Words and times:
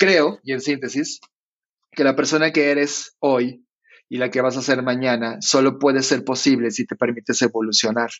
creo, 0.00 0.40
y 0.42 0.52
en 0.54 0.62
síntesis, 0.62 1.20
que 1.92 2.04
la 2.04 2.16
persona 2.16 2.52
que 2.52 2.70
eres 2.70 3.16
hoy 3.20 3.66
y 4.08 4.16
la 4.16 4.30
que 4.30 4.40
vas 4.40 4.56
a 4.56 4.62
ser 4.62 4.82
mañana 4.82 5.36
solo 5.40 5.78
puede 5.78 6.02
ser 6.02 6.24
posible 6.24 6.70
si 6.70 6.86
te 6.86 6.96
permites 6.96 7.42
evolucionar. 7.42 8.10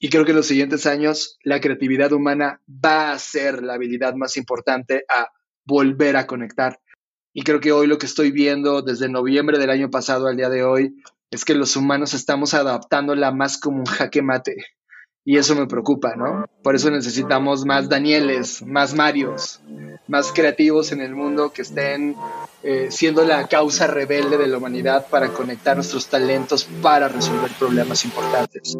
Y 0.00 0.10
creo 0.10 0.24
que 0.24 0.32
en 0.32 0.38
los 0.38 0.46
siguientes 0.46 0.86
años 0.86 1.38
la 1.44 1.60
creatividad 1.60 2.12
humana 2.12 2.60
va 2.68 3.12
a 3.12 3.18
ser 3.18 3.62
la 3.62 3.74
habilidad 3.74 4.14
más 4.14 4.36
importante 4.36 5.04
a 5.08 5.28
volver 5.64 6.16
a 6.16 6.26
conectar. 6.26 6.80
Y 7.32 7.42
creo 7.42 7.60
que 7.60 7.70
hoy 7.70 7.86
lo 7.86 7.98
que 7.98 8.06
estoy 8.06 8.32
viendo 8.32 8.82
desde 8.82 9.08
noviembre 9.08 9.58
del 9.58 9.70
año 9.70 9.88
pasado 9.88 10.26
al 10.26 10.36
día 10.36 10.48
de 10.48 10.64
hoy 10.64 10.96
es 11.30 11.44
que 11.44 11.54
los 11.54 11.76
humanos 11.76 12.12
estamos 12.12 12.54
adaptándola 12.54 13.30
más 13.30 13.56
como 13.56 13.78
un 13.78 13.86
jaque 13.86 14.20
mate. 14.20 14.56
Y 15.24 15.36
eso 15.36 15.54
me 15.54 15.66
preocupa, 15.66 16.16
¿no? 16.16 16.46
Por 16.62 16.74
eso 16.74 16.90
necesitamos 16.90 17.66
más 17.66 17.90
Danieles, 17.90 18.62
más 18.62 18.94
Marios, 18.94 19.60
más 20.08 20.32
creativos 20.32 20.92
en 20.92 21.02
el 21.02 21.14
mundo 21.14 21.52
que 21.52 21.62
estén 21.62 22.16
eh, 22.62 22.88
siendo 22.90 23.24
la 23.24 23.46
causa 23.46 23.86
rebelde 23.86 24.38
de 24.38 24.46
la 24.46 24.56
humanidad 24.56 25.06
para 25.08 25.28
conectar 25.28 25.76
nuestros 25.76 26.06
talentos 26.06 26.64
para 26.80 27.08
resolver 27.08 27.50
problemas 27.58 28.04
importantes. 28.06 28.78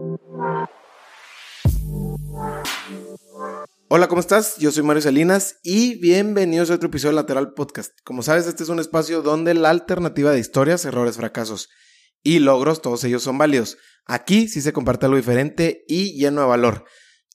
Hola, 3.89 4.09
¿cómo 4.09 4.21
estás? 4.21 4.57
Yo 4.57 4.71
soy 4.71 4.83
Mario 4.83 5.03
Salinas 5.03 5.59
y 5.63 6.01
bienvenidos 6.01 6.71
a 6.71 6.75
otro 6.75 6.89
episodio 6.89 7.11
de 7.11 7.17
Lateral 7.17 7.53
Podcast. 7.53 7.93
Como 8.03 8.23
sabes, 8.23 8.47
este 8.47 8.63
es 8.63 8.69
un 8.71 8.79
espacio 8.79 9.21
donde 9.21 9.53
la 9.53 9.69
alternativa 9.69 10.31
de 10.31 10.39
historias, 10.39 10.87
errores, 10.87 11.17
fracasos 11.17 11.69
y 12.23 12.39
logros, 12.39 12.83
todos 12.83 13.05
ellos 13.05 13.23
son 13.23 13.39
válidos. 13.39 13.79
Aquí 14.07 14.49
sí 14.49 14.61
se 14.61 14.73
comparte 14.73 15.07
algo 15.07 15.17
diferente 15.17 15.85
y 15.87 16.19
lleno 16.19 16.41
de 16.41 16.47
valor. 16.49 16.85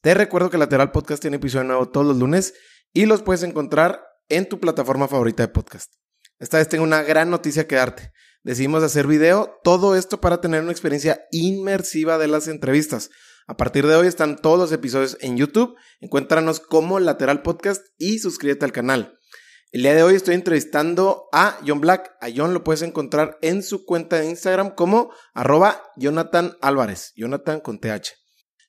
Te 0.01 0.13
recuerdo 0.13 0.49
que 0.49 0.57
Lateral 0.57 0.91
Podcast 0.91 1.21
tiene 1.21 1.37
episodio 1.37 1.63
nuevo 1.63 1.89
todos 1.89 2.05
los 2.05 2.17
lunes 2.17 2.53
y 2.93 3.05
los 3.05 3.21
puedes 3.21 3.43
encontrar 3.43 4.01
en 4.29 4.47
tu 4.47 4.59
plataforma 4.59 5.07
favorita 5.07 5.43
de 5.43 5.49
podcast. 5.49 5.93
Esta 6.39 6.57
vez 6.57 6.69
tengo 6.69 6.83
una 6.83 7.03
gran 7.03 7.29
noticia 7.29 7.67
que 7.67 7.75
darte. 7.75 8.11
Decidimos 8.43 8.83
hacer 8.83 9.07
video, 9.07 9.57
todo 9.63 9.95
esto 9.95 10.21
para 10.21 10.41
tener 10.41 10.61
una 10.61 10.71
experiencia 10.71 11.25
inmersiva 11.31 12.17
de 12.17 12.27
las 12.27 12.47
entrevistas. 12.47 13.09
A 13.47 13.57
partir 13.57 13.87
de 13.87 13.95
hoy 13.95 14.07
están 14.07 14.37
todos 14.37 14.59
los 14.59 14.71
episodios 14.71 15.17
en 15.21 15.37
YouTube. 15.37 15.75
Encuéntranos 15.99 16.59
como 16.59 16.99
Lateral 16.99 17.41
Podcast 17.41 17.83
y 17.97 18.19
suscríbete 18.19 18.65
al 18.65 18.71
canal. 18.71 19.14
El 19.75 19.81
día 19.81 19.93
de 19.93 20.03
hoy 20.03 20.15
estoy 20.15 20.35
entrevistando 20.35 21.27
a 21.33 21.59
John 21.67 21.81
Black. 21.81 22.15
A 22.21 22.29
John 22.33 22.53
lo 22.53 22.63
puedes 22.63 22.81
encontrar 22.81 23.37
en 23.41 23.61
su 23.61 23.83
cuenta 23.83 24.17
de 24.17 24.29
Instagram 24.29 24.73
como 24.73 25.11
arroba 25.33 25.83
Jonathan 25.97 26.55
Álvarez, 26.61 27.11
Jonathan 27.17 27.59
con 27.59 27.79
TH. 27.81 28.13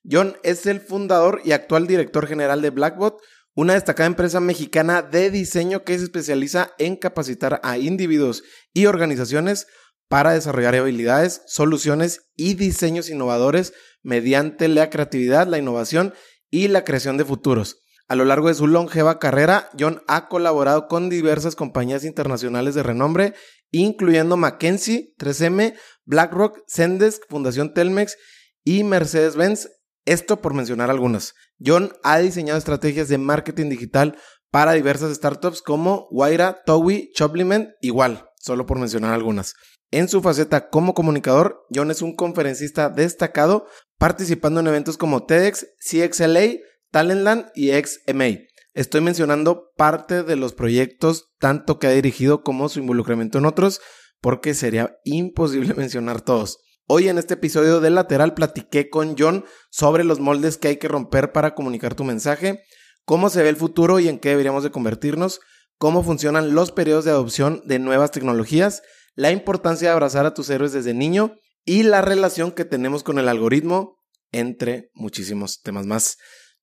John 0.02 0.36
es 0.42 0.66
el 0.66 0.80
fundador 0.80 1.42
y 1.44 1.52
actual 1.52 1.86
director 1.86 2.26
general 2.26 2.60
de 2.60 2.70
Blackbot, 2.70 3.20
una 3.54 3.74
destacada 3.74 4.08
empresa 4.08 4.40
mexicana 4.40 5.00
de 5.00 5.30
diseño 5.30 5.84
que 5.84 5.96
se 5.96 6.02
especializa 6.02 6.72
en 6.76 6.96
capacitar 6.96 7.60
a 7.62 7.78
individuos 7.78 8.42
y 8.74 8.86
organizaciones 8.86 9.68
para 10.08 10.32
desarrollar 10.32 10.74
habilidades, 10.74 11.42
soluciones 11.46 12.32
y 12.34 12.54
diseños 12.54 13.10
innovadores 13.10 13.74
mediante 14.02 14.66
la 14.66 14.90
creatividad, 14.90 15.46
la 15.46 15.58
innovación 15.58 16.14
y 16.50 16.66
la 16.66 16.82
creación 16.82 17.16
de 17.16 17.24
futuros. 17.24 17.85
A 18.08 18.14
lo 18.14 18.24
largo 18.24 18.48
de 18.48 18.54
su 18.54 18.68
longeva 18.68 19.18
carrera, 19.18 19.68
John 19.78 20.02
ha 20.06 20.28
colaborado 20.28 20.86
con 20.86 21.10
diversas 21.10 21.56
compañías 21.56 22.04
internacionales 22.04 22.76
de 22.76 22.84
renombre, 22.84 23.34
incluyendo 23.72 24.36
McKinsey, 24.36 25.14
3M, 25.18 25.74
BlackRock, 26.04 26.60
Zendesk, 26.68 27.22
Fundación 27.28 27.74
Telmex 27.74 28.16
y 28.62 28.84
Mercedes-Benz, 28.84 29.68
esto 30.04 30.40
por 30.40 30.54
mencionar 30.54 30.88
algunas. 30.88 31.34
John 31.64 31.92
ha 32.04 32.18
diseñado 32.18 32.58
estrategias 32.58 33.08
de 33.08 33.18
marketing 33.18 33.70
digital 33.70 34.16
para 34.52 34.72
diversas 34.72 35.14
startups 35.14 35.60
como 35.60 36.06
Waira, 36.12 36.62
Towi, 36.64 37.10
Chopliment, 37.12 37.70
igual, 37.80 38.30
solo 38.38 38.66
por 38.66 38.78
mencionar 38.78 39.14
algunas. 39.14 39.54
En 39.90 40.08
su 40.08 40.22
faceta 40.22 40.68
como 40.68 40.94
comunicador, 40.94 41.64
John 41.74 41.90
es 41.90 42.02
un 42.02 42.14
conferencista 42.14 42.88
destacado, 42.88 43.66
participando 43.98 44.60
en 44.60 44.68
eventos 44.68 44.96
como 44.96 45.26
TEDx, 45.26 45.66
CXLA, 45.80 46.58
Talentland 46.96 47.50
y 47.54 47.72
XMA. 47.72 48.46
Estoy 48.72 49.02
mencionando 49.02 49.70
parte 49.76 50.22
de 50.22 50.34
los 50.34 50.54
proyectos, 50.54 51.26
tanto 51.38 51.78
que 51.78 51.88
ha 51.88 51.90
dirigido 51.90 52.42
como 52.42 52.70
su 52.70 52.78
involucramiento 52.78 53.36
en 53.36 53.44
otros, 53.44 53.82
porque 54.22 54.54
sería 54.54 54.96
imposible 55.04 55.74
mencionar 55.76 56.22
todos. 56.22 56.56
Hoy 56.86 57.10
en 57.10 57.18
este 57.18 57.34
episodio 57.34 57.80
de 57.80 57.90
Lateral 57.90 58.32
platiqué 58.32 58.88
con 58.88 59.14
John 59.18 59.44
sobre 59.68 60.04
los 60.04 60.20
moldes 60.20 60.56
que 60.56 60.68
hay 60.68 60.76
que 60.78 60.88
romper 60.88 61.32
para 61.32 61.54
comunicar 61.54 61.94
tu 61.94 62.02
mensaje, 62.02 62.62
cómo 63.04 63.28
se 63.28 63.42
ve 63.42 63.50
el 63.50 63.56
futuro 63.56 64.00
y 64.00 64.08
en 64.08 64.18
qué 64.18 64.30
deberíamos 64.30 64.62
de 64.62 64.70
convertirnos, 64.70 65.40
cómo 65.76 66.02
funcionan 66.02 66.54
los 66.54 66.72
periodos 66.72 67.04
de 67.04 67.10
adopción 67.10 67.60
de 67.66 67.78
nuevas 67.78 68.10
tecnologías, 68.10 68.80
la 69.14 69.32
importancia 69.32 69.88
de 69.88 69.92
abrazar 69.92 70.24
a 70.24 70.32
tus 70.32 70.48
héroes 70.48 70.72
desde 70.72 70.94
niño 70.94 71.34
y 71.66 71.82
la 71.82 72.00
relación 72.00 72.52
que 72.52 72.64
tenemos 72.64 73.02
con 73.02 73.18
el 73.18 73.28
algoritmo, 73.28 73.98
entre 74.32 74.88
muchísimos 74.94 75.60
temas 75.60 75.84
más. 75.84 76.16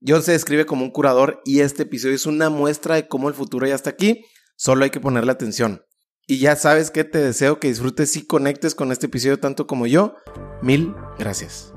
John 0.05 0.21
se 0.21 0.33
describe 0.33 0.65
como 0.65 0.83
un 0.83 0.91
curador 0.91 1.41
y 1.45 1.61
este 1.61 1.83
episodio 1.83 2.15
es 2.15 2.25
una 2.25 2.49
muestra 2.49 2.95
de 2.95 3.07
cómo 3.07 3.29
el 3.29 3.33
futuro 3.33 3.65
ya 3.65 3.75
está 3.75 3.91
aquí, 3.91 4.25
solo 4.57 4.83
hay 4.83 4.89
que 4.89 4.99
ponerle 4.99 5.31
atención. 5.31 5.81
Y 6.27 6.39
ya 6.39 6.57
sabes 6.57 6.91
que 6.91 7.05
te 7.05 7.19
deseo 7.19 7.59
que 7.59 7.69
disfrutes 7.69 8.17
y 8.17 8.27
conectes 8.27 8.75
con 8.75 8.91
este 8.91 9.05
episodio 9.05 9.39
tanto 9.39 9.65
como 9.65 9.87
yo. 9.87 10.15
Mil 10.61 10.93
gracias. 11.17 11.73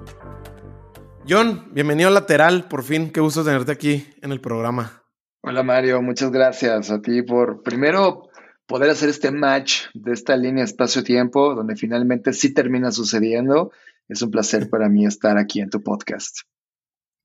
John, 1.29 1.69
bienvenido 1.73 2.09
a 2.09 2.13
Lateral, 2.13 2.67
por 2.67 2.83
fin, 2.83 3.11
qué 3.11 3.21
gusto 3.21 3.45
tenerte 3.45 3.71
aquí 3.71 4.09
en 4.23 4.33
el 4.33 4.41
programa. 4.41 5.05
Hola 5.43 5.63
Mario, 5.63 6.03
muchas 6.03 6.33
gracias 6.33 6.91
a 6.91 7.01
ti 7.01 7.23
por 7.23 7.63
primero 7.63 8.29
poder 8.67 8.91
hacer 8.91 9.09
este 9.09 9.31
match 9.31 9.83
de 9.95 10.13
esta 10.13 10.37
línea 10.37 10.65
espacio-tiempo, 10.65 11.55
donde 11.55 11.77
finalmente 11.77 12.33
sí 12.33 12.53
termina 12.53 12.91
sucediendo. 12.91 13.71
Es 14.09 14.21
un 14.23 14.33
placer 14.33 14.69
para 14.71 14.89
mí 14.89 15.07
estar 15.07 15.39
aquí 15.39 15.61
en 15.61 15.71
tu 15.71 15.81
podcast. 15.81 16.41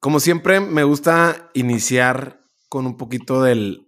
Como 0.02 0.20
siempre, 0.20 0.60
me 0.60 0.84
gusta 0.84 1.52
iniciar 1.54 2.42
con 2.70 2.88
un 2.88 2.98
poquito 2.98 3.44
del, 3.44 3.86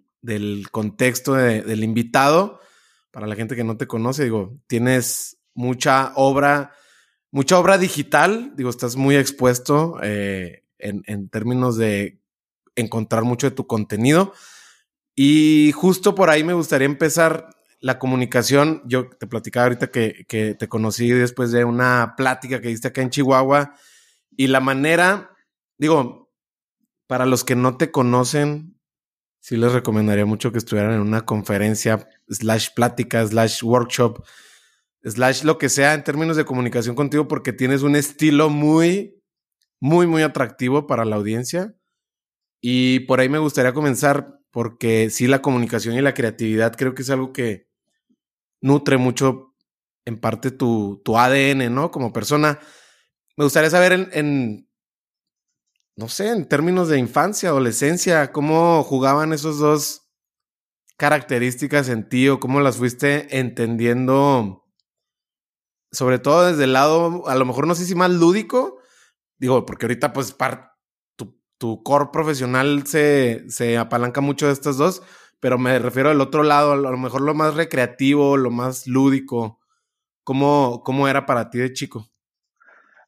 contexto 0.70 1.34
del 1.34 1.84
invitado. 1.84 2.62
Para 3.10 3.26
la 3.26 3.36
gente 3.36 3.56
que 3.56 3.64
no 3.64 3.78
te 3.78 3.88
conoce, 3.88 4.26
digo, 4.26 4.60
tienes 4.68 5.40
mucha 5.56 6.14
obra, 6.16 6.72
mucha 7.32 7.58
obra 7.58 7.80
digital, 7.80 8.54
digo, 8.56 8.70
estás 8.70 8.96
muy 8.96 9.16
expuesto 9.16 9.98
eh, 10.04 10.64
en, 10.78 11.02
en 11.08 11.30
términos 11.30 11.78
de 11.78 12.22
encontrar 12.76 13.24
mucho 13.24 13.50
de 13.50 13.56
tu 13.56 13.66
contenido. 13.66 14.34
Y 15.16 15.72
justo 15.74 16.14
por 16.14 16.30
ahí 16.30 16.44
me 16.44 16.54
gustaría 16.54 16.86
empezar 16.86 17.50
la 17.80 17.98
comunicación. 17.98 18.84
Yo 18.86 19.10
te 19.10 19.26
platicaba 19.26 19.64
ahorita 19.66 19.90
que, 19.90 20.26
que, 20.28 20.54
te 20.54 20.68
conocí 20.68 21.10
después 21.10 21.52
de 21.52 21.66
una 21.66 22.14
plática 22.16 22.62
que 22.62 22.68
diste 22.68 22.90
acá 22.90 23.02
en 23.02 23.10
Chihuahua 23.10 23.74
y 24.38 24.46
la 24.46 24.60
manera, 24.60 25.33
digo, 25.78 26.32
para 27.08 27.26
los 27.26 27.44
que 27.44 27.56
no 27.56 27.78
te 27.78 27.92
conocen, 27.92 28.80
sí 29.40 29.58
les 29.58 29.74
recomendaría 29.74 30.26
mucho 30.26 30.52
que 30.52 30.58
estuvieran 30.58 30.94
en 30.94 31.02
una 31.02 31.26
conferencia, 31.26 32.08
slash 32.30 32.70
plática, 32.76 33.26
slash 33.26 33.64
workshop, 33.64 34.24
slash 35.04 35.44
lo 35.44 35.58
que 35.58 35.70
sea 35.70 35.94
en 35.94 36.04
términos 36.04 36.38
de 36.38 36.46
comunicación 36.46 36.96
contigo, 36.96 37.28
porque 37.28 37.54
tienes 37.54 37.82
un 37.84 37.96
estilo 37.96 38.50
muy, 38.50 39.22
muy, 39.80 40.08
muy 40.08 40.24
atractivo 40.24 40.88
para 40.88 41.06
la 41.06 41.18
audiencia. 41.18 41.76
Y 42.62 43.02
por 43.02 43.20
ahí 43.20 43.28
me 43.28 43.40
gustaría 43.40 43.74
comenzar 43.74 44.40
porque 44.50 45.10
sí 45.10 45.28
la 45.28 45.42
comunicación 45.42 45.96
y 45.96 46.02
la 46.02 46.14
creatividad 46.14 46.76
creo 46.76 46.96
que 46.96 47.02
es 47.02 47.10
algo 47.10 47.34
que 47.34 47.68
nutre 48.62 48.98
mucho 48.98 49.56
en 50.06 50.20
parte 50.20 50.52
tu, 50.52 51.02
tu 51.04 51.18
ADN, 51.18 51.74
¿no? 51.74 51.92
Como 51.92 52.14
persona. 52.14 52.60
Me 53.36 53.44
gustaría 53.44 53.70
saber 53.70 53.92
en, 53.94 54.10
en, 54.14 54.70
no 55.96 56.08
sé, 56.08 56.30
en 56.30 56.48
términos 56.48 56.90
de 56.90 56.98
infancia, 56.98 57.50
adolescencia, 57.50 58.32
cómo 58.32 58.84
jugaban 58.84 59.34
esos 59.34 59.60
dos 59.60 60.10
características 60.98 61.90
en 61.90 62.08
ti 62.08 62.30
o 62.30 62.40
cómo 62.40 62.62
las 62.62 62.78
fuiste 62.78 63.40
entendiendo, 63.40 64.66
sobre 65.92 66.20
todo 66.20 66.48
desde 66.48 66.66
el 66.66 66.74
lado, 66.74 67.28
a 67.28 67.36
lo 67.36 67.46
mejor 67.46 67.68
no 67.68 67.76
sé 67.76 67.86
si 67.86 67.96
más 67.96 68.12
lúdico, 68.12 68.80
digo, 69.38 69.66
porque 69.66 69.86
ahorita 69.86 70.14
pues 70.14 70.32
parte 70.32 70.74
tu 71.64 71.82
core 71.82 72.10
profesional 72.12 72.86
se, 72.86 73.46
se 73.48 73.78
apalanca 73.78 74.20
mucho 74.20 74.48
de 74.48 74.52
estas 74.52 74.76
dos, 74.76 75.02
pero 75.40 75.58
me 75.58 75.80
refiero 75.80 76.10
al 76.10 76.20
otro 76.20 76.44
lado, 76.44 76.74
a 76.74 76.76
lo 76.76 76.98
mejor 76.98 77.22
lo 77.22 77.34
más 77.34 77.56
recreativo, 77.56 78.36
lo 78.36 78.52
más 78.52 78.86
lúdico. 78.86 79.62
¿Cómo, 80.26 80.82
cómo 80.84 81.08
era 81.08 81.26
para 81.26 81.50
ti 81.50 81.60
de 81.60 81.72
chico? 81.72 82.13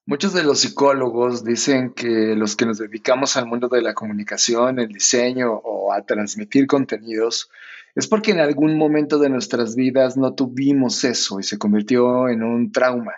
Muchos 0.08 0.36
de 0.36 0.44
los 0.44 0.60
psicólogos 0.60 1.44
dicen 1.44 1.92
que 1.92 2.36
los 2.36 2.56
que 2.56 2.68
nos 2.68 2.78
dedicamos 2.78 3.38
al 3.38 3.48
mundo 3.48 3.70
de 3.70 3.82
la 3.82 3.96
comunicación, 3.96 4.78
el 4.78 4.90
diseño 4.90 5.52
o 5.52 5.92
a 5.92 6.04
transmitir 6.04 6.68
contenidos, 6.68 7.50
es 7.96 8.08
porque 8.08 8.30
en 8.30 8.40
algún 8.40 8.78
momento 8.78 9.18
de 9.18 9.30
nuestras 9.30 9.76
vidas 9.76 10.16
no 10.16 10.36
tuvimos 10.36 11.04
eso 11.04 11.40
y 11.40 11.44
se 11.44 11.58
convirtió 11.58 12.30
en 12.30 12.44
un 12.44 12.72
trauma. 12.72 13.14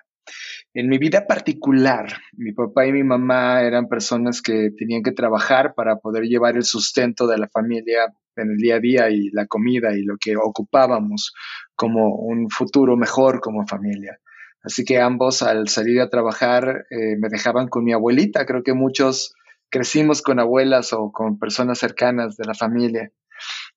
En 0.73 0.87
mi 0.87 0.97
vida 0.97 1.27
particular, 1.27 2.07
mi 2.37 2.53
papá 2.53 2.87
y 2.87 2.93
mi 2.93 3.03
mamá 3.03 3.63
eran 3.63 3.89
personas 3.89 4.41
que 4.41 4.71
tenían 4.71 5.03
que 5.03 5.11
trabajar 5.11 5.73
para 5.75 5.97
poder 5.97 6.23
llevar 6.23 6.55
el 6.55 6.63
sustento 6.63 7.27
de 7.27 7.37
la 7.37 7.49
familia 7.49 8.13
en 8.37 8.51
el 8.51 8.57
día 8.57 8.75
a 8.75 8.79
día 8.79 9.09
y 9.09 9.29
la 9.31 9.45
comida 9.45 9.93
y 9.93 10.03
lo 10.03 10.15
que 10.17 10.37
ocupábamos 10.37 11.33
como 11.75 12.15
un 12.15 12.49
futuro 12.49 12.95
mejor 12.95 13.41
como 13.41 13.67
familia. 13.67 14.21
Así 14.67 14.83
que 14.83 14.99
ambos 14.99 15.43
al 15.43 15.69
salir 15.69 16.01
a 16.01 16.09
trabajar 16.09 16.85
eh, 16.89 17.15
me 17.17 17.29
dejaban 17.29 17.69
con 17.69 17.85
mi 17.85 17.93
abuelita. 17.93 18.45
Creo 18.45 18.63
que 18.63 18.73
muchos 18.73 19.33
crecimos 19.69 20.21
con 20.21 20.41
abuelas 20.41 20.91
o 20.91 21.13
con 21.13 21.39
personas 21.39 21.79
cercanas 21.79 22.35
de 22.35 22.43
la 22.45 22.53
familia. 22.53 23.09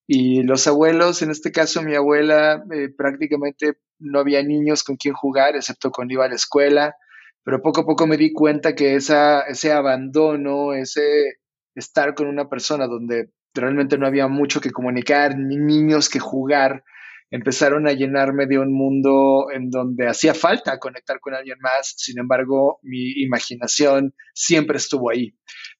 Y 0.08 0.42
los 0.42 0.66
abuelos, 0.66 1.22
en 1.22 1.30
este 1.30 1.52
caso 1.52 1.80
mi 1.82 1.94
abuela, 1.94 2.64
eh, 2.72 2.88
prácticamente 2.88 3.74
no 4.00 4.18
había 4.18 4.42
niños 4.42 4.82
con 4.82 4.96
quien 4.96 5.14
jugar, 5.14 5.54
excepto 5.54 5.92
cuando 5.92 6.14
iba 6.14 6.24
a 6.24 6.28
la 6.28 6.34
escuela, 6.34 6.96
pero 7.44 7.62
poco 7.62 7.82
a 7.82 7.86
poco 7.86 8.08
me 8.08 8.16
di 8.16 8.32
cuenta 8.32 8.74
que 8.74 8.96
ese 8.96 9.72
abandono, 9.72 10.72
ese 10.72 11.36
estar 11.76 12.14
con 12.14 12.26
una 12.26 12.48
persona 12.48 12.88
donde 12.88 13.30
realmente 13.54 13.96
no 13.96 14.08
había 14.08 14.26
mucho 14.26 14.60
que 14.60 14.72
comunicar, 14.72 15.38
ni 15.38 15.56
niños 15.56 16.08
que 16.08 16.18
jugar, 16.18 16.82
empezaron 17.30 17.86
a 17.86 17.92
llenarme 17.92 18.46
de 18.46 18.58
un 18.58 18.72
mundo 18.72 19.46
en 19.54 19.70
donde 19.70 20.08
hacía 20.08 20.34
falta 20.34 20.78
conectar 20.78 21.20
con 21.20 21.34
alguien 21.34 21.58
más, 21.60 21.94
sin 21.96 22.18
embargo, 22.18 22.80
mi 22.82 23.22
imaginación 23.22 24.14
siempre 24.34 24.78
estuvo 24.78 25.10
ahí. 25.10 25.34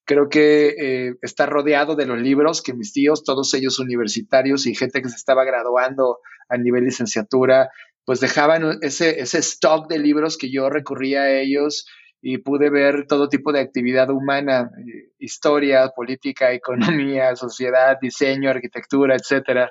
Creo 0.05 0.29
que 0.29 0.75
eh, 0.79 1.15
está 1.21 1.45
rodeado 1.45 1.95
de 1.95 2.05
los 2.05 2.19
libros 2.19 2.61
que 2.61 2.73
mis 2.73 2.93
tíos, 2.93 3.23
todos 3.23 3.53
ellos 3.53 3.79
universitarios 3.79 4.65
y 4.65 4.75
gente 4.75 5.01
que 5.01 5.09
se 5.09 5.17
estaba 5.17 5.43
graduando 5.43 6.19
a 6.47 6.57
nivel 6.57 6.85
licenciatura, 6.85 7.69
pues 8.05 8.19
dejaban 8.21 8.79
ese, 8.81 9.19
ese 9.19 9.39
stock 9.39 9.89
de 9.89 9.99
libros 9.99 10.37
que 10.37 10.51
yo 10.51 10.69
recurría 10.69 11.23
a 11.23 11.39
ellos 11.39 11.85
y 12.21 12.37
pude 12.37 12.69
ver 12.69 13.07
todo 13.07 13.29
tipo 13.29 13.51
de 13.51 13.59
actividad 13.59 14.09
humana, 14.09 14.69
eh, 14.79 15.11
historia, 15.19 15.89
política, 15.95 16.53
economía, 16.53 17.35
sociedad, 17.35 17.97
diseño, 18.01 18.49
arquitectura, 18.49 19.15
etcétera 19.15 19.69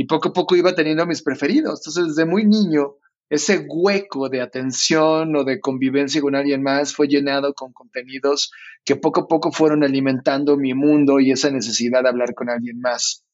y 0.00 0.04
poco 0.04 0.28
a 0.28 0.32
poco 0.32 0.54
iba 0.54 0.76
teniendo 0.76 1.04
mis 1.06 1.24
preferidos. 1.24 1.80
Entonces, 1.80 2.14
desde 2.14 2.24
muy 2.24 2.46
niño, 2.46 2.94
ese 3.28 3.66
hueco 3.68 4.28
de 4.28 4.40
atención 4.40 5.34
o 5.34 5.42
de 5.42 5.58
convivencia 5.58 6.20
con 6.20 6.36
alguien 6.36 6.62
más 6.62 6.94
fue 6.94 7.08
llenado 7.08 7.52
con 7.52 7.72
contenidos 7.72 8.52
que 8.84 8.94
poco 8.94 9.22
a 9.22 9.26
poco 9.26 9.50
fueron 9.50 9.82
alimentando 9.82 10.56
mi 10.56 10.72
mundo 10.72 11.18
y 11.18 11.32
esa 11.32 11.50
necesidad 11.50 12.04
de 12.04 12.10
hablar 12.10 12.34
con 12.34 12.48
alguien 12.48 12.80
más. 12.80 13.24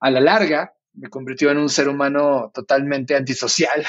A 0.00 0.10
la 0.10 0.20
larga, 0.20 0.74
me 0.92 1.08
convirtió 1.08 1.50
en 1.50 1.56
un 1.56 1.70
ser 1.70 1.88
humano 1.88 2.50
totalmente 2.52 3.16
antisocial. 3.16 3.82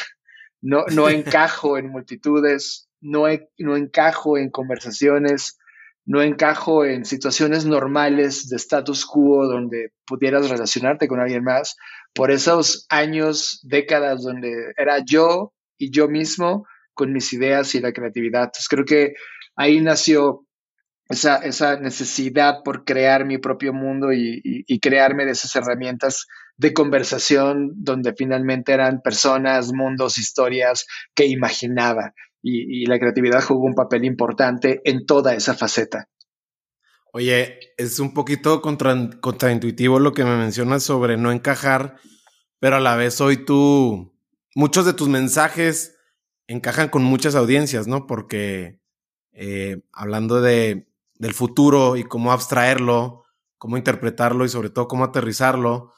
No, 0.62 0.86
no 0.94 1.10
encajo 1.10 1.78
en 1.78 1.90
multitudes, 1.90 2.88
no, 3.02 3.26
no 3.58 3.76
encajo 3.76 4.38
en 4.38 4.50
conversaciones, 4.50 5.58
no 6.06 6.22
encajo 6.22 6.86
en 6.86 7.06
situaciones 7.06 7.66
normales 7.66 8.50
de 8.50 8.58
status 8.58 9.06
quo 9.06 9.48
donde 9.48 9.94
pudieras 10.06 10.50
relacionarte 10.50 11.08
con 11.08 11.20
alguien 11.20 11.44
más, 11.44 11.78
por 12.14 12.32
esos 12.32 12.86
años, 12.90 13.60
décadas 13.64 14.24
donde 14.24 14.74
era 14.78 15.00
yo 15.06 15.54
y 15.78 15.92
yo 15.92 16.08
mismo 16.08 16.66
con 16.94 17.12
mis 17.12 17.34
ideas 17.34 17.74
y 17.76 17.82
la 17.82 17.92
creatividad. 17.92 18.44
Entonces 18.44 18.68
creo 18.68 18.86
que 18.86 19.14
ahí 19.56 19.82
nació 19.82 20.46
esa, 21.10 21.38
esa 21.38 21.80
necesidad 21.80 22.58
por 22.64 22.86
crear 22.86 23.26
mi 23.26 23.38
propio 23.38 23.74
mundo 23.74 24.14
y, 24.14 24.42
y, 24.44 24.80
crearme 24.80 25.26
de 25.26 25.32
esas 25.32 25.56
herramientas 25.56 26.28
de 26.56 26.74
conversación 26.74 27.72
donde 27.76 28.14
finalmente 28.16 28.74
eran 28.74 29.02
personas, 29.02 29.74
mundos, 29.74 30.18
historias 30.18 30.86
que 31.14 31.26
imaginaba 31.26 32.14
y, 32.44 32.86
la 32.86 33.00
creatividad 33.00 33.42
jugó 33.42 33.66
un 33.66 33.74
papel 33.74 34.04
importante 34.04 34.82
en 34.84 35.06
toda 35.06 35.34
esa 35.34 35.54
faceta. 35.56 36.10
Oye, 37.16 37.60
es 37.78 38.00
un 38.00 38.12
poquito 38.16 38.60
contraintuitivo 38.60 40.00
lo 40.00 40.14
que 40.14 40.24
me 40.24 40.36
mencionas 40.36 40.82
sobre 40.82 41.16
no 41.16 41.32
encajar, 41.32 41.98
pero 42.58 42.78
a 42.78 42.80
la 42.80 42.96
vez 42.96 43.22
hoy 43.22 43.46
tú, 43.46 44.16
muchos 44.56 44.84
de 44.88 44.94
tus 44.94 45.10
mensajes 45.10 45.96
encajan 46.48 46.90
con 46.90 47.04
muchas 47.04 47.36
audiencias, 47.36 47.86
¿no? 47.86 48.08
Porque 48.08 48.80
eh, 49.32 49.84
hablando 49.92 50.42
de, 50.42 50.90
del 51.20 51.36
futuro 51.36 51.98
y 51.98 52.04
cómo 52.04 52.32
abstraerlo, 52.32 53.26
cómo 53.60 53.78
interpretarlo 53.78 54.44
y 54.44 54.50
sobre 54.50 54.72
todo 54.72 54.88
cómo 54.88 55.04
aterrizarlo, 55.04 55.94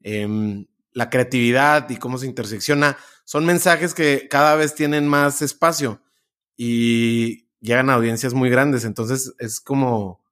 em, 0.00 0.66
la 0.90 1.10
creatividad 1.10 1.88
y 1.90 1.96
cómo 1.96 2.18
se 2.18 2.26
intersecciona, 2.26 2.96
son 3.24 3.46
mensajes 3.46 3.94
que 3.94 4.26
cada 4.28 4.56
vez 4.56 4.74
tienen 4.74 5.06
más 5.06 5.42
espacio 5.42 6.02
y 6.56 7.50
llegan 7.60 7.88
a 7.88 7.94
audiencias 7.94 8.34
muy 8.34 8.50
grandes. 8.50 8.84
Entonces 8.84 9.32
es 9.38 9.60
como 9.60 10.25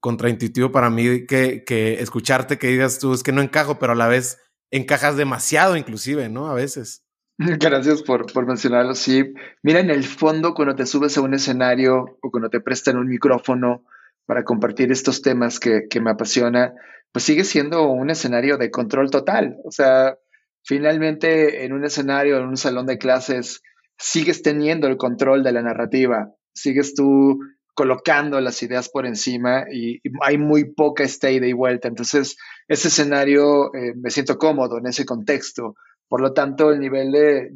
contraintuitivo 0.00 0.70
para 0.72 0.90
mí 0.90 1.26
que, 1.26 1.64
que 1.64 2.00
escucharte 2.00 2.58
que 2.58 2.68
digas 2.68 2.98
tú 2.98 3.12
es 3.12 3.22
que 3.22 3.32
no 3.32 3.42
encajo, 3.42 3.78
pero 3.78 3.92
a 3.92 3.96
la 3.96 4.08
vez 4.08 4.38
encajas 4.70 5.16
demasiado 5.16 5.76
inclusive, 5.76 6.28
¿no? 6.28 6.48
A 6.48 6.54
veces. 6.54 7.04
Gracias 7.38 8.02
por, 8.02 8.32
por, 8.32 8.46
mencionarlo, 8.46 8.94
sí. 8.94 9.32
Mira, 9.62 9.80
en 9.80 9.90
el 9.90 10.04
fondo, 10.04 10.54
cuando 10.54 10.74
te 10.74 10.86
subes 10.86 11.16
a 11.16 11.20
un 11.20 11.34
escenario 11.34 12.18
o 12.20 12.30
cuando 12.30 12.50
te 12.50 12.60
prestan 12.60 12.96
un 12.96 13.08
micrófono 13.08 13.84
para 14.26 14.44
compartir 14.44 14.90
estos 14.92 15.22
temas 15.22 15.60
que, 15.60 15.86
que 15.88 16.00
me 16.00 16.10
apasiona, 16.10 16.74
pues 17.12 17.24
sigue 17.24 17.44
siendo 17.44 17.88
un 17.88 18.10
escenario 18.10 18.58
de 18.58 18.70
control 18.70 19.10
total. 19.10 19.56
O 19.64 19.70
sea, 19.70 20.18
finalmente 20.64 21.64
en 21.64 21.72
un 21.72 21.84
escenario, 21.84 22.38
en 22.38 22.46
un 22.46 22.56
salón 22.56 22.86
de 22.86 22.98
clases, 22.98 23.62
sigues 23.96 24.42
teniendo 24.42 24.86
el 24.86 24.96
control 24.96 25.42
de 25.42 25.52
la 25.52 25.62
narrativa, 25.62 26.32
sigues 26.54 26.94
tú 26.94 27.40
colocando 27.78 28.40
las 28.40 28.60
ideas 28.64 28.88
por 28.88 29.06
encima 29.06 29.66
y, 29.72 30.00
hay 30.22 30.36
muy 30.36 30.64
poca 30.64 31.04
esta 31.04 31.30
ida 31.30 31.46
y 31.46 31.52
vuelta. 31.52 31.86
Entonces, 31.86 32.36
ese 32.66 32.88
escenario 32.88 33.72
eh, 33.72 33.94
me 33.94 34.10
siento 34.10 34.36
cómodo 34.36 34.78
en 34.78 34.88
ese 34.88 35.04
contexto. 35.04 35.76
Por 36.08 36.20
lo 36.20 36.32
tanto, 36.32 36.72
el 36.72 36.80
nivel 36.80 37.12
de, 37.12 37.52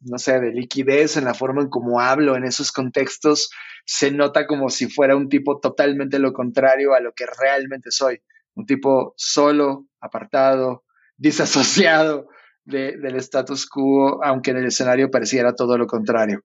no 0.00 0.16
sé, 0.16 0.40
de 0.40 0.52
liquidez 0.52 1.18
en 1.18 1.26
la 1.26 1.34
forma 1.34 1.60
en 1.60 1.68
cómo 1.68 2.00
hablo 2.00 2.34
en 2.34 2.44
esos 2.44 2.72
contextos 2.72 3.50
se 3.84 4.10
nota 4.10 4.46
como 4.46 4.70
si 4.70 4.88
fuera 4.88 5.14
un 5.14 5.28
tipo 5.28 5.60
totalmente 5.60 6.18
lo 6.18 6.32
contrario 6.32 6.94
a 6.94 7.00
lo 7.00 7.12
que 7.12 7.26
realmente 7.26 7.90
soy. 7.90 8.22
Un 8.54 8.64
tipo 8.64 9.12
solo, 9.18 9.84
apartado, 10.00 10.84
disasociado, 11.18 12.28
del 12.64 13.16
status 13.16 13.66
quo, 13.66 14.24
aunque 14.24 14.52
en 14.52 14.56
el 14.58 14.66
escenario 14.66 15.10
pareciera 15.10 15.54
todo 15.54 15.76
lo 15.76 15.86
contrario. 15.86 16.40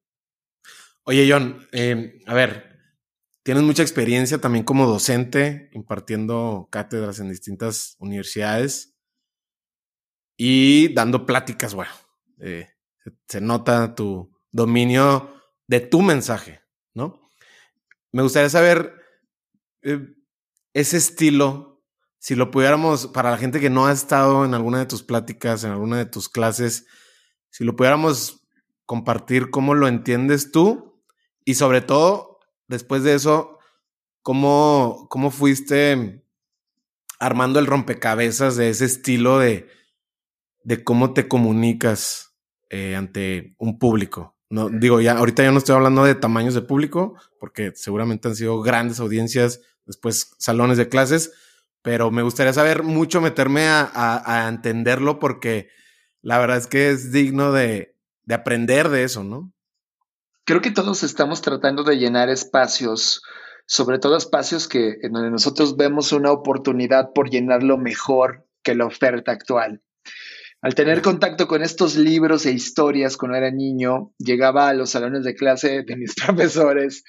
Oye, 1.05 1.25
John, 1.29 1.65
eh, 1.71 2.19
a 2.25 2.33
ver, 2.33 2.72
tienes 3.43 3.63
mucha 3.63 3.83
experiencia 3.83 4.39
también 4.39 4.63
como 4.65 4.87
docente, 4.87 5.69
impartiendo 5.73 6.67
cátedras 6.71 7.19
en 7.19 7.29
distintas 7.29 7.95
universidades 7.99 8.95
y 10.37 10.93
dando 10.93 11.25
pláticas, 11.25 11.75
bueno, 11.75 11.91
eh, 12.39 12.69
se, 13.27 13.41
nota 13.41 13.95
tu 13.95 14.31
dominio 14.51 15.33
de 15.67 15.81
tu 15.81 16.01
mensaje, 16.01 16.61
¿no? 16.93 17.21
Me 18.11 18.23
gustaría 18.23 18.49
saber 18.49 18.93
eh, 19.81 20.15
ese 20.73 20.97
estilo 20.97 21.73
si 22.23 22.35
lo 22.35 22.51
pudiéramos, 22.51 23.07
para 23.07 23.31
la 23.31 23.37
gente 23.37 23.59
que 23.59 23.69
no 23.69 23.85
ha 23.85 23.91
estado 23.91 24.45
en 24.45 24.53
alguna 24.53 24.79
de 24.79 24.85
tus 24.85 25.03
pláticas, 25.03 25.65
en 25.65 25.71
alguna 25.71 25.97
de 25.97 26.05
tus 26.05 26.29
clases, 26.29 26.85
si 27.49 27.65
lo 27.65 27.75
pudiéramos 27.75 28.47
compartir 28.85 29.49
cómo 29.49 29.73
lo 29.73 29.89
entiendes 29.89 30.53
tú 30.53 31.03
y 31.43 31.55
sobre 31.55 31.81
todo, 31.81 32.32
después 32.67 33.03
de 33.03 33.13
eso, 33.15 33.59
cómo, 34.21 35.07
cómo 35.09 35.31
fuiste 35.31 36.23
armando 37.19 37.59
el 37.59 37.67
rompecabezas 37.67 38.57
de 38.57 38.69
ese 38.69 38.85
estilo 38.85 39.39
de, 39.39 39.67
de 40.63 40.83
cómo 40.83 41.13
te 41.13 41.27
comunicas 41.27 42.35
eh, 42.69 42.95
ante 42.95 43.55
un 43.59 43.79
público. 43.79 44.35
No, 44.49 44.69
digo, 44.69 45.01
ya 45.01 45.13
ahorita 45.13 45.43
ya 45.43 45.51
no 45.51 45.57
estoy 45.57 45.75
hablando 45.75 46.03
de 46.03 46.15
tamaños 46.15 46.53
de 46.53 46.61
público, 46.61 47.15
porque 47.39 47.71
seguramente 47.75 48.27
han 48.27 48.35
sido 48.35 48.61
grandes 48.61 48.99
audiencias, 48.99 49.61
después 49.85 50.35
salones 50.37 50.77
de 50.77 50.89
clases, 50.89 51.33
pero 51.81 52.11
me 52.11 52.23
gustaría 52.23 52.53
saber 52.53 52.83
mucho, 52.83 53.21
meterme 53.21 53.67
a, 53.67 54.45
entenderlo 54.49 55.19
porque 55.19 55.69
la 56.21 56.39
verdad 56.39 56.57
es 56.57 56.67
que 56.67 56.89
es 56.89 57.11
digno 57.11 57.51
de, 57.51 57.95
de, 58.25 58.33
aprender 58.35 58.89
de 58.89 59.03
eso, 59.03 59.23
¿no? 59.23 59.52
Creo 60.45 60.59
que 60.59 60.71
todos 60.71 61.03
estamos 61.03 61.41
tratando 61.41 61.83
de 61.83 61.97
llenar 61.97 62.29
espacios, 62.29 63.21
sobre 63.65 63.97
todo 63.97 64.17
espacios 64.17 64.67
que 64.67 64.97
en 65.01 65.13
donde 65.13 65.31
nosotros 65.31 65.77
vemos 65.77 66.11
una 66.11 66.33
oportunidad 66.33 67.13
por 67.15 67.29
llenarlo 67.29 67.77
mejor 67.77 68.45
que 68.61 68.75
la 68.75 68.85
oferta 68.85 69.31
actual. 69.31 69.81
Al 70.61 70.75
tener 70.75 71.01
contacto 71.01 71.47
con 71.47 71.61
estos 71.61 71.95
libros 71.95 72.45
e 72.45 72.51
historias 72.51 73.15
cuando 73.15 73.37
era 73.37 73.51
niño, 73.51 74.11
llegaba 74.17 74.67
a 74.67 74.73
los 74.73 74.89
salones 74.89 75.23
de 75.23 75.33
clase 75.33 75.83
de 75.83 75.95
mis 75.95 76.13
profesores 76.25 77.05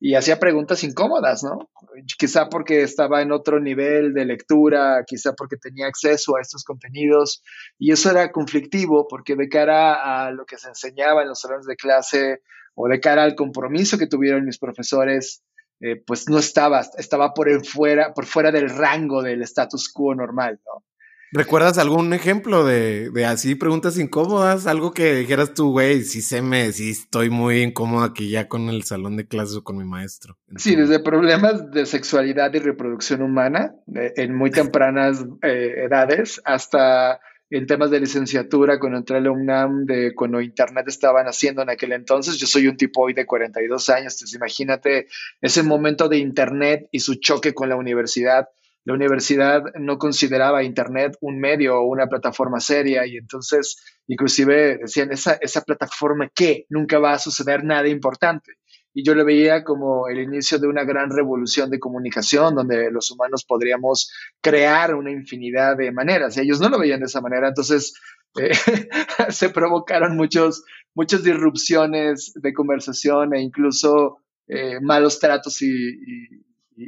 y 0.00 0.14
hacía 0.14 0.38
preguntas 0.38 0.84
incómodas, 0.84 1.42
¿no? 1.42 1.70
Quizá 2.18 2.48
porque 2.48 2.82
estaba 2.82 3.20
en 3.20 3.32
otro 3.32 3.58
nivel 3.60 4.14
de 4.14 4.24
lectura, 4.24 5.02
quizá 5.04 5.32
porque 5.32 5.56
tenía 5.56 5.86
acceso 5.86 6.36
a 6.36 6.40
estos 6.40 6.62
contenidos 6.64 7.42
y 7.78 7.90
eso 7.92 8.10
era 8.10 8.30
conflictivo 8.30 9.06
porque 9.08 9.34
de 9.34 9.48
cara 9.48 10.26
a 10.26 10.30
lo 10.30 10.46
que 10.46 10.56
se 10.56 10.68
enseñaba 10.68 11.22
en 11.22 11.28
los 11.28 11.40
salones 11.40 11.66
de 11.66 11.76
clase 11.76 12.42
o 12.74 12.86
de 12.86 13.00
cara 13.00 13.24
al 13.24 13.34
compromiso 13.34 13.98
que 13.98 14.06
tuvieron 14.06 14.44
mis 14.44 14.58
profesores, 14.58 15.42
eh, 15.80 15.96
pues 16.06 16.28
no 16.28 16.38
estaba, 16.38 16.80
estaba 16.96 17.34
por, 17.34 17.66
fuera, 17.66 18.14
por 18.14 18.26
fuera 18.26 18.52
del 18.52 18.70
rango 18.70 19.22
del 19.22 19.42
status 19.42 19.92
quo 19.92 20.14
normal, 20.14 20.60
¿no? 20.64 20.84
¿Recuerdas 21.32 21.78
algún 21.78 22.12
ejemplo 22.12 22.64
de, 22.64 23.10
de, 23.10 23.26
así 23.26 23.54
preguntas 23.54 23.98
incómodas? 23.98 24.66
Algo 24.66 24.92
que 24.92 25.14
dijeras 25.16 25.52
tú, 25.54 25.72
güey, 25.72 26.02
sí 26.02 26.22
se 26.22 26.40
me, 26.40 26.72
sí 26.72 26.90
estoy 26.90 27.28
muy 27.28 27.62
incómodo 27.62 28.04
aquí 28.04 28.30
ya 28.30 28.48
con 28.48 28.68
el 28.68 28.84
salón 28.84 29.16
de 29.16 29.26
clases 29.26 29.56
o 29.56 29.64
con 29.64 29.76
mi 29.76 29.84
maestro. 29.84 30.38
Sí, 30.56 30.74
desde 30.74 31.00
problemas 31.00 31.70
de 31.70 31.84
sexualidad 31.86 32.52
y 32.54 32.58
reproducción 32.58 33.22
humana 33.22 33.74
en 33.94 34.34
muy 34.34 34.50
tempranas 34.50 35.24
eh, 35.42 35.84
edades 35.84 36.40
hasta 36.44 37.20
en 37.50 37.66
temas 37.66 37.90
de 37.90 38.00
licenciatura 38.00 38.78
cuando 38.78 38.98
entré 38.98 39.16
a 39.16 39.20
la 39.20 39.30
UNAM, 39.30 39.86
de 39.86 40.14
cuando 40.14 40.40
Internet 40.40 40.86
estaba 40.88 41.22
naciendo 41.22 41.62
en 41.62 41.70
aquel 41.70 41.92
entonces. 41.92 42.36
Yo 42.36 42.46
soy 42.46 42.68
un 42.68 42.76
tipo 42.76 43.02
hoy 43.02 43.14
de 43.14 43.26
42 43.26 43.88
años, 43.88 44.14
entonces 44.14 44.34
imagínate 44.34 45.06
ese 45.40 45.62
momento 45.62 46.08
de 46.08 46.18
Internet 46.18 46.88
y 46.92 47.00
su 47.00 47.14
choque 47.16 47.54
con 47.54 47.68
la 47.68 47.76
universidad 47.76 48.48
la 48.88 48.94
universidad 48.94 49.64
no 49.78 49.98
consideraba 49.98 50.64
Internet 50.64 51.18
un 51.20 51.38
medio 51.38 51.78
o 51.78 51.86
una 51.86 52.06
plataforma 52.06 52.58
seria 52.58 53.06
y 53.06 53.18
entonces 53.18 53.76
inclusive 54.06 54.78
decían, 54.78 55.10
esa, 55.12 55.60
plataforma 55.60 56.30
qué, 56.34 56.64
nunca 56.70 56.98
va 56.98 57.12
a 57.12 57.18
suceder 57.18 57.64
nada 57.64 57.86
importante. 57.88 58.54
Y 58.94 59.04
yo 59.04 59.14
lo 59.14 59.26
veía 59.26 59.62
como 59.62 60.08
el 60.08 60.20
inicio 60.20 60.58
de 60.58 60.68
una 60.68 60.84
gran 60.84 61.10
revolución 61.10 61.68
de 61.68 61.78
comunicación 61.78 62.54
donde 62.54 62.90
los 62.90 63.10
humanos 63.10 63.44
podríamos 63.44 64.10
crear 64.40 64.94
una 64.94 65.10
infinidad 65.10 65.76
de 65.76 65.92
maneras. 65.92 66.38
Ellos 66.38 66.58
no 66.58 66.70
lo 66.70 66.78
veían 66.78 67.00
de 67.00 67.06
esa 67.06 67.20
manera, 67.20 67.48
entonces 67.48 67.92
eh, 68.40 68.52
se 69.28 69.50
provocaron 69.50 70.16
muchos, 70.16 70.64
muchas 70.94 71.22
disrupciones 71.22 72.32
de 72.36 72.54
conversación 72.54 73.34
e 73.34 73.42
incluso 73.42 74.22
eh, 74.46 74.80
malos 74.80 75.18
tratos 75.20 75.60
y 75.60 75.98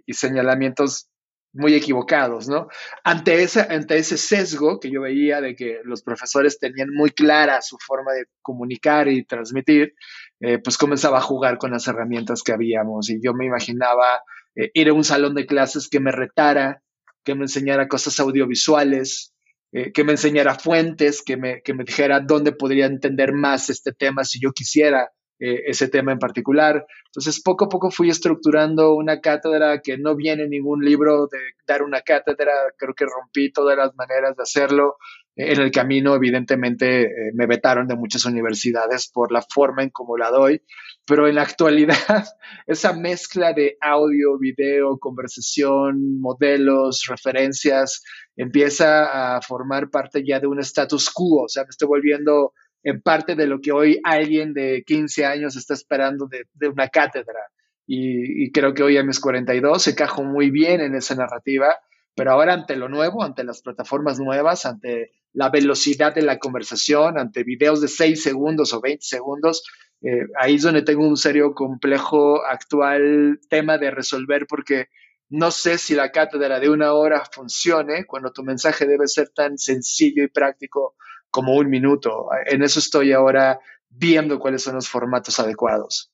señalamientos 0.08 1.09
muy 1.52 1.74
equivocados, 1.74 2.48
¿no? 2.48 2.68
Ante, 3.02 3.42
ese, 3.42 3.60
ante 3.60 3.98
ese 3.98 4.16
sesgo 4.16 4.78
que 4.78 4.90
yo 4.90 5.02
veía 5.02 5.40
de 5.40 5.56
que 5.56 5.80
los 5.84 6.02
profesores 6.02 6.58
tenían 6.58 6.90
muy 6.94 7.10
clara 7.10 7.60
su 7.62 7.76
forma 7.84 8.12
de 8.12 8.26
comunicar 8.40 9.08
y 9.08 9.24
transmitir, 9.24 9.94
eh, 10.40 10.58
pues 10.58 10.78
comenzaba 10.78 11.18
a 11.18 11.22
jugar 11.22 11.58
con 11.58 11.72
las 11.72 11.88
herramientas 11.88 12.42
que 12.42 12.52
habíamos 12.52 13.10
y 13.10 13.20
yo 13.22 13.34
me 13.34 13.46
imaginaba 13.46 14.20
eh, 14.54 14.70
ir 14.74 14.88
a 14.88 14.92
un 14.92 15.04
salón 15.04 15.34
de 15.34 15.46
clases 15.46 15.88
que 15.88 16.00
me 16.00 16.12
retara, 16.12 16.82
que 17.24 17.34
me 17.34 17.42
enseñara 17.42 17.88
cosas 17.88 18.18
audiovisuales, 18.20 19.34
eh, 19.72 19.92
que 19.92 20.04
me 20.04 20.12
enseñara 20.12 20.54
fuentes, 20.54 21.22
que 21.22 21.36
me, 21.36 21.62
que 21.62 21.74
me 21.74 21.84
dijera 21.84 22.20
dónde 22.20 22.52
podría 22.52 22.86
entender 22.86 23.32
más 23.32 23.70
este 23.70 23.92
tema 23.92 24.24
si 24.24 24.40
yo 24.40 24.52
quisiera 24.52 25.10
eh, 25.40 25.62
ese 25.68 25.88
tema 25.88 26.12
en 26.12 26.18
particular. 26.18 26.86
Entonces, 27.06 27.42
poco 27.42 27.64
a 27.64 27.68
poco 27.70 27.90
fui 27.90 28.10
estructurando 28.10 28.94
una 28.94 29.20
cátedra 29.20 29.80
que 29.80 29.96
no 29.96 30.14
viene 30.14 30.42
en 30.42 30.50
ningún 30.50 30.84
libro 30.84 31.28
de 31.28 31.38
dar 31.66 31.82
una 31.82 32.02
cátedra. 32.02 32.52
Creo 32.76 32.92
que 32.92 33.06
rompí 33.06 33.50
todas 33.50 33.74
las 33.74 33.94
maneras 33.96 34.36
de 34.36 34.42
hacerlo. 34.42 34.96
En 35.34 35.58
el 35.58 35.70
camino, 35.70 36.14
evidentemente, 36.14 37.04
eh, 37.04 37.32
me 37.32 37.46
vetaron 37.46 37.88
de 37.88 37.96
muchas 37.96 38.26
universidades 38.26 39.10
por 39.10 39.32
la 39.32 39.40
forma 39.40 39.82
en 39.82 39.88
cómo 39.88 40.18
la 40.18 40.28
doy, 40.28 40.62
pero 41.06 41.26
en 41.26 41.36
la 41.36 41.42
actualidad, 41.42 41.96
esa 42.66 42.92
mezcla 42.92 43.54
de 43.54 43.78
audio, 43.80 44.38
video, 44.38 44.98
conversación, 44.98 46.20
modelos, 46.20 47.06
referencias, 47.08 48.02
empieza 48.36 49.36
a 49.36 49.40
formar 49.40 49.88
parte 49.88 50.22
ya 50.22 50.38
de 50.38 50.48
un 50.48 50.60
status 50.60 51.08
quo, 51.08 51.44
o 51.44 51.48
sea, 51.48 51.62
me 51.62 51.70
estoy 51.70 51.88
volviendo 51.88 52.52
en 52.82 53.00
parte 53.02 53.34
de 53.34 53.46
lo 53.46 53.60
que 53.60 53.72
hoy 53.72 54.00
alguien 54.04 54.54
de 54.54 54.82
15 54.86 55.24
años 55.26 55.56
está 55.56 55.74
esperando 55.74 56.26
de, 56.26 56.68
una 56.68 56.88
cátedra. 56.88 57.40
Y, 57.86 58.52
creo 58.52 58.72
que 58.72 58.84
hoy 58.84 58.96
a 58.96 59.02
mis 59.02 59.18
42 59.18 59.82
se 59.82 59.94
cajo 59.94 60.22
muy 60.22 60.50
bien 60.50 60.80
en 60.80 60.94
esa 60.94 61.14
narrativa, 61.16 61.76
pero 62.14 62.32
ahora 62.32 62.54
ante 62.54 62.76
lo 62.76 62.88
nuevo, 62.88 63.24
ante 63.24 63.42
las 63.42 63.62
plataformas 63.62 64.20
nuevas, 64.20 64.64
ante 64.64 65.12
la 65.32 65.50
velocidad 65.50 66.14
de 66.14 66.22
la 66.22 66.38
conversación, 66.38 67.18
ante 67.18 67.42
videos 67.42 67.80
de 67.80 67.88
6 67.88 68.22
segundos 68.22 68.72
o 68.72 68.80
20 68.80 69.04
segundos, 69.04 69.64
eh, 70.02 70.26
ahí 70.38 70.54
es 70.54 70.62
donde 70.62 70.82
tengo 70.82 71.06
un 71.06 71.16
serio 71.16 71.52
complejo 71.52 72.44
actual 72.44 73.38
tema 73.48 73.76
de 73.76 73.90
resolver 73.90 74.46
porque 74.48 74.88
no 75.28 75.50
sé 75.50 75.78
si 75.78 75.94
la 75.94 76.10
cátedra 76.10 76.58
de 76.58 76.70
una 76.70 76.92
hora 76.94 77.22
funcione 77.30 78.06
cuando 78.06 78.32
tu 78.32 78.42
mensaje 78.42 78.86
debe 78.86 79.06
ser 79.06 79.28
tan 79.28 79.58
sencillo 79.58 80.24
y 80.24 80.28
práctico 80.28 80.94
como 81.30 81.54
un 81.54 81.68
minuto. 81.68 82.28
En 82.46 82.62
eso 82.62 82.78
estoy 82.78 83.12
ahora 83.12 83.60
viendo 83.88 84.38
cuáles 84.38 84.62
son 84.62 84.76
los 84.76 84.88
formatos 84.88 85.38
adecuados. 85.38 86.12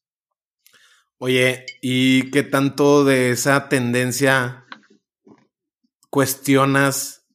Oye, 1.18 1.64
¿y 1.80 2.30
qué 2.30 2.42
tanto 2.42 3.04
de 3.04 3.30
esa 3.30 3.68
tendencia 3.68 4.66
cuestionas, 6.10 7.26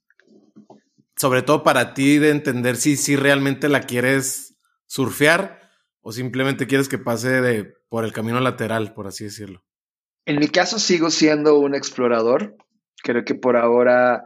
sobre 1.16 1.42
todo 1.42 1.64
para 1.64 1.94
ti, 1.94 2.20
de 2.20 2.30
entender 2.30 2.76
si, 2.76 2.96
si 2.96 3.16
realmente 3.16 3.70
la 3.70 3.82
quieres 3.82 4.56
surfear 4.86 5.62
o 6.02 6.12
simplemente 6.12 6.68
quieres 6.68 6.90
que 6.90 6.98
pase 6.98 7.42
de, 7.42 7.74
por 7.90 8.06
el 8.06 8.14
camino 8.14 8.40
lateral, 8.40 8.94
por 8.94 9.08
así 9.08 9.24
decirlo? 9.26 9.64
En 10.26 10.40
mi 10.40 10.48
caso 10.48 10.80
sigo 10.80 11.10
siendo 11.10 11.58
un 11.58 11.76
explorador. 11.76 12.56
Creo 13.04 13.26
que 13.26 13.36
por 13.36 13.58
ahora 13.58 14.24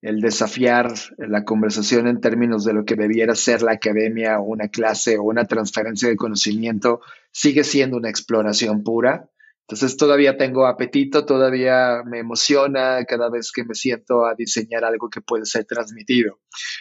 el 0.00 0.20
desafiar 0.20 0.92
la 1.18 1.44
conversación 1.44 2.06
en 2.06 2.20
términos 2.20 2.64
de 2.64 2.72
lo 2.72 2.84
que 2.84 2.94
debiera 2.94 3.34
ser 3.34 3.62
la 3.62 3.72
academia 3.72 4.38
o 4.38 4.44
una 4.44 4.68
clase 4.68 5.18
o 5.18 5.24
una 5.24 5.46
transferencia 5.46 6.08
de 6.08 6.16
conocimiento 6.16 7.00
sigue 7.32 7.64
siendo 7.64 7.96
una 7.96 8.08
exploración 8.08 8.84
pura. 8.84 9.28
Entonces 9.62 9.96
todavía 9.96 10.38
tengo 10.38 10.66
apetito, 10.66 11.26
todavía 11.26 12.02
me 12.06 12.20
emociona 12.20 13.04
cada 13.06 13.28
vez 13.28 13.52
que 13.52 13.64
me 13.64 13.74
siento 13.74 14.24
a 14.24 14.34
diseñar 14.34 14.84
algo 14.84 15.10
que 15.10 15.20
puede 15.20 15.44
ser 15.44 15.64
transmitido. 15.64 16.38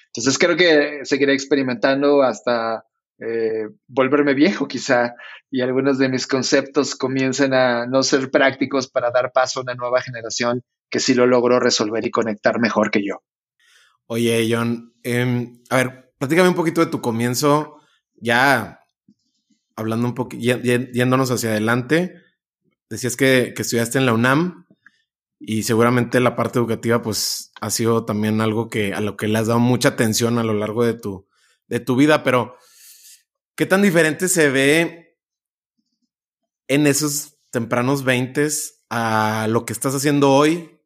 Entonces 0.08 0.38
creo 0.38 0.56
que 0.56 1.04
seguiré 1.04 1.34
experimentando 1.34 2.22
hasta 2.22 2.86
eh, 3.20 3.70
volverme 3.88 4.34
viejo 4.36 4.68
quizá 4.68 5.16
y 5.50 5.62
algunos 5.62 5.98
de 5.98 6.10
mis 6.10 6.28
conceptos 6.28 6.96
comiencen 6.96 7.54
a 7.54 7.88
no 7.88 8.04
ser 8.04 8.30
prácticos 8.30 8.88
para 8.88 9.10
dar 9.12 9.32
paso 9.32 9.60
a 9.60 9.64
una 9.64 9.76
nueva 9.76 10.02
generación 10.02 10.64
que 10.90 11.00
sí 11.00 11.14
lo 11.14 11.26
logró 11.26 11.60
resolver 11.60 12.06
y 12.06 12.12
conectar 12.12 12.60
mejor 12.60 12.92
que 12.92 13.06
yo. 13.06 13.24
Oye, 14.06 14.48
John, 14.50 14.94
em, 15.04 15.62
a 15.70 15.78
ver, 15.78 16.14
platícame 16.18 16.50
un 16.50 16.56
poquito 16.56 16.82
de 16.82 16.92
tu 16.92 17.02
comienzo, 17.02 17.80
ya 18.16 18.82
hablando 19.76 20.08
un 20.08 20.14
poquito, 20.14 20.60
yéndonos 20.62 21.32
hacia 21.32 21.50
adelante. 21.50 22.22
Decías 22.90 23.18
que, 23.18 23.54
que, 23.56 23.64
estudiaste 23.64 23.98
en 23.98 24.06
la 24.06 24.14
UNAM 24.14 24.66
y 25.40 25.64
seguramente 25.64 26.20
la 26.20 26.36
parte 26.36 26.60
educativa, 26.60 27.02
pues, 27.02 27.52
ha 27.60 27.70
sido 27.70 28.06
también 28.06 28.40
algo 28.42 28.70
que 28.70 28.94
a 28.94 29.02
lo 29.02 29.18
que 29.18 29.28
le 29.28 29.40
has 29.40 29.48
dado 29.48 29.60
mucha 29.60 29.90
atención 29.90 30.38
a 30.38 30.44
lo 30.44 30.54
largo 30.54 30.86
de 30.86 30.94
tu, 30.94 31.28
de 31.68 31.80
tu 31.80 31.96
vida, 31.96 32.24
pero 32.24 32.56
¿qué 33.58 33.66
tan 33.66 33.82
diferente 33.82 34.30
se 34.30 34.50
ve 34.50 35.18
en 36.68 36.88
esos 36.88 37.38
tempranos 37.52 38.04
veintes 38.04 38.86
a 38.90 39.48
lo 39.50 39.66
que 39.66 39.74
estás 39.74 39.96
haciendo 39.96 40.32
hoy 40.32 40.80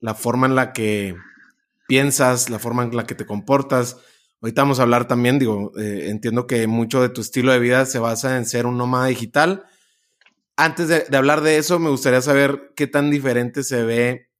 la 0.00 0.14
forma 0.14 0.46
en 0.46 0.54
la 0.54 0.72
que 0.74 1.16
piensas, 1.86 2.50
la 2.50 2.58
forma 2.58 2.82
en 2.82 2.96
la 2.96 3.06
que 3.06 3.14
te 3.14 3.26
comportas. 3.26 3.96
Ahorita 4.42 4.62
vamos 4.62 4.78
a 4.78 4.82
hablar 4.82 5.06
también, 5.08 5.38
digo, 5.38 5.72
eh, 5.78 6.08
entiendo 6.10 6.46
que 6.46 6.66
mucho 6.66 7.00
de 7.00 7.08
tu 7.08 7.20
estilo 7.20 7.52
de 7.52 7.58
vida 7.58 7.86
se 7.86 7.98
basa 7.98 8.36
en 8.36 8.44
ser 8.44 8.66
un 8.66 8.76
nómada 8.76 9.06
digital. 9.06 9.64
Antes 10.56 10.88
de, 10.88 11.16
hablar 11.16 11.40
de 11.40 11.56
eso, 11.56 11.78
me 11.78 11.90
gustaría 11.90 12.20
saber 12.20 12.72
qué 12.76 12.86
tan 12.86 13.10
diferente 13.10 13.62
se 13.62 13.82
ve 13.82 14.30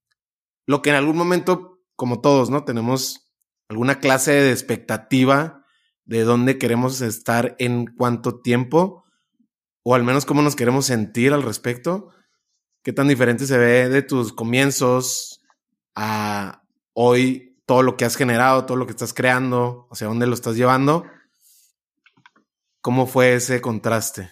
lo 0.67 0.83
que 0.83 0.91
en 0.91 0.97
algún 0.97 1.17
momento, 1.17 1.81
como 1.97 2.21
todos, 2.21 2.51
¿no? 2.51 2.65
Tenemos 2.65 3.33
alguna 3.69 4.01
clase 4.01 4.33
de 4.33 4.53
expectativa 4.53 5.64
de 6.05 6.25
dónde 6.25 6.59
queremos 6.59 7.01
estar 7.01 7.57
en 7.59 7.87
cuánto 7.87 8.41
tiempo, 8.41 9.05
o 9.83 9.95
al 9.95 10.05
menos 10.05 10.25
cómo 10.25 10.43
nos 10.43 10.57
queremos 10.57 10.87
sentir 10.87 11.33
al 11.33 11.43
respecto. 11.43 12.11
¿Qué 12.83 12.93
tan 12.93 13.09
diferente 13.09 13.47
se 13.47 13.59
ve 13.59 13.89
de 13.89 14.03
tus 14.03 14.33
comienzos, 14.33 15.43
a 15.95 16.63
hoy 16.93 17.55
todo 17.67 17.83
lo 17.83 17.97
que 17.97 18.05
has 18.05 18.15
generado, 18.17 18.67
todo 18.67 18.77
lo 18.77 18.87
que 18.87 18.93
estás 18.93 19.13
creando, 19.15 19.89
hacia 19.91 20.07
dónde 20.07 20.27
lo 20.27 20.35
estás 20.35 20.55
llevando. 20.57 21.07
¿Cómo 22.81 23.07
fue 23.07 23.35
ese 23.35 23.61
contraste? 23.61 24.31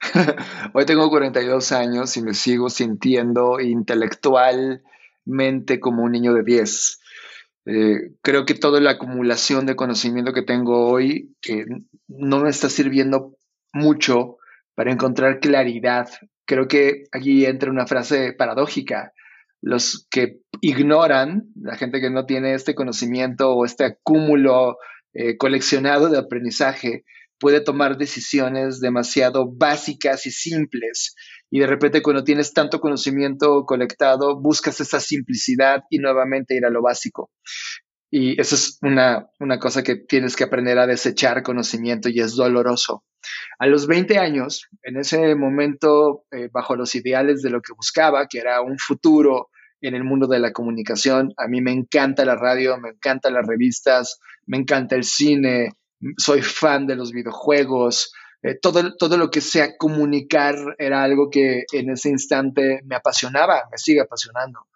hoy 0.74 0.86
tengo 0.86 1.08
42 1.08 1.70
años 1.72 2.16
y 2.16 2.22
me 2.22 2.34
sigo 2.34 2.70
sintiendo 2.70 3.60
intelectualmente 3.60 5.78
como 5.80 6.02
un 6.02 6.12
niño 6.12 6.34
de 6.34 6.42
10. 6.42 7.00
Eh, 7.66 8.12
creo 8.22 8.44
que 8.44 8.54
toda 8.54 8.80
la 8.80 8.92
acumulación 8.92 9.66
de 9.66 9.76
conocimiento 9.76 10.32
que 10.32 10.42
tengo 10.42 10.88
hoy 10.88 11.34
no 12.08 12.40
me 12.40 12.50
está 12.50 12.68
sirviendo 12.68 13.36
mucho 13.72 14.36
para 14.74 14.92
encontrar 14.92 15.40
claridad. 15.40 16.08
Creo 16.46 16.68
que 16.68 17.04
aquí 17.12 17.46
entra 17.46 17.70
una 17.70 17.86
frase 17.86 18.32
paradójica 18.32 19.12
los 19.64 20.06
que 20.10 20.40
ignoran, 20.60 21.46
la 21.58 21.76
gente 21.76 22.02
que 22.02 22.10
no 22.10 22.26
tiene 22.26 22.52
este 22.52 22.74
conocimiento 22.74 23.54
o 23.54 23.64
este 23.64 23.86
acúmulo 23.86 24.76
eh, 25.14 25.38
coleccionado 25.38 26.10
de 26.10 26.18
aprendizaje, 26.18 27.04
puede 27.38 27.62
tomar 27.62 27.96
decisiones 27.96 28.80
demasiado 28.80 29.50
básicas 29.50 30.26
y 30.26 30.30
simples. 30.30 31.14
Y 31.54 31.60
de 31.60 31.68
repente 31.68 32.02
cuando 32.02 32.24
tienes 32.24 32.52
tanto 32.52 32.80
conocimiento 32.80 33.64
colectado, 33.64 34.40
buscas 34.40 34.80
esa 34.80 34.98
simplicidad 34.98 35.84
y 35.88 35.98
nuevamente 35.98 36.56
ir 36.56 36.66
a 36.66 36.70
lo 36.70 36.82
básico. 36.82 37.30
Y 38.10 38.40
eso 38.40 38.56
es 38.56 38.76
una, 38.82 39.28
una 39.38 39.60
cosa 39.60 39.84
que 39.84 39.94
tienes 39.94 40.34
que 40.34 40.42
aprender 40.42 40.80
a 40.80 40.88
desechar 40.88 41.44
conocimiento 41.44 42.08
y 42.08 42.18
es 42.18 42.34
doloroso. 42.34 43.04
A 43.60 43.68
los 43.68 43.86
20 43.86 44.18
años, 44.18 44.66
en 44.82 44.96
ese 44.96 45.36
momento, 45.36 46.24
eh, 46.32 46.48
bajo 46.52 46.74
los 46.74 46.92
ideales 46.96 47.40
de 47.42 47.50
lo 47.50 47.62
que 47.62 47.72
buscaba, 47.72 48.26
que 48.26 48.40
era 48.40 48.60
un 48.60 48.76
futuro 48.76 49.50
en 49.80 49.94
el 49.94 50.02
mundo 50.02 50.26
de 50.26 50.40
la 50.40 50.52
comunicación, 50.52 51.34
a 51.36 51.46
mí 51.46 51.60
me 51.60 51.70
encanta 51.70 52.24
la 52.24 52.34
radio, 52.34 52.80
me 52.80 52.88
encantan 52.88 53.32
las 53.34 53.46
revistas, 53.46 54.18
me 54.46 54.56
encanta 54.56 54.96
el 54.96 55.04
cine, 55.04 55.74
soy 56.16 56.42
fan 56.42 56.88
de 56.88 56.96
los 56.96 57.12
videojuegos, 57.12 58.12
eh, 58.44 58.58
todo, 58.60 58.94
todo 58.96 59.16
lo 59.16 59.30
que 59.30 59.40
sea 59.40 59.78
comunicar 59.78 60.54
era 60.78 61.02
algo 61.02 61.30
que 61.30 61.64
en 61.72 61.90
ese 61.90 62.10
instante 62.10 62.80
me 62.84 62.94
apasionaba, 62.94 63.62
me 63.70 63.78
sigue 63.78 64.02
apasionando. 64.02 64.66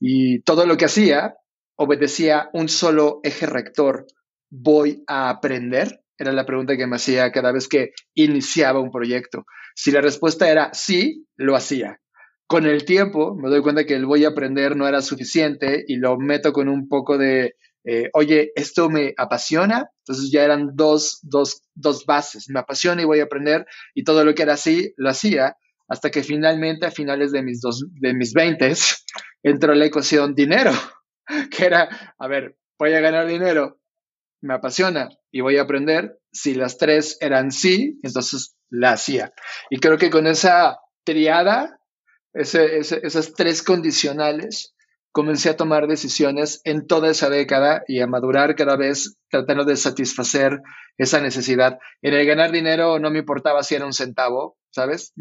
Y 0.00 0.40
todo 0.40 0.64
lo 0.64 0.78
que 0.78 0.86
hacía 0.86 1.34
obedecía 1.76 2.48
un 2.54 2.70
solo 2.70 3.20
eje 3.22 3.44
rector. 3.44 4.06
¿Voy 4.48 5.04
a 5.06 5.28
aprender? 5.28 6.00
Era 6.16 6.32
la 6.32 6.46
pregunta 6.46 6.78
que 6.78 6.86
me 6.86 6.96
hacía 6.96 7.30
cada 7.30 7.52
vez 7.52 7.68
que 7.68 7.92
iniciaba 8.14 8.80
un 8.80 8.90
proyecto. 8.90 9.44
Si 9.74 9.90
la 9.90 10.00
respuesta 10.00 10.50
era 10.50 10.72
sí, 10.72 11.26
lo 11.36 11.54
hacía. 11.54 12.00
Con 12.46 12.64
el 12.64 12.86
tiempo 12.86 13.34
me 13.34 13.50
doy 13.50 13.60
cuenta 13.60 13.84
que 13.84 13.94
el 13.94 14.06
voy 14.06 14.24
a 14.24 14.28
aprender 14.28 14.74
no 14.74 14.88
era 14.88 15.02
suficiente 15.02 15.84
y 15.86 15.96
lo 15.96 16.16
meto 16.16 16.54
con 16.54 16.70
un 16.70 16.88
poco 16.88 17.18
de, 17.18 17.56
eh, 17.90 18.10
oye, 18.12 18.52
esto 18.54 18.90
me 18.90 19.14
apasiona. 19.16 19.90
Entonces 20.00 20.30
ya 20.30 20.44
eran 20.44 20.72
dos, 20.74 21.20
dos, 21.22 21.62
dos 21.74 22.04
bases. 22.04 22.50
Me 22.50 22.60
apasiona 22.60 23.00
y 23.00 23.06
voy 23.06 23.20
a 23.20 23.24
aprender 23.24 23.66
y 23.94 24.04
todo 24.04 24.24
lo 24.24 24.34
que 24.34 24.42
era 24.42 24.54
así, 24.54 24.92
lo 24.98 25.08
hacía 25.08 25.56
hasta 25.88 26.10
que 26.10 26.22
finalmente 26.22 26.84
a 26.84 26.90
finales 26.90 27.32
de 27.32 27.42
mis, 27.42 27.62
dos, 27.62 27.82
de 28.00 28.12
mis 28.12 28.34
20 28.34 28.74
entró 29.42 29.74
la 29.74 29.86
ecuación 29.86 30.34
dinero, 30.34 30.72
que 31.50 31.64
era, 31.64 32.14
a 32.18 32.28
ver, 32.28 32.58
voy 32.78 32.92
a 32.92 33.00
ganar 33.00 33.26
dinero, 33.26 33.80
me 34.42 34.54
apasiona 34.54 35.08
y 35.32 35.40
voy 35.40 35.56
a 35.56 35.62
aprender. 35.62 36.18
Si 36.30 36.54
las 36.54 36.76
tres 36.76 37.16
eran 37.20 37.50
sí, 37.50 37.98
entonces 38.02 38.54
la 38.68 38.92
hacía. 38.92 39.32
Y 39.70 39.78
creo 39.78 39.96
que 39.96 40.10
con 40.10 40.26
esa 40.26 40.78
triada, 41.04 41.80
esas 42.34 43.32
tres 43.32 43.62
condicionales, 43.62 44.74
comencé 45.18 45.50
a 45.50 45.56
tomar 45.56 45.88
decisiones 45.88 46.60
en 46.62 46.86
toda 46.86 47.10
esa 47.10 47.28
década 47.28 47.82
y 47.88 47.98
a 47.98 48.06
madurar 48.06 48.54
cada 48.54 48.76
vez 48.76 49.18
tratando 49.28 49.64
de 49.64 49.74
satisfacer 49.74 50.60
esa 50.96 51.20
necesidad. 51.20 51.80
En 52.02 52.14
el 52.14 52.24
ganar 52.24 52.52
dinero 52.52 53.00
no 53.00 53.10
me 53.10 53.18
importaba 53.18 53.64
si 53.64 53.74
era 53.74 53.84
un 53.84 53.92
centavo, 53.92 54.58
¿sabes? 54.70 55.12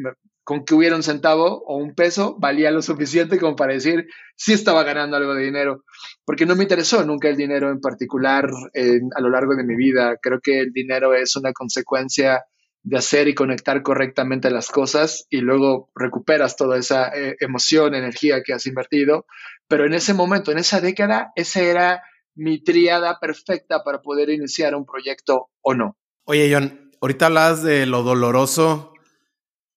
Con 0.44 0.66
que 0.66 0.75
hubiera 0.75 0.96
un 0.96 1.01
centavo 1.01 1.63
o 1.66 1.77
un 1.77 1.96
peso 1.96 2.38
valía 2.39 2.70
lo 2.70 2.84
suficiente 2.84 3.39
como 3.39 3.56
para 3.56 3.74
decir 3.74 4.06
si 4.36 4.54
estaba 4.54 4.84
ganando 4.84 5.18
algo 5.18 5.34
de 5.34 5.46
dinero, 5.46 5.84
porque 6.25 6.46
no 6.46 6.56
me 6.56 6.66
interesó 6.66 7.04
nunca 7.04 7.30
el 7.30 7.36
dinero 7.36 7.72
en 7.72 7.82
particular 7.82 8.46
a 8.46 9.20
lo 9.22 9.30
largo 9.32 9.56
de 9.56 9.63
mi 9.63 9.75
vida. 9.75 10.18
Creo 10.22 10.39
que 10.44 10.60
el 10.60 10.74
dinero 10.74 11.16
es 11.16 11.36
una 11.36 11.54
consecuencia 11.54 12.44
de 12.84 12.98
hacer 12.98 13.27
y 13.27 13.36
conectar 13.36 13.82
correctamente 13.82 14.50
las 14.50 14.70
cosas 14.70 15.25
y 15.30 15.42
luego 15.42 15.89
recuperas 15.94 16.56
toda 16.56 16.77
esa 16.77 17.10
eh, 17.10 17.36
emoción, 17.42 17.96
energía 17.96 18.44
que 18.44 18.54
has 18.54 18.66
invertido. 18.66 19.25
Pero 19.68 19.86
en 19.86 19.94
ese 19.94 20.14
momento, 20.14 20.52
en 20.52 20.60
esa 20.60 20.82
década, 20.82 21.32
esa 21.36 21.62
era 21.62 22.04
mi 22.36 22.64
triada 22.64 23.20
perfecta 23.20 23.84
para 23.84 24.02
poder 24.02 24.30
iniciar 24.30 24.76
un 24.76 24.86
proyecto 24.86 25.50
o 25.62 25.74
no. 25.74 25.98
Oye, 26.26 26.54
John, 26.54 26.92
ahorita 27.02 27.28
hablabas 27.28 27.64
de 27.64 27.86
lo 27.86 28.04
doloroso 28.04 28.94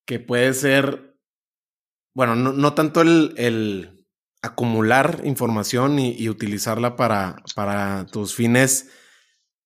que 0.06 0.20
puede 0.20 0.52
ser, 0.54 1.16
bueno, 2.14 2.34
no, 2.34 2.74
tanto 2.74 3.00
el, 3.00 4.06
acumular 4.42 5.20
información 5.24 5.98
y, 5.98 6.28
utilizarla 6.28 6.96
para 6.96 8.06
tus 8.10 8.34
fines 8.34 8.90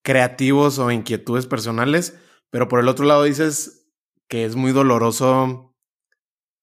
creativos 0.05 0.79
o 0.79 0.91
inquietudes 0.91 1.47
personales, 1.47 2.17
pero 2.51 2.69
por 2.69 2.79
el 2.79 2.89
otro 2.89 3.07
lado 3.07 3.25
dices 3.25 3.89
que 4.29 4.45
es 4.45 4.55
muy 4.55 4.71
doloroso 4.73 5.75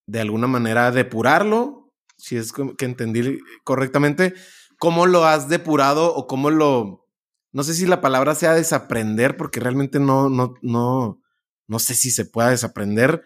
de 0.07 0.21
alguna 0.21 0.47
manera 0.47 0.91
depurarlo, 0.91 1.80
si 2.21 2.37
es 2.37 2.53
que 2.53 2.85
entendí 2.85 3.39
correctamente. 3.63 4.33
¿Cómo 4.77 5.05
lo 5.05 5.25
has 5.25 5.49
depurado 5.49 6.13
o 6.15 6.27
cómo 6.27 6.49
lo... 6.49 7.07
No 7.51 7.63
sé 7.63 7.73
si 7.73 7.85
la 7.85 8.01
palabra 8.01 8.35
sea 8.35 8.53
desaprender, 8.53 9.35
porque 9.35 9.59
realmente 9.59 9.99
no, 9.99 10.29
no, 10.29 10.53
no, 10.61 11.19
no 11.67 11.79
sé 11.79 11.95
si 11.95 12.11
se 12.11 12.25
pueda 12.25 12.49
desaprender. 12.49 13.23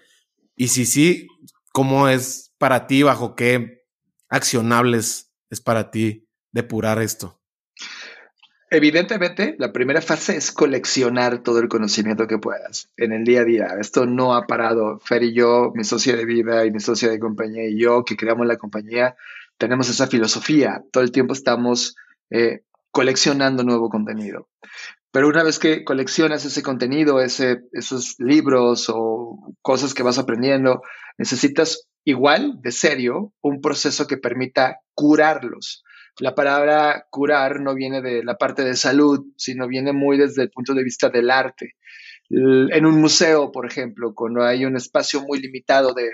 Y 0.56 0.70
si 0.70 0.86
sí, 0.86 1.28
¿cómo 1.72 2.08
es 2.08 2.54
para 2.58 2.88
ti? 2.88 3.04
¿Bajo 3.04 3.36
qué 3.36 3.84
accionables 4.30 5.32
es 5.50 5.62
para 5.62 5.92
ti 5.92 6.28
depurar 6.52 7.02
esto? 7.02 7.40
Evidentemente, 8.72 9.56
la 9.60 9.72
primera 9.72 10.02
fase 10.02 10.36
es 10.38 10.52
coleccionar 10.52 11.44
todo 11.44 11.60
el 11.60 11.68
conocimiento 11.68 12.26
que 12.26 12.40
puedas 12.40 12.90
en 12.98 13.14
el 13.14 13.24
día 13.24 13.42
a 13.42 13.44
día. 13.44 13.68
Esto 13.80 14.08
no 14.08 14.34
ha 14.34 14.48
parado. 14.48 15.00
Fer 15.00 15.24
y 15.24 15.34
yo, 15.34 15.72
mi 15.76 15.84
socia 15.84 16.16
de 16.16 16.26
vida 16.26 16.66
y 16.66 16.72
mi 16.72 16.80
socia 16.80 17.10
de 17.10 17.20
compañía 17.20 17.68
y 17.68 17.80
yo, 17.80 18.04
que 18.04 18.18
creamos 18.18 18.48
la 18.48 18.58
compañía, 18.58 19.16
tenemos 19.58 19.88
esa 19.90 20.08
filosofía. 20.08 20.84
Todo 20.92 21.04
el 21.04 21.12
tiempo 21.12 21.34
estamos 21.34 21.96
eh, 22.32 22.62
coleccionando 22.90 23.64
nuevo 23.64 23.90
contenido. 23.90 24.48
Pero 25.12 25.28
una 25.28 25.44
vez 25.44 25.60
que 25.60 25.84
coleccionas 25.84 26.44
ese 26.44 26.64
contenido, 26.64 27.22
ese, 27.22 27.62
esos 27.72 28.16
libros 28.20 28.88
o 28.90 29.56
cosas 29.62 29.94
que 29.94 30.04
vas 30.04 30.18
aprendiendo, 30.18 30.82
necesitas 31.20 31.88
igual, 32.04 32.60
de 32.62 32.72
serio, 32.72 33.32
un 33.42 33.62
proceso 33.62 34.08
que 34.08 34.18
permita 34.18 34.80
curarlos 34.96 35.84
la 36.20 36.34
palabra 36.34 37.08
curar 37.10 37.60
no 37.60 37.76
viene 37.76 38.02
de 38.02 38.24
la 38.24 38.36
parte 38.36 38.64
de 38.64 38.76
salud, 38.76 39.26
sino 39.38 39.68
viene 39.68 39.92
muy 39.94 40.18
desde 40.18 40.44
el 40.44 40.50
punto 40.50 40.74
de 40.74 40.84
vista 40.84 41.10
del 41.10 41.30
arte. 41.30 41.76
En 42.30 42.86
un 42.86 43.00
museo, 43.00 43.52
por 43.52 43.68
ejemplo, 43.68 44.14
cuando 44.16 44.44
hay 44.44 44.66
un 44.66 44.76
espacio 44.76 45.22
muy 45.22 45.40
limitado 45.40 45.94
de, 45.94 46.12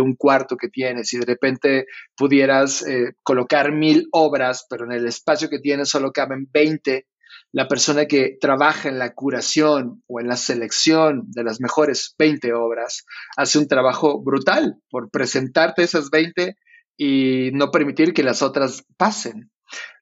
un 0.00 0.16
cuarto 0.16 0.56
que 0.56 0.68
tienes 0.68 1.12
y 1.12 1.18
de 1.18 1.26
repente 1.26 1.86
pudieras 2.16 2.86
eh, 2.86 3.12
colocar 3.22 3.70
mil 3.72 4.08
obras, 4.10 4.66
pero 4.68 4.84
en 4.84 4.92
el 4.92 5.06
espacio 5.06 5.50
que 5.50 5.58
tienes 5.58 5.90
solo 5.90 6.12
caben 6.12 6.48
20, 6.50 7.06
la 7.52 7.68
persona 7.68 8.06
que 8.06 8.36
trabaja 8.40 8.88
en 8.88 8.98
la 8.98 9.12
curación 9.12 10.02
o 10.06 10.20
en 10.20 10.28
la 10.28 10.36
selección 10.36 11.24
de 11.26 11.44
las 11.44 11.60
mejores 11.60 12.14
20 12.18 12.52
obras 12.54 13.04
hace 13.36 13.58
un 13.58 13.68
trabajo 13.68 14.22
brutal 14.22 14.76
por 14.88 15.10
presentarte 15.10 15.82
esas 15.82 16.10
20 16.10 16.56
y 17.02 17.50
no 17.54 17.70
permitir 17.70 18.12
que 18.12 18.22
las 18.22 18.42
otras 18.42 18.84
pasen. 18.98 19.50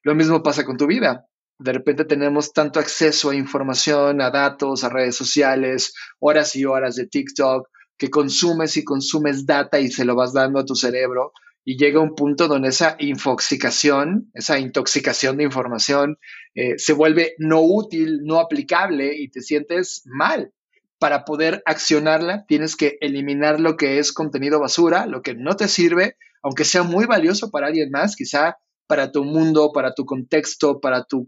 Lo 0.03 0.15
mismo 0.15 0.43
pasa 0.43 0.65
con 0.65 0.75
tu 0.75 0.85
vida. 0.85 1.25
De 1.57 1.71
repente 1.71 2.03
tenemos 2.03 2.51
tanto 2.51 2.77
acceso 2.77 3.29
a 3.29 3.35
información, 3.35 4.19
a 4.19 4.31
datos, 4.31 4.83
a 4.83 4.89
redes 4.89 5.15
sociales, 5.15 5.93
horas 6.19 6.57
y 6.57 6.65
horas 6.65 6.97
de 6.97 7.07
TikTok, 7.07 7.69
que 7.97 8.09
consumes 8.09 8.75
y 8.75 8.83
consumes 8.83 9.45
data 9.45 9.79
y 9.79 9.89
se 9.89 10.03
lo 10.03 10.13
vas 10.13 10.33
dando 10.33 10.59
a 10.59 10.65
tu 10.65 10.75
cerebro 10.75 11.31
y 11.63 11.77
llega 11.77 12.01
un 12.01 12.15
punto 12.15 12.49
donde 12.49 12.67
esa 12.67 12.97
infoxicación, 12.99 14.29
esa 14.33 14.59
intoxicación 14.59 15.37
de 15.37 15.45
información 15.45 16.17
eh, 16.53 16.77
se 16.77 16.91
vuelve 16.91 17.33
no 17.37 17.61
útil, 17.61 18.25
no 18.25 18.41
aplicable 18.41 19.15
y 19.15 19.29
te 19.29 19.39
sientes 19.39 20.01
mal. 20.03 20.51
Para 20.97 21.23
poder 21.23 21.63
accionarla 21.65 22.43
tienes 22.45 22.75
que 22.75 22.97
eliminar 22.99 23.61
lo 23.61 23.77
que 23.77 23.99
es 23.99 24.11
contenido 24.11 24.59
basura, 24.59 25.05
lo 25.05 25.21
que 25.21 25.33
no 25.33 25.55
te 25.55 25.69
sirve 25.69 26.17
aunque 26.43 26.65
sea 26.65 26.83
muy 26.83 27.05
valioso 27.05 27.49
para 27.51 27.67
alguien 27.67 27.91
más, 27.91 28.15
quizá 28.15 28.57
para 28.87 29.11
tu 29.11 29.23
mundo, 29.23 29.71
para 29.73 29.93
tu 29.93 30.05
contexto, 30.05 30.79
para 30.79 31.03
tu, 31.03 31.27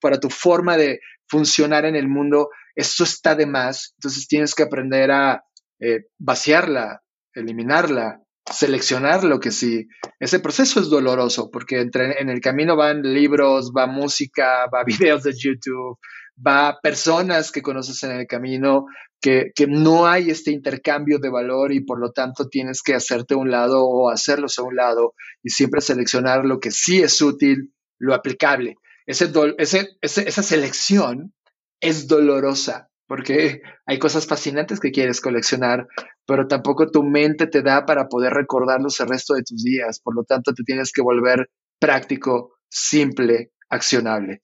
para 0.00 0.20
tu 0.20 0.30
forma 0.30 0.76
de 0.76 1.00
funcionar 1.28 1.84
en 1.84 1.96
el 1.96 2.08
mundo, 2.08 2.50
eso 2.76 3.04
está 3.04 3.34
de 3.34 3.46
más. 3.46 3.94
Entonces 3.96 4.28
tienes 4.28 4.54
que 4.54 4.62
aprender 4.62 5.10
a 5.10 5.42
eh, 5.80 6.04
vaciarla, 6.18 7.02
eliminarla, 7.34 8.20
seleccionar 8.50 9.24
lo 9.24 9.40
que 9.40 9.50
sí. 9.50 9.88
Ese 10.18 10.40
proceso 10.40 10.80
es 10.80 10.88
doloroso 10.88 11.50
porque 11.50 11.80
entre, 11.80 12.20
en 12.20 12.28
el 12.28 12.40
camino 12.40 12.76
van 12.76 13.02
libros, 13.02 13.72
va 13.76 13.86
música, 13.86 14.66
va 14.66 14.84
videos 14.86 15.22
de 15.22 15.32
YouTube, 15.32 15.98
va 16.46 16.78
personas 16.82 17.52
que 17.52 17.62
conoces 17.62 18.02
en 18.02 18.12
el 18.12 18.26
camino, 18.26 18.86
que, 19.20 19.52
no 19.68 20.06
hay 20.06 20.30
este 20.30 20.50
intercambio 20.50 21.18
de 21.18 21.28
valor 21.28 21.72
y 21.72 21.80
por 21.80 22.00
lo 22.00 22.12
tanto 22.12 22.48
tienes 22.48 22.82
que 22.82 22.94
hacerte 22.94 23.34
a 23.34 23.38
un 23.38 23.50
lado 23.50 23.84
o 23.84 24.10
hacerlos 24.10 24.58
a 24.58 24.62
un 24.62 24.76
lado 24.76 25.14
y 25.42 25.50
siempre 25.50 25.80
seleccionar 25.80 26.44
lo 26.44 26.58
que 26.58 26.70
sí 26.70 27.02
es 27.02 27.20
útil, 27.20 27.72
lo 27.98 28.14
aplicable. 28.14 28.76
Esa 29.06 30.42
selección 30.42 31.34
es 31.80 32.08
dolorosa 32.08 32.88
porque 33.06 33.60
hay 33.86 33.98
cosas 33.98 34.24
fascinantes 34.26 34.78
que 34.78 34.92
quieres 34.92 35.20
coleccionar, 35.20 35.88
pero 36.26 36.46
tampoco 36.46 36.90
tu 36.90 37.02
mente 37.02 37.48
te 37.48 37.60
da 37.60 37.84
para 37.84 38.06
poder 38.06 38.32
recordarlos 38.32 39.00
el 39.00 39.08
resto 39.08 39.34
de 39.34 39.42
tus 39.42 39.64
días. 39.64 39.98
Por 39.98 40.14
lo 40.14 40.22
tanto, 40.22 40.54
te 40.54 40.62
tienes 40.62 40.92
que 40.92 41.02
volver 41.02 41.50
práctico, 41.80 42.52
simple, 42.68 43.50
accionable. 43.68 44.42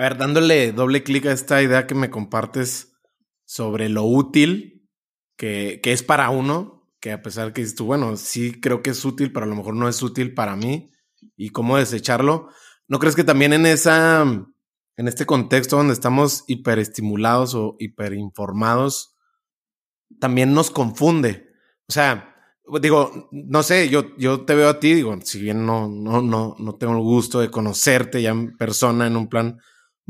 A 0.00 0.04
ver, 0.04 0.16
dándole 0.16 0.72
doble 0.72 1.02
clic 1.02 1.26
a 1.26 1.32
esta 1.32 1.62
idea 1.62 1.86
que 1.86 1.94
me 1.94 2.08
compartes 2.08 2.94
sobre 3.44 3.90
lo 3.90 4.04
útil 4.04 4.88
que, 5.36 5.78
es 5.84 6.02
para 6.02 6.30
uno, 6.30 6.90
que 7.00 7.12
a 7.12 7.20
pesar 7.20 7.52
que 7.52 7.60
dices 7.60 7.76
tú, 7.76 7.84
bueno, 7.84 8.16
sí 8.16 8.62
creo 8.62 8.80
que 8.80 8.88
es 8.88 9.04
útil, 9.04 9.30
pero 9.30 9.44
a 9.44 9.48
lo 9.50 9.56
mejor 9.56 9.74
no 9.74 9.90
es 9.90 10.02
útil 10.02 10.32
para 10.32 10.56
mí, 10.56 10.90
y 11.36 11.50
cómo 11.50 11.76
desecharlo. 11.76 12.48
¿No 12.88 12.98
crees 12.98 13.14
que 13.14 13.24
también 13.24 13.52
en 13.52 13.66
esa, 13.66 14.22
en 14.22 15.06
este 15.06 15.26
contexto 15.26 15.76
donde 15.76 15.92
estamos 15.92 16.44
hiperestimulados 16.46 17.54
o 17.54 17.76
hiperinformados, 17.78 19.18
también 20.18 20.54
nos 20.54 20.70
confunde? 20.70 21.52
O 21.90 21.92
sea, 21.92 22.36
digo, 22.80 23.28
no 23.32 23.62
sé, 23.62 23.90
yo, 23.90 24.16
yo 24.16 24.46
te 24.46 24.54
veo 24.54 24.70
a 24.70 24.80
ti, 24.80 24.94
digo, 24.94 25.14
si 25.22 25.42
bien 25.42 25.66
no, 25.66 25.88
no, 25.88 26.22
no, 26.22 26.56
no 26.58 26.74
tengo 26.76 26.94
el 26.94 27.02
gusto 27.02 27.40
de 27.40 27.50
conocerte 27.50 28.22
ya 28.22 28.30
en 28.30 28.56
persona, 28.56 29.06
en 29.06 29.18
un 29.18 29.28
plan 29.28 29.60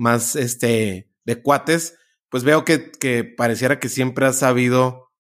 más 0.01 0.35
este 0.35 1.11
de 1.25 1.43
cuates, 1.43 1.99
pues 2.31 2.43
veo 2.43 2.65
que, 2.65 2.91
que 2.91 3.23
pareciera 3.23 3.79
que 3.79 3.91
siempre 3.91 4.25
has 4.25 4.39
sabido 4.39 5.13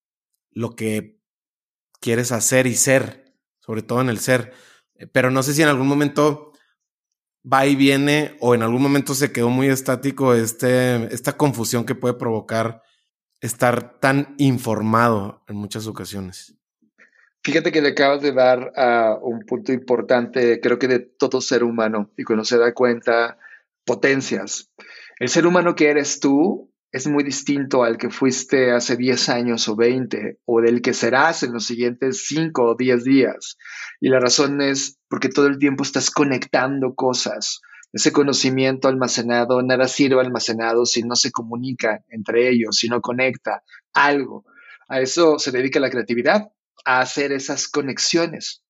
lo 0.50 0.74
que 0.74 1.20
quieres 2.00 2.32
hacer 2.32 2.66
y 2.66 2.74
ser, 2.74 3.34
sobre 3.58 3.82
todo 3.82 4.00
en 4.00 4.08
el 4.08 4.18
ser. 4.18 4.54
Pero 5.12 5.30
no 5.30 5.42
sé 5.42 5.52
si 5.52 5.62
en 5.62 5.68
algún 5.68 5.86
momento 5.86 6.52
va 7.50 7.66
y 7.66 7.76
viene 7.76 8.36
o 8.40 8.54
en 8.54 8.62
algún 8.62 8.80
momento 8.80 9.14
se 9.14 9.32
quedó 9.32 9.50
muy 9.50 9.68
estático 9.68 10.34
este, 10.34 11.12
esta 11.14 11.36
confusión 11.36 11.84
que 11.84 11.94
puede 11.94 12.14
provocar 12.14 12.82
estar 13.42 13.98
tan 14.00 14.34
informado 14.38 15.42
en 15.46 15.56
muchas 15.56 15.86
ocasiones. 15.86 16.56
Fíjate 17.42 17.70
que 17.70 17.82
le 17.82 17.90
acabas 17.90 18.22
de 18.22 18.32
dar 18.32 18.72
a 18.76 19.18
un 19.20 19.40
punto 19.44 19.72
importante, 19.72 20.58
creo 20.60 20.78
que 20.78 20.88
de 20.88 21.00
todo 21.00 21.42
ser 21.42 21.64
humano, 21.64 22.10
y 22.16 22.24
cuando 22.24 22.44
se 22.44 22.58
da 22.58 22.72
cuenta, 22.72 23.38
potencias. 23.90 24.70
El 25.18 25.28
ser 25.28 25.48
humano 25.48 25.74
que 25.74 25.90
eres 25.90 26.20
tú 26.20 26.72
es 26.92 27.08
muy 27.08 27.24
distinto 27.24 27.82
al 27.82 27.98
que 27.98 28.08
fuiste 28.08 28.70
hace 28.70 28.96
10 28.96 29.28
años 29.30 29.68
o 29.68 29.74
20, 29.74 30.38
o 30.44 30.60
del 30.60 30.80
que 30.80 30.94
serás 30.94 31.42
en 31.42 31.52
los 31.52 31.66
siguientes 31.66 32.24
5 32.28 32.62
o 32.62 32.76
10 32.76 33.02
días. 33.02 33.58
Y 34.00 34.08
la 34.08 34.20
razón 34.20 34.60
es 34.60 34.96
porque 35.08 35.28
todo 35.28 35.48
el 35.48 35.58
tiempo 35.58 35.82
estás 35.82 36.12
conectando 36.12 36.94
cosas. 36.94 37.62
Ese 37.92 38.12
conocimiento 38.12 38.86
almacenado, 38.86 39.60
nada 39.60 39.88
sirve 39.88 40.20
almacenado 40.20 40.86
si 40.86 41.02
no 41.02 41.16
se 41.16 41.32
comunica 41.32 42.04
entre 42.10 42.48
ellos, 42.48 42.76
si 42.76 42.88
no 42.88 43.00
conecta 43.00 43.64
algo. 43.92 44.44
A 44.86 45.00
eso 45.00 45.40
se 45.40 45.50
dedica 45.50 45.80
la 45.80 45.90
creatividad 45.90 46.52
a 46.84 47.00
hacer 47.00 47.32
esas 47.32 47.66
conexiones. 47.66 48.62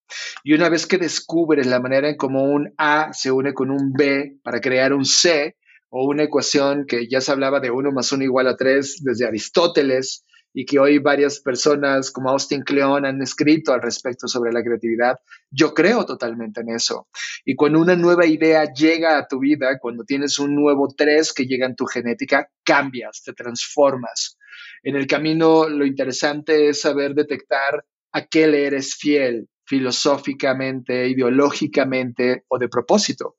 Y 0.44 0.54
una 0.54 0.68
vez 0.68 0.86
que 0.86 0.98
descubres 0.98 1.66
la 1.66 1.80
manera 1.80 2.08
en 2.08 2.16
cómo 2.16 2.44
un 2.44 2.72
A 2.78 3.12
se 3.12 3.30
une 3.30 3.54
con 3.54 3.70
un 3.70 3.92
B 3.92 4.38
para 4.42 4.60
crear 4.60 4.92
un 4.92 5.04
C, 5.04 5.56
o 5.90 6.06
una 6.06 6.22
ecuación 6.22 6.86
que 6.86 7.08
ya 7.08 7.20
se 7.20 7.32
hablaba 7.32 7.60
de 7.60 7.70
1 7.70 7.90
más 7.90 8.12
1 8.12 8.24
igual 8.24 8.46
a 8.46 8.56
3 8.56 9.02
desde 9.02 9.26
Aristóteles 9.26 10.24
y 10.52 10.64
que 10.64 10.78
hoy 10.78 10.98
varias 10.98 11.40
personas 11.40 12.10
como 12.10 12.30
Austin 12.30 12.62
Kleon 12.62 13.04
han 13.04 13.22
escrito 13.22 13.72
al 13.72 13.82
respecto 13.82 14.26
sobre 14.26 14.52
la 14.52 14.62
creatividad, 14.62 15.16
yo 15.50 15.74
creo 15.74 16.04
totalmente 16.04 16.60
en 16.60 16.70
eso. 16.70 17.08
Y 17.44 17.54
cuando 17.54 17.80
una 17.80 17.94
nueva 17.94 18.26
idea 18.26 18.72
llega 18.72 19.18
a 19.18 19.28
tu 19.28 19.38
vida, 19.38 19.78
cuando 19.80 20.04
tienes 20.04 20.38
un 20.38 20.54
nuevo 20.56 20.88
3 20.96 21.32
que 21.32 21.46
llega 21.46 21.66
en 21.66 21.76
tu 21.76 21.86
genética, 21.86 22.48
cambias, 22.64 23.22
te 23.24 23.32
transformas. 23.32 24.36
En 24.82 24.96
el 24.96 25.06
camino 25.06 25.68
lo 25.68 25.86
interesante 25.86 26.68
es 26.68 26.80
saber 26.80 27.14
detectar 27.14 27.84
a 28.12 28.26
qué 28.26 28.48
le 28.48 28.66
eres 28.66 28.96
fiel 28.96 29.48
filosóficamente, 29.70 31.06
ideológicamente 31.08 32.44
o 32.48 32.58
de 32.58 32.68
propósito. 32.68 33.36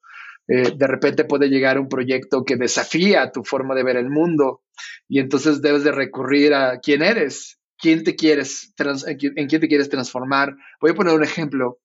Eh, 0.48 0.72
de 0.78 0.88
repente 0.88 1.26
puede 1.26 1.50
llegar 1.50 1.78
un 1.78 1.90
proyecto 1.90 2.46
que 2.46 2.56
desafía 2.56 3.34
tu 3.34 3.44
forma 3.44 3.76
de 3.76 3.84
ver 3.84 3.98
el 3.98 4.10
mundo 4.10 4.64
y 5.10 5.20
entonces 5.20 5.62
debes 5.62 5.84
de 5.84 5.92
recurrir 5.92 6.54
a 6.54 6.80
quién 6.80 7.02
eres, 7.02 7.60
quién 7.78 8.06
te 8.06 8.16
quieres, 8.16 8.74
en 8.78 9.48
quién 9.48 9.62
te 9.62 9.68
quieres 9.68 9.90
transformar. 9.90 10.56
Voy 10.80 10.92
a 10.92 10.96
poner 10.96 11.14
un 11.14 11.24
ejemplo. 11.24 11.82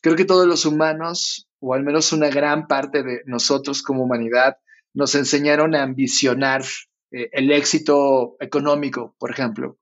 Creo 0.00 0.14
que 0.14 0.24
todos 0.24 0.46
los 0.46 0.64
humanos, 0.64 1.48
o 1.58 1.74
al 1.74 1.82
menos 1.82 2.12
una 2.12 2.28
gran 2.28 2.68
parte 2.68 3.02
de 3.02 3.22
nosotros 3.26 3.82
como 3.82 4.04
humanidad, 4.04 4.58
nos 4.94 5.16
enseñaron 5.16 5.74
a 5.74 5.82
ambicionar 5.82 6.62
eh, 7.10 7.30
el 7.32 7.50
éxito 7.50 8.36
económico, 8.38 9.16
por 9.18 9.32
ejemplo. 9.32 9.76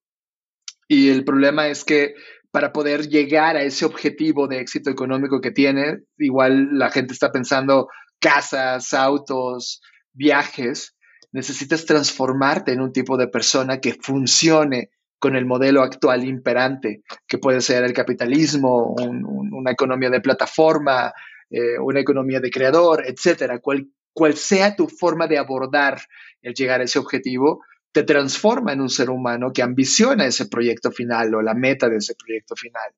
Y 0.89 1.11
el 1.11 1.25
problema 1.25 1.69
es 1.69 1.85
que 1.85 2.15
para 2.57 2.73
poder 2.73 3.11
llegar 3.11 3.55
a 3.55 3.63
ese 3.65 3.85
objetivo 3.85 4.49
de 4.49 4.61
éxito 4.61 4.89
económico 4.89 5.43
que 5.43 5.51
tiene, 5.51 6.05
igual 6.17 6.79
la 6.79 6.89
gente 6.89 7.13
está 7.13 7.31
pensando 7.31 7.89
casas, 8.19 8.95
autos, 8.95 9.83
viajes, 10.15 10.97
necesitas 11.33 11.85
transformarte 11.85 12.73
en 12.73 12.81
un 12.81 12.95
tipo 12.95 13.19
de 13.19 13.29
persona 13.29 13.79
que 13.79 13.93
funcione 14.01 14.89
con 15.19 15.37
el 15.37 15.45
modelo 15.45 15.83
actual 15.83 16.25
imperante, 16.25 17.03
que 17.29 17.37
puede 17.37 17.61
ser 17.61 17.85
el 17.85 17.93
capitalismo, 17.93 18.95
una 18.97 19.73
economía 19.73 20.09
de 20.09 20.23
plataforma, 20.23 21.13
eh, 21.51 21.79
una 21.79 22.01
economía 22.01 22.41
de 22.41 22.49
creador, 22.49 23.05
etcétera. 23.07 23.59
Cual, 23.59 23.87
cual 24.15 24.33
sea 24.33 24.75
tu 24.75 24.89
forma 24.89 25.27
de 25.27 25.37
abordar 25.37 26.01
el 26.41 26.55
llegar 26.55 26.81
a 26.81 26.85
ese 26.85 26.99
objetivo, 26.99 27.61
te 27.93 28.03
transforma 28.03 28.73
en 28.73 28.81
un 28.81 28.91
ser 28.91 29.11
humano 29.11 29.53
que 29.53 29.63
ambiciona 29.63 30.27
ese 30.27 30.47
proyecto 30.47 30.91
final 30.91 31.35
o 31.35 31.43
la 31.43 31.55
meta 31.55 31.89
de 31.89 31.97
ese 31.97 32.15
proyecto 32.15 32.55
final. 32.55 32.91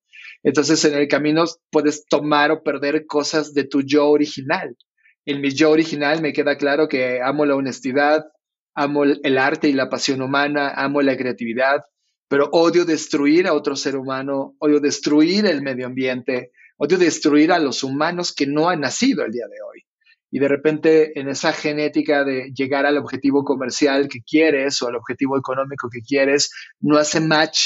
Entonces, 0.43 0.85
en 0.85 0.95
el 0.95 1.09
camino 1.09 1.45
puedes 1.71 2.07
tomar 2.07 2.51
o 2.51 2.63
perder 2.63 3.07
cosas 3.07 3.55
de 3.55 3.65
tu 3.65 3.83
yo 3.83 4.09
original. 4.09 4.77
En 5.25 5.41
mi 5.41 5.51
yo 5.51 5.71
original 5.71 6.21
me 6.21 6.33
queda 6.33 6.57
claro 6.57 6.89
que 6.89 7.21
amo 7.23 7.45
la 7.45 7.55
honestidad, 7.55 8.27
amo 8.75 9.05
el 9.05 9.39
arte 9.39 9.69
y 9.69 9.73
la 9.73 9.89
pasión 9.89 10.23
humana, 10.23 10.71
amo 10.71 11.03
la 11.03 11.17
creatividad, 11.17 11.85
pero 12.29 12.49
odio 12.53 12.85
destruir 12.85 13.47
a 13.47 13.55
otro 13.55 13.77
ser 13.77 13.97
humano, 13.97 14.57
odio 14.59 14.81
destruir 14.81 15.47
el 15.47 15.63
medio 15.63 15.87
ambiente, 15.87 16.53
odio 16.77 16.99
destruir 16.99 17.53
a 17.53 17.59
los 17.59 17.83
humanos 17.83 18.35
que 18.35 18.47
no 18.47 18.69
han 18.69 18.81
nacido 18.81 19.25
el 19.25 19.33
día 19.33 19.47
de 19.47 19.61
hoy 19.63 19.88
y 20.31 20.39
de 20.39 20.49
repente 20.49 21.19
en 21.19 21.29
esa 21.29 21.53
genética 21.53 22.25
de 22.25 22.53
llegar 22.55 22.87
al 22.87 22.99
objetivo 22.99 23.45
comercial 23.45 24.09
que 24.09 24.21
quieres 24.23 24.81
o 24.83 24.89
al 24.89 24.97
objetivo 24.97 25.39
económico 25.39 25.89
que 25.91 26.01
quieres, 26.01 26.51
no 26.81 26.99
hace 26.99 27.21
match 27.21 27.59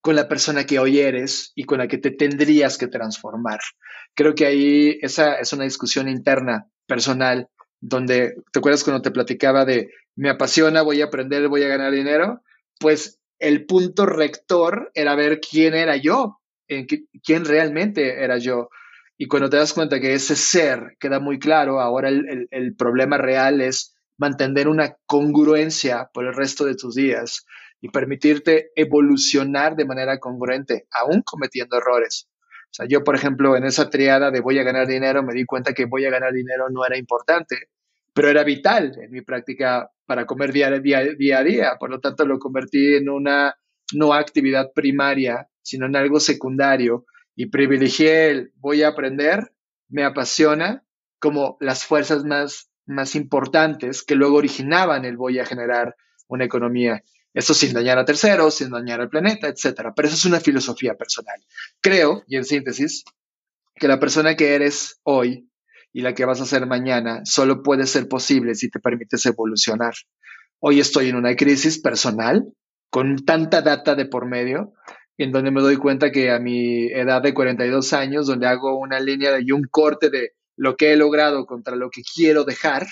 con 0.00 0.14
la 0.14 0.28
persona 0.28 0.64
que 0.64 0.78
hoy 0.78 1.00
eres 1.00 1.52
y 1.56 1.64
con 1.64 1.78
la 1.78 1.88
que 1.88 1.98
te 1.98 2.12
tendrías 2.12 2.78
que 2.78 2.86
transformar. 2.86 3.58
Creo 4.14 4.34
que 4.34 4.46
ahí 4.46 4.98
esa 5.02 5.34
es 5.34 5.52
una 5.52 5.64
discusión 5.64 6.08
interna, 6.08 6.68
personal, 6.86 7.48
donde, 7.80 8.36
¿te 8.52 8.58
acuerdas 8.60 8.84
cuando 8.84 9.02
te 9.02 9.10
platicaba 9.10 9.64
de 9.64 9.90
me 10.14 10.30
apasiona, 10.30 10.82
voy 10.82 11.02
a 11.02 11.06
aprender, 11.06 11.48
voy 11.48 11.64
a 11.64 11.68
ganar 11.68 11.92
dinero? 11.92 12.42
Pues 12.78 13.18
el 13.38 13.66
punto 13.66 14.06
rector 14.06 14.90
era 14.94 15.14
ver 15.14 15.40
quién 15.40 15.74
era 15.74 15.96
yo, 15.96 16.40
en 16.68 16.86
quién 17.22 17.44
realmente 17.44 18.22
era 18.22 18.38
yo. 18.38 18.68
Y 19.18 19.28
cuando 19.28 19.48
te 19.48 19.56
das 19.56 19.72
cuenta 19.72 20.00
que 20.00 20.14
ese 20.14 20.36
ser 20.36 20.96
queda 21.00 21.20
muy 21.20 21.38
claro, 21.38 21.80
ahora 21.80 22.10
el, 22.10 22.76
problema 22.76 23.16
real 23.16 23.60
es 23.60 23.94
mantener 24.18 24.68
una 24.68 24.96
congruencia 25.06 26.10
por 26.12 26.26
el 26.26 26.34
resto 26.34 26.64
de 26.64 26.74
tus 26.74 26.94
días 26.94 27.46
y 27.80 27.88
permitirte 27.88 28.70
evolucionar 28.76 29.74
de 29.74 29.86
manera 29.86 30.18
congruente, 30.18 30.86
aún 30.90 31.22
cometiendo 31.22 31.78
errores. 31.78 32.28
O 32.64 32.74
sea, 32.76 32.86
yo, 32.86 33.04
por 33.04 33.14
ejemplo, 33.14 33.56
en 33.56 33.64
esa 33.64 33.88
triada 33.88 34.30
de 34.30 34.40
voy 34.40 34.58
a 34.58 34.64
ganar 34.64 34.86
dinero, 34.86 35.22
me 35.22 35.32
di 35.32 35.46
cuenta 35.46 35.72
que 35.72 35.86
voy 35.86 36.04
a 36.04 36.10
ganar 36.10 36.32
dinero 36.32 36.68
no 36.70 36.84
era 36.84 36.98
importante, 36.98 37.70
pero 38.12 38.28
era 38.28 38.44
vital 38.44 38.92
en 39.00 39.10
mi 39.10 39.22
práctica 39.22 39.90
para 40.04 40.26
comer 40.26 40.52
día, 40.52 40.70
día, 40.78 41.02
día 41.16 41.38
a 41.38 41.42
día. 41.42 41.76
Por 41.78 41.90
lo 41.90 42.00
tanto, 42.00 42.26
lo 42.26 42.38
convertí 42.38 42.96
en 42.96 43.08
una 43.08 43.54
no 43.94 44.12
actividad 44.12 44.72
primaria, 44.74 45.48
sino 45.62 45.86
en 45.86 45.96
algo 45.96 46.20
secundario 46.20 47.06
y 47.36 47.46
privilegié 47.46 48.30
el 48.30 48.52
voy 48.56 48.82
a 48.82 48.88
aprender, 48.88 49.52
me 49.88 50.04
apasiona, 50.04 50.82
como 51.18 51.58
las 51.60 51.84
fuerzas 51.84 52.24
más, 52.24 52.70
más 52.86 53.14
importantes 53.14 54.02
que 54.02 54.14
luego 54.14 54.36
originaban 54.36 55.04
el 55.04 55.16
voy 55.16 55.38
a 55.38 55.44
generar 55.46 55.94
una 56.28 56.44
economía. 56.44 57.04
Eso 57.34 57.52
sin 57.52 57.74
dañar 57.74 57.98
a 57.98 58.06
terceros, 58.06 58.54
sin 58.54 58.70
dañar 58.70 59.02
al 59.02 59.10
planeta, 59.10 59.48
etc. 59.48 59.92
Pero 59.94 60.08
eso 60.08 60.16
es 60.16 60.24
una 60.24 60.40
filosofía 60.40 60.94
personal. 60.94 61.38
Creo, 61.82 62.24
y 62.26 62.36
en 62.36 62.46
síntesis, 62.46 63.04
que 63.74 63.88
la 63.88 64.00
persona 64.00 64.34
que 64.34 64.54
eres 64.54 64.98
hoy 65.02 65.50
y 65.92 66.00
la 66.00 66.14
que 66.14 66.24
vas 66.24 66.40
a 66.40 66.46
ser 66.46 66.66
mañana 66.66 67.20
solo 67.26 67.62
puede 67.62 67.86
ser 67.86 68.08
posible 68.08 68.54
si 68.54 68.70
te 68.70 68.80
permites 68.80 69.26
evolucionar. 69.26 69.94
Hoy 70.58 70.80
estoy 70.80 71.10
en 71.10 71.16
una 71.16 71.36
crisis 71.36 71.78
personal 71.78 72.46
con 72.88 73.24
tanta 73.26 73.60
data 73.60 73.94
de 73.94 74.06
por 74.06 74.26
medio 74.26 74.72
en 75.18 75.32
donde 75.32 75.50
me 75.50 75.62
doy 75.62 75.76
cuenta 75.76 76.10
que 76.10 76.30
a 76.30 76.38
mi 76.38 76.86
edad 76.86 77.22
de 77.22 77.34
42 77.34 77.92
años, 77.92 78.26
donde 78.26 78.46
hago 78.46 78.78
una 78.78 79.00
línea 79.00 79.38
y 79.40 79.52
un 79.52 79.64
corte 79.70 80.10
de 80.10 80.32
lo 80.56 80.76
que 80.76 80.92
he 80.92 80.96
logrado 80.96 81.46
contra 81.46 81.76
lo 81.76 81.90
que 81.90 82.02
quiero 82.02 82.44
dejar, 82.44 82.86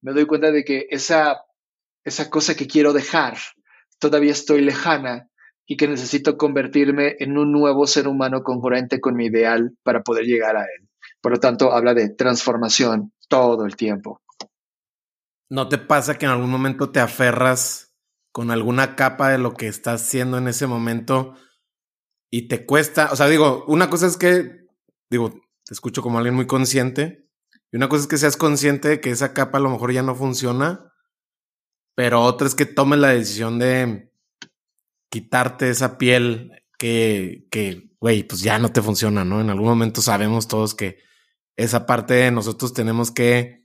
me 0.00 0.12
doy 0.12 0.26
cuenta 0.26 0.50
de 0.50 0.64
que 0.64 0.86
esa, 0.90 1.42
esa 2.04 2.28
cosa 2.30 2.54
que 2.54 2.66
quiero 2.66 2.92
dejar 2.92 3.36
todavía 3.98 4.32
estoy 4.32 4.60
lejana 4.60 5.28
y 5.66 5.76
que 5.76 5.88
necesito 5.88 6.36
convertirme 6.36 7.16
en 7.20 7.38
un 7.38 7.52
nuevo 7.52 7.86
ser 7.86 8.06
humano 8.06 8.42
congruente 8.42 9.00
con 9.00 9.16
mi 9.16 9.26
ideal 9.26 9.76
para 9.82 10.02
poder 10.02 10.24
llegar 10.24 10.56
a 10.56 10.62
él. 10.62 10.88
Por 11.20 11.32
lo 11.32 11.40
tanto, 11.40 11.72
habla 11.72 11.94
de 11.94 12.10
transformación 12.10 13.12
todo 13.28 13.64
el 13.64 13.76
tiempo. 13.76 14.20
¿No 15.48 15.68
te 15.68 15.78
pasa 15.78 16.18
que 16.18 16.26
en 16.26 16.32
algún 16.32 16.50
momento 16.50 16.90
te 16.90 17.00
aferras 17.00 17.94
con 18.30 18.50
alguna 18.50 18.96
capa 18.96 19.30
de 19.30 19.38
lo 19.38 19.54
que 19.54 19.68
estás 19.68 20.02
haciendo 20.02 20.36
en 20.36 20.48
ese 20.48 20.66
momento 20.66 21.34
y 22.36 22.48
te 22.48 22.66
cuesta, 22.66 23.10
o 23.12 23.16
sea, 23.16 23.28
digo, 23.28 23.64
una 23.68 23.88
cosa 23.88 24.08
es 24.08 24.16
que, 24.16 24.66
digo, 25.08 25.30
te 25.64 25.72
escucho 25.72 26.02
como 26.02 26.18
alguien 26.18 26.34
muy 26.34 26.48
consciente 26.48 27.28
Y 27.70 27.76
una 27.76 27.88
cosa 27.88 28.02
es 28.02 28.08
que 28.08 28.16
seas 28.16 28.36
consciente 28.36 28.88
de 28.88 29.00
que 29.00 29.10
esa 29.10 29.32
capa 29.32 29.58
a 29.58 29.60
lo 29.60 29.70
mejor 29.70 29.92
ya 29.92 30.02
no 30.02 30.16
funciona, 30.16 30.92
pero 31.94 32.22
otra 32.22 32.48
es 32.48 32.56
que 32.56 32.66
tomes 32.66 32.98
la 32.98 33.10
decisión 33.10 33.60
de 33.60 34.10
quitarte 35.10 35.70
esa 35.70 35.96
piel 35.96 36.64
que, 36.76 37.46
que, 37.52 37.94
güey, 38.00 38.24
pues 38.24 38.40
ya 38.40 38.58
no 38.58 38.72
te 38.72 38.82
funciona, 38.82 39.24
¿no? 39.24 39.40
En 39.40 39.50
algún 39.50 39.68
momento 39.68 40.02
sabemos 40.02 40.48
todos 40.48 40.74
que 40.74 40.98
esa 41.54 41.86
parte 41.86 42.14
de 42.14 42.32
nosotros 42.32 42.74
tenemos 42.74 43.12
que 43.12 43.64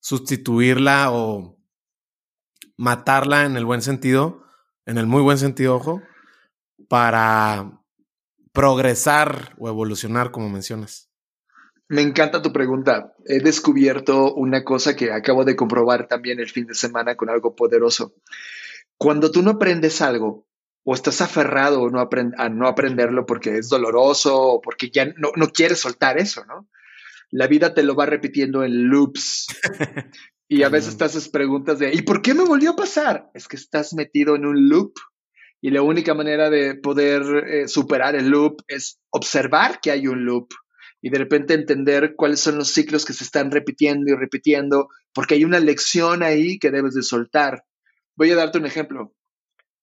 sustituirla 0.00 1.10
o 1.12 1.58
matarla 2.78 3.44
en 3.44 3.58
el 3.58 3.66
buen 3.66 3.82
sentido, 3.82 4.42
en 4.86 4.96
el 4.96 5.06
muy 5.06 5.20
buen 5.20 5.36
sentido, 5.36 5.76
ojo, 5.76 6.00
para 6.88 7.75
progresar 8.56 9.54
o 9.58 9.68
evolucionar, 9.68 10.30
como 10.30 10.48
mencionas. 10.48 11.10
Me 11.88 12.00
encanta 12.00 12.40
tu 12.40 12.54
pregunta. 12.54 13.14
He 13.26 13.40
descubierto 13.40 14.34
una 14.34 14.64
cosa 14.64 14.96
que 14.96 15.12
acabo 15.12 15.44
de 15.44 15.54
comprobar 15.54 16.08
también 16.08 16.40
el 16.40 16.48
fin 16.48 16.66
de 16.66 16.74
semana 16.74 17.16
con 17.16 17.28
algo 17.28 17.54
poderoso. 17.54 18.14
Cuando 18.96 19.30
tú 19.30 19.42
no 19.42 19.52
aprendes 19.52 20.00
algo 20.00 20.48
o 20.84 20.94
estás 20.94 21.20
aferrado 21.20 21.90
no 21.90 22.00
a 22.00 22.48
no 22.48 22.66
aprenderlo 22.66 23.26
porque 23.26 23.58
es 23.58 23.68
doloroso 23.68 24.34
o 24.40 24.60
porque 24.62 24.90
ya 24.90 25.04
no, 25.04 25.32
no 25.36 25.48
quieres 25.48 25.80
soltar 25.80 26.18
eso, 26.18 26.44
¿no? 26.46 26.66
La 27.30 27.48
vida 27.48 27.74
te 27.74 27.82
lo 27.82 27.94
va 27.94 28.06
repitiendo 28.06 28.64
en 28.64 28.88
loops. 28.88 29.48
y 30.48 30.62
a 30.62 30.70
veces 30.70 30.96
te 30.96 31.04
haces 31.04 31.28
preguntas 31.28 31.78
de, 31.78 31.92
¿y 31.92 32.02
por 32.02 32.22
qué 32.22 32.32
me 32.32 32.44
volvió 32.44 32.70
a 32.70 32.76
pasar? 32.76 33.30
Es 33.34 33.48
que 33.48 33.56
estás 33.56 33.92
metido 33.92 34.34
en 34.34 34.46
un 34.46 34.68
loop 34.70 34.94
y 35.66 35.70
la 35.70 35.82
única 35.82 36.14
manera 36.14 36.48
de 36.48 36.76
poder 36.76 37.22
eh, 37.44 37.66
superar 37.66 38.14
el 38.14 38.28
loop 38.28 38.62
es 38.68 39.00
observar 39.10 39.80
que 39.80 39.90
hay 39.90 40.06
un 40.06 40.24
loop 40.24 40.46
y 41.02 41.10
de 41.10 41.18
repente 41.18 41.54
entender 41.54 42.14
cuáles 42.14 42.38
son 42.38 42.56
los 42.56 42.68
ciclos 42.68 43.04
que 43.04 43.12
se 43.12 43.24
están 43.24 43.50
repitiendo 43.50 44.08
y 44.08 44.14
repitiendo, 44.14 44.90
porque 45.12 45.34
hay 45.34 45.44
una 45.44 45.58
lección 45.58 46.22
ahí 46.22 46.60
que 46.60 46.70
debes 46.70 46.94
de 46.94 47.02
soltar. 47.02 47.64
Voy 48.14 48.30
a 48.30 48.36
darte 48.36 48.58
un 48.58 48.66
ejemplo. 48.66 49.12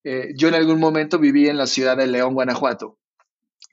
Eh, 0.06 0.30
yo 0.38 0.48
en 0.48 0.54
algún 0.54 0.80
momento 0.80 1.20
viví 1.20 1.50
en 1.50 1.58
la 1.58 1.68
ciudad 1.68 1.98
de 1.98 2.08
León, 2.08 2.34
Guanajuato. 2.34 2.98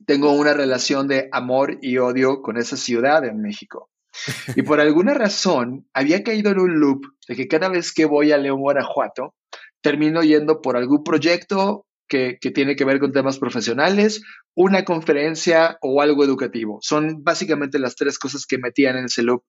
Tengo 0.05 0.33
una 0.33 0.53
relación 0.53 1.07
de 1.07 1.29
amor 1.31 1.79
y 1.81 1.99
odio 1.99 2.43
con 2.43 2.57
esa 2.57 2.77
ciudad 2.77 3.25
en 3.25 3.41
México. 3.41 3.89
Y 4.57 4.63
por 4.63 4.81
alguna 4.81 5.15
razón 5.15 5.87
había 5.95 6.25
caído 6.25 6.51
en 6.51 6.59
un 6.59 6.81
loop 6.81 7.05
de 7.29 7.37
que 7.37 7.47
cada 7.47 7.69
vez 7.69 7.93
que 7.93 8.05
voy 8.05 8.33
a 8.33 8.37
León, 8.37 8.63
Guanajuato, 8.63 9.37
termino 9.81 10.25
yendo 10.25 10.61
por 10.61 10.77
algún 10.77 11.05
proyecto 11.05 11.87
que, 12.11 12.39
tiene 12.53 12.75
que 12.77 12.85
ver 12.85 12.99
con 12.99 13.13
temas 13.13 13.39
profesionales, 13.39 14.23
una 14.55 14.85
conferencia 14.85 15.79
o 15.81 16.03
algo 16.03 16.25
educativo. 16.25 16.81
Son 16.83 17.23
básicamente 17.23 17.79
las 17.79 17.95
tres 17.95 18.19
cosas 18.19 18.47
que 18.47 18.59
metían 18.59 18.99
en 18.99 19.05
ese 19.05 19.23
loop. 19.23 19.45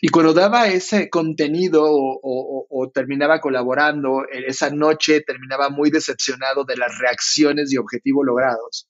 Y 0.00 0.08
cuando 0.08 0.32
daba 0.32 0.66
ese 0.68 1.10
contenido 1.10 1.84
o, 1.86 2.90
terminaba 2.92 3.40
colaborando, 3.40 4.22
esa 4.32 4.70
noche 4.70 5.20
terminaba 5.20 5.68
muy 5.68 5.90
decepcionado 5.90 6.64
de 6.64 6.76
las 6.76 6.98
reacciones 6.98 7.72
y 7.72 7.76
objetivos 7.76 8.24
logrados. 8.26 8.88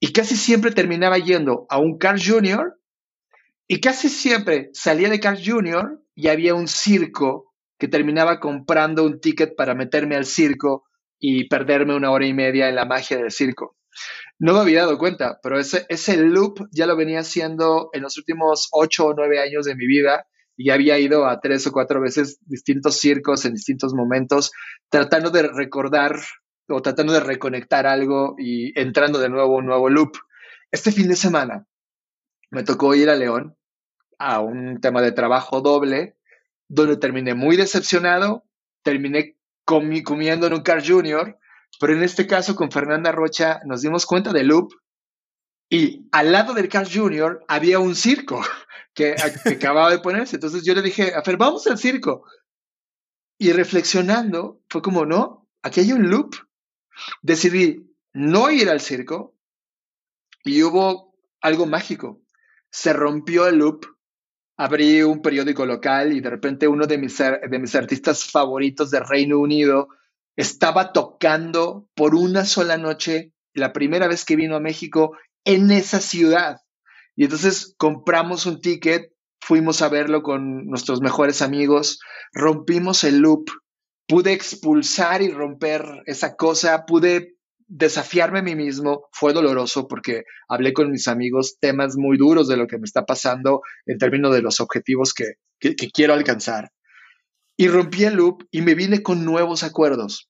Y 0.00 0.12
casi 0.12 0.36
siempre 0.36 0.70
terminaba 0.70 1.18
yendo 1.18 1.66
a 1.68 1.78
un 1.78 1.98
Carl 1.98 2.20
Jr. 2.24 2.78
y 3.66 3.80
casi 3.80 4.08
siempre 4.08 4.70
salía 4.72 5.10
de 5.10 5.20
Carl 5.20 5.38
Jr. 5.44 6.00
y 6.14 6.28
había 6.28 6.54
un 6.54 6.68
circo 6.68 7.52
que 7.78 7.88
terminaba 7.88 8.38
comprando 8.38 9.04
un 9.04 9.20
ticket 9.20 9.56
para 9.56 9.74
meterme 9.74 10.16
al 10.16 10.24
circo 10.24 10.85
y 11.18 11.48
perderme 11.48 11.94
una 11.96 12.10
hora 12.10 12.26
y 12.26 12.34
media 12.34 12.68
en 12.68 12.74
la 12.74 12.84
magia 12.84 13.16
del 13.16 13.30
circo. 13.30 13.76
No 14.38 14.52
me 14.52 14.60
había 14.60 14.82
dado 14.82 14.98
cuenta, 14.98 15.38
pero 15.42 15.58
ese, 15.58 15.86
ese 15.88 16.16
loop 16.18 16.68
ya 16.70 16.86
lo 16.86 16.96
venía 16.96 17.20
haciendo 17.20 17.88
en 17.92 18.02
los 18.02 18.18
últimos 18.18 18.68
ocho 18.72 19.06
o 19.06 19.14
nueve 19.14 19.40
años 19.40 19.64
de 19.64 19.74
mi 19.74 19.86
vida 19.86 20.26
y 20.56 20.70
había 20.70 20.98
ido 20.98 21.26
a 21.26 21.40
tres 21.40 21.66
o 21.66 21.72
cuatro 21.72 22.00
veces 22.00 22.38
distintos 22.46 22.98
circos 22.98 23.44
en 23.44 23.54
distintos 23.54 23.94
momentos, 23.94 24.52
tratando 24.90 25.30
de 25.30 25.42
recordar 25.48 26.16
o 26.68 26.82
tratando 26.82 27.12
de 27.12 27.20
reconectar 27.20 27.86
algo 27.86 28.34
y 28.38 28.78
entrando 28.78 29.18
de 29.18 29.28
nuevo 29.28 29.56
un 29.56 29.66
nuevo 29.66 29.88
loop. 29.88 30.16
Este 30.70 30.92
fin 30.92 31.08
de 31.08 31.16
semana 31.16 31.66
me 32.50 32.62
tocó 32.62 32.94
ir 32.94 33.10
a 33.10 33.16
León 33.16 33.56
a 34.18 34.40
un 34.40 34.80
tema 34.80 35.02
de 35.02 35.12
trabajo 35.12 35.60
doble, 35.60 36.16
donde 36.68 36.96
terminé 36.96 37.34
muy 37.34 37.56
decepcionado, 37.56 38.44
terminé 38.82 39.35
comiendo 39.66 40.46
en 40.46 40.54
un 40.54 40.62
Car 40.62 40.86
Junior, 40.86 41.38
pero 41.78 41.92
en 41.92 42.02
este 42.02 42.26
caso 42.26 42.54
con 42.54 42.70
Fernanda 42.70 43.12
Rocha 43.12 43.60
nos 43.66 43.82
dimos 43.82 44.06
cuenta 44.06 44.32
del 44.32 44.46
loop 44.46 44.72
y 45.68 46.08
al 46.12 46.32
lado 46.32 46.54
del 46.54 46.68
Car 46.68 46.88
Junior 46.90 47.44
había 47.48 47.78
un 47.78 47.94
circo 47.94 48.40
que, 48.94 49.16
acababa 49.44 49.90
de 49.90 49.98
ponerse. 49.98 50.36
Entonces 50.36 50.64
yo 50.64 50.74
le 50.74 50.82
dije, 50.82 51.14
a 51.14 51.22
Fer, 51.22 51.36
vamos 51.36 51.66
al 51.66 51.78
circo. 51.78 52.24
Y 53.38 53.52
reflexionando, 53.52 54.62
fue 54.70 54.80
como, 54.80 55.04
no, 55.04 55.48
aquí 55.62 55.80
hay 55.80 55.92
un 55.92 56.08
loop. 56.08 56.36
Decidí 57.20 57.92
no 58.14 58.50
ir 58.50 58.70
al 58.70 58.80
circo 58.80 59.34
y 60.44 60.62
hubo 60.62 61.14
algo 61.42 61.66
mágico. 61.66 62.22
Se 62.70 62.92
rompió 62.92 63.46
el 63.46 63.56
loop 63.56 63.84
abrí 64.56 65.02
un 65.02 65.20
periódico 65.20 65.66
local 65.66 66.12
y 66.12 66.20
de 66.20 66.30
repente 66.30 66.68
uno 66.68 66.86
de 66.86 66.98
mis, 66.98 67.18
de 67.18 67.58
mis 67.58 67.74
artistas 67.74 68.24
favoritos 68.24 68.90
de 68.90 69.00
Reino 69.00 69.38
Unido 69.38 69.88
estaba 70.36 70.92
tocando 70.92 71.88
por 71.94 72.14
una 72.14 72.44
sola 72.44 72.76
noche, 72.76 73.32
la 73.54 73.72
primera 73.72 74.06
vez 74.08 74.24
que 74.24 74.36
vino 74.36 74.56
a 74.56 74.60
México, 74.60 75.16
en 75.44 75.70
esa 75.70 76.00
ciudad. 76.00 76.60
Y 77.14 77.24
entonces 77.24 77.74
compramos 77.78 78.44
un 78.46 78.60
ticket, 78.60 79.12
fuimos 79.40 79.80
a 79.80 79.88
verlo 79.88 80.22
con 80.22 80.66
nuestros 80.66 81.00
mejores 81.00 81.40
amigos, 81.40 82.00
rompimos 82.32 83.04
el 83.04 83.18
loop, 83.18 83.48
pude 84.06 84.32
expulsar 84.32 85.22
y 85.22 85.30
romper 85.30 86.02
esa 86.06 86.36
cosa, 86.36 86.84
pude 86.84 87.35
desafiarme 87.68 88.40
a 88.40 88.42
mí 88.42 88.54
mismo 88.54 89.08
fue 89.12 89.32
doloroso 89.32 89.88
porque 89.88 90.24
hablé 90.48 90.72
con 90.72 90.90
mis 90.90 91.08
amigos 91.08 91.58
temas 91.58 91.96
muy 91.96 92.16
duros 92.16 92.48
de 92.48 92.56
lo 92.56 92.66
que 92.66 92.78
me 92.78 92.84
está 92.84 93.04
pasando 93.04 93.62
en 93.86 93.98
términos 93.98 94.32
de 94.34 94.42
los 94.42 94.60
objetivos 94.60 95.12
que, 95.12 95.34
quiero 95.92 96.14
alcanzar. 96.14 96.70
Y 97.56 97.68
rompí 97.68 98.04
el 98.04 98.14
loop 98.14 98.44
y 98.50 98.62
me 98.62 98.74
vine 98.74 99.02
con 99.02 99.24
nuevos 99.24 99.62
acuerdos 99.62 100.28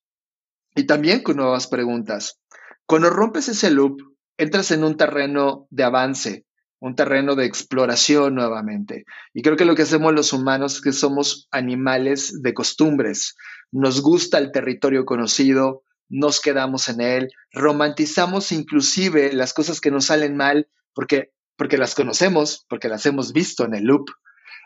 y 0.74 0.84
también 0.84 1.22
con 1.22 1.36
nuevas 1.36 1.66
preguntas. 1.66 2.40
Cuando 2.86 3.10
rompes 3.10 3.48
ese 3.48 3.70
loop, 3.70 4.00
entras 4.38 4.70
en 4.70 4.84
un 4.84 4.96
terreno 4.96 5.66
de 5.70 5.84
avance, 5.84 6.46
un 6.78 6.94
terreno 6.94 7.34
de 7.34 7.46
exploración 7.46 8.36
nuevamente. 8.36 9.04
Y 9.34 9.42
creo 9.42 9.56
que 9.56 9.64
lo 9.64 9.74
que 9.74 9.82
hacemos 9.82 10.14
los 10.14 10.32
humanos 10.32 10.76
es 10.76 10.80
que 10.80 10.92
somos 10.92 11.48
animales 11.50 12.42
de 12.42 12.54
costumbres. 12.54 13.34
Nos 13.72 14.00
gusta 14.02 14.38
el 14.38 14.52
territorio 14.52 15.04
conocido, 15.04 15.82
nos 16.08 16.40
quedamos 16.40 16.88
en 16.88 17.00
él, 17.00 17.28
romantizamos 17.52 18.52
inclusive 18.52 19.32
las 19.32 19.52
cosas 19.52 19.80
que 19.80 19.90
nos 19.90 20.06
salen 20.06 20.36
mal 20.36 20.68
porque, 20.94 21.32
porque 21.56 21.78
las 21.78 21.94
conocemos, 21.94 22.64
porque 22.68 22.88
las 22.88 23.06
hemos 23.06 23.32
visto 23.32 23.64
en 23.64 23.74
el 23.74 23.84
loop. 23.84 24.06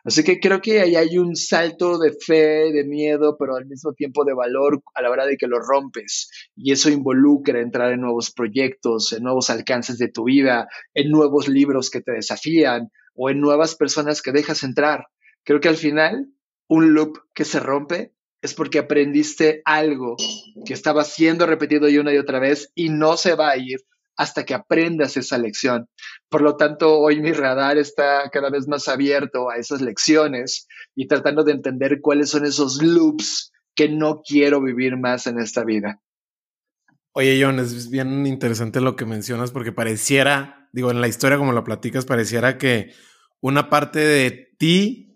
Así 0.05 0.25
que 0.25 0.41
creo 0.41 0.61
que 0.63 0.81
ahí 0.81 0.97
hay 0.97 1.19
un 1.19 1.37
salto 1.37 1.99
de 1.99 2.13
fe, 2.13 2.73
de 2.73 2.85
miedo, 2.85 3.37
pero 3.39 3.57
al 3.57 3.67
mismo 3.67 3.93
tiempo 3.93 4.25
de 4.25 4.33
valor 4.33 4.83
a 4.95 5.03
la 5.03 5.11
hora 5.11 5.27
de 5.27 5.37
que 5.37 5.47
lo 5.47 5.59
rompes. 5.61 6.31
Y 6.57 6.73
eso 6.73 6.89
involucra 6.89 7.61
entrar 7.61 7.93
en 7.93 8.01
nuevos 8.01 8.33
proyectos, 8.33 9.13
en 9.13 9.25
nuevos 9.25 9.51
alcances 9.51 9.99
de 9.99 10.09
tu 10.09 10.25
vida, 10.25 10.69
en 10.95 11.11
nuevos 11.11 11.49
libros 11.49 11.91
que 11.91 12.01
te 12.01 12.13
desafían 12.13 12.91
o 13.15 13.29
en 13.29 13.41
nuevas 13.41 13.75
personas 13.75 14.23
que 14.23 14.33
dejas 14.33 14.63
entrar. 14.63 15.07
Creo 15.45 15.61
que 15.61 15.69
al 15.69 15.77
final, 15.77 16.29
un 16.67 16.95
loop 16.95 17.19
que 17.35 17.45
se 17.45 17.61
rompe 17.61 18.15
es 18.43 18.55
porque 18.55 18.79
aprendiste 18.79 19.63
algo 19.65 20.17
que 20.65 20.73
estaba 20.73 21.05
siendo 21.05 21.47
repetido 21.47 21.89
y 21.89 21.99
una 21.99 22.13
y 22.13 22.19
otra 22.19 22.39
vez 22.39 22.71
y 22.75 22.89
no 22.89 23.17
se 23.17 23.35
va 23.35 23.51
a 23.51 23.57
ir 23.57 23.81
hasta 24.17 24.45
que 24.45 24.55
aprendas 24.55 25.17
esa 25.17 25.39
lección. 25.39 25.89
Por 26.29 26.43
lo 26.43 26.57
tanto, 26.57 26.99
hoy 26.99 27.21
mi 27.21 27.33
radar 27.33 27.79
está 27.79 28.29
cada 28.31 28.51
vez 28.51 28.69
más 28.69 28.87
abierto 28.89 29.51
a 29.51 29.57
esas 29.57 29.81
lecciones 29.81 30.69
y 30.95 31.07
tratando 31.07 31.43
de 31.43 31.53
entender 31.53 32.01
cuáles 32.03 32.31
son 32.31 32.45
esos 32.45 32.83
loops 32.83 33.51
que 33.75 33.89
no 33.89 34.21
quiero 34.23 34.61
vivir 34.61 34.99
más 34.99 35.27
en 35.27 35.39
esta 35.39 35.65
vida. 35.65 36.03
Oye, 37.13 37.43
John, 37.43 37.59
es 37.59 37.91
bien 37.91 38.27
interesante 38.27 38.81
lo 38.81 38.95
que 38.95 39.07
mencionas 39.07 39.51
porque 39.51 39.73
pareciera, 39.73 40.69
digo, 40.73 40.91
en 40.91 41.01
la 41.01 41.09
historia 41.09 41.39
como 41.39 41.53
lo 41.53 41.65
platicas, 41.65 42.05
pareciera 42.05 42.59
que 42.59 42.93
una 43.41 43.71
parte 43.71 44.01
de 44.01 44.51
ti 44.59 45.10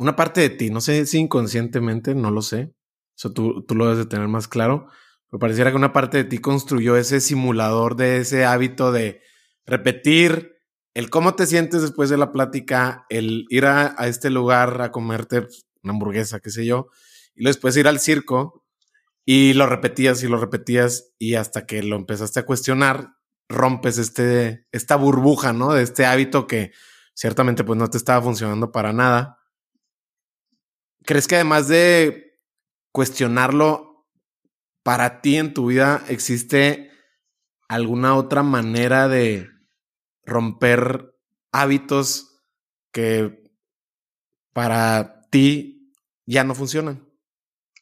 una 0.00 0.16
parte 0.16 0.40
de 0.40 0.48
ti, 0.48 0.70
no 0.70 0.80
sé 0.80 1.04
si 1.04 1.18
inconscientemente, 1.18 2.14
no 2.14 2.30
lo 2.30 2.40
sé, 2.40 2.72
eso 3.14 3.34
tú, 3.34 3.66
tú 3.66 3.74
lo 3.74 3.84
debes 3.84 3.98
de 3.98 4.06
tener 4.06 4.28
más 4.28 4.48
claro, 4.48 4.86
pero 5.28 5.38
pareciera 5.38 5.70
que 5.70 5.76
una 5.76 5.92
parte 5.92 6.16
de 6.16 6.24
ti 6.24 6.38
construyó 6.38 6.96
ese 6.96 7.20
simulador 7.20 7.96
de 7.96 8.16
ese 8.16 8.46
hábito 8.46 8.92
de 8.92 9.20
repetir 9.66 10.56
el 10.94 11.10
cómo 11.10 11.34
te 11.34 11.44
sientes 11.44 11.82
después 11.82 12.08
de 12.08 12.16
la 12.16 12.32
plática, 12.32 13.04
el 13.10 13.44
ir 13.50 13.66
a, 13.66 13.94
este 14.06 14.30
lugar 14.30 14.80
a 14.80 14.90
comerte 14.90 15.46
una 15.82 15.92
hamburguesa, 15.92 16.40
qué 16.40 16.48
sé 16.48 16.64
yo, 16.64 16.86
y 17.34 17.44
después 17.44 17.76
ir 17.76 17.86
al 17.86 18.00
circo 18.00 18.64
y 19.26 19.52
lo 19.52 19.66
repetías 19.66 20.22
y 20.22 20.28
lo 20.28 20.38
repetías 20.38 21.12
y 21.18 21.34
hasta 21.34 21.66
que 21.66 21.82
lo 21.82 21.96
empezaste 21.96 22.40
a 22.40 22.46
cuestionar, 22.46 23.16
rompes 23.50 23.98
este, 23.98 24.66
esta 24.72 24.96
burbuja, 24.96 25.52
¿no? 25.52 25.74
De 25.74 25.82
este 25.82 26.06
hábito 26.06 26.46
que 26.46 26.72
ciertamente 27.12 27.64
pues 27.64 27.78
no 27.78 27.90
te 27.90 27.98
estaba 27.98 28.22
funcionando 28.22 28.72
para 28.72 28.94
nada 28.94 29.39
¿crees 31.04 31.26
que 31.26 31.36
además 31.36 31.68
de 31.68 32.38
cuestionarlo, 32.92 34.06
para 34.82 35.20
ti 35.20 35.36
en 35.36 35.54
tu 35.54 35.66
vida 35.66 36.02
existe 36.08 36.90
alguna 37.68 38.16
otra 38.16 38.42
manera 38.42 39.08
de 39.08 39.48
romper 40.24 41.14
hábitos 41.52 42.42
que 42.92 43.44
para 44.52 45.28
ti 45.30 45.92
ya 46.26 46.44
no 46.44 46.54
funcionan? 46.54 47.06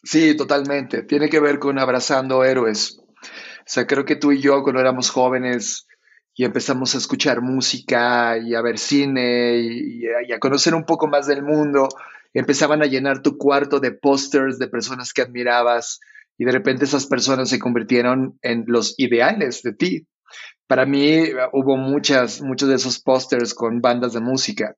Sí, 0.02 0.36
totalmente. 0.36 1.02
Tiene 1.02 1.28
que 1.28 1.40
ver 1.40 1.58
con 1.58 1.78
abrazando 1.78 2.44
héroes. 2.44 2.98
O 2.98 3.70
sea, 3.70 3.86
creo 3.86 4.04
que 4.04 4.16
tú 4.16 4.32
y 4.32 4.40
yo 4.40 4.62
cuando 4.62 4.80
éramos 4.80 5.10
jóvenes 5.10 5.86
y 6.34 6.44
empezamos 6.44 6.94
a 6.94 6.98
escuchar 6.98 7.42
música 7.42 8.38
y 8.38 8.54
a 8.54 8.62
ver 8.62 8.78
cine 8.78 9.58
y, 9.58 10.06
a 10.32 10.38
conocer 10.38 10.74
un 10.74 10.84
poco 10.84 11.08
más 11.08 11.26
del 11.26 11.42
mundo, 11.42 11.88
empezaban 12.38 12.82
a 12.82 12.86
llenar 12.86 13.22
tu 13.22 13.36
cuarto 13.36 13.80
de 13.80 13.92
pósters 13.92 14.58
de 14.58 14.68
personas 14.68 15.12
que 15.12 15.22
admirabas 15.22 16.00
y 16.38 16.44
de 16.44 16.52
repente 16.52 16.84
esas 16.84 17.06
personas 17.06 17.48
se 17.48 17.58
convirtieron 17.58 18.38
en 18.42 18.64
los 18.66 18.94
ideales 18.98 19.62
de 19.62 19.72
ti. 19.72 20.06
Para 20.66 20.86
mí 20.86 21.24
hubo 21.52 21.76
muchas, 21.76 22.40
muchos 22.40 22.68
de 22.68 22.76
esos 22.76 23.00
pósters 23.00 23.54
con 23.54 23.80
bandas 23.80 24.12
de 24.12 24.20
música. 24.20 24.76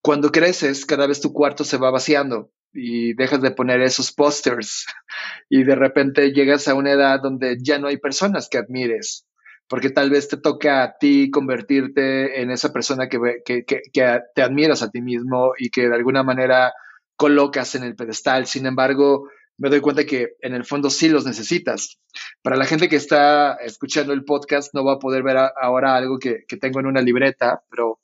Cuando 0.00 0.30
creces, 0.30 0.86
cada 0.86 1.06
vez 1.06 1.20
tu 1.20 1.32
cuarto 1.32 1.64
se 1.64 1.76
va 1.76 1.90
vaciando 1.90 2.50
y 2.72 3.14
dejas 3.14 3.42
de 3.42 3.50
poner 3.50 3.80
esos 3.80 4.12
pósters 4.12 4.86
y 5.48 5.64
de 5.64 5.74
repente 5.74 6.32
llegas 6.32 6.68
a 6.68 6.74
una 6.74 6.92
edad 6.92 7.20
donde 7.22 7.58
ya 7.60 7.78
no 7.78 7.88
hay 7.88 7.98
personas 7.98 8.48
que 8.48 8.58
admires, 8.58 9.26
porque 9.68 9.90
tal 9.90 10.10
vez 10.10 10.28
te 10.28 10.36
toca 10.36 10.82
a 10.82 10.96
ti 10.98 11.30
convertirte 11.30 12.40
en 12.40 12.50
esa 12.50 12.72
persona 12.72 13.08
que, 13.08 13.18
que, 13.44 13.64
que, 13.64 13.82
que 13.92 14.20
te 14.34 14.42
admiras 14.42 14.82
a 14.82 14.90
ti 14.90 15.00
mismo 15.00 15.52
y 15.58 15.70
que 15.70 15.88
de 15.88 15.94
alguna 15.94 16.22
manera 16.22 16.72
colocas 17.18 17.74
en 17.74 17.82
el 17.82 17.96
pedestal. 17.96 18.46
Sin 18.46 18.64
embargo, 18.64 19.28
me 19.58 19.68
doy 19.68 19.80
cuenta 19.80 20.06
que 20.06 20.36
en 20.40 20.54
el 20.54 20.64
fondo 20.64 20.88
sí 20.88 21.08
los 21.08 21.26
necesitas. 21.26 21.98
Para 22.42 22.56
la 22.56 22.64
gente 22.64 22.88
que 22.88 22.96
está 22.96 23.54
escuchando 23.56 24.12
el 24.12 24.24
podcast 24.24 24.72
no 24.72 24.84
va 24.84 24.94
a 24.94 24.98
poder 24.98 25.24
ver 25.24 25.36
ahora 25.60 25.96
algo 25.96 26.18
que, 26.18 26.44
tengo 26.60 26.80
en 26.80 26.86
una 26.86 27.02
libreta, 27.02 27.62
pero 27.68 28.00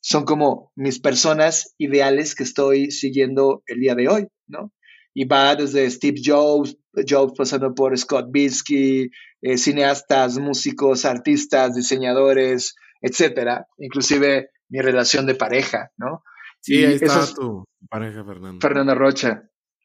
son 0.00 0.24
como 0.24 0.70
mis 0.76 1.00
personas 1.00 1.74
ideales 1.78 2.34
que 2.34 2.44
estoy 2.44 2.90
siguiendo 2.90 3.62
el 3.66 3.80
día 3.80 3.94
de 3.94 4.08
hoy, 4.08 4.28
¿no? 4.46 4.72
Y 5.14 5.24
va 5.24 5.56
desde 5.56 5.90
Steve 5.90 6.20
Jobs, 6.22 6.76
Jobs 7.08 7.32
pasando 7.36 7.74
por 7.74 7.96
Scott 7.96 8.26
Bisky, 8.30 9.10
eh, 9.40 9.56
cineastas, 9.56 10.38
músicos, 10.38 11.06
artistas, 11.06 11.74
diseñadores, 11.74 12.76
etcétera. 13.00 13.66
Inclusive 13.78 14.50
mi 14.68 14.80
relación 14.80 15.26
de 15.26 15.34
pareja, 15.34 15.90
¿no? 15.96 16.22
Sí, 16.60 16.84
ahí 16.84 16.94
está 16.94 17.26
tu 17.34 17.64
pareja, 17.88 18.24
Fernando. 18.24 18.60
Fernanda 18.60 18.94
Rocha. 18.94 19.42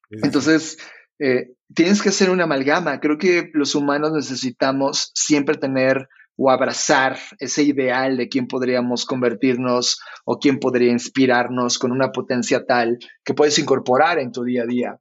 Entonces, 0.09 0.77
eh, 1.19 1.53
tienes 1.73 2.01
que 2.01 2.09
hacer 2.09 2.29
una 2.29 2.43
amalgama. 2.43 2.99
Creo 2.99 3.17
que 3.17 3.49
los 3.53 3.75
humanos 3.75 4.11
necesitamos 4.13 5.11
siempre 5.13 5.55
tener 5.55 6.07
o 6.35 6.49
abrazar 6.49 7.19
ese 7.39 7.63
ideal 7.63 8.17
de 8.17 8.27
quién 8.27 8.47
podríamos 8.47 9.05
convertirnos 9.05 9.99
o 10.25 10.39
quién 10.39 10.59
podría 10.59 10.91
inspirarnos 10.91 11.77
con 11.77 11.91
una 11.91 12.11
potencia 12.11 12.65
tal 12.65 12.97
que 13.23 13.33
puedes 13.33 13.57
incorporar 13.59 14.19
en 14.19 14.31
tu 14.31 14.43
día 14.43 14.63
a 14.63 14.67
día. 14.67 14.99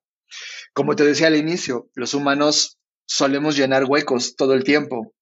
Como 0.75 0.95
te 0.95 1.05
decía 1.05 1.29
al 1.29 1.37
inicio, 1.37 1.89
los 1.95 2.15
humanos 2.15 2.79
solemos 3.07 3.57
llenar 3.57 3.85
huecos 3.85 4.37
todo 4.37 4.55
el 4.55 4.65
tiempo 4.65 5.15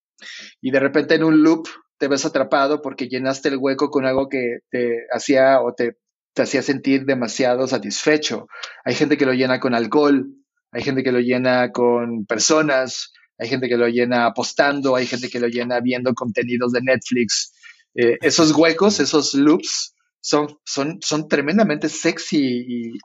y 0.60 0.70
de 0.70 0.80
repente 0.80 1.14
en 1.14 1.24
un 1.24 1.42
loop 1.42 1.68
te 1.98 2.08
ves 2.08 2.24
atrapado 2.24 2.82
porque 2.82 3.08
llenaste 3.08 3.48
el 3.48 3.58
hueco 3.58 3.90
con 3.90 4.04
algo 4.04 4.28
que 4.28 4.58
te 4.70 5.06
hacía 5.12 5.60
o 5.60 5.74
te, 5.74 5.96
hacía 6.42 6.62
sentir 6.62 7.05
demasiado 7.05 7.66
satisfecho. 7.66 8.48
Hay 8.85 8.94
gente 8.94 9.16
que 9.16 9.26
lo 9.26 9.33
llena 9.33 9.61
con 9.61 9.74
alcohol, 9.74 10.26
hay 10.72 10.83
gente 10.83 11.03
que 11.03 11.12
lo 11.12 11.20
llena 11.20 11.72
con 11.72 12.26
personas, 12.26 13.12
hay 13.38 13.48
gente 13.48 13.68
que 13.68 13.76
lo 13.76 13.88
llena 13.88 14.26
apostando, 14.26 14.96
hay 14.96 15.07
gente 15.07 15.29
que 15.29 15.40
lo 15.40 15.48
llena 15.48 15.81
viendo 15.81 16.12
contenidos 16.14 16.72
de 16.72 16.83
Netflix. 16.83 17.53
Eh, 17.94 18.18
esos 18.20 18.53
huecos, 18.53 19.00
esos 19.00 19.35
loops, 19.35 19.94
son, 20.20 20.59
son, 20.64 20.98
son 21.00 21.29
tremendamente 21.29 21.88
sexy 21.88 22.66
y, 22.68 22.98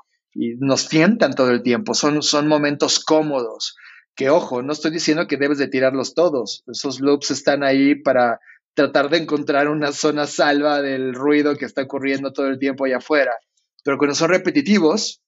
nos 0.59 0.89
tientan 0.89 1.33
todo 1.33 1.51
el 1.51 1.63
tiempo. 1.63 1.93
Son, 1.93 2.21
son 2.21 2.49
momentos 2.49 2.99
cómodos. 2.99 3.77
Que 4.15 4.29
ojo, 4.29 4.61
no 4.61 4.73
estoy 4.73 4.91
diciendo 4.91 5.27
que 5.27 5.37
debes 5.37 5.57
de 5.57 5.69
tirarlos 5.69 6.13
todos. 6.13 6.65
Esos 6.67 6.99
loops 6.99 7.31
están 7.31 7.63
ahí 7.63 7.95
para 7.95 8.41
tratar 8.75 9.09
de 9.09 9.17
encontrar 9.17 9.67
una 9.67 9.91
zona 9.91 10.27
salva 10.27 10.81
del 10.81 11.13
ruido 11.13 11.55
que 11.55 11.65
está 11.65 11.81
ocurriendo 11.81 12.31
todo 12.31 12.47
el 12.47 12.59
tiempo 12.59 12.85
allá 12.85 12.97
afuera. 12.97 13.33
Pero 13.83 13.97
cuando 13.97 14.15
son 14.15 14.29
repetitivos 14.29 15.21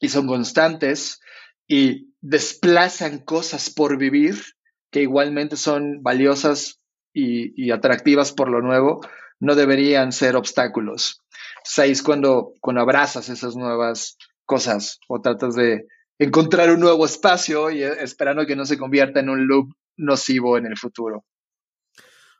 y 0.00 0.08
son 0.08 0.26
constantes, 0.26 1.20
y 1.68 2.14
desplazan 2.20 3.18
cosas 3.18 3.70
por 3.70 3.98
vivir 3.98 4.42
que 4.90 5.02
igualmente 5.02 5.56
son 5.56 6.02
valiosas 6.02 6.80
y, 7.12 7.70
atractivas 7.70 8.32
por 8.32 8.50
lo 8.50 8.60
nuevo, 8.60 9.00
no 9.40 9.54
deberían 9.54 10.12
ser 10.12 10.36
obstáculos. 10.36 11.22
Seis, 11.64 12.02
cuando, 12.02 12.52
cuando 12.60 12.82
abrazas 12.82 13.28
esas 13.28 13.56
nuevas 13.56 14.16
cosas 14.44 15.00
o 15.08 15.20
tratas 15.20 15.54
de 15.56 15.86
encontrar 16.18 16.70
un 16.70 16.80
nuevo 16.80 17.04
espacio 17.04 17.70
y 17.70 17.82
eh, 17.82 17.92
esperando 18.00 18.46
que 18.46 18.54
no 18.54 18.64
se 18.64 18.78
convierta 18.78 19.20
en 19.20 19.30
un 19.30 19.46
loop 19.46 19.72
nocivo 19.96 20.56
en 20.58 20.66
el 20.66 20.76
futuro. 20.76 21.24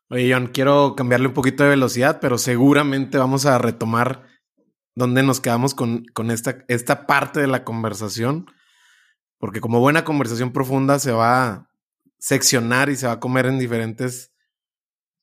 Oye, 0.08 0.32
John, 0.32 0.48
quiero 0.48 0.94
cambiarle 0.96 1.28
un 1.28 1.34
poquito 1.34 1.64
de 1.64 1.70
velocidad, 1.70 2.20
pero 2.20 2.38
seguramente 2.38 3.18
vamos 3.18 3.46
a 3.46 3.58
retomar 3.58 4.26
donde 4.94 5.22
nos 5.22 5.40
quedamos 5.40 5.74
con, 5.74 6.04
con 6.14 6.30
esta, 6.30 6.64
esta 6.68 7.06
parte 7.06 7.40
de 7.40 7.48
la 7.48 7.64
conversación 7.64 8.46
porque 9.38 9.60
como 9.60 9.80
buena 9.80 10.04
conversación 10.04 10.52
profunda 10.52 10.98
se 10.98 11.12
va 11.12 11.48
a 11.48 11.70
seccionar 12.18 12.88
y 12.88 12.96
se 12.96 13.06
va 13.06 13.14
a 13.14 13.20
comer 13.20 13.46
en 13.46 13.58
diferentes 13.58 14.32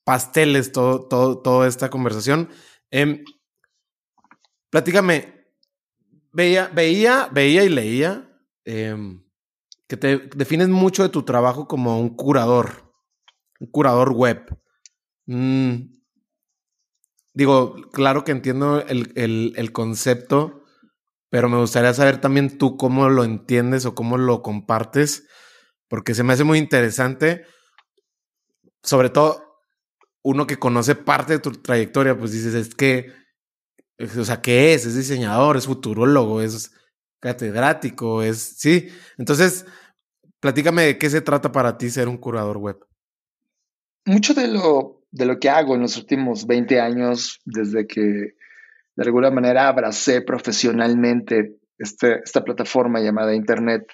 pasteles 0.04 0.72
todo, 0.72 1.08
todo, 1.08 1.40
toda 1.40 1.66
esta 1.66 1.90
conversación. 1.90 2.48
Eh, 2.90 3.24
platícame, 4.70 5.48
veía, 6.32 6.68
veía, 6.68 7.28
veía 7.32 7.64
y 7.64 7.68
leía 7.68 8.30
em, 8.64 9.24
que 9.88 9.96
te 9.96 10.18
defines 10.36 10.68
mucho 10.68 11.02
de 11.02 11.08
tu 11.08 11.22
trabajo 11.24 11.66
como 11.66 12.00
un 12.00 12.10
curador, 12.10 12.92
un 13.58 13.70
curador 13.70 14.12
web. 14.12 14.46
Mm, 15.26 15.92
digo, 17.32 17.76
claro 17.92 18.24
que 18.24 18.32
entiendo 18.32 18.84
el, 18.86 19.12
el, 19.56 19.72
concepto 19.72 20.64
pero 21.34 21.48
me 21.48 21.58
gustaría 21.58 21.92
saber 21.92 22.20
también 22.20 22.58
tú 22.58 22.76
cómo 22.76 23.08
lo 23.08 23.24
entiendes 23.24 23.86
o 23.86 23.94
cómo 23.96 24.16
lo 24.18 24.40
compartes, 24.40 25.26
porque 25.88 26.14
se 26.14 26.22
me 26.22 26.32
hace 26.32 26.44
muy 26.44 26.58
interesante, 26.58 27.44
sobre 28.84 29.10
todo 29.10 29.44
uno 30.22 30.46
que 30.46 30.60
conoce 30.60 30.94
parte 30.94 31.32
de 31.32 31.38
tu 31.40 31.50
trayectoria, 31.50 32.16
pues 32.16 32.30
dices, 32.30 32.54
es 32.54 32.76
que, 32.76 33.12
o 33.98 34.24
sea, 34.24 34.40
¿qué 34.40 34.74
es? 34.74 34.86
Es 34.86 34.94
diseñador, 34.94 35.56
es 35.56 35.66
futurólogo, 35.66 36.40
es 36.40 36.70
catedrático, 37.18 38.22
es, 38.22 38.38
sí. 38.38 38.88
Entonces, 39.18 39.66
platícame 40.38 40.82
de 40.84 40.98
qué 40.98 41.10
se 41.10 41.20
trata 41.20 41.50
para 41.50 41.76
ti 41.76 41.90
ser 41.90 42.06
un 42.06 42.18
curador 42.18 42.58
web. 42.58 42.78
Mucho 44.06 44.34
de 44.34 44.46
lo, 44.46 45.03
de 45.14 45.26
lo 45.26 45.38
que 45.38 45.48
hago 45.48 45.76
en 45.76 45.82
los 45.82 45.96
últimos 45.96 46.44
20 46.44 46.80
años, 46.80 47.40
desde 47.44 47.86
que 47.86 48.00
de 48.00 49.04
alguna 49.04 49.30
manera 49.30 49.68
abracé 49.68 50.22
profesionalmente 50.22 51.54
este, 51.78 52.18
esta 52.24 52.42
plataforma 52.42 52.98
llamada 52.98 53.32
Internet. 53.32 53.86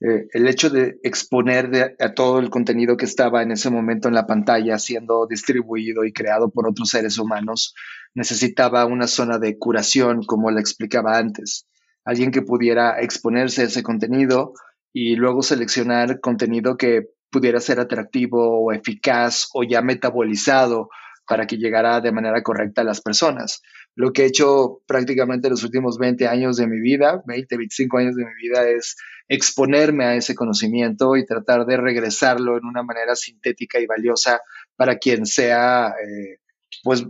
Eh, 0.00 0.26
el 0.34 0.46
hecho 0.46 0.68
de 0.68 0.98
exponer 1.02 1.96
a 1.98 2.12
todo 2.12 2.40
el 2.40 2.50
contenido 2.50 2.98
que 2.98 3.06
estaba 3.06 3.42
en 3.42 3.52
ese 3.52 3.70
momento 3.70 4.08
en 4.08 4.14
la 4.14 4.26
pantalla 4.26 4.78
siendo 4.78 5.26
distribuido 5.26 6.04
y 6.04 6.12
creado 6.12 6.50
por 6.50 6.68
otros 6.68 6.90
seres 6.90 7.18
humanos 7.18 7.74
necesitaba 8.12 8.84
una 8.84 9.06
zona 9.06 9.38
de 9.38 9.56
curación, 9.56 10.24
como 10.24 10.50
la 10.50 10.60
explicaba 10.60 11.16
antes. 11.16 11.66
Alguien 12.04 12.30
que 12.30 12.42
pudiera 12.42 13.00
exponerse 13.00 13.62
a 13.62 13.64
ese 13.64 13.82
contenido 13.82 14.52
y 14.92 15.16
luego 15.16 15.42
seleccionar 15.42 16.20
contenido 16.20 16.76
que 16.76 17.13
pudiera 17.34 17.60
ser 17.60 17.80
atractivo 17.80 18.64
o 18.64 18.72
eficaz 18.72 19.48
o 19.52 19.64
ya 19.64 19.82
metabolizado 19.82 20.88
para 21.26 21.46
que 21.46 21.56
llegara 21.56 22.00
de 22.00 22.12
manera 22.12 22.42
correcta 22.42 22.82
a 22.82 22.84
las 22.84 23.00
personas 23.00 23.60
lo 23.96 24.12
que 24.12 24.22
he 24.22 24.26
hecho 24.26 24.82
prácticamente 24.86 25.48
los 25.48 25.62
últimos 25.62 25.98
20 25.98 26.26
años 26.26 26.56
de 26.56 26.66
mi 26.66 26.80
vida, 26.80 27.22
20, 27.26 27.56
25 27.56 27.98
años 27.98 28.16
de 28.16 28.24
mi 28.24 28.32
vida, 28.42 28.68
es 28.68 28.96
exponerme 29.28 30.04
a 30.04 30.16
ese 30.16 30.34
conocimiento 30.34 31.16
y 31.16 31.24
tratar 31.24 31.64
de 31.64 31.76
regresarlo 31.76 32.58
en 32.58 32.64
una 32.64 32.82
manera 32.82 33.14
sintética 33.14 33.78
y 33.78 33.86
valiosa 33.86 34.40
para 34.76 34.98
quien 34.98 35.26
sea, 35.26 35.88
eh, 35.88 36.38
pues, 36.82 37.06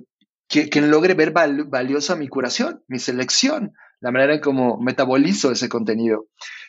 quien 0.46 0.90
logre 0.90 1.14
ver 1.14 1.32
valiosa 1.32 2.14
mi 2.16 2.28
curación, 2.28 2.84
mi 2.86 2.98
selección, 2.98 3.72
la 4.00 4.12
manera 4.12 4.34
en 4.34 4.40
cómo 4.40 4.78
metabolizo 4.78 5.50
ese 5.50 5.68
contenido. 5.68 6.26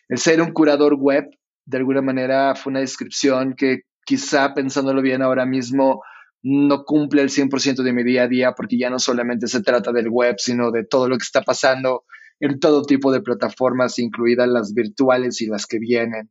El 0.08 0.18
ser 0.18 0.41
un 0.41 0.53
curador 0.53 0.95
web, 0.95 1.30
de 1.66 1.78
alguna 1.78 2.01
manera, 2.01 2.55
fue 2.55 2.72
una 2.72 2.80
descripción 2.80 3.55
que 3.55 3.82
quizá 4.05 4.53
pensándolo 4.53 5.01
bien 5.01 5.22
ahora 5.22 5.45
mismo, 5.45 6.01
no 6.43 6.84
cumple 6.84 7.24
el 7.24 7.30
100% 7.30 7.82
de 7.82 7.93
mi 7.93 8.03
día 8.03 8.24
a 8.24 8.28
día 8.28 8.53
porque 8.53 8.78
ya 8.78 8.89
no 8.89 8.99
solamente 8.99 9.47
se 9.47 9.63
trata 9.63 9.91
del 9.91 10.09
web, 10.09 10.36
sino 10.38 10.72
de 10.72 10.86
todo 10.86 11.09
lo 11.09 11.18
que 11.18 11.24
está 11.24 11.41
pasando 11.41 12.03
en 12.39 12.59
todo 12.59 12.84
tipo 12.84 13.11
de 13.11 13.22
plataformas, 13.22 13.97
incluidas 13.97 14.47
las 14.47 14.74
virtuales 14.74 15.41
y 15.41 15.47
las 15.47 15.66
que 15.66 15.80
vienen 15.80 16.30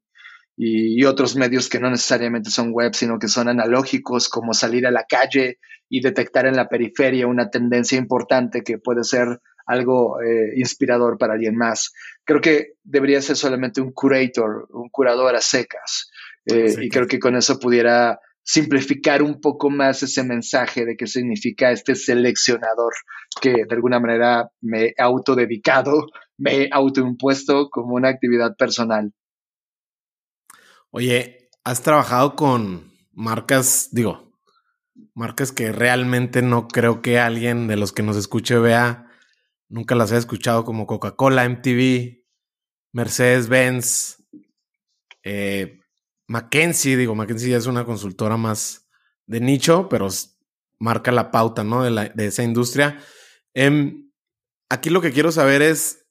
y, 0.56 1.04
otros 1.04 1.36
medios 1.36 1.68
que 1.68 1.80
no 1.80 1.90
necesariamente 1.90 2.50
son 2.50 2.72
web, 2.72 2.94
sino 2.94 3.18
que 3.18 3.28
son 3.28 3.48
analógicos, 3.48 4.28
como 4.28 4.54
salir 4.54 4.86
a 4.86 4.90
la 4.90 5.04
calle 5.08 5.58
y 5.88 6.00
detectar 6.00 6.46
en 6.46 6.56
la 6.56 6.68
periferia 6.68 7.26
una 7.26 7.50
tendencia 7.50 7.98
importante 7.98 8.62
que 8.62 8.78
puede 8.78 9.04
ser 9.04 9.40
algo 9.66 10.20
eh, 10.22 10.52
inspirador 10.56 11.18
para 11.18 11.34
alguien 11.34 11.56
más. 11.56 11.92
Creo 12.24 12.40
que 12.40 12.74
debería 12.82 13.20
ser 13.22 13.36
solamente 13.36 13.80
un 13.80 13.92
curator, 13.92 14.66
un 14.70 14.88
curador 14.90 15.34
a 15.34 15.40
secas. 15.40 16.10
Eh, 16.46 16.74
y 16.82 16.88
creo 16.90 17.06
que 17.06 17.18
con 17.18 17.36
eso 17.36 17.58
pudiera 17.58 18.18
simplificar 18.42 19.22
un 19.22 19.40
poco 19.40 19.70
más 19.70 20.02
ese 20.02 20.22
mensaje 20.22 20.84
de 20.84 20.96
qué 20.96 21.06
significa 21.06 21.70
este 21.70 21.94
seleccionador 21.94 22.92
que 23.40 23.64
de 23.66 23.74
alguna 23.74 23.98
manera 23.98 24.50
me 24.60 24.86
he 24.86 24.94
autodedicado, 24.98 26.06
me 26.36 26.62
he 26.62 26.68
autoimpuesto 26.70 27.70
como 27.70 27.94
una 27.94 28.10
actividad 28.10 28.54
personal. 28.56 29.12
Oye, 30.90 31.48
has 31.64 31.82
trabajado 31.82 32.36
con 32.36 32.92
marcas, 33.12 33.88
digo, 33.92 34.32
marcas 35.14 35.50
que 35.50 35.72
realmente 35.72 36.42
no 36.42 36.68
creo 36.68 37.02
que 37.02 37.18
alguien 37.18 37.66
de 37.66 37.76
los 37.76 37.92
que 37.92 38.02
nos 38.02 38.16
escuche 38.16 38.58
vea, 38.58 39.06
nunca 39.68 39.94
las 39.94 40.10
haya 40.10 40.18
escuchado 40.18 40.64
como 40.64 40.86
Coca-Cola, 40.86 41.44
MTV, 41.44 42.24
Mercedes-Benz, 42.92 44.22
eh, 45.22 45.80
Mackenzie, 46.26 46.96
digo, 46.96 47.14
Mackenzie 47.14 47.50
ya 47.50 47.56
es 47.56 47.66
una 47.66 47.84
consultora 47.84 48.36
más 48.36 48.88
de 49.26 49.40
nicho, 49.40 49.88
pero 49.88 50.08
marca 50.78 51.12
la 51.12 51.30
pauta, 51.30 51.64
¿no? 51.64 51.82
De, 51.82 52.12
esa 52.26 52.42
industria. 52.42 53.00
Em, 53.52 54.10
aquí 54.68 54.90
lo 54.90 55.00
que 55.00 55.12
quiero 55.12 55.32
saber 55.32 55.62
es, 55.62 56.06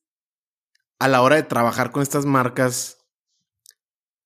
a 0.99 1.07
la 1.07 1.21
hora 1.21 1.35
de 1.35 1.43
trabajar 1.43 1.91
con 1.91 2.01
estas 2.01 2.25
marcas, 2.25 3.03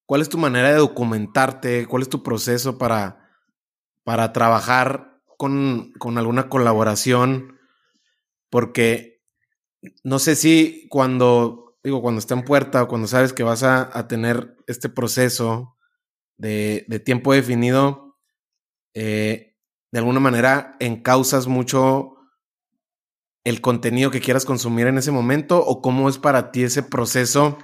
¿Cuál 0.08 0.22
es 0.22 0.30
tu 0.30 0.38
manera 0.38 0.70
de 0.70 0.78
documentarte? 0.78 1.86
¿Cuál 1.86 2.02
es 2.02 2.08
tu 2.08 2.24
proceso 2.24 2.78
para, 2.78 3.30
para 4.06 4.32
trabajar 4.32 5.22
con, 5.38 5.92
alguna 6.16 6.48
colaboración? 6.48 7.60
Porque 8.50 9.17
no 10.04 10.20
sé 10.20 10.36
si 10.36 10.88
cuando, 10.90 11.78
digo, 11.84 12.02
cuando 12.02 12.20
está 12.20 12.34
en 12.34 12.44
puerta 12.44 12.84
o 12.84 12.88
cuando 12.88 13.08
sabes 13.08 13.34
que 13.34 13.44
vas 13.44 13.64
a, 13.64 14.08
tener 14.08 14.56
este 14.68 14.90
proceso 14.90 15.78
de, 16.38 16.86
tiempo 17.06 17.34
definido, 17.34 18.18
eh, 18.94 19.56
de 19.92 20.00
alguna 20.00 20.20
manera 20.20 20.76
encausas 20.80 21.48
mucho 21.48 22.16
el 23.44 23.62
contenido 23.62 24.12
que 24.12 24.20
quieras 24.20 24.44
consumir 24.44 24.88
en 24.88 24.98
ese 24.98 25.12
momento 25.12 25.64
o 25.64 25.82
cómo 25.82 26.10
es 26.10 26.18
para 26.18 26.52
ti 26.52 26.64
ese 26.64 26.84
proceso 26.84 27.58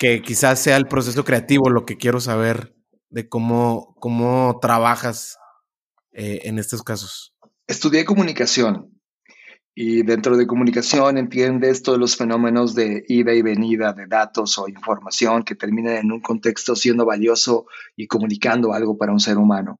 que 0.00 0.22
quizás 0.22 0.58
sea 0.60 0.76
el 0.76 0.88
proceso 0.88 1.24
creativo 1.24 1.70
lo 1.70 1.84
que 1.84 1.96
quiero 1.96 2.20
saber 2.20 2.74
de 3.10 3.28
cómo, 3.28 3.94
cómo 4.00 4.58
trabajas 4.60 5.38
eh, 6.12 6.40
en 6.44 6.58
estos 6.58 6.82
casos. 6.82 7.34
Estudié 7.66 8.04
comunicación 8.04 8.97
y 9.80 10.02
dentro 10.02 10.36
de 10.36 10.48
comunicación 10.48 11.18
entiendes 11.18 11.84
todos 11.84 12.00
los 12.00 12.16
fenómenos 12.16 12.74
de 12.74 13.04
ida 13.06 13.32
y 13.32 13.42
venida 13.42 13.92
de 13.92 14.08
datos 14.08 14.58
o 14.58 14.66
información 14.66 15.44
que 15.44 15.54
terminan 15.54 15.94
en 15.98 16.10
un 16.10 16.20
contexto 16.20 16.74
siendo 16.74 17.06
valioso 17.06 17.66
y 17.94 18.08
comunicando 18.08 18.72
algo 18.72 18.98
para 18.98 19.12
un 19.12 19.20
ser 19.20 19.38
humano. 19.38 19.78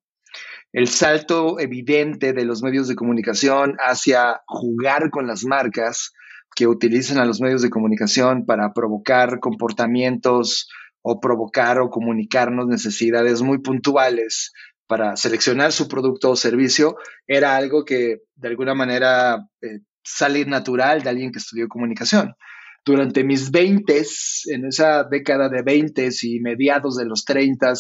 El 0.72 0.86
salto 0.86 1.59
evidente 1.59 2.32
de 2.32 2.44
los 2.44 2.62
medios 2.62 2.86
de 2.86 2.94
comunicación 2.94 3.74
hacia 3.80 4.40
jugar 4.46 5.11
con 5.11 5.26
las 5.26 5.44
marcas 5.44 6.12
que 6.55 6.68
utilizan 6.68 7.18
a 7.18 7.24
los 7.24 7.40
medios 7.40 7.62
de 7.62 7.70
comunicación 7.70 8.46
para 8.46 8.72
provocar 8.72 9.40
comportamientos 9.40 10.68
o 11.03 11.18
provocar 11.18 11.80
o 11.80 11.90
comunicarnos 11.90 12.68
necesidades 12.68 13.42
muy 13.42 13.59
puntuales 13.59 14.53
para 14.86 15.16
seleccionar 15.16 15.72
su 15.72 15.86
producto 15.86 16.30
o 16.30 16.36
servicio, 16.36 16.96
era 17.26 17.57
algo 17.57 17.84
que 17.84 18.22
de 18.36 18.49
alguna 18.49 18.74
manera 18.74 19.46
eh, 19.61 19.80
sale 20.09 20.44
natural 20.44 21.02
de 21.02 21.11
alguien 21.11 21.32
que 21.32 21.38
estudió 21.38 21.68
comunicación. 21.68 22.34
Durante 22.84 23.24
mis 23.24 23.50
20, 23.50 24.02
en 24.46 24.66
esa 24.66 25.04
década 25.04 25.48
de 25.48 25.62
20 25.62 26.09
y 26.22 26.40
mediados 26.40 26.96
de 26.96 27.04
los 27.04 27.24
30, 27.24 27.74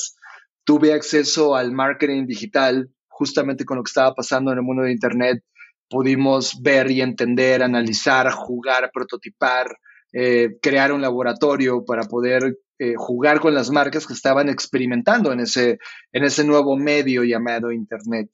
tuve 0.64 0.92
acceso 0.92 1.56
al 1.56 1.72
marketing 1.72 2.26
digital 2.26 2.90
justamente 3.08 3.64
con 3.64 3.78
lo 3.78 3.82
que 3.82 3.90
estaba 3.90 4.14
pasando 4.14 4.52
en 4.52 4.58
el 4.58 4.64
mundo 4.64 4.82
de 4.82 4.92
Internet 4.92 5.42
pudimos 5.88 6.60
ver 6.62 6.90
y 6.90 7.00
entender, 7.00 7.62
analizar, 7.62 8.30
jugar, 8.30 8.90
prototipar, 8.92 9.76
eh, 10.12 10.56
crear 10.60 10.92
un 10.92 11.00
laboratorio 11.00 11.84
para 11.84 12.04
poder 12.04 12.58
eh, 12.78 12.94
jugar 12.96 13.40
con 13.40 13.54
las 13.54 13.70
marcas 13.70 14.06
que 14.06 14.12
estaban 14.12 14.48
experimentando 14.48 15.32
en 15.32 15.40
ese, 15.40 15.78
en 16.12 16.24
ese 16.24 16.44
nuevo 16.44 16.76
medio 16.76 17.24
llamado 17.24 17.72
Internet. 17.72 18.30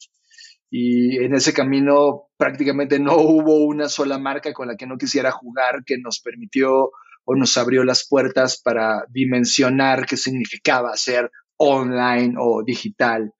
Y 0.71 1.19
en 1.25 1.35
ese 1.35 1.53
camino 1.53 2.29
prácticamente 2.37 2.99
no 2.99 3.17
hubo 3.17 3.65
una 3.65 3.89
sola 3.89 4.19
marca 4.19 4.53
con 4.53 4.69
la 4.69 4.77
que 4.77 4.87
no 4.87 4.97
quisiera 4.97 5.31
jugar 5.31 5.85
que 5.85 5.99
nos 5.99 6.21
permitió 6.21 6.91
o 7.25 7.35
nos 7.37 7.57
abrió 7.57 7.85
las 7.85 8.07
puertas 8.09 8.61
para 8.61 9.05
dimensionar 9.09 10.07
qué 10.07 10.17
significaba 10.17 10.97
ser 10.97 11.31
online 11.57 12.35
o 12.39 12.63
digital. 12.65 13.33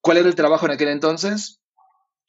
¿Cuál 0.00 0.18
era 0.18 0.28
el 0.28 0.34
trabajo 0.34 0.66
en 0.66 0.72
aquel 0.72 0.88
entonces? 0.88 1.60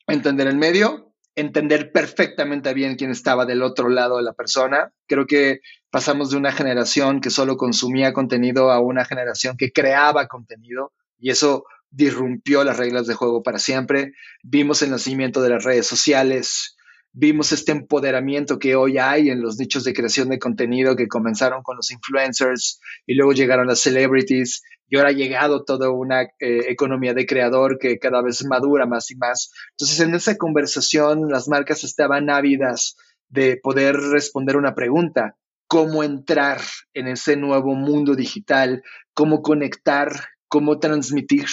entender 0.08 0.48
el 0.48 0.58
medio, 0.58 1.14
entender 1.36 1.92
perfectamente 1.92 2.74
bien 2.74 2.96
quién 2.96 3.12
estaba 3.12 3.46
del 3.46 3.64
otro 3.64 3.90
lado 3.90 4.18
de 4.18 4.24
la 4.24 4.34
persona. 4.34 4.92
Creo 5.08 5.26
que 5.26 5.62
pasamos 5.90 6.30
de 6.30 6.38
una 6.38 6.52
generación 6.52 7.22
que 7.22 7.30
solo 7.30 7.58
consumía 7.58 8.14
contenido 8.14 8.72
a 8.72 8.80
una 8.80 9.06
generación 9.06 9.58
que 9.58 9.72
creaba 9.72 10.28
contenido 10.28 10.94
y 11.18 11.32
eso 11.32 11.66
disrumpió 11.96 12.64
las 12.64 12.78
reglas 12.78 13.08
de 13.08 13.14
juego 13.14 13.42
para 13.42 13.60
siempre. 13.60 14.14
Vimos 14.44 14.82
el 14.82 14.92
nacimiento 14.92 15.42
de 15.42 15.50
las 15.50 15.64
redes 15.64 15.88
sociales, 15.88 16.76
vimos 17.14 17.54
este 17.54 17.72
empoderamiento 17.72 18.60
que 18.60 18.76
hoy 18.76 18.98
hay 18.98 19.30
en 19.30 19.42
los 19.42 19.58
nichos 19.58 19.86
de 19.86 19.94
creación 19.94 20.30
de 20.30 20.38
contenido 20.38 20.98
que 20.98 21.08
comenzaron 21.08 21.64
con 21.64 21.78
los 21.78 21.90
influencers 21.92 22.82
y 23.06 23.16
luego 23.16 23.32
llegaron 23.32 23.68
las 23.68 23.80
celebrities 23.80 24.62
y 24.90 24.98
ahora 24.98 25.10
ha 25.10 25.14
llegado 25.14 25.64
toda 25.64 25.90
una 25.90 26.24
eh, 26.24 26.66
economía 26.68 27.14
de 27.14 27.26
creador 27.26 27.80
que 27.80 27.98
cada 27.98 28.22
vez 28.22 28.46
madura 28.46 28.86
más 28.86 29.10
y 29.12 29.16
más. 29.16 29.52
Entonces, 29.72 30.00
en 30.02 30.14
esa 30.14 30.38
conversación, 30.38 31.30
las 31.30 31.48
marcas 31.48 31.84
estaban 31.84 32.30
ávidas 32.30 32.98
de 33.30 33.58
poder 33.64 33.96
responder 33.96 34.58
una 34.58 34.76
pregunta, 34.76 35.38
cómo 35.68 36.04
entrar 36.04 36.62
en 36.94 37.08
ese 37.08 37.36
nuevo 37.36 37.74
mundo 37.74 38.16
digital, 38.16 38.84
cómo 39.14 39.42
conectar, 39.42 40.12
cómo 40.48 40.80
transmitir. 40.80 41.48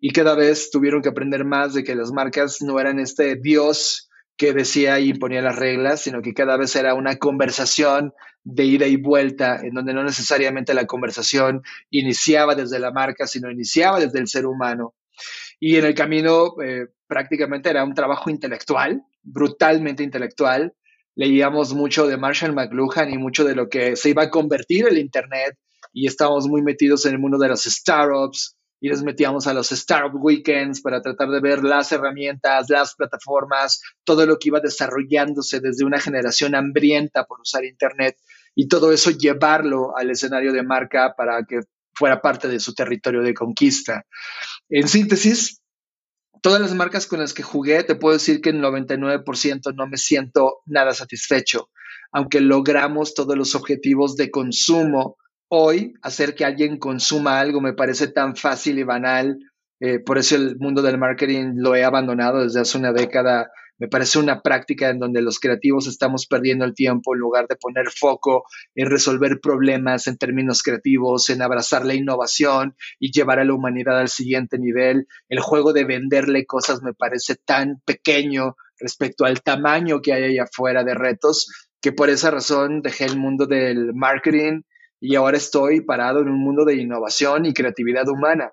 Y 0.00 0.12
cada 0.12 0.34
vez 0.34 0.70
tuvieron 0.70 1.02
que 1.02 1.10
aprender 1.10 1.44
más 1.44 1.74
de 1.74 1.84
que 1.84 1.94
las 1.94 2.10
marcas 2.10 2.62
no 2.62 2.80
eran 2.80 2.98
este 2.98 3.36
Dios 3.36 4.08
que 4.36 4.54
decía 4.54 4.98
y 4.98 5.10
imponía 5.10 5.42
las 5.42 5.56
reglas, 5.56 6.00
sino 6.00 6.22
que 6.22 6.32
cada 6.32 6.56
vez 6.56 6.74
era 6.74 6.94
una 6.94 7.16
conversación 7.16 8.14
de 8.42 8.64
ida 8.64 8.86
y 8.86 8.96
vuelta, 8.96 9.60
en 9.62 9.74
donde 9.74 9.92
no 9.92 10.02
necesariamente 10.02 10.72
la 10.72 10.86
conversación 10.86 11.62
iniciaba 11.90 12.54
desde 12.54 12.78
la 12.78 12.90
marca, 12.90 13.26
sino 13.26 13.50
iniciaba 13.50 14.00
desde 14.00 14.18
el 14.18 14.28
ser 14.28 14.46
humano. 14.46 14.94
Y 15.58 15.76
en 15.76 15.84
el 15.84 15.94
camino 15.94 16.54
eh, 16.62 16.86
prácticamente 17.06 17.68
era 17.68 17.84
un 17.84 17.92
trabajo 17.92 18.30
intelectual, 18.30 19.02
brutalmente 19.22 20.02
intelectual. 20.02 20.72
Leíamos 21.14 21.74
mucho 21.74 22.06
de 22.06 22.16
Marshall 22.16 22.54
McLuhan 22.54 23.12
y 23.12 23.18
mucho 23.18 23.44
de 23.44 23.54
lo 23.54 23.68
que 23.68 23.94
se 23.94 24.08
iba 24.08 24.22
a 24.22 24.30
convertir 24.30 24.86
el 24.88 24.96
Internet 24.96 25.58
y 25.92 26.06
estábamos 26.06 26.46
muy 26.46 26.62
metidos 26.62 27.04
en 27.04 27.12
el 27.12 27.18
mundo 27.18 27.36
de 27.36 27.48
las 27.48 27.64
startups, 27.64 28.56
y 28.80 28.88
les 28.88 29.02
metíamos 29.02 29.46
a 29.46 29.54
los 29.54 29.70
Startup 29.72 30.12
Weekends 30.14 30.80
para 30.80 31.02
tratar 31.02 31.28
de 31.28 31.40
ver 31.40 31.62
las 31.62 31.92
herramientas, 31.92 32.70
las 32.70 32.94
plataformas, 32.94 33.82
todo 34.04 34.24
lo 34.26 34.38
que 34.38 34.48
iba 34.48 34.60
desarrollándose 34.60 35.60
desde 35.60 35.84
una 35.84 36.00
generación 36.00 36.54
hambrienta 36.54 37.24
por 37.24 37.40
usar 37.40 37.64
Internet 37.64 38.16
y 38.54 38.68
todo 38.68 38.92
eso 38.92 39.10
llevarlo 39.10 39.96
al 39.96 40.10
escenario 40.10 40.52
de 40.52 40.62
marca 40.62 41.14
para 41.16 41.44
que 41.44 41.60
fuera 41.92 42.22
parte 42.22 42.48
de 42.48 42.58
su 42.58 42.74
territorio 42.74 43.22
de 43.22 43.34
conquista. 43.34 44.06
En 44.70 44.88
síntesis, 44.88 45.60
todas 46.40 46.60
las 46.60 46.74
marcas 46.74 47.06
con 47.06 47.20
las 47.20 47.34
que 47.34 47.42
jugué, 47.42 47.84
te 47.84 47.94
puedo 47.94 48.14
decir 48.14 48.40
que 48.40 48.50
en 48.50 48.62
99% 48.62 49.74
no 49.74 49.86
me 49.86 49.98
siento 49.98 50.60
nada 50.64 50.94
satisfecho, 50.94 51.68
aunque 52.12 52.40
logramos 52.40 53.12
todos 53.12 53.36
los 53.36 53.54
objetivos 53.54 54.16
de 54.16 54.30
consumo 54.30 55.18
hoy 55.50 55.94
hacer 56.02 56.34
que 56.34 56.44
alguien 56.44 56.78
consuma 56.78 57.40
algo 57.40 57.60
me 57.60 57.74
parece 57.74 58.08
tan 58.08 58.36
fácil 58.36 58.78
y 58.78 58.84
banal. 58.84 59.38
Eh, 59.80 59.98
por 59.98 60.18
eso 60.18 60.36
el 60.36 60.56
mundo 60.58 60.80
del 60.80 60.98
marketing 60.98 61.54
lo 61.56 61.74
he 61.74 61.84
abandonado 61.84 62.42
desde 62.42 62.60
hace 62.60 62.78
una 62.78 62.92
década. 62.92 63.50
Me 63.78 63.88
parece 63.88 64.18
una 64.18 64.42
práctica 64.42 64.90
en 64.90 64.98
donde 64.98 65.22
los 65.22 65.40
creativos 65.40 65.88
estamos 65.88 66.26
perdiendo 66.26 66.64
el 66.64 66.74
tiempo 66.74 67.14
en 67.14 67.20
lugar 67.20 67.48
de 67.48 67.56
poner 67.56 67.88
foco 67.88 68.44
en 68.74 68.90
resolver 68.90 69.40
problemas 69.40 70.06
en 70.06 70.18
términos 70.18 70.62
creativos, 70.62 71.30
en 71.30 71.42
abrazar 71.42 71.84
la 71.84 71.94
innovación 71.94 72.76
y 73.00 73.10
llevar 73.10 73.40
a 73.40 73.44
la 73.44 73.54
humanidad 73.54 73.98
al 73.98 74.08
siguiente 74.08 74.58
nivel. 74.58 75.08
El 75.28 75.40
juego 75.40 75.72
de 75.72 75.84
venderle 75.84 76.46
cosas 76.46 76.82
me 76.82 76.94
parece 76.94 77.36
tan 77.36 77.80
pequeño 77.84 78.54
respecto 78.78 79.24
al 79.24 79.42
tamaño 79.42 80.00
que 80.00 80.12
hay 80.12 80.24
allá 80.24 80.44
afuera 80.44 80.84
de 80.84 80.94
retos 80.94 81.68
que 81.80 81.92
por 81.92 82.10
esa 82.10 82.30
razón 82.30 82.82
dejé 82.82 83.06
el 83.06 83.16
mundo 83.16 83.46
del 83.46 83.94
marketing 83.94 84.62
y 85.00 85.16
ahora 85.16 85.38
estoy 85.38 85.80
parado 85.80 86.20
en 86.20 86.28
un 86.28 86.40
mundo 86.40 86.64
de 86.64 86.76
innovación 86.76 87.46
y 87.46 87.54
creatividad 87.54 88.06
humana. 88.08 88.52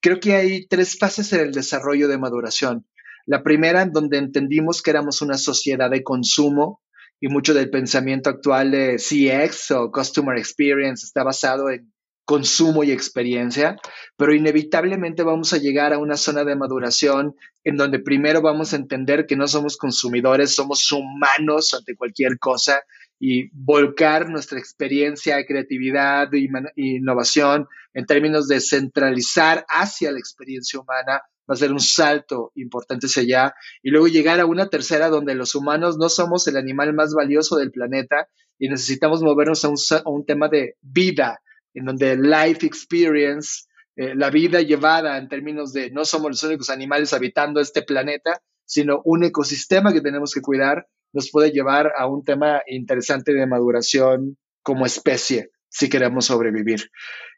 Creo 0.00 0.20
que 0.20 0.34
hay 0.34 0.66
tres 0.66 0.98
fases 0.98 1.32
en 1.32 1.40
el 1.40 1.52
desarrollo 1.52 2.06
de 2.06 2.18
maduración. 2.18 2.86
La 3.24 3.42
primera, 3.42 3.84
donde 3.86 4.18
entendimos 4.18 4.82
que 4.82 4.90
éramos 4.90 5.22
una 5.22 5.38
sociedad 5.38 5.90
de 5.90 6.04
consumo 6.04 6.82
y 7.18 7.28
mucho 7.28 7.54
del 7.54 7.70
pensamiento 7.70 8.30
actual 8.30 8.70
de 8.70 8.96
CX 8.98 9.70
o 9.72 9.90
Customer 9.90 10.36
Experience 10.36 11.04
está 11.04 11.24
basado 11.24 11.70
en 11.70 11.92
consumo 12.26 12.82
y 12.84 12.90
experiencia, 12.90 13.76
pero 14.16 14.34
inevitablemente 14.34 15.22
vamos 15.22 15.52
a 15.52 15.58
llegar 15.58 15.92
a 15.92 15.98
una 15.98 16.16
zona 16.16 16.44
de 16.44 16.56
maduración 16.56 17.36
en 17.64 17.76
donde 17.76 18.00
primero 18.00 18.42
vamos 18.42 18.72
a 18.72 18.76
entender 18.76 19.26
que 19.26 19.36
no 19.36 19.46
somos 19.46 19.76
consumidores, 19.76 20.54
somos 20.54 20.90
humanos 20.92 21.72
ante 21.72 21.96
cualquier 21.96 22.38
cosa 22.38 22.82
y 23.18 23.48
volcar 23.52 24.28
nuestra 24.28 24.58
experiencia, 24.58 25.44
creatividad 25.46 26.28
e 26.34 26.48
innovación 26.76 27.66
en 27.94 28.06
términos 28.06 28.46
de 28.48 28.60
centralizar 28.60 29.64
hacia 29.68 30.12
la 30.12 30.18
experiencia 30.18 30.80
humana 30.80 31.22
va 31.48 31.54
a 31.54 31.56
ser 31.56 31.72
un 31.72 31.80
salto 31.80 32.52
importante 32.56 33.06
hacia 33.06 33.22
allá. 33.22 33.54
Y 33.82 33.90
luego 33.90 34.08
llegar 34.08 34.40
a 34.40 34.46
una 34.46 34.68
tercera 34.68 35.08
donde 35.08 35.34
los 35.34 35.54
humanos 35.54 35.96
no 35.96 36.08
somos 36.08 36.46
el 36.48 36.56
animal 36.56 36.92
más 36.92 37.14
valioso 37.14 37.56
del 37.56 37.70
planeta 37.70 38.28
y 38.58 38.68
necesitamos 38.68 39.22
movernos 39.22 39.64
a 39.64 39.68
un, 39.68 39.76
a 40.04 40.10
un 40.10 40.26
tema 40.26 40.48
de 40.48 40.76
vida, 40.80 41.40
en 41.74 41.84
donde 41.84 42.16
life 42.16 42.66
experience, 42.66 43.64
eh, 43.96 44.14
la 44.14 44.30
vida 44.30 44.60
llevada 44.60 45.18
en 45.18 45.28
términos 45.28 45.72
de 45.72 45.90
no 45.90 46.04
somos 46.04 46.30
los 46.30 46.42
únicos 46.42 46.70
animales 46.70 47.12
habitando 47.12 47.60
este 47.60 47.82
planeta, 47.82 48.42
sino 48.64 49.00
un 49.04 49.24
ecosistema 49.24 49.92
que 49.92 50.00
tenemos 50.00 50.34
que 50.34 50.40
cuidar, 50.40 50.88
nos 51.16 51.30
puede 51.30 51.50
llevar 51.50 51.92
a 51.96 52.06
un 52.06 52.22
tema 52.22 52.62
interesante 52.68 53.32
de 53.32 53.46
maduración 53.46 54.36
como 54.62 54.86
especie 54.86 55.50
si 55.68 55.88
queremos 55.88 56.26
sobrevivir. 56.26 56.90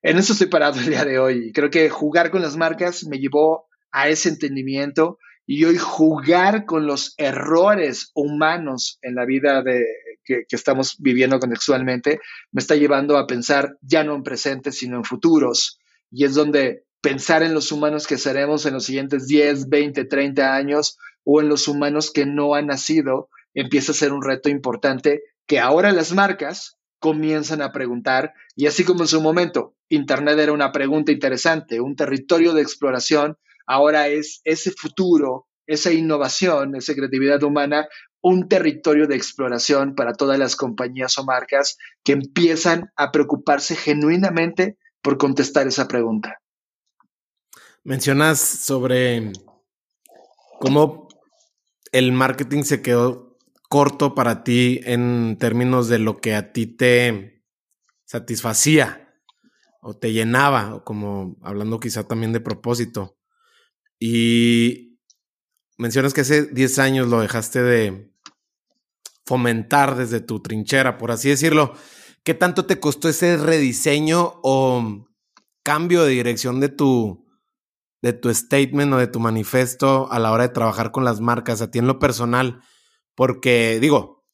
En 0.02 0.18
eso 0.18 0.32
estoy 0.32 0.48
parado 0.48 0.78
el 0.78 0.86
día 0.86 1.04
de 1.04 1.18
hoy. 1.18 1.52
Creo 1.52 1.70
que 1.70 1.88
jugar 1.88 2.30
con 2.30 2.42
las 2.42 2.56
marcas 2.56 3.04
me 3.04 3.18
llevó 3.18 3.66
a 3.90 4.08
ese 4.08 4.28
entendimiento 4.28 5.18
y 5.46 5.64
hoy 5.64 5.78
jugar 5.78 6.66
con 6.66 6.86
los 6.86 7.14
errores 7.16 8.10
humanos 8.14 8.98
en 9.00 9.14
la 9.14 9.24
vida 9.24 9.62
de, 9.62 9.84
que, 10.24 10.44
estamos 10.50 10.96
viviendo 10.98 11.38
contextualmente 11.38 12.20
me 12.52 12.60
está 12.60 12.74
llevando 12.74 13.16
a 13.16 13.26
pensar 13.26 13.76
ya 13.80 14.04
no 14.04 14.14
en 14.14 14.22
presentes, 14.22 14.78
sino 14.78 14.98
en 14.98 15.04
futuros. 15.04 15.78
Y 16.10 16.24
es 16.24 16.34
donde 16.34 16.84
pensar 17.00 17.42
en 17.42 17.54
los 17.54 17.72
humanos 17.72 18.06
que 18.06 18.18
seremos 18.18 18.66
en 18.66 18.74
los 18.74 18.84
siguientes 18.84 19.26
10, 19.26 19.68
20, 19.68 20.04
30 20.04 20.54
años 20.54 20.98
o 21.24 21.40
en 21.40 21.48
los 21.48 21.68
humanos 21.68 22.10
que 22.10 22.26
no 22.26 22.54
han 22.54 22.66
nacido 22.66 23.28
empieza 23.60 23.92
a 23.92 23.94
ser 23.94 24.12
un 24.12 24.22
reto 24.22 24.48
importante 24.48 25.22
que 25.46 25.58
ahora 25.58 25.90
las 25.92 26.12
marcas 26.12 26.78
comienzan 27.00 27.60
a 27.60 27.72
preguntar 27.72 28.32
y 28.54 28.66
así 28.66 28.84
como 28.84 29.02
en 29.02 29.08
su 29.08 29.20
momento 29.20 29.74
Internet 29.88 30.38
era 30.38 30.52
una 30.52 30.70
pregunta 30.70 31.12
interesante, 31.12 31.80
un 31.80 31.96
territorio 31.96 32.52
de 32.52 32.62
exploración, 32.62 33.36
ahora 33.66 34.08
es 34.08 34.40
ese 34.44 34.70
futuro, 34.70 35.48
esa 35.66 35.92
innovación, 35.92 36.76
esa 36.76 36.94
creatividad 36.94 37.42
humana, 37.42 37.88
un 38.20 38.48
territorio 38.48 39.06
de 39.06 39.16
exploración 39.16 39.94
para 39.94 40.12
todas 40.12 40.38
las 40.38 40.54
compañías 40.54 41.18
o 41.18 41.24
marcas 41.24 41.78
que 42.04 42.12
empiezan 42.12 42.92
a 42.96 43.10
preocuparse 43.10 43.74
genuinamente 43.74 44.76
por 45.02 45.18
contestar 45.18 45.66
esa 45.66 45.88
pregunta. 45.88 46.38
Mencionas 47.82 48.40
sobre 48.40 49.32
cómo 50.60 51.08
el 51.90 52.12
marketing 52.12 52.62
se 52.62 52.82
quedó 52.82 53.27
corto 53.68 54.14
para 54.14 54.44
ti 54.44 54.80
en 54.84 55.36
términos 55.38 55.88
de 55.88 55.98
lo 55.98 56.20
que 56.20 56.34
a 56.34 56.52
ti 56.52 56.66
te 56.66 57.44
satisfacía 58.04 59.04
o 59.80 59.94
te 59.96 60.12
llenaba, 60.12 60.74
o 60.74 60.84
como 60.84 61.36
hablando 61.42 61.78
quizá 61.78 62.04
también 62.04 62.32
de 62.32 62.40
propósito. 62.40 63.18
Y 64.00 64.98
mencionas 65.76 66.14
que 66.14 66.22
hace 66.22 66.46
10 66.46 66.78
años 66.78 67.08
lo 67.08 67.20
dejaste 67.20 67.62
de 67.62 68.12
fomentar 69.24 69.96
desde 69.96 70.20
tu 70.20 70.40
trinchera, 70.40 70.98
por 70.98 71.10
así 71.10 71.28
decirlo. 71.28 71.74
¿Qué 72.24 72.34
tanto 72.34 72.66
te 72.66 72.80
costó 72.80 73.08
ese 73.08 73.36
rediseño 73.36 74.40
o 74.42 75.06
cambio 75.62 76.04
de 76.04 76.10
dirección 76.10 76.60
de 76.60 76.68
tu, 76.68 77.26
de 78.02 78.12
tu 78.12 78.32
statement 78.34 78.92
o 78.94 78.96
de 78.96 79.06
tu 79.06 79.20
manifesto 79.20 80.10
a 80.10 80.18
la 80.18 80.32
hora 80.32 80.48
de 80.48 80.54
trabajar 80.54 80.90
con 80.90 81.04
las 81.04 81.20
marcas, 81.20 81.62
a 81.62 81.70
ti 81.70 81.78
en 81.78 81.86
lo 81.86 81.98
personal? 81.98 82.62
Porque 83.18 83.80
digo, 83.80 84.24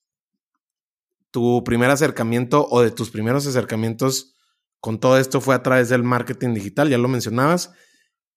tu 1.30 1.64
primer 1.64 1.89
acercamiento 1.89 2.68
o 2.68 2.82
de 2.82 2.91
tus 2.91 3.11
primeros 3.11 3.47
acercamientos 3.47 4.37
con 4.78 5.01
todo 5.01 5.16
esto 5.16 5.41
fue 5.41 5.55
a 5.55 5.62
través 5.62 5.89
del 5.89 6.03
marketing 6.03 6.53
digital, 6.53 6.91
ya 6.91 6.99
lo 6.99 7.09
mencionabas, 7.09 7.72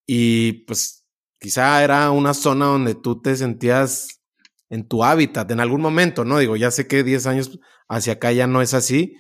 y 0.06 0.64
pues 0.64 1.06
quizá 1.38 1.84
era 1.84 2.12
una 2.12 2.34
zona 2.34 2.68
donde 2.68 2.96
tú 2.96 3.22
te 3.22 3.36
sentías 3.36 4.22
en 4.70 4.88
tu 4.88 5.04
hábitat 5.04 5.52
en 5.52 5.60
algún 5.60 5.82
momento, 5.82 6.24
¿no? 6.24 6.40
Digo, 6.40 6.56
ya 6.56 6.72
sé 6.72 6.88
que 6.88 7.04
10 7.04 7.28
años 7.28 7.60
hacia 7.90 8.14
acá 8.14 8.32
ya 8.32 8.48
no 8.48 8.62
es 8.62 8.74
así, 8.74 9.18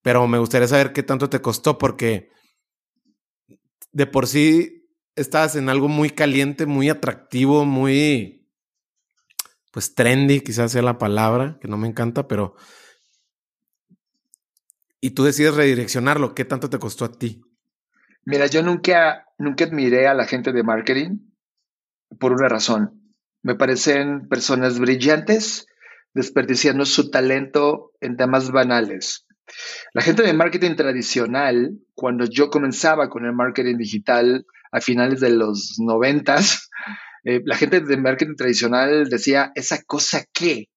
pero 0.00 0.28
me 0.28 0.38
gustaría 0.38 0.68
saber 0.68 0.92
qué 0.92 1.02
tanto 1.02 1.28
te 1.28 1.42
costó 1.42 1.76
porque 1.76 2.30
de 3.90 4.06
por 4.06 4.28
sí 4.28 4.88
estabas 5.16 5.56
en 5.56 5.70
algo 5.70 5.88
muy 5.88 6.10
caliente, 6.10 6.66
muy 6.66 6.88
atractivo, 6.88 7.64
muy, 7.64 8.35
pues 9.76 9.94
trendy, 9.94 10.40
quizás 10.40 10.72
sea 10.72 10.80
la 10.80 10.96
palabra, 10.96 11.58
que 11.60 11.68
no 11.68 11.76
me 11.76 11.86
encanta, 11.86 12.26
pero... 12.26 12.56
Y 15.02 15.10
tú 15.10 15.22
decides 15.22 15.54
redireccionarlo, 15.54 16.34
¿qué 16.34 16.46
tanto 16.46 16.70
te 16.70 16.78
costó 16.78 17.04
a 17.04 17.12
ti? 17.12 17.42
Mira, 18.24 18.46
yo 18.46 18.62
nunca, 18.62 19.26
nunca 19.36 19.66
admiré 19.66 20.06
a 20.06 20.14
la 20.14 20.24
gente 20.24 20.54
de 20.54 20.62
marketing 20.62 21.18
por 22.18 22.32
una 22.32 22.48
razón. 22.48 23.12
Me 23.42 23.54
parecen 23.54 24.28
personas 24.30 24.78
brillantes, 24.78 25.66
desperdiciando 26.14 26.86
su 26.86 27.10
talento 27.10 27.92
en 28.00 28.16
temas 28.16 28.52
banales. 28.52 29.26
La 29.92 30.00
gente 30.00 30.22
de 30.22 30.32
marketing 30.32 30.76
tradicional, 30.76 31.78
cuando 31.94 32.24
yo 32.24 32.48
comenzaba 32.48 33.10
con 33.10 33.26
el 33.26 33.34
marketing 33.34 33.76
digital 33.76 34.46
a 34.72 34.80
finales 34.80 35.20
de 35.20 35.34
los 35.36 35.76
noventas, 35.78 36.70
eh, 37.26 37.42
la 37.44 37.56
gente 37.56 37.80
de 37.80 37.96
marketing 37.96 38.36
tradicional 38.36 39.08
decía, 39.08 39.50
¿esa 39.56 39.82
cosa 39.82 40.24
qué? 40.32 40.68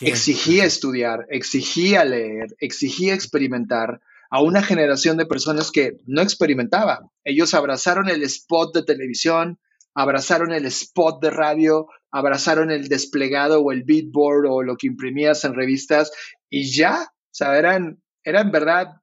Exigía 0.00 0.64
estudiar, 0.64 1.26
exigía 1.28 2.04
leer, 2.04 2.54
exigía 2.60 3.14
experimentar, 3.14 4.00
a 4.30 4.40
una 4.40 4.62
generación 4.62 5.16
de 5.16 5.26
personas 5.26 5.72
que 5.72 5.96
no 6.06 6.22
experimentaban. 6.22 7.08
Ellos 7.24 7.52
abrazaron 7.52 8.08
el 8.08 8.22
spot 8.22 8.76
de 8.76 8.84
televisión, 8.84 9.58
abrazaron 9.92 10.52
el 10.52 10.66
spot 10.66 11.20
de 11.20 11.30
radio, 11.30 11.88
abrazaron 12.12 12.70
el 12.70 12.86
desplegado 12.86 13.60
o 13.60 13.72
el 13.72 13.82
beatboard 13.82 14.46
o 14.48 14.62
lo 14.62 14.76
que 14.76 14.86
imprimías 14.86 15.44
en 15.44 15.54
revistas 15.54 16.12
y 16.48 16.70
ya, 16.70 17.08
o 17.10 17.34
sea, 17.34 17.58
eran, 17.58 18.00
eran 18.22 18.52
verdad, 18.52 19.00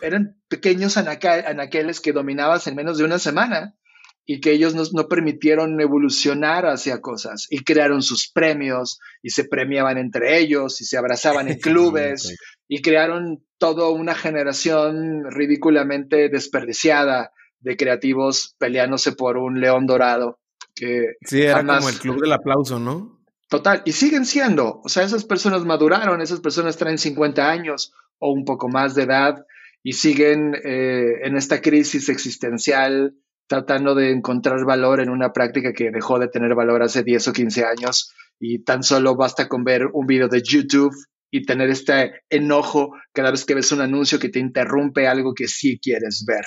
eran 0.00 0.42
pequeños 0.48 0.96
anaqueles 0.96 2.00
que 2.00 2.12
dominabas 2.12 2.66
en 2.66 2.74
menos 2.74 2.98
de 2.98 3.04
una 3.04 3.20
semana 3.20 3.76
y 4.24 4.40
que 4.40 4.52
ellos 4.52 4.74
no, 4.74 4.82
no, 4.92 5.08
permitieron 5.08 5.80
evolucionar 5.80 6.66
hacia 6.66 7.00
cosas 7.00 7.46
y 7.50 7.64
crearon 7.64 8.02
sus 8.02 8.30
premios 8.30 9.00
y 9.22 9.30
se 9.30 9.44
premiaban 9.44 9.98
entre 9.98 10.38
ellos 10.38 10.80
y 10.80 10.84
se 10.84 10.96
abrazaban 10.96 11.48
en 11.48 11.58
clubes 11.60 12.36
y 12.68 12.82
crearon 12.82 13.44
toda 13.58 13.88
una 13.90 14.14
generación 14.14 15.24
ridículamente 15.30 16.28
desperdiciada 16.28 17.32
de 17.60 17.76
creativos 17.76 18.54
peleándose 18.58 19.12
por 19.12 19.36
un 19.36 19.60
león 19.60 19.86
dorado. 19.86 20.38
Que 20.74 21.16
sí, 21.22 21.42
era 21.42 21.64
como 21.64 21.88
el 21.88 21.98
club 21.98 22.20
del 22.20 22.32
aplauso, 22.32 22.78
¿no? 22.78 23.20
Total, 23.48 23.82
y 23.84 23.92
siguen 23.92 24.24
siendo, 24.24 24.80
o 24.82 24.88
sea, 24.88 25.02
esas 25.02 25.24
personas 25.24 25.64
maduraron, 25.66 26.22
esas 26.22 26.40
personas 26.40 26.78
traen 26.78 26.96
50 26.96 27.50
años 27.50 27.92
o 28.18 28.32
un 28.32 28.46
poco 28.46 28.68
más 28.68 28.94
de 28.94 29.02
edad 29.02 29.44
y 29.82 29.92
siguen 29.92 30.54
eh, 30.64 31.20
en 31.24 31.36
esta 31.36 31.60
crisis 31.60 32.08
existencial 32.08 33.14
tratando 33.52 33.94
de 33.94 34.12
encontrar 34.12 34.64
valor 34.64 35.00
en 35.00 35.10
una 35.10 35.34
práctica 35.34 35.74
que 35.74 35.90
dejó 35.90 36.18
de 36.18 36.28
tener 36.28 36.54
valor 36.54 36.82
hace 36.82 37.02
10 37.02 37.28
o 37.28 37.32
15 37.34 37.66
años 37.66 38.10
y 38.40 38.64
tan 38.64 38.82
solo 38.82 39.14
basta 39.14 39.46
con 39.46 39.62
ver 39.62 39.88
un 39.92 40.06
video 40.06 40.26
de 40.26 40.40
YouTube 40.42 40.94
y 41.30 41.44
tener 41.44 41.68
este 41.68 42.22
enojo 42.30 42.94
cada 43.12 43.30
vez 43.30 43.44
que 43.44 43.54
ves 43.54 43.70
un 43.70 43.82
anuncio 43.82 44.18
que 44.18 44.30
te 44.30 44.38
interrumpe 44.38 45.06
algo 45.06 45.34
que 45.34 45.48
sí 45.48 45.78
quieres 45.78 46.24
ver. 46.26 46.46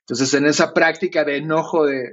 Entonces, 0.00 0.34
en 0.34 0.44
esa 0.44 0.74
práctica 0.74 1.24
de 1.24 1.38
enojo 1.38 1.86
de, 1.86 2.10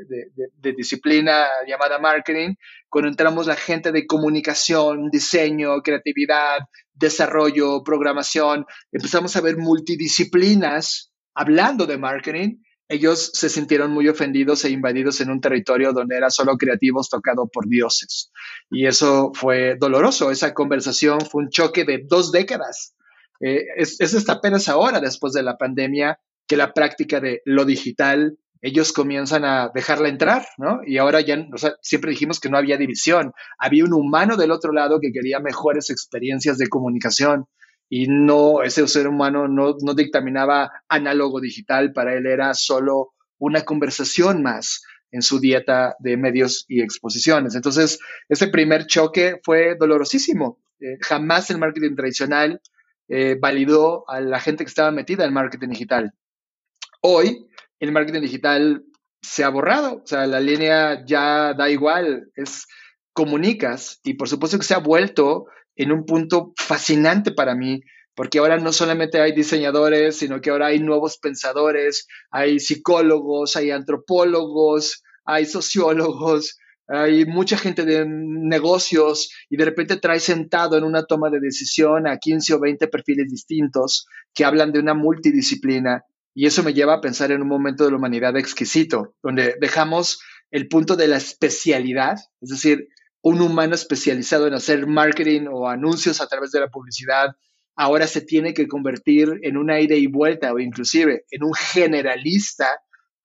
disciplina 0.74 1.46
llamada 1.68 2.00
marketing, 2.00 2.54
cuando 2.88 3.10
entramos 3.10 3.46
la 3.46 3.58
gente 3.58 3.92
de 3.92 4.08
comunicación, 4.08 5.10
diseño, 5.12 5.82
creatividad, 5.82 6.60
desarrollo, 6.94 7.84
programación, 7.84 8.66
empezamos 8.90 9.36
a 9.36 9.42
ver 9.42 9.58
multidisciplinas 9.58 11.12
hablando 11.34 11.86
de 11.86 11.98
marketing 11.98 12.60
ellos 12.90 13.32
se 13.36 13.50
sintieron 13.50 13.92
muy 13.92 14.08
ofendidos 14.08 14.66
e 14.66 14.72
invadidos 14.72 15.22
en 15.22 15.30
un 15.30 15.40
territorio 15.40 15.94
donde 15.94 16.18
era 16.18 16.32
solo 16.32 16.58
creativos 16.58 17.08
tocado 17.08 17.48
por 17.48 17.68
dioses. 17.68 18.32
Y 18.72 18.88
eso 18.88 19.32
fue 19.36 19.76
doloroso. 19.80 20.32
Esa 20.32 20.56
conversación 20.56 21.22
fue 21.22 21.44
un 21.44 21.50
choque 21.50 21.86
de 21.86 22.04
dos 22.08 22.32
décadas. 22.32 22.96
Eh, 23.42 23.64
es, 23.78 24.02
es 24.02 24.16
hasta 24.16 24.34
apenas 24.34 24.68
ahora, 24.68 25.00
después 25.00 25.34
de 25.34 25.44
la 25.44 25.56
pandemia, 25.56 26.20
que 26.48 26.58
la 26.58 26.74
práctica 26.74 27.20
de 27.20 27.44
lo 27.46 27.64
digital, 27.64 28.40
ellos 28.62 28.92
comienzan 28.92 29.46
a 29.46 29.70
dejarla 29.74 30.10
entrar, 30.10 30.48
¿no? 30.58 30.82
Y 30.84 30.98
ahora 30.98 31.22
ya, 31.22 31.46
siempre 31.82 32.10
dijimos 32.10 32.40
que 32.40 32.50
no 32.50 32.58
había 32.58 32.78
división. 32.78 33.34
Había 33.60 33.86
un 33.86 33.94
humano 33.94 34.36
del 34.36 34.50
otro 34.50 34.74
lado 34.74 35.00
que 35.00 35.12
quería 35.12 35.40
mejores 35.40 35.92
experiencias 35.92 36.58
de 36.58 36.68
comunicación 36.68 37.46
y 37.90 38.08
no, 38.08 38.62
ese 38.62 38.88
ser 38.88 39.08
humano 39.08 39.48
no, 39.48 39.76
no 39.82 39.94
dictaminaba 39.96 40.72
análogo 40.88 41.42
digital, 41.42 41.92
para 41.92 42.14
él 42.14 42.28
era 42.28 42.54
solo 42.54 43.14
una 43.40 43.62
conversación 43.62 44.44
más 44.44 44.84
en 45.12 45.24
su 45.24 45.40
dieta 45.40 45.96
de 46.00 46.16
medios 46.16 46.66
y 46.68 46.82
exposiciones. 46.82 47.56
Entonces, 47.56 48.00
ese 48.28 48.48
primer 48.48 48.86
choque 48.86 49.40
fue 49.44 49.76
dolorosísimo. 49.76 50.60
Eh, 50.80 50.98
jamás 51.02 51.50
el 51.50 51.58
marketing 51.58 51.96
tradicional 51.96 52.62
eh, 53.08 53.36
validó 53.40 54.08
a 54.08 54.22
la 54.22 54.40
gente 54.40 54.64
que 54.64 54.70
estaba 54.70 54.92
metida 54.92 55.26
en 55.26 55.34
marketing 55.34 55.70
digital. 55.70 56.14
Hoy, 57.02 57.48
el 57.80 57.92
marketing 57.92 58.22
digital 58.22 58.84
se 59.22 59.44
ha 59.44 59.50
borrado, 59.50 60.02
o 60.04 60.08
sea, 60.08 60.28
la 60.28 60.40
línea 60.40 61.04
ya 61.06 61.54
da 61.54 61.70
igual, 61.70 62.32
es 62.36 62.68
comunicas 63.14 64.00
y 64.04 64.14
por 64.14 64.30
supuesto 64.30 64.58
que 64.58 64.66
se 64.66 64.76
ha 64.76 64.80
vuelto 64.80 65.48
en 65.80 65.94
un 65.94 66.06
punto 66.06 66.54
fascinante 66.58 67.32
para 67.32 67.56
mí, 67.56 67.82
porque 68.14 68.40
ahora 68.40 68.58
no 68.58 68.74
solamente 68.74 69.22
hay 69.22 69.32
diseñadores, 69.32 70.18
sino 70.18 70.42
que 70.42 70.50
ahora 70.50 70.68
hay 70.68 70.80
nuevos 70.80 71.18
pensadores, 71.18 72.06
hay 72.32 72.60
psicólogos, 72.60 73.56
hay 73.56 73.72
antropólogos, 73.72 75.02
hay 75.24 75.46
sociólogos, 75.46 76.58
hay 76.86 77.26
mucha 77.26 77.58
gente 77.58 77.86
de 77.86 78.06
negocios 78.06 79.32
y 79.50 79.56
de 79.56 79.64
repente 79.64 79.96
trae 79.96 80.20
sentado 80.20 80.78
en 80.78 80.84
una 80.84 81.06
toma 81.06 81.30
de 81.30 81.40
decisión 81.40 82.08
a 82.08 82.18
15 82.18 82.56
o 82.56 82.60
20 82.60 82.88
perfiles 82.90 83.30
distintos 83.30 84.06
que 84.34 84.44
hablan 84.44 84.74
de 84.74 84.80
una 84.80 84.94
multidisciplina. 84.94 86.04
Y 86.36 86.46
eso 86.46 86.62
me 86.62 86.74
lleva 86.74 86.96
a 86.96 87.02
pensar 87.02 87.32
en 87.32 87.42
un 87.42 87.48
momento 87.48 87.86
de 87.86 87.92
la 87.92 87.98
humanidad 87.98 88.36
exquisito, 88.36 89.16
donde 89.24 89.56
dejamos 89.62 90.20
el 90.52 90.68
punto 90.68 90.98
de 90.98 91.08
la 91.08 91.18
especialidad, 91.18 92.18
es 92.42 92.50
decir, 92.50 92.90
un 93.22 93.42
humano 93.42 93.76
especializado 93.76 94.48
en 94.48 94.54
hacer 94.54 94.88
marketing 94.88 95.48
o 95.52 95.68
anuncios 95.68 96.22
a 96.22 96.28
través 96.28 96.52
de 96.52 96.62
la 96.62 96.70
publicidad, 96.70 97.36
ahora 97.76 98.08
se 98.08 98.22
tiene 98.22 98.54
que 98.54 98.68
convertir 98.68 99.40
en 99.42 99.58
un 99.58 99.72
aire 99.72 99.98
y 99.98 100.08
vuelta 100.08 100.54
o 100.54 100.60
inclusive 100.60 101.26
en 101.32 101.44
un 101.44 101.54
generalista 101.54 102.68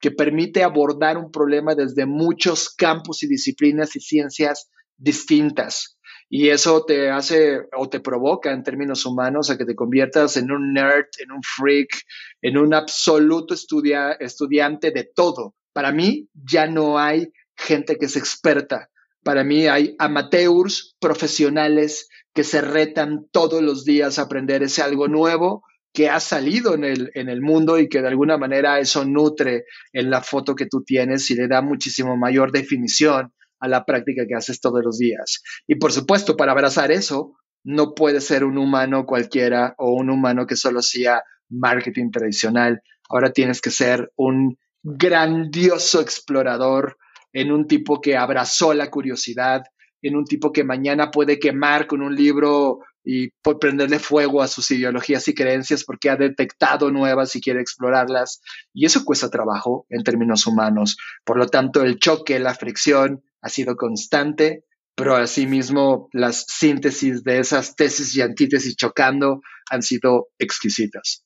que 0.00 0.10
permite 0.10 0.62
abordar 0.62 1.16
un 1.16 1.30
problema 1.30 1.74
desde 1.74 2.06
muchos 2.06 2.74
campos 2.74 3.22
y 3.22 3.28
disciplinas 3.28 3.96
y 3.96 4.00
ciencias 4.00 4.68
distintas. 4.96 5.98
Y 6.28 6.48
eso 6.48 6.84
te 6.84 7.10
hace 7.10 7.60
o 7.76 7.88
te 7.88 8.00
provoca 8.00 8.52
en 8.52 8.62
términos 8.62 9.06
humanos 9.06 9.50
a 9.50 9.58
que 9.58 9.64
te 9.64 9.74
conviertas 9.74 10.36
en 10.36 10.50
un 10.50 10.72
nerd, 10.72 11.06
en 11.18 11.30
un 11.32 11.42
freak, 11.42 12.02
en 12.42 12.58
un 12.58 12.74
absoluto 12.74 13.54
estudiante 13.54 14.90
de 14.90 15.10
todo. 15.14 15.54
Para 15.72 15.92
mí 15.92 16.28
ya 16.32 16.66
no 16.66 16.98
hay 16.98 17.32
gente 17.56 17.96
que 17.96 18.06
es 18.06 18.16
experta 18.16 18.90
para 19.24 19.42
mí 19.42 19.66
hay 19.66 19.96
amateurs 19.98 20.94
profesionales 21.00 22.08
que 22.34 22.44
se 22.44 22.60
retan 22.60 23.26
todos 23.32 23.62
los 23.62 23.84
días 23.84 24.18
a 24.18 24.22
aprender 24.22 24.62
ese 24.62 24.82
algo 24.82 25.08
nuevo 25.08 25.62
que 25.92 26.10
ha 26.10 26.18
salido 26.18 26.74
en 26.74 26.84
el, 26.84 27.10
en 27.14 27.28
el 27.28 27.40
mundo 27.40 27.78
y 27.78 27.88
que 27.88 28.02
de 28.02 28.08
alguna 28.08 28.36
manera 28.36 28.80
eso 28.80 29.04
nutre 29.04 29.64
en 29.92 30.10
la 30.10 30.20
foto 30.20 30.56
que 30.56 30.66
tú 30.66 30.82
tienes 30.84 31.30
y 31.30 31.36
le 31.36 31.46
da 31.46 31.62
muchísimo 31.62 32.16
mayor 32.16 32.50
definición 32.50 33.32
a 33.60 33.68
la 33.68 33.84
práctica 33.84 34.24
que 34.28 34.34
haces 34.34 34.60
todos 34.60 34.84
los 34.84 34.98
días. 34.98 35.40
Y 35.68 35.76
por 35.76 35.92
supuesto, 35.92 36.36
para 36.36 36.50
abrazar 36.50 36.90
eso, 36.90 37.36
no 37.62 37.94
puede 37.94 38.20
ser 38.20 38.44
un 38.44 38.58
humano 38.58 39.06
cualquiera 39.06 39.74
o 39.78 39.92
un 39.92 40.10
humano 40.10 40.46
que 40.46 40.56
solo 40.56 40.82
sea 40.82 41.22
marketing 41.48 42.10
tradicional. 42.10 42.82
Ahora 43.08 43.32
tienes 43.32 43.60
que 43.60 43.70
ser 43.70 44.12
un 44.16 44.58
grandioso 44.82 46.00
explorador 46.00 46.98
en 47.34 47.52
un 47.52 47.66
tipo 47.66 48.00
que 48.00 48.16
abrazó 48.16 48.72
la 48.72 48.90
curiosidad, 48.90 49.64
en 50.00 50.16
un 50.16 50.24
tipo 50.24 50.52
que 50.52 50.64
mañana 50.64 51.10
puede 51.10 51.38
quemar 51.38 51.86
con 51.86 52.00
un 52.00 52.14
libro 52.14 52.80
y 53.04 53.30
prenderle 53.60 53.98
fuego 53.98 54.40
a 54.40 54.48
sus 54.48 54.70
ideologías 54.70 55.28
y 55.28 55.34
creencias 55.34 55.84
porque 55.84 56.08
ha 56.08 56.16
detectado 56.16 56.90
nuevas 56.90 57.36
y 57.36 57.40
quiere 57.40 57.60
explorarlas. 57.60 58.40
Y 58.72 58.86
eso 58.86 59.04
cuesta 59.04 59.28
trabajo 59.28 59.84
en 59.90 60.04
términos 60.04 60.46
humanos. 60.46 60.96
Por 61.24 61.36
lo 61.36 61.46
tanto, 61.48 61.82
el 61.82 61.98
choque, 61.98 62.38
la 62.38 62.54
fricción 62.54 63.22
ha 63.42 63.50
sido 63.50 63.76
constante, 63.76 64.64
pero 64.94 65.16
asimismo 65.16 66.08
las 66.12 66.46
síntesis 66.48 67.24
de 67.24 67.40
esas 67.40 67.76
tesis 67.76 68.16
y 68.16 68.22
antítesis 68.22 68.76
chocando 68.76 69.42
han 69.68 69.82
sido 69.82 70.28
exquisitas. 70.38 71.24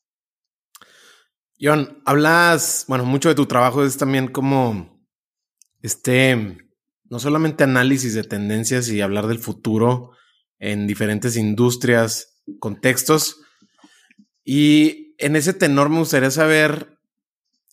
John, 1.61 2.01
hablas, 2.05 2.87
bueno, 2.89 3.05
mucho 3.05 3.29
de 3.29 3.35
tu 3.35 3.47
trabajo 3.47 3.85
es 3.85 3.97
también 3.97 4.29
como 4.29 4.98
este, 5.83 6.59
no 7.09 7.19
solamente 7.19 7.65
análisis 7.65 8.15
de 8.15 8.25
tendencias 8.25 8.89
y 8.89 9.01
hablar 9.01 9.27
del 9.27 9.39
futuro 9.39 10.13
en 10.59 10.87
diferentes 10.87 11.37
industrias, 11.37 12.43
contextos. 12.59 13.41
Y 14.45 15.15
en 15.19 15.37
ese 15.37 15.53
tenor 15.53 15.89
me 15.89 15.99
gustaría 15.99 16.31
saber, 16.31 16.99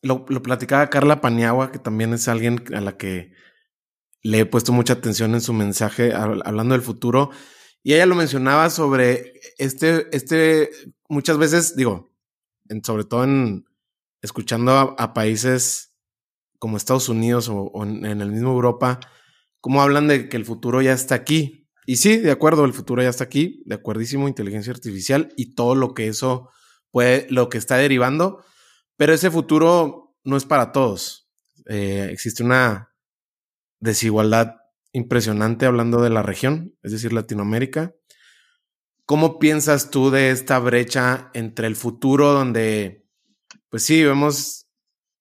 lo, 0.01 0.25
lo 0.29 0.41
platicaba 0.41 0.89
Carla 0.89 1.21
Paniagua, 1.21 1.71
que 1.71 1.79
también 1.79 2.13
es 2.13 2.27
alguien 2.27 2.63
a 2.73 2.81
la 2.81 2.97
que 2.97 3.33
le 4.25 4.39
he 4.39 4.45
puesto 4.45 4.73
mucha 4.73 4.93
atención 4.93 5.35
en 5.35 5.41
su 5.41 5.53
mensaje 5.53 6.13
hablando 6.13 6.73
del 6.73 6.81
futuro. 6.81 7.29
Y 7.83 7.93
ella 7.93 8.07
lo 8.07 8.15
mencionaba 8.15 8.71
sobre 8.71 9.33
este, 9.59 10.07
este, 10.15 10.71
muchas 11.07 11.37
veces, 11.37 11.75
digo, 11.75 12.11
sobre 12.81 13.03
todo 13.03 13.23
en 13.23 13.65
escuchando 14.23 14.95
a 14.97 15.13
países 15.13 15.94
como 16.59 16.77
Estados 16.77 17.09
Unidos 17.09 17.49
o, 17.49 17.71
en, 17.83 18.05
el 18.05 18.31
mismo 18.31 18.51
Europa, 18.51 18.99
cómo 19.59 19.81
hablan 19.81 20.07
de 20.07 20.29
que 20.29 20.37
el 20.37 20.45
futuro 20.45 20.81
ya 20.81 20.93
está 20.93 21.15
aquí. 21.15 21.67
Y 21.85 21.97
sí, 21.97 22.17
de 22.17 22.31
acuerdo, 22.31 22.65
el 22.65 22.73
futuro 22.73 23.01
ya 23.01 23.09
está 23.09 23.23
aquí, 23.23 23.61
de 23.65 23.75
acuerdísimo, 23.75 24.27
inteligencia 24.27 24.73
artificial 24.73 25.33
y 25.35 25.53
todo 25.55 25.75
lo 25.75 25.93
que 25.93 26.07
eso 26.07 26.49
puede, 26.91 27.27
lo 27.29 27.49
que 27.49 27.57
está 27.57 27.77
derivando, 27.77 28.43
pero 28.97 29.13
ese 29.13 29.29
futuro 29.29 30.15
no 30.23 30.37
es 30.37 30.45
para 30.45 30.71
todos. 30.71 31.29
Eh, 31.67 32.09
existe 32.11 32.43
una 32.43 32.91
desigualdad 33.79 34.55
impresionante 34.93 35.65
hablando 35.65 36.01
de 36.01 36.09
la 36.09 36.23
región, 36.23 36.75
es 36.81 36.91
decir, 36.91 37.11
Latinoamérica. 37.13 37.93
¿Cómo 39.05 39.37
piensas 39.37 39.91
tú 39.91 40.09
de 40.09 40.31
esta 40.31 40.57
brecha 40.59 41.29
entre 41.33 41.67
el 41.67 41.75
futuro 41.75 42.31
donde, 42.31 43.05
pues 43.69 43.83
sí, 43.83 44.03
vemos 44.03 44.64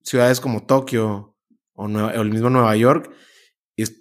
ciudades 0.04 0.40
como 0.40 0.64
Tokio 0.64 1.36
o, 1.74 1.86
el 1.86 2.30
mismo 2.30 2.50
Nueva 2.50 2.76
York, 2.76 3.10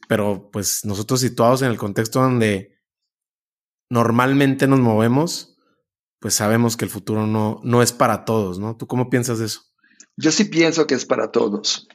pero 0.07 0.49
pues 0.51 0.85
nosotros 0.85 1.21
situados 1.21 1.61
en 1.61 1.71
el 1.71 1.77
contexto 1.77 2.21
donde 2.21 2.77
normalmente 3.89 4.67
nos 4.67 4.79
movemos, 4.79 5.57
pues 6.19 6.35
sabemos 6.35 6.77
que 6.77 6.85
el 6.85 6.91
futuro 6.91 7.25
no, 7.25 7.59
no 7.63 7.81
es 7.81 7.91
para 7.91 8.25
todos, 8.25 8.59
¿no? 8.59 8.77
¿Tú 8.77 8.85
cómo 8.85 9.09
piensas 9.09 9.39
de 9.39 9.45
eso? 9.45 9.61
Yo 10.15 10.31
sí 10.31 10.45
pienso 10.45 10.85
que 10.85 10.93
es 10.93 11.05
para 11.05 11.31
todos. 11.31 11.87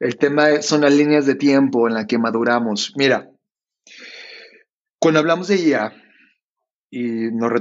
El 0.00 0.16
tema 0.16 0.62
son 0.62 0.80
las 0.80 0.92
líneas 0.92 1.26
de 1.26 1.36
tiempo 1.36 1.86
en 1.86 1.94
las 1.94 2.06
que 2.06 2.18
maduramos. 2.18 2.92
Mira, 2.96 3.30
cuando 4.98 5.20
hablamos 5.20 5.48
de 5.48 5.56
IA 5.56 5.92
y 6.90 7.30
nos, 7.30 7.52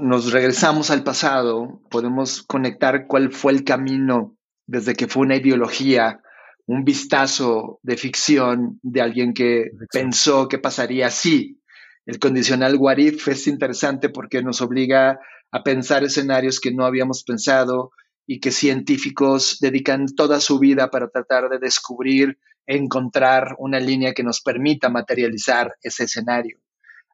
nos 0.00 0.32
regresamos 0.32 0.90
al 0.90 1.02
pasado, 1.02 1.82
podemos 1.90 2.42
conectar 2.42 3.06
cuál 3.08 3.32
fue 3.32 3.52
el 3.52 3.64
camino 3.64 4.36
desde 4.72 4.94
que 4.94 5.06
fue 5.06 5.24
una 5.24 5.36
ideología, 5.36 6.22
un 6.64 6.82
vistazo 6.82 7.78
de 7.82 7.98
ficción 7.98 8.80
de 8.82 9.02
alguien 9.02 9.34
que 9.34 9.66
pensó 9.92 10.48
que 10.48 10.56
pasaría 10.56 11.08
así. 11.08 11.60
El 12.06 12.18
condicional 12.18 12.76
what 12.78 12.98
es 12.98 13.46
interesante 13.46 14.08
porque 14.08 14.42
nos 14.42 14.62
obliga 14.62 15.20
a 15.50 15.62
pensar 15.62 16.04
escenarios 16.04 16.58
que 16.58 16.72
no 16.72 16.86
habíamos 16.86 17.22
pensado 17.22 17.92
y 18.26 18.40
que 18.40 18.50
científicos 18.50 19.58
dedican 19.60 20.06
toda 20.06 20.40
su 20.40 20.58
vida 20.58 20.90
para 20.90 21.08
tratar 21.08 21.50
de 21.50 21.58
descubrir, 21.58 22.38
encontrar 22.66 23.54
una 23.58 23.78
línea 23.78 24.14
que 24.14 24.22
nos 24.22 24.40
permita 24.40 24.88
materializar 24.88 25.74
ese 25.82 26.04
escenario. 26.04 26.56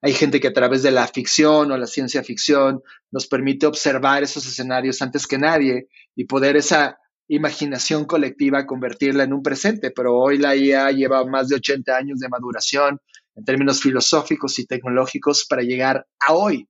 Hay 0.01 0.13
gente 0.13 0.39
que 0.39 0.47
a 0.47 0.53
través 0.53 0.85
de 0.85 0.93
la 0.93 1.09
ficción 1.09 1.73
o 1.73 1.77
la 1.77 1.89
ciencia 1.89 2.23
ficción 2.23 2.83
nos 3.11 3.27
permite 3.27 3.67
observar 3.67 4.23
esos 4.23 4.47
escenarios 4.47 5.03
antes 5.03 5.27
que 5.27 5.39
nadie 5.39 5.89
y 6.15 6.25
poder 6.27 6.57
esa 6.57 7.01
imaginación 7.29 8.07
colectiva 8.07 8.67
convertirla 8.67 9.25
en 9.25 9.33
un 9.33 9.43
presente, 9.43 9.91
pero 9.91 10.17
hoy 10.17 10.39
la 10.39 10.57
IA 10.57 10.91
lleva 10.91 11.25
más 11.25 11.49
de 11.49 11.57
80 11.57 11.97
años 11.97 12.19
de 12.19 12.29
maduración 12.29 13.01
en 13.37 13.45
términos 13.45 13.81
filosóficos 13.81 14.59
y 14.59 14.67
tecnológicos 14.67 15.47
para 15.49 15.63
llegar 15.63 16.07
a 16.27 16.33
hoy. 16.33 16.69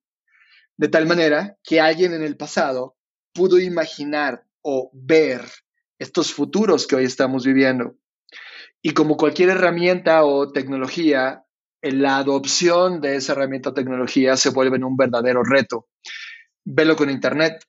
De 0.76 0.88
tal 0.88 1.06
manera 1.06 1.56
que 1.62 1.80
alguien 1.80 2.12
en 2.12 2.22
el 2.22 2.36
pasado 2.36 2.96
pudo 3.32 3.58
imaginar 3.58 4.44
o 4.62 4.90
ver 4.92 5.42
estos 5.98 6.32
futuros 6.32 6.86
que 6.86 6.96
hoy 6.96 7.04
estamos 7.04 7.44
viviendo. 7.44 7.96
Y 8.82 8.92
como 8.92 9.16
cualquier 9.16 9.50
herramienta 9.50 10.24
o 10.24 10.52
tecnología, 10.52 11.44
la 11.82 12.18
adopción 12.18 13.00
de 13.00 13.16
esa 13.16 13.32
herramienta 13.32 13.70
o 13.70 13.74
tecnología 13.74 14.36
se 14.36 14.50
vuelve 14.50 14.76
un 14.84 14.96
verdadero 14.96 15.42
reto. 15.42 15.88
Velo 16.64 16.96
con 16.96 17.10
Internet. 17.10 17.64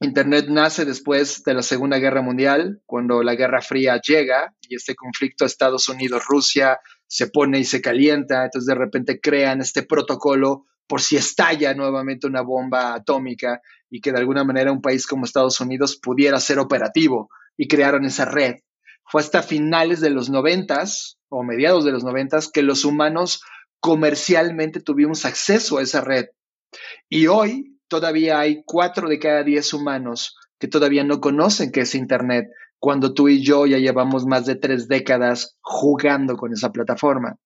Internet 0.00 0.46
nace 0.48 0.84
después 0.84 1.42
de 1.42 1.54
la 1.54 1.62
Segunda 1.62 1.98
Guerra 1.98 2.22
Mundial, 2.22 2.80
cuando 2.86 3.22
la 3.24 3.34
Guerra 3.34 3.60
Fría 3.60 4.00
llega 4.00 4.54
y 4.60 4.76
este 4.76 4.94
conflicto 4.94 5.44
Estados 5.44 5.88
Unidos-Rusia 5.88 6.78
se 7.08 7.26
pone 7.26 7.58
y 7.58 7.64
se 7.64 7.80
calienta, 7.80 8.44
entonces 8.44 8.66
de 8.66 8.76
repente 8.76 9.20
crean 9.20 9.60
este 9.60 9.82
protocolo 9.82 10.66
por 10.86 11.00
si 11.00 11.16
estalla 11.16 11.74
nuevamente 11.74 12.28
una 12.28 12.42
bomba 12.42 12.94
atómica 12.94 13.60
y 13.90 14.00
que 14.00 14.12
de 14.12 14.18
alguna 14.18 14.44
manera 14.44 14.70
un 14.70 14.80
país 14.80 15.06
como 15.06 15.24
Estados 15.24 15.60
Unidos 15.60 15.98
pudiera 16.00 16.38
ser 16.38 16.60
operativo 16.60 17.28
y 17.56 17.66
crearon 17.66 18.04
esa 18.04 18.24
red. 18.24 18.56
Fue 19.04 19.20
hasta 19.20 19.42
finales 19.42 20.00
de 20.00 20.10
los 20.10 20.30
noventas 20.30 21.18
o 21.28 21.42
mediados 21.42 21.84
de 21.84 21.92
los 21.92 22.04
noventas 22.04 22.50
que 22.50 22.62
los 22.62 22.84
humanos 22.84 23.42
comercialmente 23.80 24.80
tuvimos 24.80 25.24
acceso 25.24 25.78
a 25.78 25.82
esa 25.82 26.02
red. 26.02 26.26
Y 27.08 27.26
hoy 27.26 27.77
todavía 27.88 28.38
hay 28.40 28.62
cuatro 28.64 29.08
de 29.08 29.18
cada 29.18 29.42
diez 29.42 29.72
humanos 29.72 30.36
que 30.58 30.68
todavía 30.68 31.04
no 31.04 31.20
conocen 31.20 31.72
qué 31.72 31.82
es 31.82 31.94
Internet, 31.94 32.48
cuando 32.78 33.12
tú 33.12 33.28
y 33.28 33.42
yo 33.42 33.66
ya 33.66 33.78
llevamos 33.78 34.24
más 34.26 34.46
de 34.46 34.54
tres 34.54 34.88
décadas 34.88 35.56
jugando 35.60 36.36
con 36.36 36.52
esa 36.52 36.70
plataforma. 36.70 37.36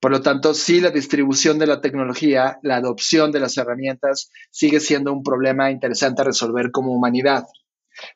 Por 0.00 0.10
lo 0.10 0.20
tanto, 0.20 0.52
sí, 0.52 0.80
la 0.80 0.90
distribución 0.90 1.58
de 1.58 1.66
la 1.66 1.80
tecnología, 1.80 2.58
la 2.62 2.76
adopción 2.76 3.30
de 3.30 3.40
las 3.40 3.56
herramientas 3.56 4.30
sigue 4.50 4.80
siendo 4.80 5.12
un 5.12 5.22
problema 5.22 5.70
interesante 5.70 6.22
a 6.22 6.24
resolver 6.24 6.70
como 6.72 6.92
humanidad. 6.92 7.44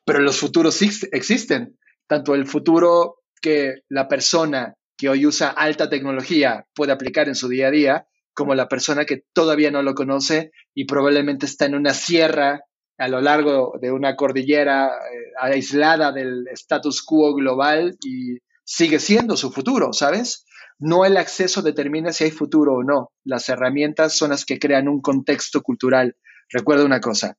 Pero 0.03 0.19
los 0.19 0.37
futuros 0.37 0.81
existen, 0.81 1.77
tanto 2.07 2.35
el 2.35 2.45
futuro 2.45 3.21
que 3.41 3.83
la 3.87 4.07
persona 4.07 4.75
que 4.97 5.09
hoy 5.09 5.25
usa 5.25 5.49
alta 5.49 5.89
tecnología 5.89 6.65
puede 6.73 6.91
aplicar 6.91 7.27
en 7.27 7.35
su 7.35 7.47
día 7.47 7.67
a 7.67 7.71
día, 7.71 8.07
como 8.35 8.53
la 8.53 8.67
persona 8.67 9.05
que 9.05 9.23
todavía 9.33 9.71
no 9.71 9.81
lo 9.81 9.95
conoce 9.95 10.51
y 10.75 10.85
probablemente 10.85 11.45
está 11.45 11.65
en 11.65 11.75
una 11.75 11.93
sierra 11.93 12.61
a 12.97 13.07
lo 13.07 13.21
largo 13.21 13.73
de 13.81 13.91
una 13.91 14.15
cordillera 14.15 14.87
eh, 14.87 15.31
aislada 15.39 16.11
del 16.11 16.47
status 16.49 17.01
quo 17.01 17.33
global 17.33 17.97
y 18.05 18.37
sigue 18.63 18.99
siendo 18.99 19.35
su 19.35 19.51
futuro, 19.51 19.91
¿sabes? 19.93 20.45
No 20.77 21.05
el 21.05 21.17
acceso 21.17 21.61
determina 21.61 22.11
si 22.11 22.25
hay 22.25 22.31
futuro 22.31 22.75
o 22.75 22.83
no. 22.83 23.11
Las 23.23 23.49
herramientas 23.49 24.17
son 24.17 24.31
las 24.31 24.45
que 24.45 24.59
crean 24.59 24.87
un 24.87 25.01
contexto 25.01 25.61
cultural. 25.61 26.15
Recuerda 26.49 26.85
una 26.85 26.99
cosa, 26.99 27.37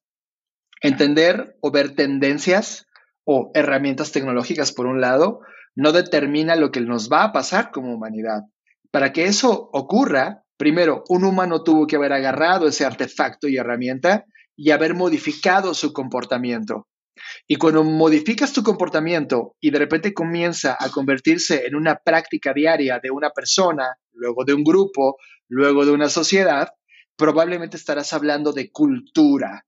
entender 0.80 1.56
o 1.60 1.70
ver 1.70 1.94
tendencias 1.94 2.86
o 3.24 3.50
herramientas 3.54 4.12
tecnológicas 4.12 4.72
por 4.72 4.86
un 4.86 5.00
lado 5.00 5.40
no 5.74 5.92
determina 5.92 6.56
lo 6.56 6.70
que 6.70 6.80
nos 6.80 7.10
va 7.12 7.24
a 7.24 7.32
pasar 7.32 7.70
como 7.70 7.94
humanidad. 7.94 8.44
Para 8.90 9.12
que 9.12 9.26
eso 9.26 9.68
ocurra, 9.72 10.44
primero, 10.56 11.04
un 11.08 11.24
humano 11.24 11.62
tuvo 11.62 11.86
que 11.86 11.96
haber 11.96 12.12
agarrado 12.12 12.68
ese 12.68 12.84
artefacto 12.84 13.48
y 13.48 13.56
herramienta 13.56 14.24
y 14.56 14.70
haber 14.70 14.94
modificado 14.94 15.74
su 15.74 15.92
comportamiento. 15.92 16.88
Y 17.46 17.56
cuando 17.56 17.84
modificas 17.84 18.52
tu 18.52 18.62
comportamiento 18.62 19.56
y 19.60 19.70
de 19.70 19.78
repente 19.78 20.12
comienza 20.12 20.76
a 20.78 20.90
convertirse 20.90 21.66
en 21.66 21.74
una 21.74 21.96
práctica 21.96 22.52
diaria 22.52 23.00
de 23.02 23.10
una 23.10 23.30
persona, 23.30 23.96
luego 24.12 24.44
de 24.44 24.54
un 24.54 24.64
grupo, 24.64 25.16
luego 25.48 25.84
de 25.84 25.92
una 25.92 26.08
sociedad, 26.08 26.68
probablemente 27.16 27.76
estarás 27.76 28.12
hablando 28.12 28.52
de 28.52 28.70
cultura. 28.70 29.64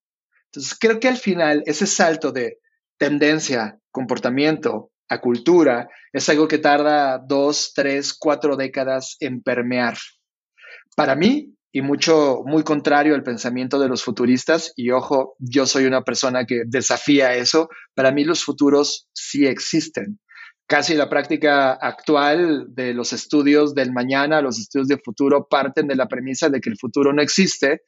Entonces, 0.46 0.76
creo 0.78 1.00
que 1.00 1.08
al 1.08 1.16
final 1.16 1.62
ese 1.66 1.86
salto 1.86 2.32
de 2.32 2.58
tendencia, 2.98 3.78
comportamiento 3.90 4.90
a 5.08 5.20
cultura 5.20 5.88
es 6.12 6.28
algo 6.28 6.48
que 6.48 6.58
tarda 6.58 7.18
dos, 7.18 7.72
tres, 7.74 8.12
cuatro 8.12 8.56
décadas 8.56 9.16
en 9.20 9.42
permear. 9.42 9.96
Para 10.98 11.14
mí, 11.14 11.54
y 11.70 11.80
mucho, 11.80 12.42
muy 12.44 12.64
contrario 12.64 13.14
al 13.14 13.22
pensamiento 13.22 13.78
de 13.78 13.86
los 13.86 14.02
futuristas, 14.02 14.72
y 14.74 14.90
ojo, 14.90 15.36
yo 15.38 15.64
soy 15.64 15.84
una 15.84 16.02
persona 16.02 16.44
que 16.44 16.62
desafía 16.66 17.36
eso, 17.36 17.68
para 17.94 18.10
mí 18.10 18.24
los 18.24 18.42
futuros 18.42 19.08
sí 19.12 19.46
existen. 19.46 20.18
Casi 20.66 20.94
la 20.94 21.08
práctica 21.08 21.74
actual 21.74 22.66
de 22.74 22.94
los 22.94 23.12
estudios 23.12 23.76
del 23.76 23.92
mañana, 23.92 24.40
los 24.40 24.58
estudios 24.58 24.88
de 24.88 24.98
futuro, 24.98 25.46
parten 25.48 25.86
de 25.86 25.94
la 25.94 26.08
premisa 26.08 26.48
de 26.48 26.60
que 26.60 26.68
el 26.68 26.76
futuro 26.76 27.12
no 27.12 27.22
existe, 27.22 27.82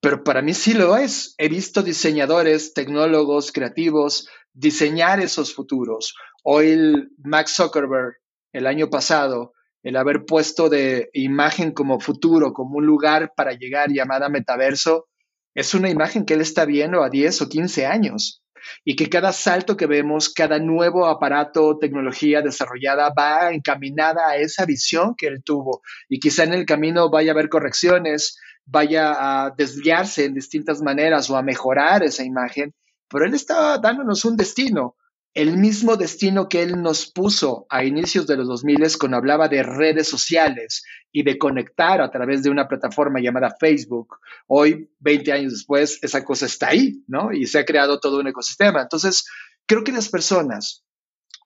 pero 0.00 0.22
para 0.22 0.40
mí 0.40 0.54
sí 0.54 0.74
lo 0.74 0.96
es. 0.96 1.34
He 1.38 1.48
visto 1.48 1.82
diseñadores, 1.82 2.72
tecnólogos, 2.72 3.50
creativos 3.50 4.28
diseñar 4.52 5.18
esos 5.18 5.52
futuros. 5.52 6.14
Hoy 6.44 7.08
Max 7.18 7.56
Zuckerberg, 7.56 8.14
el 8.52 8.68
año 8.68 8.90
pasado, 8.90 9.54
el 9.84 9.96
haber 9.96 10.24
puesto 10.24 10.68
de 10.68 11.10
imagen 11.12 11.72
como 11.72 12.00
futuro, 12.00 12.52
como 12.52 12.78
un 12.78 12.86
lugar 12.86 13.32
para 13.36 13.52
llegar 13.52 13.90
llamada 13.90 14.30
metaverso, 14.30 15.06
es 15.54 15.74
una 15.74 15.90
imagen 15.90 16.24
que 16.24 16.34
él 16.34 16.40
está 16.40 16.64
viendo 16.64 17.04
a 17.04 17.10
10 17.10 17.42
o 17.42 17.48
15 17.48 17.86
años. 17.86 18.42
Y 18.82 18.96
que 18.96 19.10
cada 19.10 19.30
salto 19.32 19.76
que 19.76 19.86
vemos, 19.86 20.32
cada 20.32 20.58
nuevo 20.58 21.06
aparato, 21.06 21.76
tecnología 21.78 22.40
desarrollada 22.40 23.12
va 23.16 23.52
encaminada 23.52 24.26
a 24.26 24.36
esa 24.36 24.64
visión 24.64 25.14
que 25.16 25.26
él 25.26 25.42
tuvo. 25.44 25.82
Y 26.08 26.18
quizá 26.18 26.44
en 26.44 26.54
el 26.54 26.64
camino 26.64 27.10
vaya 27.10 27.32
a 27.32 27.34
haber 27.34 27.50
correcciones, 27.50 28.38
vaya 28.64 29.44
a 29.44 29.50
desviarse 29.50 30.24
en 30.24 30.32
distintas 30.32 30.80
maneras 30.80 31.28
o 31.28 31.36
a 31.36 31.42
mejorar 31.42 32.02
esa 32.02 32.24
imagen, 32.24 32.72
pero 33.10 33.26
él 33.26 33.34
estaba 33.34 33.76
dándonos 33.76 34.24
un 34.24 34.38
destino 34.38 34.96
el 35.34 35.56
mismo 35.58 35.96
destino 35.96 36.48
que 36.48 36.62
él 36.62 36.80
nos 36.80 37.10
puso 37.10 37.66
a 37.68 37.84
inicios 37.84 38.26
de 38.26 38.36
los 38.36 38.46
2000 38.46 38.98
cuando 38.98 39.16
hablaba 39.16 39.48
de 39.48 39.64
redes 39.64 40.08
sociales 40.08 40.84
y 41.10 41.24
de 41.24 41.38
conectar 41.38 42.00
a 42.00 42.10
través 42.10 42.44
de 42.44 42.50
una 42.50 42.68
plataforma 42.68 43.20
llamada 43.20 43.56
Facebook. 43.58 44.16
Hoy, 44.46 44.88
20 45.00 45.32
años 45.32 45.52
después, 45.52 45.98
esa 46.02 46.24
cosa 46.24 46.46
está 46.46 46.68
ahí, 46.68 47.02
¿no? 47.08 47.32
Y 47.32 47.46
se 47.46 47.58
ha 47.58 47.64
creado 47.64 47.98
todo 47.98 48.20
un 48.20 48.28
ecosistema. 48.28 48.82
Entonces, 48.82 49.24
creo 49.66 49.82
que 49.82 49.92
las 49.92 50.08
personas 50.08 50.84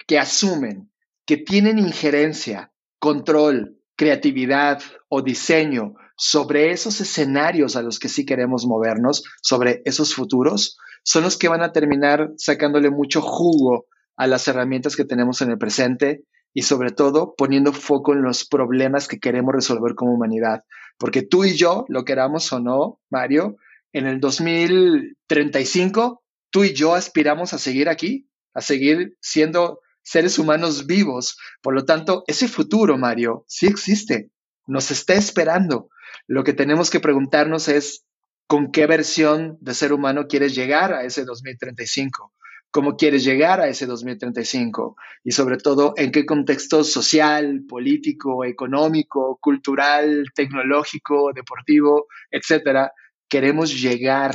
que 0.06 0.18
asumen 0.18 0.90
que 1.24 1.38
tienen 1.38 1.78
injerencia, 1.78 2.72
control, 2.98 3.78
creatividad 3.96 4.82
o 5.08 5.22
diseño 5.22 5.94
sobre 6.16 6.72
esos 6.72 7.00
escenarios 7.00 7.76
a 7.76 7.82
los 7.82 7.98
que 7.98 8.08
sí 8.08 8.24
queremos 8.24 8.66
movernos, 8.66 9.24
sobre 9.42 9.82
esos 9.84 10.14
futuros, 10.14 10.78
son 11.02 11.24
los 11.24 11.36
que 11.36 11.48
van 11.48 11.62
a 11.62 11.72
terminar 11.72 12.30
sacándole 12.36 12.90
mucho 12.90 13.20
jugo 13.20 13.86
a 14.16 14.26
las 14.26 14.48
herramientas 14.48 14.96
que 14.96 15.04
tenemos 15.04 15.42
en 15.42 15.50
el 15.50 15.58
presente 15.58 16.24
y 16.52 16.62
sobre 16.62 16.90
todo 16.90 17.34
poniendo 17.36 17.72
foco 17.72 18.12
en 18.12 18.22
los 18.22 18.46
problemas 18.46 19.08
que 19.08 19.20
queremos 19.20 19.54
resolver 19.54 19.94
como 19.94 20.14
humanidad. 20.14 20.64
Porque 20.98 21.22
tú 21.22 21.44
y 21.44 21.56
yo, 21.56 21.84
lo 21.88 22.04
queramos 22.04 22.52
o 22.52 22.60
no, 22.60 23.00
Mario, 23.10 23.56
en 23.92 24.06
el 24.06 24.20
2035, 24.20 26.22
tú 26.50 26.64
y 26.64 26.72
yo 26.72 26.94
aspiramos 26.94 27.52
a 27.54 27.58
seguir 27.58 27.88
aquí, 27.88 28.28
a 28.54 28.60
seguir 28.60 29.16
siendo 29.20 29.80
seres 30.02 30.38
humanos 30.38 30.86
vivos. 30.86 31.36
Por 31.62 31.74
lo 31.74 31.84
tanto, 31.84 32.24
ese 32.26 32.48
futuro, 32.48 32.98
Mario, 32.98 33.44
sí 33.46 33.66
existe, 33.66 34.30
nos 34.66 34.90
está 34.90 35.14
esperando. 35.14 35.88
Lo 36.26 36.42
que 36.44 36.54
tenemos 36.54 36.90
que 36.90 37.00
preguntarnos 37.00 37.68
es, 37.68 38.04
con 38.48 38.72
qué 38.72 38.86
versión 38.86 39.58
de 39.60 39.74
ser 39.74 39.92
humano 39.92 40.26
quieres 40.26 40.54
llegar 40.54 40.94
a 40.94 41.04
ese 41.04 41.24
2035, 41.24 42.32
cómo 42.70 42.96
quieres 42.96 43.22
llegar 43.22 43.60
a 43.60 43.68
ese 43.68 43.84
2035 43.84 44.96
y 45.22 45.32
sobre 45.32 45.58
todo 45.58 45.92
en 45.96 46.10
qué 46.10 46.24
contexto 46.24 46.82
social, 46.82 47.64
político, 47.68 48.46
económico, 48.46 49.38
cultural, 49.40 50.24
tecnológico, 50.34 51.30
deportivo, 51.34 52.06
etcétera, 52.30 52.90
queremos 53.28 53.78
llegar 53.78 54.34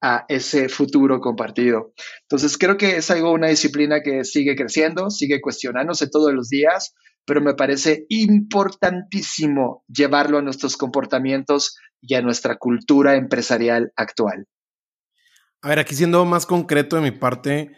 a 0.00 0.24
ese 0.28 0.70
futuro 0.70 1.20
compartido. 1.20 1.92
Entonces 2.22 2.56
creo 2.56 2.78
que 2.78 2.96
es 2.96 3.10
algo, 3.10 3.30
una 3.30 3.48
disciplina 3.48 4.00
que 4.02 4.24
sigue 4.24 4.56
creciendo, 4.56 5.10
sigue 5.10 5.42
cuestionándose 5.42 6.08
todos 6.08 6.32
los 6.32 6.48
días, 6.48 6.94
pero 7.24 7.40
me 7.40 7.54
parece 7.54 8.06
importantísimo 8.08 9.84
llevarlo 9.88 10.38
a 10.38 10.42
nuestros 10.42 10.76
comportamientos 10.76 11.76
y 12.00 12.14
a 12.14 12.22
nuestra 12.22 12.56
cultura 12.56 13.16
empresarial 13.16 13.92
actual. 13.96 14.46
A 15.62 15.68
ver, 15.68 15.78
aquí 15.78 15.94
siendo 15.94 16.24
más 16.24 16.46
concreto 16.46 16.96
de 16.96 17.02
mi 17.02 17.10
parte, 17.10 17.70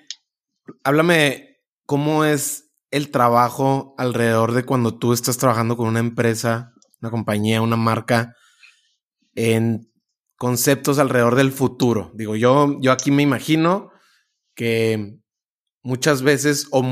háblame 0.84 1.58
cómo 1.86 2.24
es 2.24 2.70
el 2.90 3.10
trabajo 3.10 3.94
alrededor 3.98 4.52
de 4.52 4.64
cuando 4.64 4.98
tú 4.98 5.12
estás 5.12 5.38
trabajando 5.38 5.76
con 5.76 5.88
una 5.88 6.00
empresa, 6.00 6.72
una 7.00 7.10
compañía, 7.10 7.62
una 7.62 7.76
marca, 7.76 8.36
en 9.34 9.90
conceptos 10.36 10.98
alrededor 10.98 11.34
del 11.36 11.52
futuro. 11.52 12.12
Digo, 12.14 12.36
yo, 12.36 12.78
yo 12.80 12.92
aquí 12.92 13.10
me 13.10 13.22
imagino 13.22 13.90
que 14.54 15.18
muchas 15.82 16.22
veces 16.22 16.68
o 16.70 16.84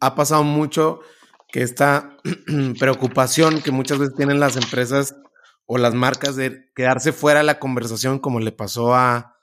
ha 0.00 0.14
pasado 0.14 0.44
mucho 0.44 1.00
que 1.48 1.62
esta 1.62 2.16
preocupación 2.78 3.62
que 3.62 3.70
muchas 3.70 3.98
veces 3.98 4.14
tienen 4.14 4.40
las 4.40 4.56
empresas 4.56 5.16
o 5.66 5.78
las 5.78 5.94
marcas 5.94 6.36
de 6.36 6.70
quedarse 6.74 7.12
fuera 7.12 7.40
de 7.40 7.46
la 7.46 7.58
conversación, 7.58 8.18
como 8.18 8.40
le 8.40 8.52
pasó 8.52 8.94
a 8.94 9.36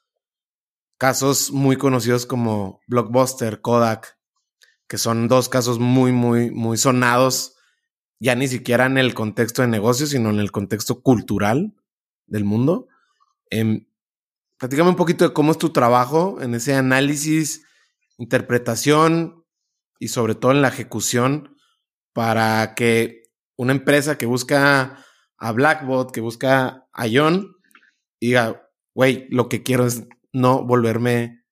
casos 0.97 1.51
muy 1.51 1.75
conocidos 1.75 2.25
como 2.25 2.81
Blockbuster, 2.87 3.61
Kodak, 3.61 4.17
que 4.87 4.97
son 4.97 5.27
dos 5.27 5.49
casos 5.49 5.79
muy, 5.79 6.11
muy, 6.11 6.49
muy 6.51 6.77
sonados, 6.77 7.55
ya 8.19 8.35
ni 8.35 8.47
siquiera 8.47 8.85
en 8.85 8.97
el 8.97 9.13
contexto 9.13 9.61
de 9.61 9.67
negocio, 9.67 10.07
sino 10.07 10.29
en 10.29 10.39
el 10.39 10.51
contexto 10.51 11.01
cultural 11.01 11.73
del 12.25 12.45
mundo. 12.45 12.87
Eh, 13.49 13.85
platícame 14.57 14.89
un 14.89 14.95
poquito 14.95 15.27
de 15.27 15.33
cómo 15.33 15.51
es 15.51 15.57
tu 15.57 15.71
trabajo 15.71 16.41
en 16.41 16.55
ese 16.55 16.73
análisis, 16.73 17.65
interpretación 18.17 19.43
y 19.99 20.07
sobre 20.07 20.35
todo 20.35 20.51
en 20.51 20.61
la 20.61 20.69
ejecución 20.69 21.52
para 22.13 22.75
que 22.75 23.23
una 23.57 23.73
empresa 23.73 24.17
que 24.17 24.25
busca 24.25 25.03
a 25.37 25.51
Blackbot, 25.51 26.11
que 26.11 26.21
busca 26.21 26.87
a 26.93 27.07
Ion, 27.07 27.55
diga, 28.21 28.69
güey, 28.95 29.27
lo 29.29 29.49
que 29.49 29.63
quiero 29.63 29.85
es 29.85 30.07
no 30.31 30.65
volverme 30.65 31.43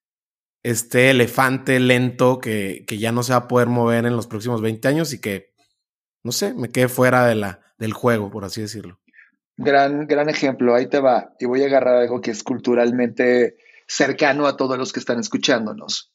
este 0.63 1.09
elefante 1.09 1.79
lento 1.79 2.39
que, 2.39 2.85
que, 2.87 2.97
ya 2.97 3.11
no 3.11 3.23
se 3.23 3.33
va 3.33 3.39
a 3.39 3.47
poder 3.47 3.67
mover 3.67 4.05
en 4.05 4.15
los 4.15 4.27
próximos 4.27 4.61
20 4.61 4.87
años 4.87 5.13
y 5.13 5.19
que, 5.19 5.53
no 6.23 6.31
sé, 6.31 6.53
me 6.53 6.69
quede 6.69 6.87
fuera 6.87 7.25
de 7.25 7.35
la, 7.35 7.59
del 7.77 7.93
juego, 7.93 8.29
por 8.29 8.45
así 8.45 8.61
decirlo. 8.61 8.99
Gran, 9.57 10.07
gran 10.07 10.29
ejemplo, 10.29 10.75
ahí 10.75 10.87
te 10.87 10.99
va. 10.99 11.33
Y 11.39 11.45
voy 11.45 11.63
a 11.63 11.65
agarrar 11.65 11.97
algo 11.97 12.21
que 12.21 12.31
es 12.31 12.43
culturalmente 12.43 13.57
cercano 13.87 14.47
a 14.47 14.55
todos 14.55 14.77
los 14.77 14.93
que 14.93 14.99
están 14.99 15.19
escuchándonos. 15.19 16.10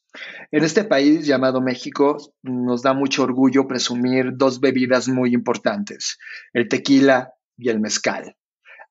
En 0.51 0.63
este 0.63 0.83
país 0.83 1.25
llamado 1.25 1.61
México 1.61 2.17
nos 2.43 2.81
da 2.81 2.93
mucho 2.93 3.23
orgullo 3.23 3.67
presumir 3.67 4.31
dos 4.35 4.59
bebidas 4.59 5.07
muy 5.07 5.33
importantes, 5.33 6.17
el 6.53 6.67
tequila 6.67 7.33
y 7.57 7.69
el 7.69 7.79
mezcal. 7.79 8.35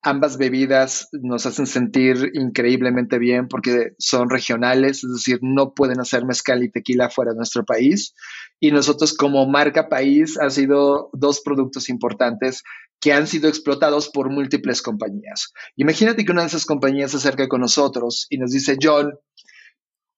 Ambas 0.03 0.37
bebidas 0.37 1.09
nos 1.11 1.45
hacen 1.47 1.65
sentir 1.65 2.29
increíblemente 2.33 3.17
bien 3.17 3.47
porque 3.47 3.93
son 3.97 4.29
regionales, 4.29 5.03
es 5.03 5.11
decir, 5.11 5.39
no 5.41 5.73
pueden 5.73 5.99
hacer 5.99 6.23
mezcal 6.23 6.63
y 6.63 6.71
tequila 6.71 7.09
fuera 7.09 7.31
de 7.31 7.37
nuestro 7.37 7.65
país. 7.65 8.13
Y 8.59 8.71
nosotros 8.71 9.13
como 9.17 9.47
marca 9.47 9.89
país 9.89 10.39
han 10.39 10.51
sido 10.51 11.09
dos 11.13 11.41
productos 11.41 11.89
importantes 11.89 12.63
que 12.99 13.13
han 13.13 13.27
sido 13.27 13.49
explotados 13.49 14.09
por 14.09 14.29
múltiples 14.29 14.81
compañías. 14.81 15.51
Imagínate 15.75 16.25
que 16.25 16.31
una 16.31 16.41
de 16.41 16.47
esas 16.47 16.65
compañías 16.65 17.11
se 17.11 17.17
acerca 17.17 17.47
con 17.47 17.61
nosotros 17.61 18.27
y 18.29 18.37
nos 18.37 18.51
dice, 18.51 18.77
John, 18.81 19.13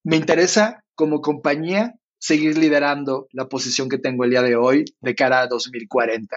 me 0.09 0.15
interesa 0.15 0.83
como 0.95 1.21
compañía 1.21 1.93
seguir 2.17 2.57
liderando 2.57 3.27
la 3.31 3.47
posición 3.47 3.89
que 3.89 3.99
tengo 3.99 4.23
el 4.23 4.31
día 4.31 4.41
de 4.41 4.55
hoy 4.55 4.85
de 5.01 5.13
cara 5.13 5.41
a 5.41 5.47
2040. 5.47 6.35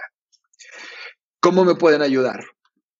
¿Cómo 1.39 1.65
me 1.65 1.73
pueden 1.73 2.03
ayudar? 2.03 2.45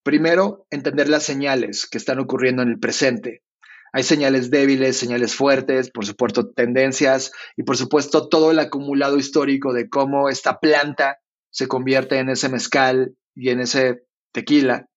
Primero, 0.01 0.65
entender 0.71 1.09
las 1.09 1.21
señales 1.21 1.86
que 1.86 1.99
están 1.99 2.17
ocurriendo 2.17 2.63
en 2.63 2.69
el 2.69 2.80
presente. 2.80 3.43
Hay 3.91 4.01
señales 4.01 4.49
débiles, 4.49 4.97
señales 4.97 5.36
fuertes, 5.36 5.91
por 5.91 6.07
supuesto 6.07 6.49
tendencias 6.49 7.32
y 7.55 7.61
por 7.61 7.78
supuesto 7.78 8.28
todo 8.28 8.49
el 8.49 8.57
acumulado 8.57 9.19
histórico 9.19 9.74
de 9.74 9.89
cómo 9.89 10.28
esta 10.28 10.59
planta 10.59 11.19
se 11.51 11.67
convierte 11.67 12.17
en 12.17 12.30
ese 12.30 12.49
mezcal 12.49 13.15
y 13.36 13.49
en 13.49 13.59
ese 13.59 14.07
tequila. 14.32 14.88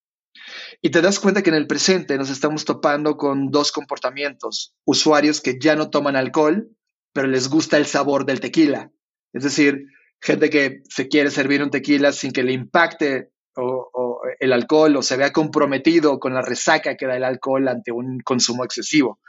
Y 0.83 0.91
te 0.91 1.03
das 1.03 1.19
cuenta 1.21 1.43
que 1.43 1.51
en 1.51 1.57
el 1.57 1.67
presente 1.67 2.19
nos 2.19 2.31
estamos 2.31 2.65
topando 2.65 3.17
con 3.17 3.51
dos 3.51 3.73
comportamientos. 3.73 4.75
Usuarios 4.85 5.41
que 5.41 5.59
ya 5.61 5.77
no 5.77 5.91
toman 5.91 6.17
alcohol, 6.17 6.69
pero 7.13 7.29
les 7.29 7.49
gusta 7.49 7.77
el 7.77 7.87
sabor 7.87 8.27
del 8.27 8.41
tequila. 8.41 8.91
Es 9.33 9.43
decir, 9.43 9.87
gente 10.21 10.51
que 10.51 10.83
se 10.89 11.09
quiere 11.09 11.31
servir 11.31 11.63
un 11.63 11.71
tequila 11.71 12.13
sin 12.13 12.33
que 12.33 12.43
le 12.43 12.53
impacte 12.53 13.31
o, 13.57 14.21
el 14.39 14.53
alcohol 14.53 14.97
o 14.97 15.03
se 15.03 15.17
vea 15.17 15.33
comprometido 15.33 16.19
con 16.19 16.35
la 16.35 16.43
resaca 16.43 16.97
que 16.97 17.07
da 17.07 17.17
el 17.17 17.25
alcohol 17.25 17.69
ante 17.69 17.93
un 17.93 18.21
consumo 18.21 18.65
excesivo. 18.65 19.21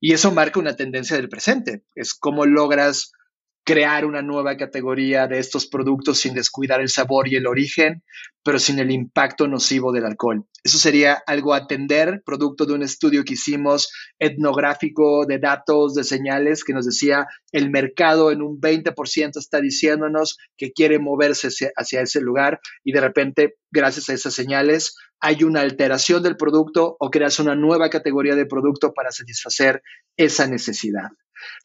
Y 0.00 0.12
eso 0.12 0.32
marca 0.32 0.58
una 0.58 0.76
tendencia 0.76 1.16
del 1.16 1.28
presente. 1.28 1.82
Es 1.94 2.14
cómo 2.14 2.46
logras 2.46 3.12
crear 3.66 4.06
una 4.06 4.22
nueva 4.22 4.56
categoría 4.56 5.26
de 5.26 5.40
estos 5.40 5.66
productos 5.66 6.20
sin 6.20 6.34
descuidar 6.34 6.80
el 6.80 6.88
sabor 6.88 7.26
y 7.26 7.34
el 7.34 7.48
origen, 7.48 8.04
pero 8.44 8.60
sin 8.60 8.78
el 8.78 8.92
impacto 8.92 9.48
nocivo 9.48 9.90
del 9.90 10.06
alcohol. 10.06 10.46
Eso 10.62 10.78
sería 10.78 11.20
algo 11.26 11.52
a 11.52 11.58
atender, 11.58 12.22
producto 12.24 12.64
de 12.64 12.74
un 12.74 12.84
estudio 12.84 13.24
que 13.24 13.34
hicimos 13.34 13.92
etnográfico 14.20 15.26
de 15.26 15.40
datos, 15.40 15.94
de 15.94 16.04
señales, 16.04 16.62
que 16.62 16.74
nos 16.74 16.86
decía 16.86 17.26
el 17.50 17.70
mercado 17.70 18.30
en 18.30 18.40
un 18.40 18.60
20% 18.60 19.36
está 19.36 19.60
diciéndonos 19.60 20.38
que 20.56 20.72
quiere 20.72 21.00
moverse 21.00 21.48
hacia 21.74 22.02
ese 22.02 22.20
lugar 22.20 22.60
y 22.84 22.92
de 22.92 23.00
repente, 23.00 23.56
gracias 23.72 24.08
a 24.08 24.14
esas 24.14 24.32
señales, 24.32 24.94
hay 25.18 25.42
una 25.42 25.62
alteración 25.62 26.22
del 26.22 26.36
producto 26.36 26.96
o 27.00 27.10
creas 27.10 27.40
una 27.40 27.56
nueva 27.56 27.90
categoría 27.90 28.36
de 28.36 28.46
producto 28.46 28.94
para 28.94 29.10
satisfacer 29.10 29.82
esa 30.16 30.46
necesidad. 30.46 31.08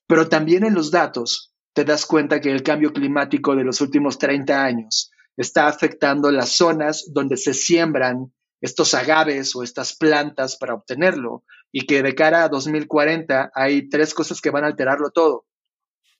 Pero 0.07 0.29
también 0.29 0.65
en 0.65 0.73
los 0.73 0.89
datos 0.89 1.50
te 1.73 1.85
das 1.85 2.05
cuenta 2.05 2.41
que 2.41 2.51
el 2.51 2.63
cambio 2.63 2.93
climático 2.93 3.55
de 3.55 3.63
los 3.63 3.81
últimos 3.81 4.17
30 4.17 4.63
años 4.63 5.11
está 5.37 5.67
afectando 5.67 6.31
las 6.31 6.49
zonas 6.49 7.05
donde 7.13 7.37
se 7.37 7.53
siembran 7.53 8.33
estos 8.59 8.93
agaves 8.93 9.55
o 9.55 9.63
estas 9.63 9.95
plantas 9.95 10.57
para 10.57 10.75
obtenerlo 10.75 11.43
y 11.71 11.85
que 11.87 12.03
de 12.03 12.13
cara 12.13 12.43
a 12.43 12.49
2040 12.49 13.51
hay 13.55 13.89
tres 13.89 14.13
cosas 14.13 14.41
que 14.41 14.51
van 14.51 14.63
a 14.63 14.67
alterarlo 14.67 15.09
todo. 15.09 15.45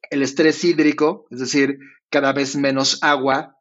El 0.10 0.24
estrés 0.24 0.64
hídrico, 0.64 1.28
es 1.30 1.40
decir, 1.40 1.78
cada 2.10 2.34
vez 2.34 2.56
menos 2.56 3.00
agua. 3.02 3.58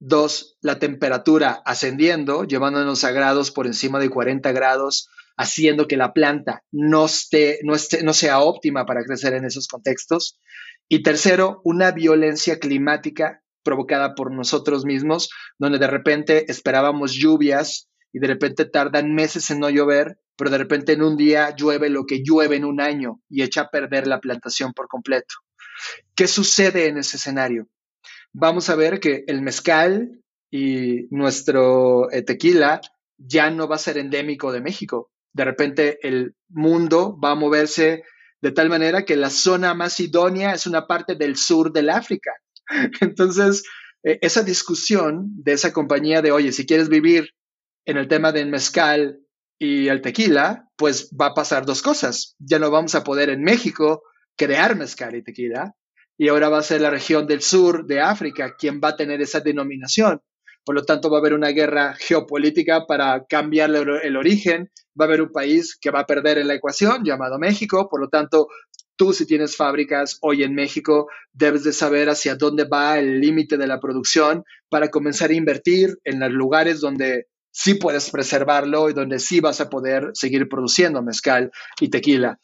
Dos, 0.00 0.58
la 0.60 0.78
temperatura 0.78 1.62
ascendiendo, 1.64 2.44
llevándonos 2.44 3.04
a 3.04 3.12
grados 3.12 3.50
por 3.50 3.66
encima 3.66 3.98
de 4.00 4.10
40 4.10 4.52
grados, 4.52 5.08
haciendo 5.36 5.86
que 5.88 5.96
la 5.96 6.12
planta 6.12 6.62
no, 6.72 7.06
esté, 7.06 7.60
no, 7.62 7.74
esté, 7.74 8.02
no 8.02 8.12
sea 8.12 8.40
óptima 8.40 8.84
para 8.84 9.02
crecer 9.04 9.34
en 9.34 9.44
esos 9.44 9.66
contextos. 9.66 10.38
Y 10.88 11.02
tercero, 11.02 11.60
una 11.64 11.92
violencia 11.92 12.58
climática 12.58 13.42
provocada 13.62 14.14
por 14.14 14.30
nosotros 14.30 14.84
mismos, 14.84 15.30
donde 15.58 15.78
de 15.78 15.86
repente 15.86 16.50
esperábamos 16.50 17.12
lluvias 17.12 17.88
y 18.12 18.20
de 18.20 18.26
repente 18.28 18.64
tardan 18.64 19.14
meses 19.14 19.50
en 19.50 19.60
no 19.60 19.70
llover, 19.70 20.18
pero 20.36 20.50
de 20.50 20.58
repente 20.58 20.92
en 20.92 21.02
un 21.02 21.16
día 21.16 21.54
llueve 21.56 21.88
lo 21.88 22.04
que 22.06 22.22
llueve 22.22 22.56
en 22.56 22.64
un 22.64 22.80
año 22.80 23.20
y 23.28 23.42
echa 23.42 23.62
a 23.62 23.70
perder 23.70 24.06
la 24.06 24.20
plantación 24.20 24.72
por 24.72 24.86
completo. 24.88 25.34
¿Qué 26.14 26.28
sucede 26.28 26.86
en 26.86 26.98
ese 26.98 27.16
escenario? 27.16 27.66
Vamos 28.32 28.68
a 28.68 28.76
ver 28.76 29.00
que 29.00 29.24
el 29.26 29.42
mezcal 29.42 30.20
y 30.50 31.06
nuestro 31.10 32.10
eh, 32.10 32.22
tequila 32.22 32.80
ya 33.16 33.50
no 33.50 33.68
va 33.68 33.76
a 33.76 33.78
ser 33.78 33.98
endémico 33.98 34.52
de 34.52 34.60
México. 34.60 35.10
De 35.32 35.44
repente 35.44 35.98
el 36.06 36.34
mundo 36.48 37.18
va 37.18 37.32
a 37.32 37.36
moverse 37.36 38.04
de 38.44 38.52
tal 38.52 38.68
manera 38.68 39.06
que 39.06 39.16
la 39.16 39.30
zona 39.30 39.72
más 39.72 39.98
idónea 40.00 40.52
es 40.52 40.66
una 40.66 40.86
parte 40.86 41.14
del 41.14 41.34
sur 41.34 41.72
del 41.72 41.88
África. 41.88 42.30
Entonces, 43.00 43.64
eh, 44.02 44.18
esa 44.20 44.42
discusión 44.42 45.30
de 45.42 45.54
esa 45.54 45.72
compañía 45.72 46.20
de, 46.20 46.30
oye, 46.30 46.52
si 46.52 46.66
quieres 46.66 46.90
vivir 46.90 47.30
en 47.86 47.96
el 47.96 48.06
tema 48.06 48.32
del 48.32 48.50
mezcal 48.50 49.18
y 49.58 49.88
el 49.88 50.02
tequila, 50.02 50.68
pues 50.76 51.08
va 51.18 51.28
a 51.28 51.34
pasar 51.34 51.64
dos 51.64 51.80
cosas. 51.80 52.36
Ya 52.38 52.58
no 52.58 52.70
vamos 52.70 52.94
a 52.94 53.02
poder 53.02 53.30
en 53.30 53.42
México 53.42 54.02
crear 54.36 54.76
mezcal 54.76 55.14
y 55.14 55.22
tequila, 55.22 55.74
y 56.18 56.28
ahora 56.28 56.50
va 56.50 56.58
a 56.58 56.62
ser 56.62 56.82
la 56.82 56.90
región 56.90 57.26
del 57.26 57.40
sur 57.40 57.86
de 57.86 58.02
África 58.02 58.56
quien 58.58 58.78
va 58.78 58.88
a 58.88 58.96
tener 58.96 59.22
esa 59.22 59.40
denominación. 59.40 60.20
Por 60.64 60.74
lo 60.74 60.84
tanto, 60.84 61.10
va 61.10 61.18
a 61.18 61.20
haber 61.20 61.34
una 61.34 61.50
guerra 61.50 61.94
geopolítica 61.94 62.86
para 62.86 63.24
cambiar 63.28 63.70
el 63.70 64.16
origen. 64.16 64.70
Va 64.98 65.04
a 65.04 65.08
haber 65.08 65.22
un 65.22 65.30
país 65.30 65.76
que 65.78 65.90
va 65.90 66.00
a 66.00 66.06
perder 66.06 66.38
en 66.38 66.48
la 66.48 66.54
ecuación, 66.54 67.04
llamado 67.04 67.38
México. 67.38 67.88
Por 67.90 68.00
lo 68.00 68.08
tanto, 68.08 68.48
tú 68.96 69.12
si 69.12 69.26
tienes 69.26 69.56
fábricas 69.56 70.18
hoy 70.22 70.42
en 70.42 70.54
México, 70.54 71.08
debes 71.32 71.64
de 71.64 71.72
saber 71.72 72.08
hacia 72.08 72.36
dónde 72.36 72.64
va 72.64 72.98
el 72.98 73.20
límite 73.20 73.56
de 73.56 73.66
la 73.66 73.80
producción 73.80 74.44
para 74.68 74.88
comenzar 74.88 75.30
a 75.30 75.34
invertir 75.34 75.98
en 76.04 76.20
los 76.20 76.30
lugares 76.30 76.80
donde 76.80 77.26
sí 77.50 77.74
puedes 77.74 78.10
preservarlo 78.10 78.90
y 78.90 78.92
donde 78.92 79.18
sí 79.18 79.40
vas 79.40 79.60
a 79.60 79.70
poder 79.70 80.10
seguir 80.14 80.48
produciendo 80.48 81.02
mezcal 81.02 81.50
y 81.80 81.88
tequila, 81.88 82.40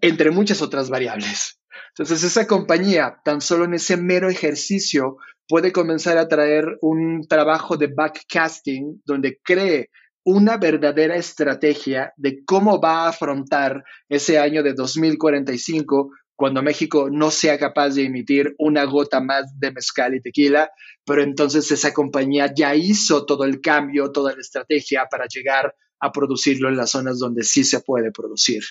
entre 0.00 0.30
muchas 0.30 0.62
otras 0.62 0.90
variables. 0.90 1.58
Entonces, 1.96 2.24
esa 2.24 2.46
compañía, 2.46 3.20
tan 3.24 3.40
solo 3.40 3.64
en 3.64 3.74
ese 3.74 3.96
mero 3.96 4.28
ejercicio, 4.28 5.18
puede 5.48 5.72
comenzar 5.72 6.18
a 6.18 6.26
traer 6.26 6.76
un 6.80 7.26
trabajo 7.28 7.76
de 7.76 7.86
backcasting 7.86 9.02
donde 9.04 9.38
cree 9.42 9.90
una 10.24 10.56
verdadera 10.56 11.16
estrategia 11.16 12.12
de 12.16 12.44
cómo 12.44 12.80
va 12.80 13.04
a 13.04 13.08
afrontar 13.10 13.84
ese 14.08 14.38
año 14.38 14.62
de 14.62 14.72
2045 14.72 16.10
cuando 16.34 16.62
México 16.62 17.08
no 17.10 17.30
sea 17.30 17.58
capaz 17.58 17.90
de 17.90 18.06
emitir 18.06 18.54
una 18.58 18.84
gota 18.84 19.20
más 19.20 19.58
de 19.60 19.70
mezcal 19.70 20.14
y 20.14 20.20
tequila, 20.20 20.70
pero 21.04 21.22
entonces 21.22 21.70
esa 21.70 21.92
compañía 21.92 22.52
ya 22.52 22.74
hizo 22.74 23.24
todo 23.24 23.44
el 23.44 23.60
cambio, 23.60 24.10
toda 24.10 24.34
la 24.34 24.40
estrategia 24.40 25.06
para 25.08 25.26
llegar 25.26 25.74
a 26.00 26.12
producirlo 26.12 26.68
en 26.68 26.76
las 26.76 26.90
zonas 26.90 27.18
donde 27.18 27.42
sí 27.42 27.64
se 27.64 27.80
puede 27.80 28.10
producir. 28.12 28.62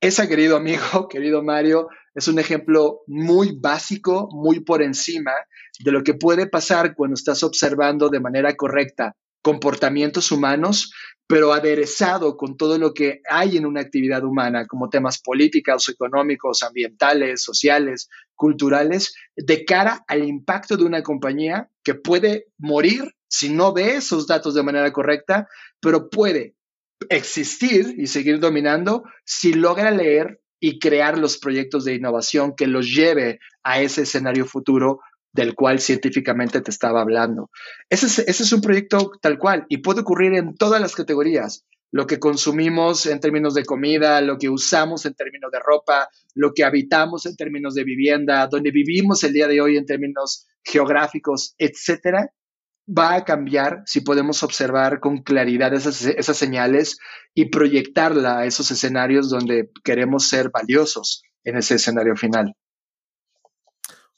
Esa, 0.00 0.28
querido 0.28 0.56
amigo, 0.56 1.08
querido 1.10 1.42
Mario, 1.42 1.88
es 2.14 2.28
un 2.28 2.38
ejemplo 2.38 3.00
muy 3.06 3.58
básico, 3.58 4.28
muy 4.32 4.60
por 4.60 4.82
encima 4.82 5.32
de 5.78 5.92
lo 5.92 6.02
que 6.02 6.14
puede 6.14 6.46
pasar 6.46 6.94
cuando 6.94 7.14
estás 7.14 7.42
observando 7.42 8.08
de 8.08 8.20
manera 8.20 8.54
correcta 8.54 9.14
comportamientos 9.42 10.32
humanos 10.32 10.90
pero 11.26 11.52
aderezado 11.52 12.36
con 12.36 12.56
todo 12.56 12.78
lo 12.78 12.94
que 12.94 13.20
hay 13.28 13.56
en 13.56 13.66
una 13.66 13.80
actividad 13.80 14.24
humana, 14.24 14.66
como 14.66 14.88
temas 14.88 15.20
políticos, 15.20 15.88
económicos, 15.88 16.62
ambientales, 16.62 17.42
sociales, 17.42 18.08
culturales, 18.34 19.14
de 19.34 19.64
cara 19.64 20.04
al 20.06 20.24
impacto 20.24 20.76
de 20.76 20.84
una 20.84 21.02
compañía 21.02 21.68
que 21.82 21.94
puede 21.94 22.46
morir 22.58 23.02
si 23.28 23.48
no 23.48 23.72
ve 23.72 23.96
esos 23.96 24.26
datos 24.26 24.54
de 24.54 24.62
manera 24.62 24.92
correcta, 24.92 25.48
pero 25.80 26.08
puede 26.10 26.54
existir 27.10 27.94
y 27.98 28.06
seguir 28.06 28.40
dominando 28.40 29.04
si 29.24 29.52
logra 29.52 29.90
leer 29.90 30.40
y 30.60 30.78
crear 30.78 31.18
los 31.18 31.38
proyectos 31.38 31.84
de 31.84 31.94
innovación 31.94 32.54
que 32.56 32.66
los 32.66 32.86
lleve 32.86 33.38
a 33.62 33.80
ese 33.80 34.02
escenario 34.02 34.46
futuro 34.46 35.00
del 35.32 35.54
cual 35.54 35.80
científicamente 35.80 36.62
te 36.62 36.70
estaba 36.70 37.02
hablando. 37.02 37.50
Ese 37.90 38.06
es, 38.06 38.18
ese 38.20 38.42
es 38.42 38.52
un 38.52 38.62
proyecto 38.62 39.12
tal 39.20 39.38
cual 39.38 39.66
y 39.68 39.78
puede 39.78 40.00
ocurrir 40.00 40.34
en 40.34 40.56
todas 40.56 40.80
las 40.80 40.94
categorías. 40.94 41.64
Lo 41.92 42.06
que 42.06 42.18
consumimos 42.18 43.06
en 43.06 43.20
términos 43.20 43.54
de 43.54 43.64
comida, 43.64 44.20
lo 44.20 44.38
que 44.38 44.48
usamos 44.48 45.06
en 45.06 45.14
términos 45.14 45.50
de 45.52 45.60
ropa, 45.60 46.08
lo 46.34 46.52
que 46.52 46.64
habitamos 46.64 47.26
en 47.26 47.36
términos 47.36 47.74
de 47.74 47.84
vivienda, 47.84 48.48
donde 48.48 48.70
vivimos 48.70 49.22
el 49.24 49.32
día 49.32 49.46
de 49.46 49.60
hoy 49.60 49.76
en 49.76 49.86
términos 49.86 50.46
geográficos, 50.64 51.54
etcétera, 51.58 52.32
va 52.86 53.14
a 53.14 53.24
cambiar 53.24 53.82
si 53.86 54.00
podemos 54.00 54.42
observar 54.42 55.00
con 55.00 55.22
claridad 55.22 55.74
esas, 55.74 56.04
esas 56.04 56.36
señales 56.36 56.98
y 57.34 57.46
proyectarla 57.46 58.38
a 58.38 58.46
esos 58.46 58.70
escenarios 58.70 59.28
donde 59.28 59.70
queremos 59.82 60.28
ser 60.28 60.50
valiosos 60.50 61.22
en 61.44 61.56
ese 61.56 61.76
escenario 61.76 62.16
final. 62.16 62.54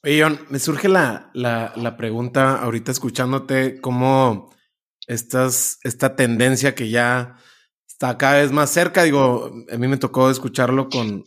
Oye, 0.03 0.23
John, 0.23 0.39
me 0.49 0.59
surge 0.59 0.89
la, 0.89 1.31
la, 1.35 1.97
pregunta 1.97 2.57
ahorita 2.57 2.93
escuchándote, 2.93 3.81
cómo 3.81 4.55
estás, 5.07 5.79
esta 5.83 6.15
tendencia 6.15 6.75
que 6.75 6.89
ya 6.89 7.37
está 7.87 8.17
cada 8.17 8.41
vez 8.41 8.53
más 8.53 8.71
cerca, 8.71 9.03
digo, 9.03 9.51
a 9.73 9.77
mí 9.77 9.89
me 9.89 9.97
tocó 9.97 10.31
escucharlo 10.31 10.89
con, 10.89 11.25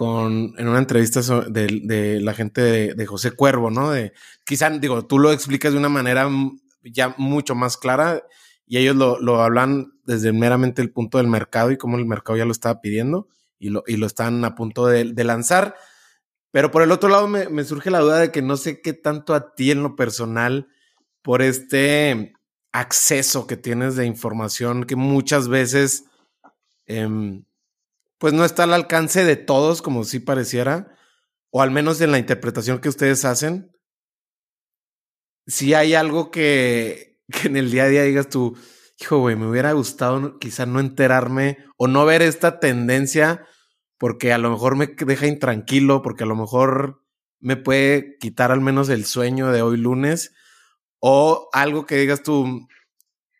en 0.00 0.68
una 0.68 0.78
entrevista 0.78 1.20
de, 1.48 2.20
la 2.20 2.34
gente 2.34 2.94
de, 2.94 3.06
José 3.06 3.32
Cuervo, 3.32 3.70
¿no? 3.70 3.90
De, 3.90 4.12
quizá, 4.44 4.70
digo, 4.70 5.06
tú 5.06 5.18
lo 5.18 5.32
explicas 5.32 5.72
de 5.72 5.78
una 5.78 5.88
manera 5.88 6.28
ya 6.82 7.14
mucho 7.18 7.54
más 7.54 7.76
clara 7.76 8.22
y 8.66 8.78
ellos 8.78 8.96
lo, 8.96 9.20
lo 9.20 9.42
hablan 9.42 9.92
desde 10.04 10.32
meramente 10.32 10.82
el 10.82 10.90
punto 10.90 11.18
del 11.18 11.26
mercado 11.28 11.70
y 11.70 11.76
cómo 11.76 11.96
el 11.96 12.06
mercado 12.06 12.36
ya 12.36 12.44
lo 12.44 12.52
estaba 12.52 12.80
pidiendo 12.80 13.28
y 13.60 13.68
lo, 13.68 13.84
y 13.86 13.96
lo 13.96 14.06
están 14.06 14.44
a 14.44 14.56
punto 14.56 14.86
de, 14.86 15.04
lanzar. 15.22 15.76
Pero 16.50 16.72
por 16.72 16.82
el 16.82 16.90
otro 16.90 17.08
lado 17.08 17.28
me, 17.28 17.64
surge 17.64 17.90
la 17.90 18.00
duda 18.00 18.18
de 18.18 18.32
que 18.32 18.42
no 18.42 18.56
sé 18.56 18.80
qué 18.80 18.92
tanto 18.92 19.34
a 19.34 19.54
ti 19.54 19.70
en 19.70 19.84
lo 19.84 19.94
personal, 19.94 20.68
por 21.22 21.42
este 21.42 22.32
acceso 22.72 23.46
que 23.46 23.56
tienes 23.56 23.94
de 23.94 24.06
información 24.06 24.84
que 24.84 24.96
muchas 24.96 25.48
veces, 25.48 26.06
em, 26.86 27.44
pues 28.20 28.34
no 28.34 28.44
está 28.44 28.64
al 28.64 28.74
alcance 28.74 29.24
de 29.24 29.36
todos, 29.36 29.80
como 29.80 30.04
si 30.04 30.20
pareciera, 30.20 30.94
o 31.50 31.62
al 31.62 31.70
menos 31.70 32.02
en 32.02 32.12
la 32.12 32.18
interpretación 32.18 32.78
que 32.78 32.90
ustedes 32.90 33.24
hacen. 33.24 33.72
Si 35.46 35.72
hay 35.72 35.94
algo 35.94 36.30
que, 36.30 37.18
en 37.44 37.56
el 37.56 37.70
día 37.70 37.84
a 37.84 37.88
día 37.88 38.02
digas 38.02 38.28
tú, 38.28 38.56
hijo, 39.00 39.18
güey, 39.18 39.36
me 39.36 39.48
hubiera 39.48 39.72
gustado 39.72 40.38
quizá 40.38 40.66
no 40.66 40.80
enterarme 40.80 41.64
o 41.78 41.88
no 41.88 42.04
ver 42.04 42.20
esta 42.20 42.60
tendencia 42.60 43.46
porque 43.96 44.34
a 44.34 44.38
lo 44.38 44.50
mejor 44.50 44.76
me 44.76 44.86
deja 44.86 45.26
intranquilo, 45.26 46.02
porque 46.02 46.24
a 46.24 46.26
lo 46.26 46.36
mejor 46.36 47.02
me 47.38 47.56
puede 47.56 48.18
quitar 48.18 48.52
al 48.52 48.60
menos 48.60 48.90
el 48.90 49.06
sueño 49.06 49.50
de 49.50 49.62
hoy 49.62 49.78
lunes, 49.78 50.34
o 51.00 51.48
algo 51.52 51.86
que 51.86 51.96
digas 51.96 52.22
tú, 52.22 52.66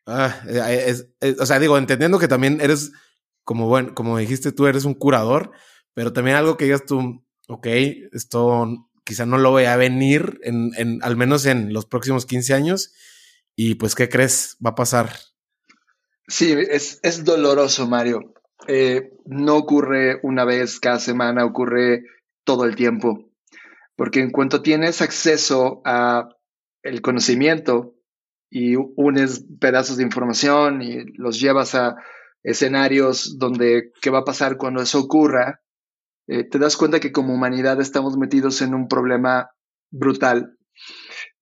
ah, 0.06 0.42
eh, 0.48 1.36
o 1.38 1.46
sea, 1.46 1.58
digo, 1.58 1.76
entendiendo 1.76 2.18
que 2.18 2.28
también 2.28 2.60
eres, 2.60 2.92
como, 3.50 3.66
bueno, 3.66 3.96
como 3.96 4.16
dijiste 4.16 4.52
tú, 4.52 4.68
eres 4.68 4.84
un 4.84 4.94
curador, 4.94 5.50
pero 5.92 6.12
también 6.12 6.36
algo 6.36 6.56
que 6.56 6.66
digas 6.66 6.84
tú, 6.86 7.26
ok, 7.48 7.66
esto 8.12 8.88
quizá 9.02 9.26
no 9.26 9.38
lo 9.38 9.50
voy 9.50 9.64
venir, 9.76 10.38
en, 10.44 10.70
en, 10.76 11.02
al 11.02 11.16
menos 11.16 11.46
en 11.46 11.72
los 11.72 11.84
próximos 11.84 12.26
15 12.26 12.54
años, 12.54 12.94
y 13.56 13.74
pues, 13.74 13.96
¿qué 13.96 14.08
crees? 14.08 14.56
Va 14.64 14.70
a 14.70 14.74
pasar. 14.76 15.10
Sí, 16.28 16.52
es, 16.52 17.00
es 17.02 17.24
doloroso, 17.24 17.88
Mario. 17.88 18.34
Eh, 18.68 19.14
no 19.26 19.56
ocurre 19.56 20.20
una 20.22 20.44
vez 20.44 20.78
cada 20.78 21.00
semana, 21.00 21.44
ocurre 21.44 22.04
todo 22.44 22.64
el 22.64 22.76
tiempo. 22.76 23.32
Porque 23.96 24.20
en 24.20 24.30
cuanto 24.30 24.62
tienes 24.62 25.02
acceso 25.02 25.82
a 25.84 26.28
el 26.84 27.02
conocimiento 27.02 27.96
y 28.48 28.76
unes 28.76 29.44
pedazos 29.58 29.96
de 29.96 30.04
información 30.04 30.82
y 30.82 31.02
los 31.16 31.40
llevas 31.40 31.74
a 31.74 31.96
escenarios 32.42 33.38
donde 33.38 33.92
qué 34.00 34.10
va 34.10 34.20
a 34.20 34.24
pasar 34.24 34.56
cuando 34.56 34.82
eso 34.82 35.00
ocurra, 35.00 35.60
eh, 36.26 36.44
te 36.44 36.58
das 36.58 36.76
cuenta 36.76 37.00
que 37.00 37.12
como 37.12 37.34
humanidad 37.34 37.80
estamos 37.80 38.16
metidos 38.16 38.62
en 38.62 38.74
un 38.74 38.88
problema 38.88 39.50
brutal. 39.90 40.56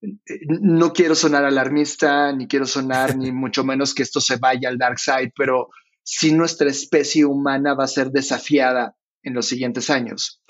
No 0.01 0.93
quiero 0.93 1.15
sonar 1.15 1.45
alarmista, 1.45 2.31
ni 2.33 2.47
quiero 2.47 2.65
sonar, 2.65 3.15
ni 3.15 3.31
mucho 3.31 3.63
menos 3.63 3.93
que 3.93 4.03
esto 4.03 4.19
se 4.19 4.37
vaya 4.37 4.69
al 4.69 4.77
dark 4.77 4.99
side, 4.99 5.33
pero 5.35 5.69
si 6.03 6.33
nuestra 6.33 6.69
especie 6.69 7.25
humana 7.25 7.75
va 7.75 7.83
a 7.83 7.87
ser 7.87 8.09
desafiada 8.09 8.95
en 9.21 9.33
los 9.33 9.45
siguientes 9.45 9.89
años. 9.89 10.41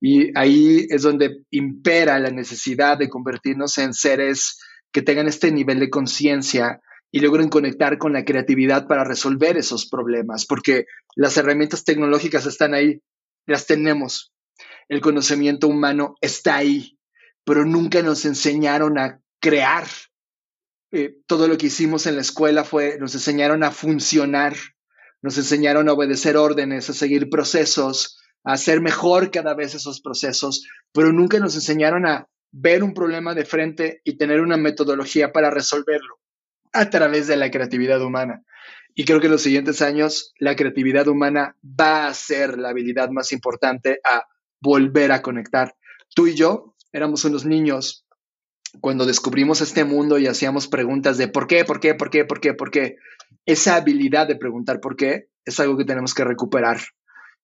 Y 0.00 0.36
ahí 0.36 0.86
es 0.88 1.02
donde 1.02 1.44
impera 1.50 2.18
la 2.18 2.30
necesidad 2.30 2.98
de 2.98 3.08
convertirnos 3.08 3.78
en 3.78 3.94
seres 3.94 4.58
que 4.90 5.02
tengan 5.02 5.28
este 5.28 5.52
nivel 5.52 5.78
de 5.78 5.90
conciencia 5.90 6.80
y 7.14 7.20
logren 7.20 7.50
conectar 7.50 7.98
con 7.98 8.14
la 8.14 8.24
creatividad 8.24 8.88
para 8.88 9.04
resolver 9.04 9.58
esos 9.58 9.86
problemas, 9.86 10.46
porque 10.46 10.86
las 11.14 11.36
herramientas 11.36 11.84
tecnológicas 11.84 12.46
están 12.46 12.72
ahí, 12.72 13.02
las 13.46 13.66
tenemos. 13.66 14.32
El 14.88 15.02
conocimiento 15.02 15.68
humano 15.68 16.14
está 16.22 16.56
ahí, 16.56 16.98
pero 17.44 17.66
nunca 17.66 18.02
nos 18.02 18.24
enseñaron 18.24 18.98
a 18.98 19.20
crear. 19.40 19.86
Eh, 20.90 21.16
todo 21.26 21.48
lo 21.48 21.58
que 21.58 21.66
hicimos 21.66 22.06
en 22.06 22.16
la 22.16 22.22
escuela 22.22 22.64
fue, 22.64 22.96
nos 22.98 23.14
enseñaron 23.14 23.62
a 23.62 23.70
funcionar, 23.72 24.56
nos 25.20 25.36
enseñaron 25.36 25.90
a 25.90 25.92
obedecer 25.92 26.38
órdenes, 26.38 26.88
a 26.88 26.94
seguir 26.94 27.28
procesos, 27.28 28.18
a 28.42 28.54
hacer 28.54 28.80
mejor 28.80 29.30
cada 29.30 29.52
vez 29.54 29.74
esos 29.74 30.00
procesos, 30.00 30.66
pero 30.92 31.12
nunca 31.12 31.38
nos 31.38 31.54
enseñaron 31.56 32.06
a 32.06 32.26
ver 32.52 32.82
un 32.82 32.94
problema 32.94 33.34
de 33.34 33.44
frente 33.44 34.00
y 34.02 34.16
tener 34.16 34.40
una 34.40 34.56
metodología 34.56 35.30
para 35.30 35.50
resolverlo 35.50 36.21
a 36.72 36.90
través 36.90 37.26
de 37.26 37.36
la 37.36 37.50
creatividad 37.50 38.02
humana. 38.02 38.42
Y 38.94 39.04
creo 39.04 39.20
que 39.20 39.26
en 39.26 39.32
los 39.32 39.42
siguientes 39.42 39.80
años 39.82 40.32
la 40.38 40.56
creatividad 40.56 41.08
humana 41.08 41.56
va 41.62 42.06
a 42.06 42.14
ser 42.14 42.58
la 42.58 42.70
habilidad 42.70 43.10
más 43.10 43.32
importante 43.32 44.00
a 44.04 44.26
volver 44.60 45.12
a 45.12 45.22
conectar. 45.22 45.74
Tú 46.14 46.26
y 46.26 46.34
yo 46.34 46.74
éramos 46.92 47.24
unos 47.24 47.44
niños 47.46 48.06
cuando 48.80 49.06
descubrimos 49.06 49.60
este 49.60 49.84
mundo 49.84 50.18
y 50.18 50.26
hacíamos 50.26 50.68
preguntas 50.68 51.18
de 51.18 51.28
por 51.28 51.46
qué, 51.46 51.64
por 51.64 51.80
qué, 51.80 51.94
por 51.94 52.10
qué, 52.10 52.24
por 52.24 52.40
qué, 52.40 52.54
por 52.54 52.70
qué 52.70 52.96
esa 53.46 53.76
habilidad 53.76 54.28
de 54.28 54.36
preguntar 54.36 54.80
por 54.80 54.96
qué 54.96 55.28
es 55.44 55.58
algo 55.60 55.76
que 55.76 55.84
tenemos 55.84 56.14
que 56.14 56.24
recuperar. 56.24 56.80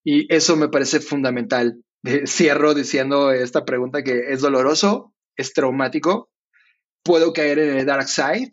Y 0.04 0.32
eso 0.32 0.56
me 0.56 0.68
parece 0.68 1.00
fundamental. 1.00 1.82
Cierro 2.26 2.74
diciendo 2.74 3.32
esta 3.32 3.64
pregunta 3.64 4.02
que 4.02 4.32
es 4.32 4.40
doloroso, 4.40 5.12
es 5.36 5.52
traumático, 5.52 6.30
puedo 7.02 7.32
caer 7.32 7.58
en 7.58 7.78
el 7.78 7.86
dark 7.86 8.08
side. 8.08 8.52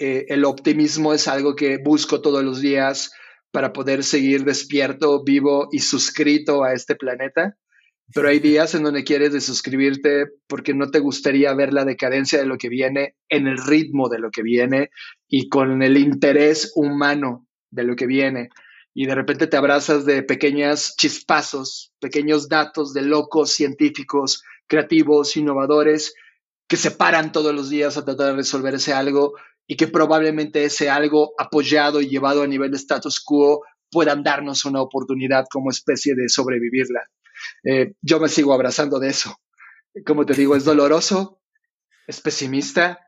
Eh, 0.00 0.26
el 0.28 0.44
optimismo 0.44 1.14
es 1.14 1.28
algo 1.28 1.54
que 1.54 1.78
busco 1.78 2.20
todos 2.20 2.42
los 2.42 2.60
días 2.60 3.12
para 3.52 3.72
poder 3.72 4.02
seguir 4.02 4.44
despierto, 4.44 5.22
vivo 5.22 5.68
y 5.70 5.78
suscrito 5.78 6.64
a 6.64 6.72
este 6.72 6.96
planeta 6.96 7.56
pero 8.14 8.28
hay 8.28 8.38
días 8.40 8.74
en 8.74 8.82
donde 8.82 9.04
quieres 9.04 9.32
desuscribirte 9.32 10.26
porque 10.46 10.74
no 10.74 10.90
te 10.90 10.98
gustaría 10.98 11.54
ver 11.54 11.72
la 11.72 11.84
decadencia 11.84 12.38
de 12.38 12.46
lo 12.46 12.58
que 12.58 12.68
viene 12.68 13.16
en 13.28 13.46
el 13.46 13.58
ritmo 13.58 14.08
de 14.08 14.18
lo 14.18 14.30
que 14.30 14.42
viene 14.42 14.90
y 15.28 15.48
con 15.48 15.82
el 15.82 15.96
interés 15.96 16.72
humano 16.74 17.46
de 17.70 17.84
lo 17.84 17.96
que 17.96 18.06
viene. 18.06 18.48
Y 18.92 19.06
de 19.06 19.14
repente 19.14 19.46
te 19.46 19.56
abrazas 19.56 20.04
de 20.04 20.22
pequeños 20.24 20.94
chispazos, 20.96 21.92
pequeños 22.00 22.48
datos 22.48 22.92
de 22.92 23.02
locos 23.02 23.52
científicos, 23.52 24.42
creativos, 24.66 25.36
innovadores, 25.36 26.14
que 26.66 26.76
se 26.76 26.90
paran 26.90 27.30
todos 27.30 27.54
los 27.54 27.70
días 27.70 27.96
a 27.96 28.04
tratar 28.04 28.28
de 28.28 28.36
resolver 28.36 28.74
ese 28.74 28.92
algo 28.92 29.34
y 29.70 29.76
que 29.76 29.86
probablemente 29.86 30.64
ese 30.64 30.90
algo 30.90 31.32
apoyado 31.38 32.00
y 32.00 32.08
llevado 32.08 32.42
a 32.42 32.46
nivel 32.48 32.72
de 32.72 32.76
status 32.76 33.20
quo 33.20 33.62
puedan 33.88 34.24
darnos 34.24 34.64
una 34.64 34.82
oportunidad 34.82 35.44
como 35.48 35.70
especie 35.70 36.16
de 36.16 36.28
sobrevivirla. 36.28 37.08
Eh, 37.62 37.92
yo 38.02 38.18
me 38.18 38.28
sigo 38.28 38.52
abrazando 38.52 38.98
de 38.98 39.10
eso. 39.10 39.36
Como 40.04 40.26
te 40.26 40.34
digo, 40.34 40.56
es 40.56 40.64
doloroso, 40.64 41.40
es 42.08 42.20
pesimista, 42.20 42.98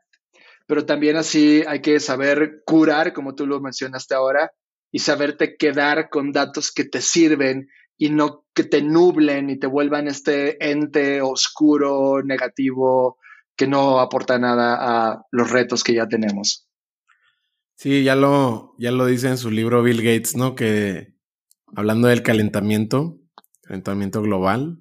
pero 0.65 0.85
también 0.85 1.17
así 1.17 1.65
hay 1.67 1.81
que 1.81 1.99
saber 1.99 2.61
curar, 2.65 3.11
como 3.11 3.35
tú 3.35 3.45
lo 3.45 3.59
mencionaste 3.59 4.15
ahora, 4.15 4.53
y 4.89 4.99
saberte 4.99 5.57
quedar 5.57 6.07
con 6.09 6.31
datos 6.31 6.71
que 6.71 6.85
te 6.85 7.01
sirven 7.01 7.67
y 7.97 8.09
no 8.09 8.45
que 8.55 8.63
te 8.63 8.81
nublen 8.81 9.49
y 9.49 9.59
te 9.59 9.67
vuelvan 9.67 10.07
este 10.07 10.71
ente 10.71 11.21
oscuro, 11.21 12.23
negativo, 12.23 13.17
que 13.55 13.67
no 13.67 13.99
aporta 13.99 14.39
nada 14.39 14.77
a 14.79 15.25
los 15.31 15.51
retos 15.51 15.83
que 15.83 15.93
ya 15.93 16.07
tenemos. 16.07 16.67
Sí, 17.75 18.03
ya 18.03 18.15
lo, 18.15 18.75
ya 18.77 18.91
lo 18.91 19.05
dice 19.05 19.27
en 19.27 19.37
su 19.37 19.51
libro 19.51 19.83
Bill 19.83 20.01
Gates, 20.01 20.35
¿no? 20.35 20.55
Que 20.55 21.13
hablando 21.75 22.07
del 22.07 22.23
calentamiento, 22.23 23.19
calentamiento 23.63 24.21
global, 24.21 24.79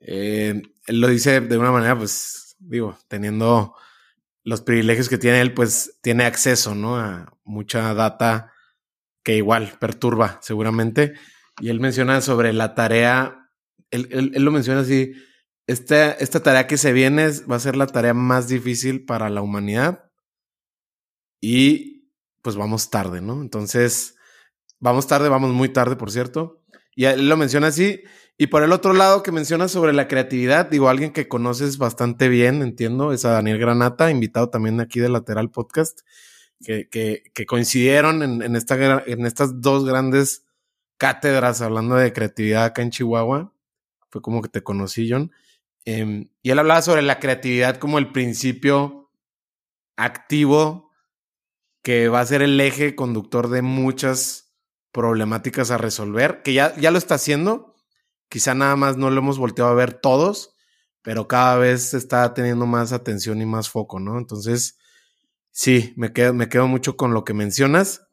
eh, 0.00 0.62
él 0.86 1.00
lo 1.00 1.08
dice 1.08 1.40
de 1.40 1.58
una 1.58 1.70
manera, 1.70 1.96
pues, 1.96 2.56
digo, 2.58 2.98
teniendo 3.08 3.74
los 4.44 4.62
privilegios 4.62 5.08
que 5.08 5.18
tiene 5.18 5.40
él, 5.40 5.54
pues 5.54 5.98
tiene 6.02 6.24
acceso, 6.24 6.74
¿no? 6.74 6.96
A 6.96 7.32
mucha 7.44 7.94
data 7.94 8.52
que 9.22 9.36
igual 9.36 9.74
perturba 9.78 10.38
seguramente. 10.42 11.14
Y 11.60 11.68
él 11.68 11.78
menciona 11.78 12.20
sobre 12.20 12.52
la 12.52 12.74
tarea, 12.74 13.48
él, 13.90 14.08
él 14.10 14.42
lo 14.42 14.50
menciona 14.50 14.80
así, 14.80 15.12
esta, 15.72 16.12
esta 16.12 16.42
tarea 16.42 16.66
que 16.66 16.76
se 16.76 16.92
viene 16.92 17.30
va 17.50 17.56
a 17.56 17.60
ser 17.60 17.76
la 17.76 17.86
tarea 17.86 18.14
más 18.14 18.48
difícil 18.48 19.04
para 19.04 19.30
la 19.30 19.42
humanidad 19.42 20.10
y 21.40 22.10
pues 22.42 22.56
vamos 22.56 22.90
tarde, 22.90 23.20
¿no? 23.20 23.40
Entonces, 23.40 24.16
vamos 24.78 25.06
tarde, 25.06 25.28
vamos 25.28 25.52
muy 25.52 25.68
tarde, 25.68 25.96
por 25.96 26.10
cierto. 26.10 26.62
Y 26.94 27.04
él 27.04 27.28
lo 27.28 27.36
menciona 27.36 27.68
así. 27.68 28.02
Y 28.38 28.48
por 28.48 28.62
el 28.62 28.72
otro 28.72 28.92
lado 28.92 29.22
que 29.22 29.32
menciona 29.32 29.68
sobre 29.68 29.92
la 29.92 30.08
creatividad, 30.08 30.68
digo, 30.68 30.88
alguien 30.88 31.12
que 31.12 31.28
conoces 31.28 31.78
bastante 31.78 32.28
bien, 32.28 32.62
entiendo, 32.62 33.12
es 33.12 33.24
a 33.24 33.30
Daniel 33.30 33.58
Granata, 33.58 34.10
invitado 34.10 34.50
también 34.50 34.80
aquí 34.80 35.00
de 35.00 35.08
Lateral 35.08 35.50
Podcast, 35.50 36.00
que, 36.64 36.88
que, 36.88 37.46
coincidieron 37.46 38.22
en, 38.22 38.42
en 38.42 38.56
estas 38.56 39.60
dos 39.60 39.84
grandes 39.84 40.44
cátedras 40.96 41.60
hablando 41.60 41.96
de 41.96 42.12
creatividad 42.12 42.64
acá 42.64 42.82
en 42.82 42.90
Chihuahua. 42.90 43.52
Fue 44.10 44.22
como 44.22 44.42
que 44.42 44.48
te 44.48 44.62
conocí, 44.62 45.08
John. 45.10 45.32
Eh, 45.84 46.28
y 46.42 46.50
él 46.50 46.58
hablaba 46.58 46.82
sobre 46.82 47.02
la 47.02 47.18
creatividad 47.18 47.78
como 47.78 47.98
el 47.98 48.12
principio 48.12 49.10
activo 49.96 50.92
que 51.82 52.08
va 52.08 52.20
a 52.20 52.26
ser 52.26 52.42
el 52.42 52.60
eje 52.60 52.94
conductor 52.94 53.48
de 53.48 53.62
muchas 53.62 54.54
problemáticas 54.92 55.70
a 55.70 55.78
resolver, 55.78 56.42
que 56.42 56.54
ya, 56.54 56.74
ya 56.76 56.90
lo 56.90 56.98
está 56.98 57.16
haciendo. 57.16 57.74
Quizá 58.28 58.54
nada 58.54 58.76
más 58.76 58.96
no 58.96 59.10
lo 59.10 59.18
hemos 59.18 59.38
volteado 59.38 59.70
a 59.70 59.74
ver 59.74 59.94
todos, 59.94 60.54
pero 61.02 61.28
cada 61.28 61.56
vez 61.58 61.94
está 61.94 62.32
teniendo 62.34 62.66
más 62.66 62.92
atención 62.92 63.42
y 63.42 63.46
más 63.46 63.68
foco, 63.68 63.98
¿no? 63.98 64.18
Entonces, 64.18 64.78
sí, 65.50 65.92
me 65.96 66.12
quedo, 66.12 66.32
me 66.32 66.48
quedo 66.48 66.68
mucho 66.68 66.96
con 66.96 67.14
lo 67.14 67.24
que 67.24 67.34
mencionas. 67.34 68.06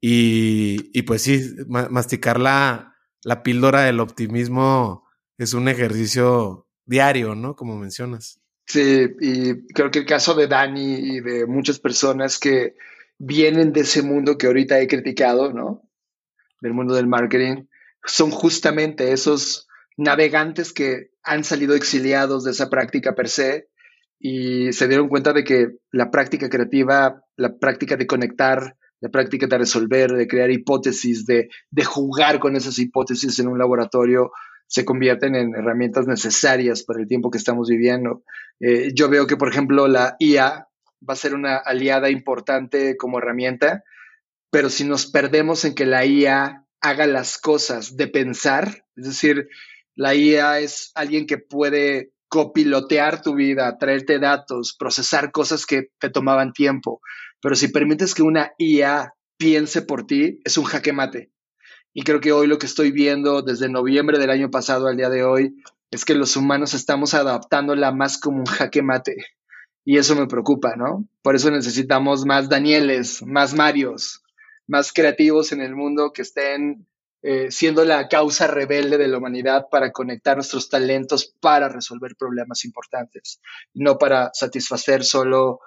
Y, 0.00 0.90
y 0.98 1.02
pues 1.02 1.22
sí, 1.22 1.54
masticar 1.68 2.38
la, 2.40 2.94
la 3.22 3.42
píldora 3.42 3.82
del 3.82 4.00
optimismo 4.00 5.04
es 5.38 5.54
un 5.54 5.68
ejercicio 5.68 6.67
diario, 6.88 7.34
¿no? 7.34 7.54
Como 7.54 7.76
mencionas. 7.76 8.40
Sí, 8.66 9.06
y 9.20 9.66
creo 9.72 9.90
que 9.90 10.00
el 10.00 10.06
caso 10.06 10.34
de 10.34 10.48
Dani 10.48 10.94
y 10.94 11.20
de 11.20 11.46
muchas 11.46 11.78
personas 11.78 12.38
que 12.38 12.74
vienen 13.18 13.72
de 13.72 13.80
ese 13.80 14.02
mundo 14.02 14.36
que 14.36 14.46
ahorita 14.46 14.80
he 14.80 14.88
criticado, 14.88 15.52
¿no? 15.52 15.82
Del 16.60 16.74
mundo 16.74 16.94
del 16.94 17.06
marketing, 17.06 17.66
son 18.04 18.30
justamente 18.30 19.12
esos 19.12 19.68
navegantes 19.96 20.72
que 20.72 21.10
han 21.22 21.44
salido 21.44 21.74
exiliados 21.74 22.44
de 22.44 22.52
esa 22.52 22.70
práctica 22.70 23.14
per 23.14 23.28
se 23.28 23.68
y 24.18 24.72
se 24.72 24.88
dieron 24.88 25.08
cuenta 25.08 25.32
de 25.32 25.44
que 25.44 25.76
la 25.92 26.10
práctica 26.10 26.48
creativa, 26.48 27.22
la 27.36 27.58
práctica 27.58 27.96
de 27.96 28.06
conectar, 28.06 28.76
la 29.00 29.08
práctica 29.10 29.46
de 29.46 29.58
resolver, 29.58 30.12
de 30.12 30.26
crear 30.26 30.50
hipótesis, 30.50 31.24
de, 31.26 31.48
de 31.70 31.84
jugar 31.84 32.40
con 32.40 32.56
esas 32.56 32.78
hipótesis 32.78 33.38
en 33.38 33.48
un 33.48 33.58
laboratorio, 33.58 34.32
se 34.68 34.84
convierten 34.84 35.34
en 35.34 35.54
herramientas 35.56 36.06
necesarias 36.06 36.84
para 36.84 37.00
el 37.00 37.08
tiempo 37.08 37.30
que 37.30 37.38
estamos 37.38 37.68
viviendo. 37.68 38.22
Eh, 38.60 38.92
yo 38.94 39.08
veo 39.08 39.26
que, 39.26 39.36
por 39.36 39.48
ejemplo, 39.48 39.88
la 39.88 40.14
IA 40.20 40.68
va 41.08 41.14
a 41.14 41.16
ser 41.16 41.34
una 41.34 41.56
aliada 41.56 42.10
importante 42.10 42.96
como 42.96 43.18
herramienta, 43.18 43.82
pero 44.50 44.68
si 44.68 44.84
nos 44.84 45.06
perdemos 45.06 45.64
en 45.64 45.74
que 45.74 45.86
la 45.86 46.04
IA 46.04 46.66
haga 46.80 47.06
las 47.06 47.38
cosas 47.38 47.96
de 47.96 48.08
pensar, 48.08 48.84
es 48.94 49.06
decir, 49.06 49.48
la 49.94 50.14
IA 50.14 50.60
es 50.60 50.92
alguien 50.94 51.26
que 51.26 51.38
puede 51.38 52.12
copilotear 52.28 53.22
tu 53.22 53.34
vida, 53.34 53.78
traerte 53.78 54.18
datos, 54.18 54.76
procesar 54.78 55.32
cosas 55.32 55.64
que 55.64 55.88
te 55.98 56.10
tomaban 56.10 56.52
tiempo, 56.52 57.00
pero 57.40 57.54
si 57.54 57.68
permites 57.68 58.14
que 58.14 58.22
una 58.22 58.52
IA 58.58 59.14
piense 59.38 59.82
por 59.82 60.06
ti, 60.06 60.40
es 60.44 60.58
un 60.58 60.64
jaque 60.64 60.92
mate. 60.92 61.32
Y 61.98 62.04
creo 62.04 62.20
que 62.20 62.30
hoy 62.30 62.46
lo 62.46 62.58
que 62.58 62.66
estoy 62.66 62.92
viendo 62.92 63.42
desde 63.42 63.68
noviembre 63.68 64.20
del 64.20 64.30
año 64.30 64.52
pasado 64.52 64.86
al 64.86 64.96
día 64.96 65.10
de 65.10 65.24
hoy 65.24 65.56
es 65.90 66.04
que 66.04 66.14
los 66.14 66.36
humanos 66.36 66.72
estamos 66.72 67.12
adaptándola 67.12 67.90
más 67.90 68.18
como 68.18 68.38
un 68.38 68.46
jaque 68.46 68.82
mate. 68.82 69.16
Y 69.84 69.98
eso 69.98 70.14
me 70.14 70.28
preocupa, 70.28 70.76
¿no? 70.76 71.08
Por 71.22 71.34
eso 71.34 71.50
necesitamos 71.50 72.24
más 72.24 72.48
Danieles, 72.48 73.26
más 73.26 73.52
Marios, 73.52 74.22
más 74.68 74.92
creativos 74.92 75.50
en 75.50 75.60
el 75.60 75.74
mundo 75.74 76.12
que 76.12 76.22
estén 76.22 76.86
eh, 77.22 77.50
siendo 77.50 77.84
la 77.84 78.06
causa 78.06 78.46
rebelde 78.46 78.96
de 78.96 79.08
la 79.08 79.18
humanidad 79.18 79.66
para 79.68 79.90
conectar 79.90 80.36
nuestros 80.36 80.68
talentos 80.68 81.34
para 81.40 81.68
resolver 81.68 82.14
problemas 82.16 82.64
importantes, 82.64 83.40
no 83.74 83.98
para 83.98 84.30
satisfacer 84.34 85.02
solo 85.02 85.58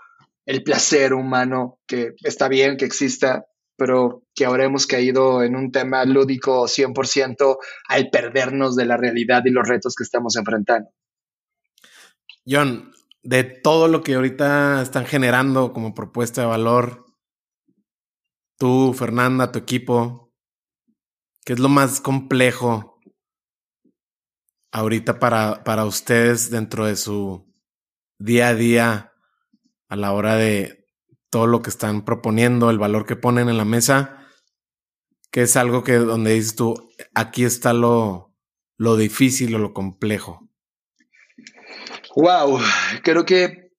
el 0.46 0.64
placer 0.64 1.14
humano, 1.14 1.82
que 1.86 2.14
está 2.24 2.48
bien 2.48 2.78
que 2.78 2.86
exista, 2.86 3.48
pero 3.82 4.22
que 4.36 4.46
ahora 4.46 4.66
hemos 4.66 4.86
caído 4.86 5.42
en 5.42 5.56
un 5.56 5.72
tema 5.72 6.06
lúdico 6.06 6.68
100% 6.68 7.58
al 7.88 8.12
perdernos 8.12 8.76
de 8.76 8.86
la 8.86 8.96
realidad 8.96 9.42
y 9.46 9.50
los 9.50 9.68
retos 9.68 9.96
que 9.96 10.04
estamos 10.04 10.36
enfrentando. 10.36 10.92
John, 12.46 12.92
de 13.24 13.44
todo 13.44 13.88
lo 13.88 14.04
que 14.04 14.14
ahorita 14.14 14.84
están 14.84 15.08
generando 15.08 15.74
como 15.74 15.96
propuesta 15.96 16.42
de 16.42 16.48
valor, 16.48 17.08
tú, 18.60 18.94
Fernanda, 18.94 19.52
tu 19.52 19.58
equipo, 19.58 20.32
¿qué 21.44 21.54
es 21.54 21.60
lo 21.60 21.68
más 21.68 22.02
complejo 22.02 23.00
ahorita 24.72 25.18
para, 25.18 25.64
para 25.64 25.86
ustedes 25.86 26.52
dentro 26.52 26.86
de 26.86 26.98
su 26.98 27.52
día 28.20 28.50
a 28.50 28.54
día 28.54 29.14
a 29.90 29.96
la 29.96 30.14
hora 30.14 30.36
de, 30.36 30.81
todo 31.32 31.48
lo 31.48 31.62
que 31.62 31.72
están 31.72 32.04
proponiendo, 32.04 32.70
el 32.70 32.78
valor 32.78 33.08
que 33.08 33.16
ponen 33.16 33.50
en 33.50 33.58
la 33.58 33.66
mesa, 33.66 34.28
que 35.32 35.42
es 35.44 35.56
algo 35.56 35.84
que 35.84 35.94
donde 35.94 36.34
dices 36.34 36.56
tú, 36.56 36.92
aquí 37.16 37.46
está 37.46 37.74
lo, 37.74 38.36
lo 38.78 38.98
difícil 38.98 39.56
o 39.56 39.58
lo 39.58 39.74
complejo. 39.74 40.50
Wow, 42.16 42.60
creo 43.04 43.26
que 43.26 43.72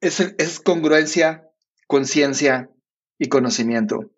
es, 0.00 0.20
es 0.20 0.60
congruencia, 0.60 1.48
conciencia 1.86 2.70
y 3.18 3.28
conocimiento. 3.28 4.10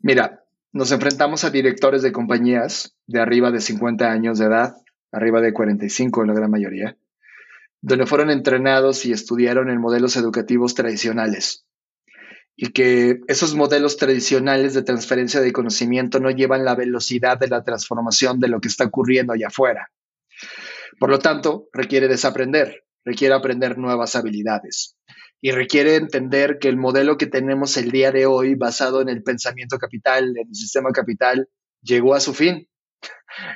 Mira, 0.00 0.44
nos 0.72 0.90
enfrentamos 0.90 1.44
a 1.44 1.50
directores 1.50 2.02
de 2.02 2.12
compañías 2.12 2.96
de 3.06 3.20
arriba 3.20 3.52
de 3.52 3.60
50 3.60 4.10
años 4.10 4.38
de 4.38 4.46
edad, 4.46 4.74
arriba 5.12 5.40
de 5.40 5.52
45 5.52 6.22
en 6.22 6.28
la 6.28 6.34
gran 6.34 6.50
mayoría, 6.50 6.96
donde 7.80 8.06
fueron 8.06 8.30
entrenados 8.30 9.06
y 9.06 9.12
estudiaron 9.12 9.70
en 9.70 9.80
modelos 9.80 10.16
educativos 10.16 10.74
tradicionales, 10.74 11.65
y 12.56 12.72
que 12.72 13.20
esos 13.28 13.54
modelos 13.54 13.98
tradicionales 13.98 14.72
de 14.72 14.82
transferencia 14.82 15.40
de 15.40 15.52
conocimiento 15.52 16.20
no 16.20 16.30
llevan 16.30 16.64
la 16.64 16.74
velocidad 16.74 17.38
de 17.38 17.48
la 17.48 17.62
transformación 17.62 18.40
de 18.40 18.48
lo 18.48 18.60
que 18.60 18.68
está 18.68 18.84
ocurriendo 18.84 19.34
allá 19.34 19.48
afuera. 19.48 19.90
Por 20.98 21.10
lo 21.10 21.18
tanto, 21.18 21.68
requiere 21.72 22.08
desaprender, 22.08 22.84
requiere 23.04 23.34
aprender 23.34 23.76
nuevas 23.76 24.16
habilidades 24.16 24.96
y 25.42 25.50
requiere 25.50 25.96
entender 25.96 26.58
que 26.58 26.68
el 26.68 26.78
modelo 26.78 27.18
que 27.18 27.26
tenemos 27.26 27.76
el 27.76 27.90
día 27.90 28.10
de 28.10 28.24
hoy, 28.24 28.54
basado 28.54 29.02
en 29.02 29.10
el 29.10 29.22
pensamiento 29.22 29.76
capital, 29.76 30.34
en 30.36 30.48
el 30.48 30.54
sistema 30.54 30.90
capital, 30.92 31.50
llegó 31.82 32.14
a 32.14 32.20
su 32.20 32.32
fin. 32.32 32.68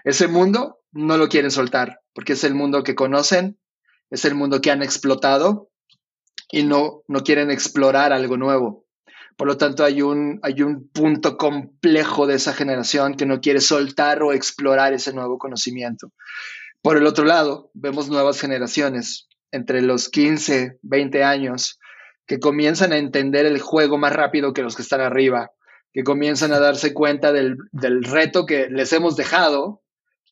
Ese 0.05 0.29
mundo 0.29 0.81
no 0.93 1.17
lo 1.17 1.29
quieren 1.29 1.51
soltar 1.51 2.01
porque 2.13 2.35
es 2.35 2.45
el 2.45 2.55
mundo 2.55 2.83
que 2.83 2.95
conocen, 2.95 3.59
es 4.11 4.27
el 4.27 4.35
mundo 4.35 4.61
que 4.61 4.71
han 4.71 4.83
explotado 4.83 5.71
y 6.51 6.65
no, 6.65 7.03
no 7.09 7.23
quieren 7.23 7.51
explorar 7.51 8.13
algo 8.13 8.37
nuevo. 8.37 8.85
Por 9.41 9.49
lo 9.49 9.57
tanto, 9.57 9.85
hay 9.85 10.03
un, 10.03 10.39
hay 10.43 10.61
un 10.61 10.91
punto 10.91 11.39
complejo 11.39 12.27
de 12.27 12.35
esa 12.35 12.53
generación 12.53 13.15
que 13.15 13.25
no 13.25 13.41
quiere 13.41 13.63
soltar 13.63 14.23
o 14.23 14.35
explorar 14.35 14.93
ese 14.93 15.15
nuevo 15.15 15.39
conocimiento. 15.39 16.13
Por 16.83 16.99
el 16.99 17.07
otro 17.07 17.25
lado, 17.25 17.71
vemos 17.73 18.11
nuevas 18.11 18.39
generaciones 18.39 19.29
entre 19.51 19.81
los 19.81 20.11
15, 20.11 20.79
20 20.83 21.25
años 21.25 21.79
que 22.27 22.39
comienzan 22.39 22.93
a 22.93 22.99
entender 22.99 23.47
el 23.47 23.63
juego 23.63 23.97
más 23.97 24.13
rápido 24.13 24.53
que 24.53 24.61
los 24.61 24.77
que 24.77 24.83
están 24.83 25.01
arriba, 25.01 25.53
que 25.95 26.05
comienzan 26.05 26.53
a 26.53 26.61
darse 26.61 26.93
cuenta 26.93 27.33
del, 27.33 27.57
del 27.73 28.05
reto 28.05 28.45
que 28.45 28.69
les 28.69 28.93
hemos 28.93 29.17
dejado, 29.17 29.81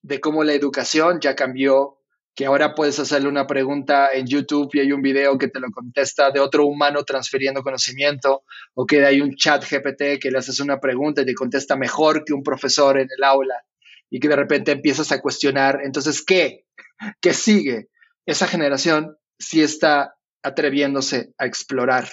de 0.02 0.20
cómo 0.20 0.44
la 0.44 0.52
educación 0.52 1.20
ya 1.22 1.34
cambió, 1.34 1.97
que 2.38 2.46
ahora 2.46 2.72
puedes 2.72 2.96
hacerle 3.00 3.28
una 3.28 3.48
pregunta 3.48 4.10
en 4.14 4.28
YouTube 4.28 4.70
y 4.72 4.78
hay 4.78 4.92
un 4.92 5.02
video 5.02 5.36
que 5.36 5.48
te 5.48 5.58
lo 5.58 5.72
contesta 5.72 6.30
de 6.30 6.38
otro 6.38 6.66
humano 6.66 7.02
transfiriendo 7.02 7.64
conocimiento, 7.64 8.44
o 8.74 8.86
que 8.86 9.04
hay 9.04 9.20
un 9.20 9.34
chat 9.34 9.68
GPT 9.68 10.20
que 10.20 10.30
le 10.30 10.38
haces 10.38 10.60
una 10.60 10.78
pregunta 10.78 11.22
y 11.22 11.24
te 11.24 11.34
contesta 11.34 11.74
mejor 11.74 12.24
que 12.24 12.32
un 12.32 12.44
profesor 12.44 12.96
en 12.96 13.08
el 13.10 13.24
aula, 13.24 13.56
y 14.08 14.20
que 14.20 14.28
de 14.28 14.36
repente 14.36 14.70
empiezas 14.70 15.10
a 15.10 15.20
cuestionar, 15.20 15.80
entonces, 15.82 16.24
¿qué? 16.24 16.64
¿Qué 17.20 17.34
sigue? 17.34 17.88
Esa 18.24 18.46
generación 18.46 19.16
sí 19.36 19.60
está 19.60 20.14
atreviéndose 20.44 21.32
a 21.38 21.46
explorar. 21.46 22.08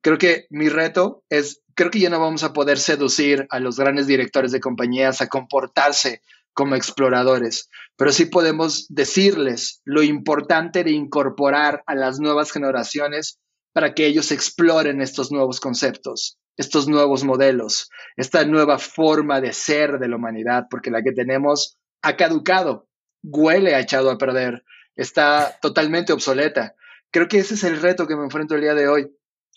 Creo 0.00 0.18
que 0.18 0.46
mi 0.50 0.68
reto 0.68 1.22
es, 1.28 1.62
creo 1.76 1.92
que 1.92 2.00
ya 2.00 2.10
no 2.10 2.18
vamos 2.18 2.42
a 2.42 2.52
poder 2.52 2.80
seducir 2.80 3.46
a 3.50 3.60
los 3.60 3.78
grandes 3.78 4.08
directores 4.08 4.50
de 4.50 4.58
compañías 4.58 5.22
a 5.22 5.28
comportarse 5.28 6.22
como 6.52 6.74
exploradores, 6.74 7.68
pero 7.96 8.12
sí 8.12 8.26
podemos 8.26 8.86
decirles 8.88 9.80
lo 9.84 10.02
importante 10.02 10.84
de 10.84 10.90
incorporar 10.90 11.82
a 11.86 11.94
las 11.94 12.18
nuevas 12.18 12.52
generaciones 12.52 13.38
para 13.72 13.94
que 13.94 14.06
ellos 14.06 14.32
exploren 14.32 15.00
estos 15.00 15.30
nuevos 15.30 15.60
conceptos, 15.60 16.38
estos 16.56 16.88
nuevos 16.88 17.24
modelos, 17.24 17.88
esta 18.16 18.44
nueva 18.44 18.78
forma 18.78 19.40
de 19.40 19.52
ser 19.52 19.98
de 19.98 20.08
la 20.08 20.16
humanidad, 20.16 20.66
porque 20.70 20.90
la 20.90 21.02
que 21.02 21.12
tenemos 21.12 21.78
ha 22.02 22.16
caducado, 22.16 22.88
huele, 23.22 23.74
ha 23.74 23.80
echado 23.80 24.10
a 24.10 24.18
perder, 24.18 24.64
está 24.96 25.56
totalmente 25.62 26.12
obsoleta. 26.12 26.74
Creo 27.10 27.28
que 27.28 27.38
ese 27.38 27.54
es 27.54 27.64
el 27.64 27.80
reto 27.80 28.06
que 28.06 28.16
me 28.16 28.24
enfrento 28.24 28.54
el 28.54 28.62
día 28.62 28.74
de 28.74 28.88
hoy. 28.88 29.10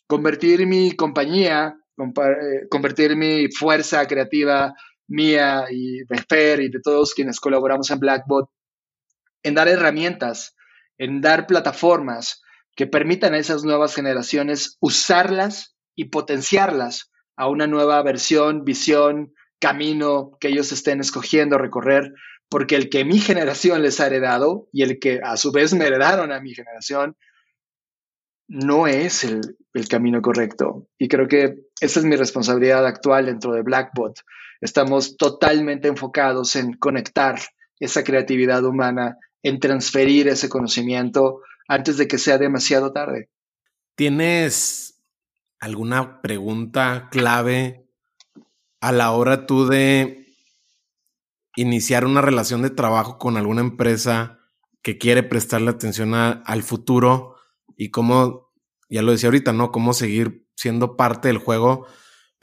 Convertir 0.07 0.65
mi 0.67 0.95
compañía, 0.95 1.75
eh, 1.97 2.67
convertir 2.69 3.15
mi 3.15 3.49
fuerza 3.51 4.05
creativa 4.07 4.73
mía 5.13 5.65
y 5.69 6.03
de 6.03 6.17
Fer 6.27 6.59
y 6.59 6.69
de 6.69 6.81
todos 6.81 7.13
quienes 7.13 7.39
colaboramos 7.39 7.89
en 7.91 7.99
Blackbot 7.99 8.49
en 9.43 9.55
dar 9.55 9.67
herramientas, 9.67 10.55
en 10.97 11.21
dar 11.21 11.45
plataformas 11.47 12.41
que 12.75 12.87
permitan 12.87 13.33
a 13.33 13.37
esas 13.37 13.63
nuevas 13.63 13.93
generaciones 13.93 14.77
usarlas 14.79 15.75
y 15.95 16.05
potenciarlas 16.05 17.11
a 17.35 17.47
una 17.47 17.67
nueva 17.67 18.01
versión, 18.01 18.63
visión, 18.63 19.33
camino 19.59 20.37
que 20.39 20.47
ellos 20.49 20.71
estén 20.71 20.99
escogiendo 20.99 21.57
recorrer, 21.57 22.13
porque 22.49 22.75
el 22.75 22.89
que 22.89 23.05
mi 23.05 23.19
generación 23.19 23.81
les 23.81 23.99
ha 23.99 24.07
heredado 24.07 24.67
y 24.71 24.83
el 24.83 24.99
que 24.99 25.19
a 25.23 25.37
su 25.37 25.51
vez 25.51 25.73
me 25.73 25.85
heredaron 25.85 26.31
a 26.31 26.41
mi 26.41 26.53
generación, 26.53 27.15
no 28.47 28.87
es 28.87 29.23
el, 29.23 29.57
el 29.73 29.87
camino 29.87 30.21
correcto. 30.21 30.87
Y 30.97 31.07
creo 31.07 31.27
que 31.27 31.55
esa 31.79 31.99
es 31.99 32.05
mi 32.05 32.15
responsabilidad 32.15 32.85
actual 32.85 33.25
dentro 33.27 33.53
de 33.53 33.61
Blackbot. 33.61 34.19
Estamos 34.63 35.17
totalmente 35.17 35.89
enfocados 35.89 36.55
en 36.55 36.71
conectar 36.77 37.37
esa 37.81 38.05
creatividad 38.05 38.63
humana, 38.63 39.17
en 39.41 39.59
transferir 39.59 40.29
ese 40.29 40.47
conocimiento 40.47 41.41
antes 41.67 41.97
de 41.97 42.07
que 42.07 42.17
sea 42.17 42.37
demasiado 42.37 42.93
tarde. 42.93 43.29
¿Tienes 43.95 45.03
alguna 45.59 46.21
pregunta 46.21 47.09
clave 47.11 47.89
a 48.79 48.93
la 48.93 49.11
hora 49.11 49.47
tú 49.47 49.67
de 49.67 50.27
iniciar 51.57 52.05
una 52.05 52.21
relación 52.21 52.61
de 52.61 52.69
trabajo 52.69 53.17
con 53.17 53.35
alguna 53.35 53.59
empresa 53.59 54.39
que 54.81 54.97
quiere 54.97 55.23
prestarle 55.23 55.71
atención 55.71 56.13
al 56.13 56.63
futuro 56.63 57.35
y 57.75 57.91
cómo, 57.91 58.53
ya 58.89 59.01
lo 59.01 59.11
decía 59.11 59.27
ahorita, 59.27 59.51
¿no? 59.51 59.73
Cómo 59.73 59.91
seguir 59.91 60.47
siendo 60.55 60.95
parte 60.95 61.27
del 61.27 61.37
juego, 61.37 61.85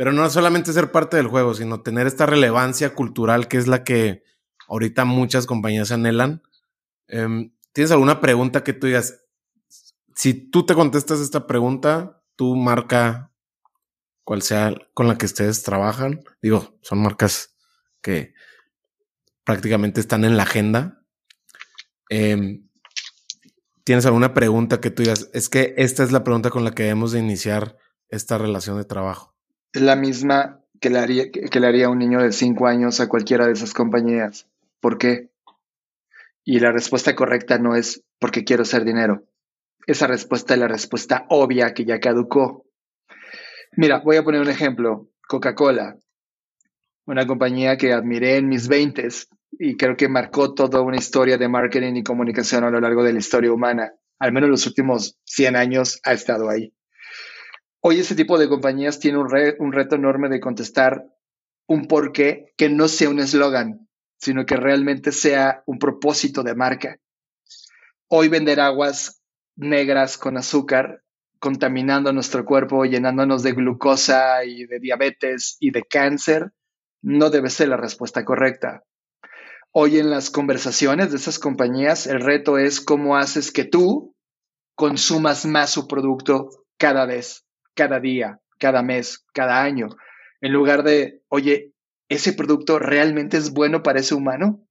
pero 0.01 0.15
no 0.15 0.31
solamente 0.31 0.73
ser 0.73 0.93
parte 0.93 1.19
del 1.19 1.27
juego, 1.27 1.53
sino 1.53 1.83
tener 1.83 2.07
esta 2.07 2.25
relevancia 2.25 2.95
cultural 2.95 3.49
que 3.49 3.59
es 3.59 3.67
la 3.67 3.85
que 3.85 4.25
ahorita 4.67 5.05
muchas 5.05 5.45
compañías 5.45 5.93
anhelan. 5.93 6.43
Em, 7.07 7.53
¿Tienes 7.75 7.91
alguna 7.91 8.19
pregunta 8.23 8.65
que 8.65 8.73
tú 8.73 8.87
digas? 8.87 9.27
Si 10.15 10.33
tú 10.33 10.65
te 10.65 10.73
contestas 10.73 11.21
esta 11.21 11.47
pregunta, 11.47 12.23
tú 12.35 12.57
marca 12.57 13.31
cual 14.25 14.41
sea 14.41 14.75
con 14.95 15.07
la 15.07 15.19
que 15.19 15.27
ustedes 15.27 15.63
trabajan. 15.65 16.25
Digo, 16.41 16.79
son 16.81 17.03
marcas 17.03 17.55
que 18.01 18.33
prácticamente 19.45 20.01
están 20.01 20.25
en 20.25 20.39
la 20.39 20.45
agenda. 20.45 21.05
Em, 22.09 22.71
¿Tienes 23.85 24.07
alguna 24.07 24.33
pregunta 24.33 24.81
que 24.81 24.91
tú 24.91 25.03
digas? 25.03 25.29
Es 25.35 25.51
que 25.51 25.75
esta 25.77 26.03
es 26.03 26.11
la 26.11 26.25
pregunta 26.25 26.49
con 26.49 26.65
la 26.65 26.71
que 26.71 26.85
debemos 26.85 27.13
de 27.13 27.19
iniciar 27.19 27.77
esta 28.09 28.39
relación 28.39 28.79
de 28.79 28.87
trabajo. 28.87 29.30
La 29.73 29.97
misma 29.97 30.61
que 30.81 30.91
le 30.91 30.99
haría, 30.99 31.31
que 31.31 31.61
le 31.61 31.67
haría 31.67 31.89
un 31.89 31.99
niño 31.99 32.21
de 32.21 32.33
cinco 32.33 32.67
años 32.67 33.01
a 33.01 33.09
cualquiera 33.09 33.47
de 33.47 33.53
esas 33.53 33.75
compañías. 33.75 34.49
¿Por 34.81 34.99
qué? 34.99 35.31
Y 36.45 36.59
la 36.59 36.73
respuesta 36.73 37.15
correcta 37.15 37.59
no 37.59 37.77
es 37.77 38.03
porque 38.19 38.45
quiero 38.45 38.63
hacer 38.63 38.85
dinero. 38.85 39.25
Esa 39.87 40.07
respuesta 40.07 40.55
es 40.55 40.61
la 40.61 40.69
respuesta 40.69 41.27
obvia 41.29 41.75
que 41.75 41.85
ya 41.85 42.01
caducó. 42.01 42.67
Mira, 43.77 44.01
voy 44.05 44.17
a 44.17 44.25
poner 44.25 44.41
un 44.41 44.49
ejemplo. 44.49 45.09
Coca-Cola, 45.29 45.97
una 47.07 47.27
compañía 47.27 47.77
que 47.77 47.93
admiré 47.93 48.37
en 48.37 48.49
mis 48.49 48.67
veintes 48.67 49.29
y 49.53 49.77
creo 49.77 49.97
que 49.97 50.09
marcó 50.09 50.55
toda 50.55 50.81
una 50.81 50.97
historia 50.97 51.39
de 51.39 51.49
marketing 51.49 51.95
y 51.95 52.03
comunicación 52.03 52.65
a 52.65 52.71
lo 52.71 52.81
largo 52.81 53.05
de 53.05 53.13
la 53.13 53.21
historia 53.21 53.53
humana. 53.53 53.93
Al 54.19 54.33
menos 54.33 54.51
los 54.51 54.67
últimos 54.67 55.19
100 55.25 55.57
años 55.57 56.01
ha 56.05 56.13
estado 56.13 56.49
ahí. 56.49 56.73
Hoy 57.83 58.01
ese 58.01 58.15
tipo 58.15 58.39
de 58.39 58.49
compañías 58.49 58.99
tiene 58.99 59.19
un, 59.19 59.73
reto 59.73 59.95
enorme 59.95 60.29
de 60.29 60.39
contestar 60.39 61.07
un 61.67 61.87
porqué 61.87 62.53
que 62.59 62.69
no 62.69 62.89
sea 62.89 63.09
un 63.09 63.21
eslogan, 63.21 63.89
sino 64.19 64.45
que 64.45 64.57
realmente 64.57 65.13
sea 65.13 65.63
un 65.65 65.79
propósito 65.79 66.43
de 66.43 66.55
marca. 66.55 66.99
Hoy 68.09 68.29
vender 68.29 68.61
aguas 68.61 69.23
negras 69.57 70.19
con 70.19 70.37
azúcar, 70.37 71.03
contaminando 71.39 72.13
nuestro 72.13 72.45
cuerpo, 72.45 72.85
llenándonos 72.85 73.43
de 73.43 73.53
glucosa 73.53 74.45
y 74.45 74.67
de 74.67 74.79
diabetes 74.79 75.57
y 75.59 75.71
de 75.71 75.83
cáncer, 75.85 76.53
no 77.01 77.31
debe 77.31 77.49
ser 77.49 77.69
la 77.69 77.79
respuesta 77.79 78.27
correcta. 78.27 78.85
Hoy 79.73 79.99
en 79.99 80.11
las 80.11 80.29
conversaciones 80.29 81.13
de 81.13 81.17
esas 81.17 81.39
compañías, 81.39 82.07
el 82.07 82.21
reto 82.21 82.59
es 82.59 82.83
cómo 82.83 83.17
haces 83.17 83.53
que 83.53 83.65
tú 83.65 84.15
consumas 84.75 85.47
más 85.47 85.71
su 85.71 85.89
producto 85.89 86.51
cada 86.77 87.07
vez, 87.07 87.47
cada 87.75 88.01
día, 88.01 88.41
cada 88.59 88.83
mes, 88.83 89.25
cada 89.33 89.63
año, 89.63 89.89
en 90.41 90.53
lugar 90.53 90.83
de, 90.83 91.23
oye, 91.29 91.73
¿ese 92.09 92.33
producto 92.33 92.79
realmente 92.79 93.37
es 93.37 93.53
bueno 93.53 93.83
para 93.83 94.01
ese 94.01 94.15
humano? 94.15 94.67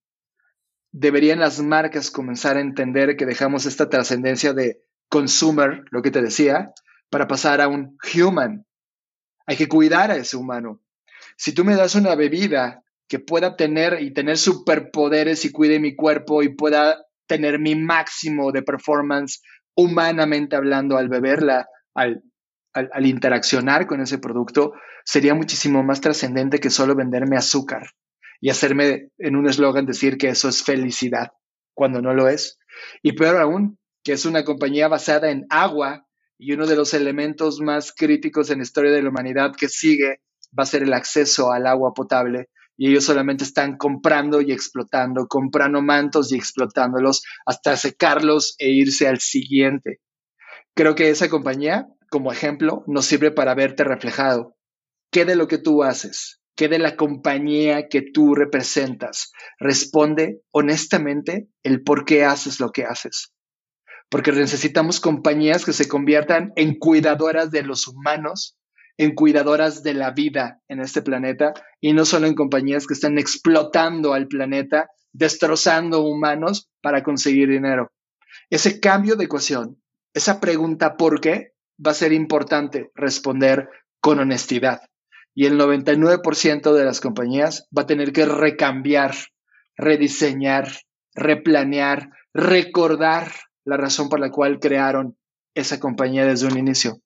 Deberían 0.92 1.40
las 1.40 1.60
marcas 1.60 2.10
comenzar 2.10 2.58
a 2.58 2.62
entender 2.62 3.16
que 3.16 3.26
dejamos 3.26 3.66
esta 3.66 3.90
trascendencia 3.90 4.54
de 4.54 4.82
consumer, 5.10 5.84
lo 5.92 6.02
que 6.02 6.12
te 6.12 6.22
decía, 6.22 6.74
para 7.10 7.28
pasar 7.28 7.62
a 7.62 7.68
un 7.68 7.98
human. 8.14 8.66
Hay 9.46 9.58
que 9.58 9.68
cuidar 9.68 10.12
a 10.12 10.18
ese 10.18 10.38
humano. 10.38 10.82
Si 11.38 11.54
tú 11.54 11.64
me 11.64 11.76
das 11.76 11.96
una 11.96 12.16
bebida 12.16 12.84
que 13.08 13.20
pueda 13.20 13.56
tener 13.56 14.02
y 14.02 14.12
tener 14.12 14.38
superpoderes 14.38 15.46
y 15.46 15.52
cuide 15.52 15.80
mi 15.80 15.96
cuerpo 15.96 16.44
y 16.44 16.50
pueda 16.50 17.06
tener 17.28 17.60
mi 17.60 17.76
máximo 17.76 18.52
de 18.52 18.64
performance 18.64 19.42
humanamente 19.76 20.56
hablando 20.56 20.98
al 20.98 21.10
beberla, 21.10 21.68
al, 21.94 22.24
al, 22.74 23.06
interaccionar 23.06 23.88
con 23.88 24.02
ese 24.02 24.18
producto, 24.18 24.74
sería 25.04 25.34
muchísimo 25.34 25.84
más 25.84 26.02
trascendente 26.02 26.60
que 26.60 26.70
solo 26.70 26.96
venderme 26.96 27.38
azúcar 27.38 27.92
y 28.42 28.50
hacerme 28.50 29.10
en 29.18 29.36
un 29.36 29.48
eslogan 29.48 29.86
decir 29.86 30.18
que 30.18 30.30
eso 30.30 30.50
es 30.50 30.64
felicidad, 30.64 31.32
cuando 31.74 32.02
no 32.02 32.14
lo 32.14 32.28
es. 32.28 32.60
Y 33.02 33.14
peor 33.14 33.38
aún, 33.38 33.78
que 34.04 34.14
es 34.14 34.26
una 34.26 34.44
compañía 34.44 34.88
basada 34.88 35.30
en 35.30 35.46
agua 35.50 36.06
y 36.38 36.54
uno 36.54 36.66
de 36.68 36.76
los 36.76 36.94
elementos 36.94 37.60
más 37.60 37.94
críticos 37.94 38.50
en 38.50 38.60
la 38.60 38.64
historia 38.64 38.92
de 38.92 39.02
la 39.02 39.10
humanidad 39.10 39.54
que 39.56 39.68
sigue 39.68 40.22
va 40.58 40.64
a 40.64 40.68
ser 40.68 40.84
el 40.84 40.94
acceso 40.94 41.52
al 41.52 41.68
agua 41.68 41.94
potable 41.94 42.50
y 42.82 42.90
ellos 42.90 43.04
solamente 43.04 43.44
están 43.44 43.76
comprando 43.76 44.40
y 44.40 44.54
explotando, 44.54 45.28
comprando 45.28 45.82
mantos 45.82 46.32
y 46.32 46.38
explotándolos 46.38 47.24
hasta 47.46 47.76
secarlos 47.76 48.56
e 48.58 48.70
irse 48.70 49.06
al 49.06 49.20
siguiente. 49.20 50.00
Creo 50.74 50.96
que 50.96 51.10
esa 51.10 51.28
compañía, 51.28 51.88
como 52.10 52.32
ejemplo, 52.32 52.84
nos 52.88 53.06
sirve 53.06 53.32
para 53.32 53.56
verte 53.56 53.84
reflejado. 53.84 54.56
¿Qué 55.12 55.26
de 55.26 55.36
lo 55.36 55.48
que 55.48 55.58
tú 55.58 55.84
haces? 55.84 56.42
¿Qué 56.56 56.68
de 56.68 56.80
la 56.80 56.96
compañía 56.96 57.88
que 57.88 58.02
tú 58.02 58.36
representas? 58.36 59.32
Responde 59.60 60.42
honestamente 60.52 61.48
el 61.64 61.84
por 61.84 62.06
qué 62.06 62.26
haces 62.26 62.60
lo 62.60 62.72
que 62.72 62.86
haces. 62.86 63.34
Porque 64.10 64.32
necesitamos 64.32 65.00
compañías 65.00 65.66
que 65.66 65.74
se 65.74 65.88
conviertan 65.88 66.52
en 66.56 66.78
cuidadoras 66.78 67.52
de 67.52 67.64
los 67.64 67.88
humanos 67.88 68.60
en 69.00 69.16
cuidadoras 69.16 69.82
de 69.82 69.94
la 69.94 70.12
vida 70.12 70.60
en 70.68 70.82
este 70.82 71.02
planeta 71.02 71.54
y 71.80 71.94
no 71.94 72.04
solo 72.04 72.28
en 72.28 72.36
compañías 72.36 72.86
que 72.86 72.94
están 72.94 73.18
explotando 73.18 74.14
al 74.14 74.28
planeta, 74.28 74.90
destrozando 75.14 76.02
humanos 76.04 76.70
para 76.82 77.02
conseguir 77.02 77.48
dinero. 77.48 77.94
Ese 78.50 78.82
cambio 78.82 79.16
de 79.16 79.24
ecuación, 79.24 79.82
esa 80.14 80.42
pregunta 80.42 80.98
¿por 80.98 81.22
qué? 81.22 81.54
Va 81.86 81.92
a 81.92 81.96
ser 81.96 82.14
importante 82.14 82.92
responder 82.96 83.70
con 84.00 84.20
honestidad. 84.20 84.82
Y 85.34 85.46
el 85.46 85.60
99% 85.60 86.74
de 86.74 86.86
las 86.86 87.00
compañías 87.00 87.68
va 87.76 87.84
a 87.84 87.88
tener 87.88 88.12
que 88.12 88.26
recambiar, 88.26 89.16
rediseñar, 89.78 90.70
replanear, 91.14 92.10
recordar 92.34 93.32
la 93.64 93.78
razón 93.78 94.10
por 94.10 94.20
la 94.20 94.32
cual 94.32 94.60
crearon 94.60 95.18
esa 95.54 95.80
compañía 95.80 96.26
desde 96.26 96.48
un 96.48 96.58
inicio 96.58 97.02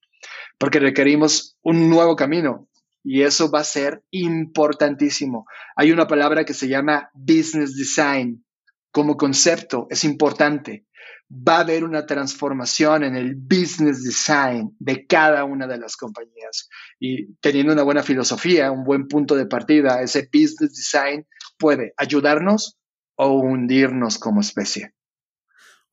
porque 0.58 0.80
requerimos 0.80 1.58
un 1.62 1.90
nuevo 1.90 2.16
camino 2.16 2.68
y 3.04 3.24
eso 3.24 3.52
va 3.52 3.60
a 3.60 3.66
ser 3.66 4.04
importantísimo. 4.12 5.46
Hay 5.76 5.92
una 5.92 6.08
palabra 6.08 6.46
que 6.46 6.54
se 6.54 6.68
llama 6.68 7.10
business 7.14 7.76
design 7.76 8.46
como 8.92 9.18
concepto, 9.18 9.88
es 9.90 10.04
importante. 10.04 10.86
Va 11.30 11.58
a 11.58 11.62
haber 11.62 11.84
una 11.84 12.06
transformación 12.06 13.04
en 13.04 13.16
el 13.16 13.36
business 13.36 14.04
design 14.04 14.76
de 14.80 15.06
cada 15.08 15.44
una 15.46 15.68
de 15.68 15.78
las 15.78 15.98
compañías. 15.98 16.70
Y 17.00 17.34
teniendo 17.36 17.74
una 17.74 17.84
buena 17.84 18.04
filosofía, 18.04 18.72
un 18.72 18.84
buen 18.84 19.08
punto 19.08 19.36
de 19.36 19.48
partida, 19.48 20.02
ese 20.02 20.30
business 20.32 20.74
design 20.76 21.26
puede 21.58 21.94
ayudarnos 21.98 22.78
o 23.16 23.30
hundirnos 23.30 24.18
como 24.20 24.42
especie. 24.42 24.94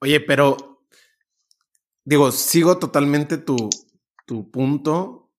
Oye, 0.01 0.21
pero 0.21 0.85
digo, 2.05 2.33
sigo 2.33 2.79
totalmente 2.79 3.39
tu, 3.39 3.71
tu 4.27 4.51
punto, 4.51 5.31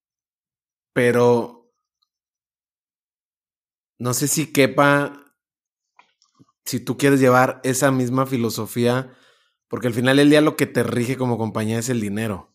pero 0.93 1.73
no 3.99 4.13
sé 4.13 4.27
si 4.27 4.51
quepa, 4.51 5.35
si 6.65 6.79
tú 6.79 6.97
quieres 6.97 7.19
llevar 7.19 7.61
esa 7.63 7.91
misma 7.91 8.25
filosofía 8.25 9.15
porque 9.71 9.87
al 9.87 9.93
final 9.93 10.17
del 10.17 10.29
día 10.29 10.41
lo 10.41 10.57
que 10.57 10.65
te 10.67 10.83
rige 10.83 11.15
como 11.15 11.37
compañía 11.37 11.79
es 11.79 11.87
el 11.87 12.01
dinero. 12.01 12.53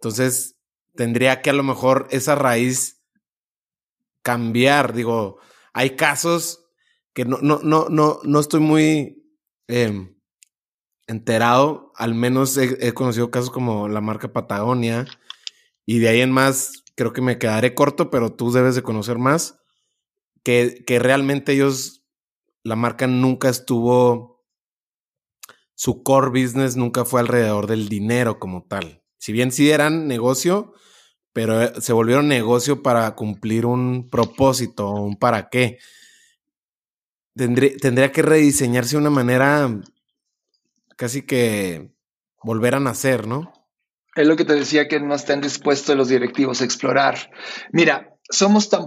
Entonces, 0.00 0.58
tendría 0.96 1.42
que 1.42 1.50
a 1.50 1.52
lo 1.52 1.62
mejor 1.62 2.08
esa 2.10 2.34
raíz 2.34 3.04
cambiar. 4.22 4.94
Digo, 4.94 5.38
hay 5.72 5.90
casos 5.90 6.66
que 7.12 7.24
no, 7.24 7.38
no, 7.40 7.60
no, 7.62 7.88
no, 7.88 8.18
no 8.24 8.40
estoy 8.40 8.58
muy 8.58 9.24
em, 9.68 10.16
enterado. 11.06 11.92
Al 11.94 12.16
menos 12.16 12.56
he, 12.56 12.92
conocido 12.94 13.30
casos 13.30 13.50
como 13.50 13.86
la 13.86 14.00
marca 14.00 14.32
Patagonia. 14.32 15.06
Y 15.86 16.00
de 16.00 16.08
ahí 16.08 16.20
en 16.20 16.32
más, 16.32 16.82
creo 16.96 17.12
que 17.12 17.22
me 17.22 17.38
quedaré 17.38 17.76
corto, 17.76 18.10
pero 18.10 18.32
tú 18.32 18.50
debes 18.50 18.74
de 18.74 18.82
conocer 18.82 19.18
más. 19.18 19.60
Que, 20.42 20.82
que 20.84 20.98
realmente 20.98 21.52
ellos, 21.52 22.04
la 22.64 22.74
marca 22.74 23.06
nunca 23.06 23.48
estuvo 23.48 24.33
su 25.74 26.02
core 26.02 26.28
business 26.28 26.76
nunca 26.76 27.04
fue 27.04 27.20
alrededor 27.20 27.66
del 27.66 27.88
dinero 27.88 28.38
como 28.38 28.64
tal. 28.64 29.02
Si 29.18 29.32
bien 29.32 29.52
sí 29.52 29.70
eran 29.70 30.06
negocio, 30.06 30.74
pero 31.32 31.62
eh, 31.62 31.72
se 31.80 31.92
volvieron 31.92 32.28
negocio 32.28 32.82
para 32.82 33.14
cumplir 33.14 33.66
un 33.66 34.08
propósito, 34.08 34.90
un 34.92 35.16
para 35.16 35.48
qué. 35.48 35.78
Tendría, 37.36 38.12
que 38.12 38.22
rediseñarse 38.22 38.92
de 38.92 39.00
una 39.00 39.10
manera 39.10 39.68
casi 40.96 41.22
que 41.22 41.90
volver 42.44 42.76
a 42.76 42.80
nacer, 42.80 43.26
¿no? 43.26 43.52
Es 44.14 44.28
lo 44.28 44.36
que 44.36 44.44
te 44.44 44.54
decía 44.54 44.86
que 44.86 45.00
no 45.00 45.16
están 45.16 45.40
dispuestos 45.40 45.96
los 45.96 46.08
directivos 46.08 46.60
a 46.60 46.64
explorar. 46.64 47.32
Mira, 47.72 48.16
somos 48.30 48.68
tan 48.68 48.84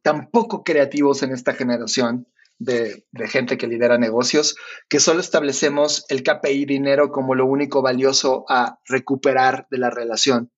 tan 0.00 0.30
poco 0.30 0.64
creativos 0.64 1.22
en 1.22 1.32
esta 1.32 1.52
generación 1.52 2.26
de, 2.58 3.04
gente 3.28 3.58
que 3.58 3.66
lidera 3.66 3.98
negocios, 3.98 4.56
que 4.88 5.00
solo 5.00 5.20
establecemos 5.20 6.04
el 6.08 6.22
KPI 6.22 6.64
dinero 6.64 7.10
como 7.10 7.34
lo 7.34 7.46
único 7.46 7.82
valioso 7.82 8.44
a 8.48 8.78
recuperar 8.86 9.66
de 9.70 9.78
la 9.78 9.90
relación. 9.90 10.50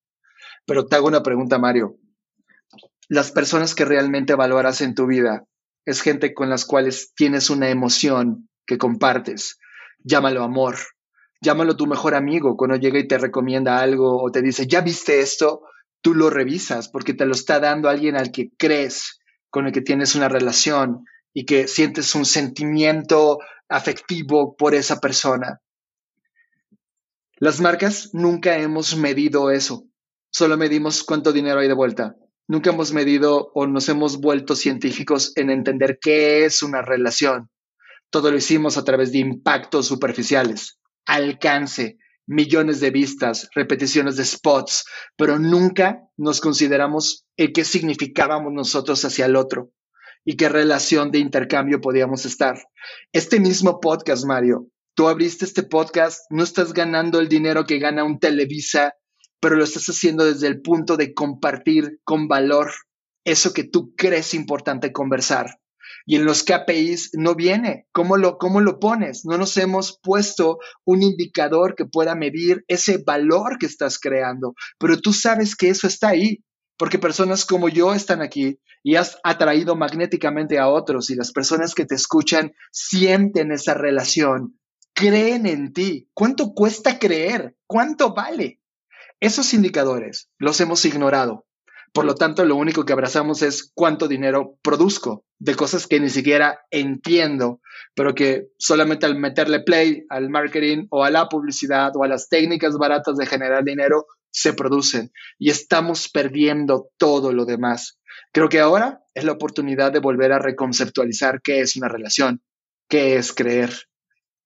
Pero 0.67 0.87
te 0.87 0.97
hago 0.97 1.09
una 1.09 1.23
pregunta, 1.23 1.59
Mario. 1.59 1.97
Las 3.09 3.33
personas 3.33 3.75
que 3.75 3.85
realmente 3.85 4.35
valoras 4.35 4.81
en 4.81 4.95
tu 4.95 5.07
vida 5.07 5.47
es 5.85 6.01
gente 6.01 6.33
con 6.33 6.49
las 6.49 6.65
cuales 6.65 7.13
tienes 7.15 7.51
una 7.51 7.69
emoción 7.69 8.49
que 8.67 8.79
compartes. 8.79 9.59
Llámalo 9.99 10.43
amor. 10.43 10.77
Llámalo 11.41 11.77
tu 11.77 11.87
mejor 11.87 12.15
amigo 12.15 12.57
cuando 12.57 12.77
llega 12.77 12.99
y 12.99 13.07
te 13.07 13.19
recomienda 13.19 13.79
algo 13.79 14.23
o 14.23 14.31
te 14.31 14.41
dice, 14.41 14.67
ya 14.67 14.81
viste 14.81 15.21
esto, 15.21 15.63
tú 16.01 16.15
lo 16.15 16.31
revisas 16.31 16.89
porque 16.89 17.13
te 17.13 17.27
lo 17.27 17.33
está 17.33 17.61
dando 17.61 17.91
alguien 17.91 18.17
al 18.17 18.31
que 18.31 18.51
crees, 18.57 19.21
con 19.51 19.67
el 19.67 19.73
que 19.73 19.83
tienes 19.83 20.15
una 20.15 20.29
relación 20.29 21.05
y 21.35 21.45
que 21.45 21.67
sientes 21.67 22.15
un 22.15 22.25
sentimiento 22.25 23.41
afectivo 23.69 24.57
por 24.57 24.75
esa 24.75 25.01
persona. 25.01 25.61
Las 27.37 27.61
marcas 27.61 28.11
nunca 28.13 28.57
hemos 28.57 28.97
medido 28.97 29.51
eso, 29.51 29.85
solo 30.31 30.57
medimos 30.57 31.03
cuánto 31.03 31.33
dinero 31.33 31.61
hay 31.61 31.69
de 31.69 31.75
vuelta. 31.75 32.15
Nunca 32.47 32.71
hemos 32.71 32.93
medido 32.93 33.51
o 33.55 33.67
nos 33.67 33.89
hemos 33.89 34.21
vuelto 34.21 34.55
científicos 34.55 35.33
en 35.35 35.51
entender 35.51 35.99
qué 36.01 36.45
es 36.45 36.63
una 36.63 36.83
relación. 36.83 37.51
Todo 38.11 38.31
lo 38.31 38.37
hicimos 38.37 38.77
a 38.77 38.85
través 38.85 39.13
de 39.13 39.19
impactos 39.19 39.87
superficiales, 39.87 40.79
alcance, 41.07 41.97
millones 42.27 42.81
de 42.81 42.91
vistas, 42.91 43.49
repeticiones 43.55 44.17
de 44.17 44.25
spots, 44.25 44.85
pero 45.17 45.39
nunca 45.39 46.03
nos 46.17 46.41
consideramos 46.41 47.27
el 47.37 47.53
qué 47.53 47.65
significábamos 47.65 48.53
nosotros 48.53 49.05
hacia 49.05 49.27
el 49.27 49.37
otro 49.37 49.71
y 50.25 50.37
qué 50.37 50.49
relación 50.49 51.11
de 51.11 51.19
intercambio 51.19 51.81
podíamos 51.81 52.25
estar. 52.25 52.59
Este 53.13 53.41
mismo 53.41 53.81
podcast, 53.81 54.25
Mario, 54.25 54.69
tú 54.95 55.09
abriste 55.09 55.45
este 55.45 55.63
podcast, 55.63 56.23
no 56.31 56.43
estás 56.43 56.73
ganando 56.73 57.21
el 57.21 57.29
dinero 57.29 57.67
que 57.67 57.79
gana 57.79 58.05
un 58.05 58.19
Televisa, 58.19 58.95
pero 59.41 59.57
lo 59.57 59.65
estás 59.65 59.87
haciendo 59.87 60.25
desde 60.25 60.47
el 60.47 60.63
punto 60.63 60.97
de 60.97 61.13
compartir 61.13 62.01
con 62.05 62.29
valor 62.29 62.73
eso 63.25 63.53
que 63.53 63.65
tú 63.65 63.95
crees 63.97 64.35
importante 64.35 64.93
conversar. 64.93 65.59
Y 66.07 66.17
en 66.17 66.25
los 66.25 66.43
KPIs 66.43 67.11
no 67.15 67.35
viene. 67.35 67.87
¿Cómo 67.93 68.17
lo, 68.17 68.37
¿Cómo 68.37 68.61
lo 68.61 68.79
pones? 68.79 69.25
No 69.25 69.39
nos 69.39 69.57
hemos 69.57 69.99
puesto 70.03 70.59
un 70.85 71.03
indicador 71.03 71.75
que 71.75 71.87
pueda 71.87 72.15
medir 72.15 72.65
ese 72.69 72.99
valor 72.99 73.59
que 73.59 73.67
estás 73.67 73.99
creando, 73.99 74.55
pero 74.79 74.99
tú 74.99 75.13
sabes 75.13 75.57
que 75.57 75.71
eso 75.71 75.87
está 75.87 76.09
ahí 76.09 76.43
porque 76.77 76.99
personas 76.99 77.45
como 77.45 77.69
yo 77.69 77.95
están 77.95 78.23
aquí 78.23 78.59
y 78.83 78.97
has 78.97 79.19
atraído 79.23 79.77
magnéticamente 79.77 80.59
a 80.59 80.69
otros 80.69 81.11
y 81.11 81.15
las 81.15 81.33
personas 81.33 81.75
que 81.75 81.87
te 81.87 81.95
escuchan 81.95 82.53
sienten 82.73 83.53
esa 83.53 83.75
relación, 83.75 84.59
creen 84.93 85.47
en 85.47 85.73
ti. 85.73 86.09
¿Cuánto 86.15 86.53
cuesta 86.55 86.99
creer? 86.99 87.57
¿Cuánto 87.67 88.15
vale? 88.15 88.61
Esos 89.21 89.55
indicadores 89.55 90.29
los 90.39 90.61
hemos 90.61 90.85
ignorado. 90.85 91.47
Por 91.95 92.05
lo 92.05 92.17
tanto, 92.17 92.45
lo 92.45 92.57
único 92.57 92.85
que 92.85 92.93
abrazamos 92.93 93.43
es 93.43 93.71
cuánto 93.73 94.09
dinero 94.09 94.59
produzco 94.63 95.25
de 95.39 95.55
cosas 95.55 95.87
que 95.87 96.01
ni 96.01 96.11
siquiera 96.11 96.59
entiendo, 96.73 97.61
pero 97.95 98.17
que 98.17 98.49
solamente 98.59 99.07
al 99.07 99.17
meterle 99.17 99.61
play 99.61 100.05
al 100.09 100.29
marketing 100.29 100.89
o 100.91 101.05
a 101.05 101.11
la 101.11 101.29
publicidad 101.29 101.93
o 101.95 102.03
a 102.03 102.09
las 102.09 102.29
técnicas 102.29 102.77
baratas 102.79 103.17
de 103.17 103.27
generar 103.27 103.63
dinero, 103.63 104.07
se 104.35 104.53
producen 104.53 105.13
y 105.39 105.51
estamos 105.51 106.09
perdiendo 106.09 106.91
todo 106.99 107.33
lo 107.33 107.45
demás. 107.45 108.01
Creo 108.33 108.49
que 108.49 108.59
ahora 108.59 109.01
es 109.15 109.23
la 109.23 109.33
oportunidad 109.33 109.93
de 109.93 110.01
volver 110.01 110.33
a 110.33 110.41
reconceptualizar 110.41 111.41
qué 111.41 111.61
es 111.61 111.77
una 111.77 111.89
relación, 111.89 112.43
qué 112.89 113.17
es 113.17 113.33
creer, 113.33 113.73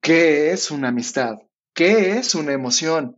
qué 0.02 0.50
es 0.52 0.70
una 0.70 0.88
amistad, 0.88 1.36
qué 1.74 2.18
es 2.18 2.34
una 2.34 2.52
emoción. 2.52 3.16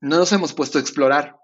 No 0.00 0.18
nos 0.18 0.30
hemos 0.32 0.54
puesto 0.54 0.78
a 0.78 0.80
explorar 0.80 1.34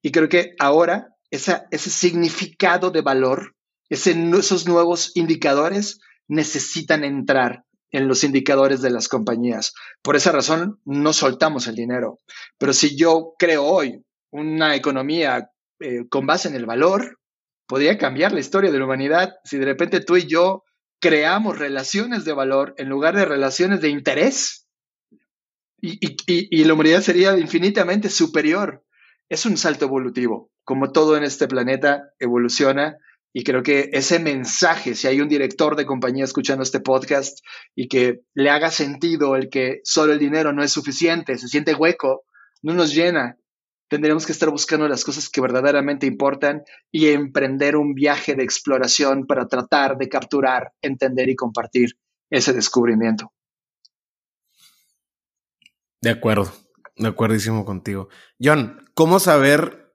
y 0.00 0.12
creo 0.12 0.28
que 0.28 0.54
ahora 0.60 1.08
ese 1.28 1.90
significado 1.90 2.92
de 2.92 3.02
valor, 3.02 3.56
esos 3.90 4.68
nuevos 4.68 5.10
indicadores 5.16 5.98
necesitan 6.28 7.02
entrar 7.02 7.64
en 7.96 8.08
los 8.08 8.24
indicadores 8.24 8.82
de 8.82 8.90
las 8.90 9.08
compañías. 9.08 9.72
Por 10.02 10.16
esa 10.16 10.30
razón, 10.30 10.78
no 10.84 11.14
soltamos 11.14 11.66
el 11.66 11.76
dinero. 11.76 12.20
Pero 12.58 12.74
si 12.74 12.94
yo 12.94 13.32
creo 13.38 13.64
hoy 13.64 14.04
una 14.30 14.74
economía 14.74 15.48
eh, 15.80 16.06
con 16.10 16.26
base 16.26 16.48
en 16.48 16.56
el 16.56 16.66
valor, 16.66 17.18
podría 17.66 17.96
cambiar 17.96 18.32
la 18.32 18.40
historia 18.40 18.70
de 18.70 18.78
la 18.78 18.84
humanidad 18.84 19.36
si 19.44 19.56
de 19.56 19.64
repente 19.64 20.00
tú 20.00 20.18
y 20.18 20.26
yo 20.26 20.62
creamos 21.00 21.58
relaciones 21.58 22.26
de 22.26 22.34
valor 22.34 22.74
en 22.76 22.90
lugar 22.90 23.16
de 23.16 23.24
relaciones 23.24 23.80
de 23.80 23.88
interés. 23.88 24.66
Y, 25.80 25.98
y 26.26 26.64
la 26.64 26.74
humanidad 26.74 27.00
sería 27.00 27.38
infinitamente 27.38 28.10
superior. 28.10 28.84
Es 29.30 29.46
un 29.46 29.56
salto 29.56 29.86
evolutivo. 29.86 30.50
Como 30.64 30.92
todo 30.92 31.16
en 31.16 31.24
este 31.24 31.48
planeta 31.48 32.10
evoluciona, 32.18 32.98
y 33.38 33.44
creo 33.44 33.62
que 33.62 33.90
ese 33.92 34.18
mensaje, 34.18 34.94
si 34.94 35.08
hay 35.08 35.20
un 35.20 35.28
director 35.28 35.76
de 35.76 35.84
compañía 35.84 36.24
escuchando 36.24 36.62
este 36.62 36.80
podcast 36.80 37.44
y 37.74 37.86
que 37.86 38.22
le 38.32 38.48
haga 38.48 38.70
sentido 38.70 39.36
el 39.36 39.50
que 39.50 39.82
solo 39.84 40.14
el 40.14 40.18
dinero 40.18 40.54
no 40.54 40.62
es 40.62 40.72
suficiente, 40.72 41.36
se 41.36 41.48
siente 41.48 41.74
hueco, 41.74 42.24
no 42.62 42.72
nos 42.72 42.94
llena, 42.94 43.36
tendríamos 43.90 44.24
que 44.24 44.32
estar 44.32 44.48
buscando 44.48 44.88
las 44.88 45.04
cosas 45.04 45.28
que 45.28 45.42
verdaderamente 45.42 46.06
importan 46.06 46.62
y 46.90 47.08
emprender 47.08 47.76
un 47.76 47.92
viaje 47.92 48.36
de 48.36 48.42
exploración 48.42 49.26
para 49.26 49.46
tratar 49.48 49.98
de 49.98 50.08
capturar, 50.08 50.72
entender 50.80 51.28
y 51.28 51.36
compartir 51.36 51.90
ese 52.30 52.54
descubrimiento. 52.54 53.34
De 56.00 56.08
acuerdo, 56.08 56.50
de 56.96 57.08
acuerdísimo 57.08 57.66
contigo. 57.66 58.08
John, 58.42 58.80
¿cómo 58.94 59.20
saber? 59.20 59.94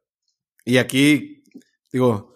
Y 0.63 0.77
aquí 0.77 1.43
digo, 1.91 2.30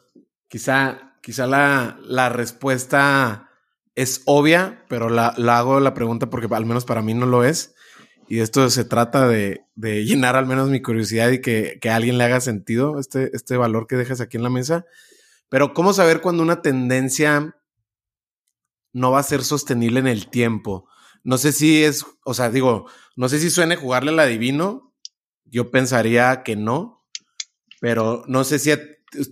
Quizá, 0.55 1.17
quizá 1.21 1.47
la, 1.47 1.99
la 2.01 2.29
respuesta 2.29 3.49
es 3.93 4.21
obvia, 4.23 4.85
pero 4.87 5.09
la, 5.09 5.27
hago 5.27 5.81
la 5.81 5.93
pregunta 5.93 6.29
porque 6.29 6.47
al 6.49 6.65
menos 6.65 6.85
para 6.85 7.01
mí 7.01 7.13
no 7.13 7.25
lo 7.25 7.43
es. 7.43 7.75
Y 8.29 8.39
esto 8.39 8.69
se 8.69 8.85
trata 8.85 9.27
de, 9.27 9.65
de 9.75 10.05
llenar 10.05 10.37
al 10.37 10.45
menos 10.45 10.69
mi 10.69 10.81
curiosidad 10.81 11.29
y 11.31 11.41
que, 11.41 11.77
que, 11.81 11.89
a 11.89 11.97
alguien 11.97 12.17
le 12.17 12.23
haga 12.23 12.39
sentido 12.39 13.01
este, 13.01 13.35
este 13.35 13.57
valor 13.57 13.85
que 13.85 13.97
dejas 13.97 14.21
aquí 14.21 14.37
en 14.37 14.43
la 14.43 14.49
mesa. 14.49 14.85
Pero 15.49 15.73
¿cómo 15.73 15.91
saber 15.91 16.21
cuando 16.21 16.41
una 16.41 16.61
tendencia 16.61 17.57
no 18.93 19.11
va 19.11 19.19
a 19.19 19.23
ser 19.23 19.43
sostenible 19.43 19.99
en 19.99 20.07
el 20.07 20.29
tiempo? 20.29 20.87
no 21.25 21.37
sé 21.37 21.51
si 21.51 21.83
es, 21.83 22.05
o 22.23 22.33
sea, 22.33 22.49
digo, 22.49 22.85
no 23.17 23.27
sé 23.27 23.39
si 23.39 23.49
suene 23.49 23.75
jugarle 23.75 24.11
al 24.11 24.19
adivino. 24.19 24.95
Yo 25.43 25.69
pensaría 25.69 26.43
que 26.43 26.55
no, 26.55 27.03
pero 27.81 28.23
no 28.27 28.45
sé 28.45 28.57
si 28.57 28.71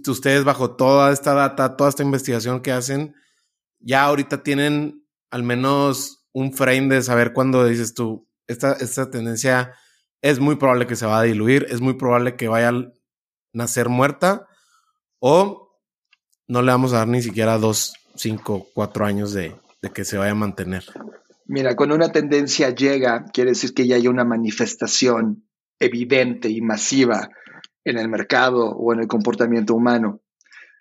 ustedes 0.08 0.44
bajo 0.44 0.76
toda 0.76 1.12
esta 1.12 1.34
data, 1.34 1.76
toda 1.76 1.90
esta 1.90 2.04
investigación 2.04 2.62
que 2.62 2.72
hacen, 2.72 3.16
ya 3.80 4.04
ahorita 4.04 4.44
tienen 4.44 5.06
al 5.32 5.44
menos 5.44 6.26
un 6.32 6.54
frame 6.54 6.96
de 6.96 7.02
saber 7.02 7.34
cuándo 7.34 7.66
dices 7.66 7.94
tú, 7.94 8.28
esta, 8.48 8.74
esta 8.74 9.10
tendencia 9.10 9.74
es 10.22 10.40
muy 10.40 10.56
probable 10.56 10.88
que 10.88 10.96
se 10.96 11.06
va 11.06 11.20
a 11.20 11.24
diluir, 11.24 11.68
es 11.70 11.82
muy 11.82 11.96
probable 11.96 12.36
que 12.36 12.48
vaya 12.48 12.70
a 12.70 12.92
nacer 13.54 13.90
muerta 13.90 14.48
o 15.20 15.80
no 16.48 16.62
le 16.62 16.72
vamos 16.72 16.94
a 16.94 16.98
dar 16.98 17.08
ni 17.08 17.22
siquiera 17.22 17.58
dos, 17.58 17.94
cinco, 18.16 18.68
cuatro 18.74 19.06
años 19.06 19.34
de, 19.34 19.56
de 19.82 19.90
que 19.92 20.06
se 20.06 20.18
vaya 20.18 20.32
a 20.32 20.36
mantener. 20.36 20.84
Mira, 21.46 21.76
cuando 21.76 21.96
una 21.96 22.12
tendencia 22.12 22.70
llega, 22.70 23.26
quiere 23.34 23.52
decir 23.52 23.74
que 23.74 23.86
ya 23.86 23.96
hay 23.96 24.08
una 24.08 24.24
manifestación 24.24 25.48
evidente 25.80 26.50
y 26.50 26.62
masiva 26.62 27.30
en 27.86 27.98
el 27.98 28.10
mercado 28.10 28.70
o 28.72 28.94
en 28.94 29.02
el 29.02 29.08
comportamiento 29.08 29.76
humano. 29.76 30.22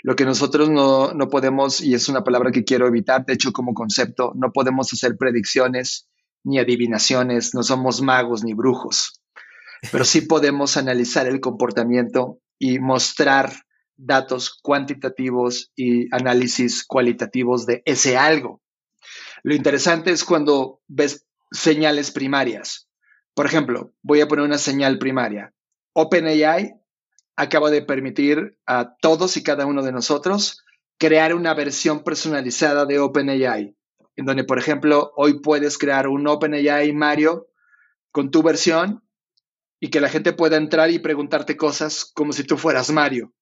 Lo 0.02 0.16
que 0.16 0.24
nosotros 0.24 0.68
no, 0.68 1.12
no, 1.12 1.28
podemos, 1.28 1.80
y 1.80 1.94
es 1.94 2.08
una 2.08 2.24
palabra 2.24 2.50
que 2.50 2.64
quiero 2.64 2.86
evitar, 2.86 3.24
de 3.24 3.34
hecho 3.34 3.52
como 3.52 3.72
concepto, 3.72 4.32
no 4.34 4.52
podemos 4.52 4.92
hacer 4.92 5.16
predicciones 5.16 6.08
ni 6.44 6.58
adivinaciones, 6.58 7.54
no 7.54 7.62
somos 7.62 8.02
magos 8.02 8.42
ni 8.42 8.52
brujos, 8.52 9.20
pero 9.92 10.04
sí 10.04 10.22
podemos 10.22 10.76
analizar 10.76 11.28
el 11.28 11.40
comportamiento 11.40 12.40
y 12.58 12.80
mostrar 12.80 13.52
datos 13.96 14.58
cuantitativos 14.60 15.70
y 15.76 16.12
análisis 16.14 16.84
cualitativos 16.84 17.66
de 17.66 17.82
ese 17.84 18.16
algo. 18.16 18.60
Lo 19.44 19.54
interesante 19.54 20.10
es 20.10 20.24
cuando 20.24 20.80
ves 20.88 21.26
señales 21.52 22.10
primarias. 22.10 22.88
Por 23.34 23.46
ejemplo, 23.46 23.92
voy 24.02 24.20
a 24.20 24.28
poner 24.28 24.44
una 24.44 24.58
señal 24.58 24.98
primaria. 24.98 25.52
OpenAI 25.92 26.74
acaba 27.36 27.70
de 27.70 27.82
permitir 27.82 28.58
a 28.66 28.96
todos 29.00 29.36
y 29.36 29.42
cada 29.42 29.66
uno 29.66 29.82
de 29.82 29.92
nosotros 29.92 30.64
crear 30.98 31.34
una 31.34 31.54
versión 31.54 32.04
personalizada 32.04 32.84
de 32.86 32.98
OpenAI, 32.98 33.76
en 34.16 34.24
donde, 34.24 34.44
por 34.44 34.58
ejemplo, 34.58 35.12
hoy 35.16 35.40
puedes 35.40 35.78
crear 35.78 36.08
un 36.08 36.26
OpenAI 36.26 36.92
Mario 36.92 37.48
con 38.12 38.30
tu 38.30 38.42
versión 38.42 39.02
y 39.80 39.90
que 39.90 40.00
la 40.00 40.08
gente 40.08 40.32
pueda 40.32 40.56
entrar 40.56 40.90
y 40.90 41.00
preguntarte 41.00 41.56
cosas 41.56 42.04
como 42.14 42.32
si 42.32 42.44
tú 42.44 42.56
fueras 42.56 42.90
Mario. 42.90 43.32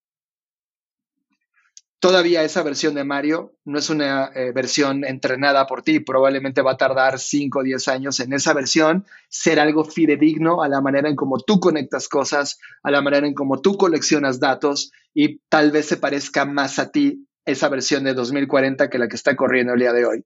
Todavía 2.00 2.42
esa 2.44 2.62
versión 2.62 2.94
de 2.94 3.04
Mario 3.04 3.52
no 3.66 3.78
es 3.78 3.90
una 3.90 4.30
eh, 4.34 4.52
versión 4.52 5.04
entrenada 5.04 5.66
por 5.66 5.82
ti, 5.82 6.00
probablemente 6.00 6.62
va 6.62 6.72
a 6.72 6.76
tardar 6.78 7.18
5 7.18 7.58
o 7.58 7.62
10 7.62 7.88
años 7.88 8.20
en 8.20 8.32
esa 8.32 8.54
versión 8.54 9.04
ser 9.28 9.60
algo 9.60 9.84
fidedigno 9.84 10.62
a 10.62 10.68
la 10.68 10.80
manera 10.80 11.10
en 11.10 11.14
cómo 11.14 11.38
tú 11.40 11.60
conectas 11.60 12.08
cosas, 12.08 12.58
a 12.82 12.90
la 12.90 13.02
manera 13.02 13.26
en 13.26 13.34
cómo 13.34 13.60
tú 13.60 13.76
coleccionas 13.76 14.40
datos 14.40 14.92
y 15.12 15.40
tal 15.50 15.72
vez 15.72 15.88
se 15.88 15.98
parezca 15.98 16.46
más 16.46 16.78
a 16.78 16.90
ti 16.90 17.28
esa 17.44 17.68
versión 17.68 18.04
de 18.04 18.14
2040 18.14 18.88
que 18.88 18.98
la 18.98 19.06
que 19.06 19.16
está 19.16 19.36
corriendo 19.36 19.74
el 19.74 19.80
día 19.80 19.92
de 19.92 20.06
hoy. 20.06 20.24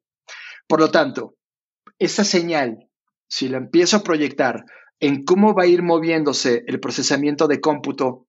Por 0.68 0.78
lo 0.78 0.92
tanto, 0.92 1.34
esa 1.98 2.22
señal, 2.22 2.88
si 3.26 3.48
la 3.48 3.56
empiezo 3.56 3.96
a 3.96 4.05
proyectar 4.05 4.64
en 5.01 5.24
cómo 5.24 5.55
va 5.55 5.64
a 5.64 5.66
ir 5.66 5.82
moviéndose 5.82 6.62
el 6.68 6.78
procesamiento 6.78 7.48
de 7.48 7.60
cómputo 7.60 8.28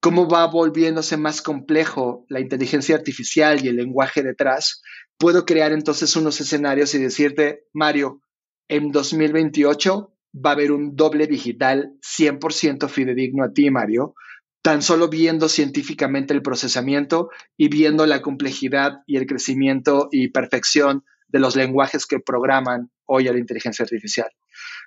cómo 0.00 0.28
va 0.28 0.46
volviéndose 0.46 1.16
más 1.16 1.42
complejo 1.42 2.24
la 2.28 2.40
inteligencia 2.40 2.96
artificial 2.96 3.64
y 3.64 3.68
el 3.68 3.76
lenguaje 3.76 4.22
detrás, 4.22 4.82
puedo 5.18 5.44
crear 5.44 5.72
entonces 5.72 6.14
unos 6.16 6.40
escenarios 6.40 6.94
y 6.94 6.98
decirte, 6.98 7.64
Mario, 7.72 8.20
en 8.68 8.92
2028 8.92 10.14
va 10.34 10.50
a 10.50 10.52
haber 10.52 10.72
un 10.72 10.94
doble 10.94 11.26
digital 11.26 11.92
100% 12.02 12.88
fidedigno 12.88 13.44
a 13.44 13.52
ti, 13.52 13.70
Mario, 13.70 14.14
tan 14.62 14.82
solo 14.82 15.08
viendo 15.08 15.48
científicamente 15.48 16.34
el 16.34 16.42
procesamiento 16.42 17.30
y 17.56 17.68
viendo 17.68 18.06
la 18.06 18.22
complejidad 18.22 18.98
y 19.06 19.16
el 19.16 19.26
crecimiento 19.26 20.08
y 20.12 20.28
perfección 20.28 21.04
de 21.28 21.40
los 21.40 21.56
lenguajes 21.56 22.06
que 22.06 22.20
programan 22.20 22.90
hoy 23.06 23.28
a 23.28 23.32
la 23.32 23.38
inteligencia 23.38 23.82
artificial. 23.82 24.30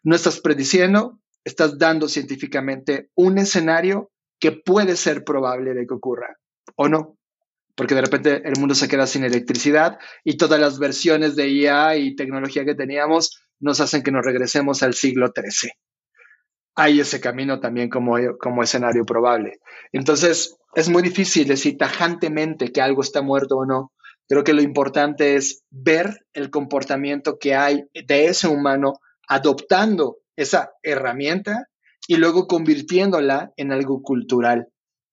No 0.04 0.16
estás 0.16 0.40
prediciendo, 0.40 1.20
estás 1.44 1.78
dando 1.78 2.08
científicamente 2.08 3.10
un 3.16 3.38
escenario 3.38 4.12
que 4.42 4.52
puede 4.52 4.98
ser 4.98 5.24
probable 5.24 5.74
de 5.74 5.88
que 5.88 5.94
ocurra 5.94 6.36
o 6.76 6.90
no, 6.90 7.16
porque 7.76 7.96
de 7.96 8.02
repente 8.02 8.42
el 8.44 8.60
mundo 8.60 8.76
se 8.76 8.90
queda 8.90 9.08
sin 9.08 9.24
electricidad 9.24 10.00
y 10.24 10.36
todas 10.36 10.60
las 10.60 10.80
versiones 10.80 11.36
de 11.36 11.48
IA 11.48 11.96
y 11.96 12.16
tecnología 12.16 12.66
que 12.66 12.76
teníamos 12.76 13.40
nos 13.60 13.80
hacen 13.80 14.02
que 14.02 14.12
nos 14.12 14.26
regresemos 14.26 14.82
al 14.84 14.96
siglo 14.96 15.32
XIII. 15.34 15.72
Hay 16.76 17.00
ese 17.00 17.22
camino 17.22 17.60
también 17.60 17.90
como, 17.90 18.16
como 18.40 18.64
escenario 18.64 19.06
probable. 19.06 19.60
Entonces, 19.92 20.58
es 20.74 20.90
muy 20.90 21.04
difícil 21.04 21.48
decir 21.48 21.78
tajantemente 21.78 22.72
que 22.72 22.82
algo 22.82 23.02
está 23.02 23.22
muerto 23.22 23.58
o 23.58 23.66
no. 23.66 23.92
Creo 24.28 24.44
que 24.44 24.54
lo 24.54 24.62
importante 24.62 25.36
es 25.36 25.64
ver 25.70 26.26
el 26.34 26.50
comportamiento 26.50 27.38
que 27.38 27.54
hay 27.54 27.84
de 27.94 28.26
ese 28.26 28.48
humano 28.48 28.94
adoptando 29.28 30.18
esa 30.36 30.72
herramienta 30.82 31.68
y 32.08 32.18
luego 32.18 32.48
convirtiéndola 32.48 33.52
en 33.58 33.72
algo 33.72 34.02
cultural. 34.02 34.68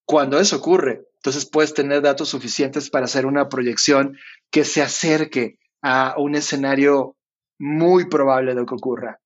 Cuando 0.05 0.39
eso 0.41 0.57
ocurre, 0.57 1.03
entonces 1.17 1.49
puedes 1.51 1.75
tener 1.75 2.03
datos 2.03 2.29
suficientes 2.29 2.91
para 2.91 3.05
hacer 3.05 3.27
una 3.27 3.49
proyección 3.49 4.17
que 4.51 4.65
se 4.65 4.83
acerque 4.83 5.59
a 5.83 6.15
un 6.19 6.35
escenario 6.35 7.17
muy 7.59 8.09
probable 8.09 8.55
de 8.55 8.65
que 8.65 8.75
ocurra. 8.75 9.19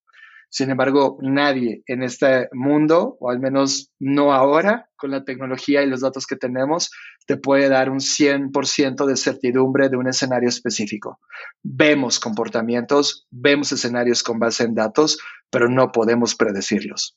Sin 0.48 0.68
embargo, 0.68 1.16
nadie 1.22 1.82
en 1.86 2.02
este 2.02 2.48
mundo, 2.52 3.16
o 3.20 3.30
al 3.30 3.40
menos 3.40 3.90
no 3.98 4.34
ahora, 4.34 4.90
con 4.96 5.10
la 5.10 5.24
tecnología 5.24 5.82
y 5.82 5.88
los 5.88 6.02
datos 6.02 6.26
que 6.26 6.36
tenemos, 6.36 6.90
te 7.26 7.38
puede 7.38 7.70
dar 7.70 7.88
un 7.88 8.00
100% 8.00 9.06
de 9.06 9.16
certidumbre 9.16 9.88
de 9.88 9.96
un 9.96 10.08
escenario 10.08 10.50
específico. 10.50 11.20
Vemos 11.62 12.20
comportamientos, 12.20 13.26
vemos 13.30 13.72
escenarios 13.72 14.22
con 14.22 14.38
base 14.38 14.64
en 14.64 14.74
datos, 14.74 15.18
pero 15.48 15.70
no 15.70 15.90
podemos 15.90 16.34
predecirlos. 16.34 17.16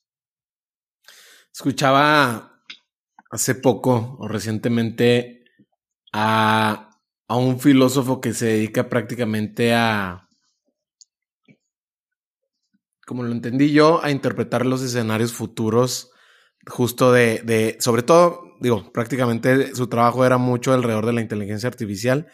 Escuchaba 1.55 2.61
hace 3.31 3.55
poco 3.55 4.17
o 4.19 4.27
recientemente 4.27 5.45
a, 6.11 6.89
un 7.29 7.61
filósofo 7.61 8.19
que 8.19 8.33
se 8.33 8.47
dedica 8.47 8.89
prácticamente 8.89 9.73
a, 9.73 10.27
como 13.07 13.23
lo 13.23 13.31
entendí 13.31 13.71
yo, 13.71 14.03
a 14.03 14.11
interpretar 14.11 14.65
los 14.65 14.81
escenarios 14.81 15.31
futuros 15.31 16.11
justo 16.67 17.13
de, 17.13 17.39
de, 17.45 17.77
sobre 17.79 18.03
todo, 18.03 18.57
digo, 18.59 18.91
prácticamente 18.91 19.73
su 19.75 19.87
trabajo 19.87 20.25
era 20.25 20.37
mucho 20.37 20.73
alrededor 20.73 21.05
de 21.05 21.13
la 21.13 21.21
inteligencia 21.21 21.69
artificial. 21.69 22.27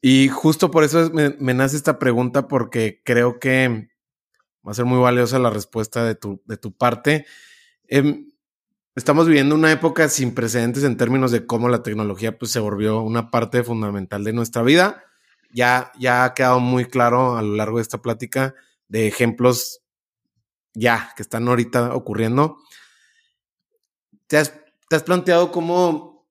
Y 0.00 0.26
justo 0.30 0.72
por 0.72 0.82
eso 0.82 1.12
me, 1.12 1.54
nace 1.54 1.76
esta 1.76 2.00
pregunta 2.00 2.48
porque 2.48 3.02
creo 3.04 3.38
que 3.38 3.88
va 4.66 4.72
a 4.72 4.74
ser 4.74 4.84
muy 4.84 4.98
valiosa 4.98 5.38
la 5.38 5.50
respuesta 5.50 6.04
de 6.04 6.16
tu, 6.16 6.42
de 6.44 6.56
tu 6.56 6.76
parte. 6.76 7.24
Em, 7.86 8.31
Estamos 8.94 9.26
viviendo 9.26 9.54
una 9.54 9.72
época 9.72 10.06
sin 10.10 10.34
precedentes 10.34 10.84
en 10.84 10.98
términos 10.98 11.30
de 11.30 11.46
cómo 11.46 11.70
la 11.70 11.82
tecnología 11.82 12.36
pues, 12.38 12.52
se 12.52 12.60
volvió 12.60 13.00
una 13.00 13.30
parte 13.30 13.64
fundamental 13.64 14.22
de 14.22 14.34
nuestra 14.34 14.60
vida. 14.60 15.04
Ya, 15.50 15.92
ya 15.98 16.24
ha 16.24 16.34
quedado 16.34 16.60
muy 16.60 16.84
claro 16.84 17.38
a 17.38 17.42
lo 17.42 17.56
largo 17.56 17.78
de 17.78 17.82
esta 17.82 18.02
plática 18.02 18.54
de 18.88 19.06
ejemplos 19.06 19.80
ya 20.74 21.12
que 21.16 21.22
están 21.22 21.48
ahorita 21.48 21.94
ocurriendo. 21.94 22.58
¿Te 24.26 24.36
has, 24.36 24.52
planteado 25.06 25.52
cómo, 25.52 26.26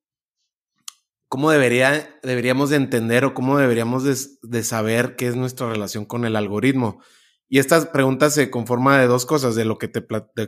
cómo 1.28 1.50
debería, 1.50 2.16
deberíamos 2.22 2.70
de 2.70 2.76
entender 2.76 3.24
o 3.24 3.34
cómo 3.34 3.58
deberíamos 3.58 4.04
de, 4.04 4.16
de 4.42 4.62
saber 4.62 5.16
qué 5.16 5.26
es 5.26 5.34
nuestra 5.34 5.68
relación 5.68 6.04
con 6.04 6.24
el 6.24 6.36
algoritmo? 6.36 7.02
Y 7.52 7.58
esta 7.58 7.92
pregunta 7.92 8.30
se 8.30 8.48
conforma 8.50 8.98
de 8.98 9.06
dos 9.06 9.26
cosas, 9.26 9.54
de 9.54 9.66
lo 9.66 9.76
que 9.76 9.86
te 9.86 10.02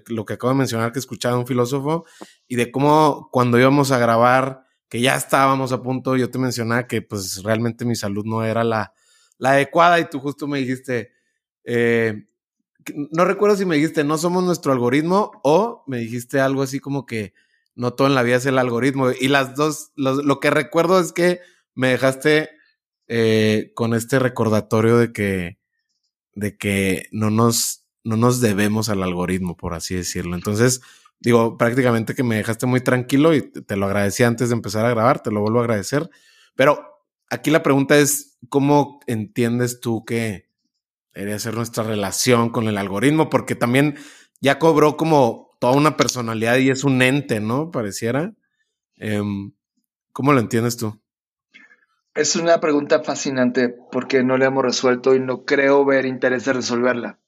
lo 0.06 0.24
que 0.24 0.32
acabo 0.32 0.54
de 0.54 0.58
mencionar 0.60 0.90
que 0.90 0.98
escuchaba 0.98 1.36
un 1.36 1.46
filósofo 1.46 2.06
y 2.48 2.56
de 2.56 2.70
cómo 2.70 3.28
cuando 3.30 3.58
íbamos 3.58 3.90
a 3.90 3.98
grabar, 3.98 4.62
que 4.88 5.02
ya 5.02 5.14
estábamos 5.14 5.72
a 5.72 5.82
punto, 5.82 6.16
yo 6.16 6.30
te 6.30 6.38
mencionaba 6.38 6.86
que 6.86 7.02
pues 7.02 7.42
realmente 7.42 7.84
mi 7.84 7.94
salud 7.94 8.24
no 8.24 8.42
era 8.42 8.64
la, 8.64 8.94
la 9.36 9.50
adecuada 9.50 10.00
y 10.00 10.08
tú 10.08 10.18
justo 10.18 10.46
me 10.46 10.60
dijiste, 10.60 11.12
eh, 11.64 12.24
no 13.12 13.26
recuerdo 13.26 13.58
si 13.58 13.66
me 13.66 13.76
dijiste, 13.76 14.02
no 14.02 14.16
somos 14.16 14.42
nuestro 14.42 14.72
algoritmo 14.72 15.30
o 15.44 15.84
me 15.86 15.98
dijiste 15.98 16.40
algo 16.40 16.62
así 16.62 16.80
como 16.80 17.04
que 17.04 17.34
no 17.74 17.92
todo 17.92 18.08
en 18.08 18.14
la 18.14 18.22
vida 18.22 18.36
es 18.36 18.46
el 18.46 18.56
algoritmo. 18.56 19.10
Y 19.10 19.28
las 19.28 19.56
dos, 19.56 19.92
lo, 19.94 20.40
que 20.40 20.48
recuerdo 20.48 20.98
es 20.98 21.12
que 21.12 21.40
me 21.74 21.88
dejaste 21.88 22.48
eh, 23.08 23.72
con 23.74 23.92
este 23.92 24.18
recordatorio 24.18 24.96
de 24.96 25.12
que 25.12 25.63
de 26.34 26.56
que 26.56 27.06
no 27.12 27.30
nos, 27.30 27.84
no 28.04 28.16
nos 28.16 28.40
debemos 28.40 28.88
al 28.88 29.02
algoritmo, 29.02 29.56
por 29.56 29.74
así 29.74 29.94
decirlo. 29.94 30.34
Entonces, 30.34 30.80
digo, 31.20 31.56
prácticamente 31.56 32.14
que 32.14 32.22
me 32.22 32.36
dejaste 32.36 32.66
muy 32.66 32.80
tranquilo 32.80 33.34
y 33.34 33.42
te 33.42 33.76
lo 33.76 33.86
agradecí 33.86 34.22
antes 34.22 34.48
de 34.48 34.54
empezar 34.54 34.84
a 34.86 34.90
grabar, 34.90 35.22
te 35.22 35.30
lo 35.30 35.40
vuelvo 35.40 35.60
a 35.60 35.62
agradecer. 35.62 36.10
Pero 36.54 36.84
aquí 37.30 37.50
la 37.50 37.62
pregunta 37.62 37.98
es, 37.98 38.38
¿cómo 38.48 39.00
entiendes 39.06 39.80
tú 39.80 40.04
que 40.04 40.48
debería 41.14 41.38
ser 41.38 41.54
nuestra 41.54 41.84
relación 41.84 42.50
con 42.50 42.68
el 42.68 42.76
algoritmo, 42.76 43.30
porque 43.30 43.54
también 43.54 43.96
ya 44.40 44.58
cobró 44.58 44.96
como 44.96 45.50
toda 45.60 45.74
una 45.74 45.96
personalidad 45.96 46.58
y 46.58 46.70
es 46.70 46.84
un 46.84 47.00
ente, 47.00 47.40
¿no? 47.40 47.70
Pareciera. 47.70 48.34
Em, 48.96 49.52
¿Cómo 50.12 50.32
lo 50.32 50.40
entiendes 50.40 50.76
tú? 50.76 51.00
Es 52.14 52.36
una 52.36 52.60
pregunta 52.60 53.02
fascinante 53.02 53.74
porque 53.90 54.22
no 54.22 54.38
la 54.38 54.46
hemos 54.46 54.62
resuelto 54.62 55.16
y 55.16 55.20
no 55.20 55.44
creo 55.44 55.84
ver 55.84 56.06
interés 56.06 56.44
de 56.44 56.52
resolverla. 56.52 57.18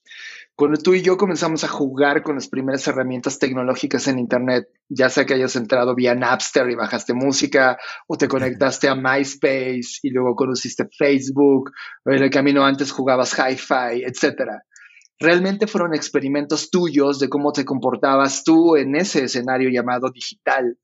Cuando 0.55 0.79
tú 0.79 0.95
y 0.95 1.03
yo 1.03 1.17
comenzamos 1.17 1.65
a 1.65 1.69
jugar 1.69 2.23
con 2.23 2.37
las 2.37 2.47
primeras 2.47 2.87
herramientas 2.87 3.41
tecnológicas 3.41 4.07
en 4.07 4.21
Internet, 4.21 4.69
ya 4.89 5.11
sea 5.11 5.27
que 5.27 5.35
hayas 5.35 5.57
entrado 5.57 5.97
vía 5.97 6.15
Napster 6.15 6.71
y 6.71 6.77
bajaste 6.77 7.15
música, 7.15 7.77
o 8.07 8.17
te 8.17 8.29
conectaste 8.29 8.89
a 8.89 8.95
MySpace 8.95 9.99
y 10.05 10.11
luego 10.11 10.37
conociste 10.37 10.89
Facebook, 10.97 11.73
o 12.05 12.13
en 12.13 12.23
el 12.23 12.31
camino 12.31 12.65
antes 12.65 12.93
jugabas 12.93 13.37
Hi-Fi, 13.37 14.05
etc. 14.05 14.53
Realmente 15.19 15.67
fueron 15.67 15.95
experimentos 15.95 16.71
tuyos 16.71 17.19
de 17.19 17.29
cómo 17.29 17.51
te 17.51 17.65
comportabas 17.65 18.45
tú 18.45 18.77
en 18.77 18.95
ese 18.95 19.25
escenario 19.25 19.69
llamado 19.69 20.13
digital. 20.13 20.79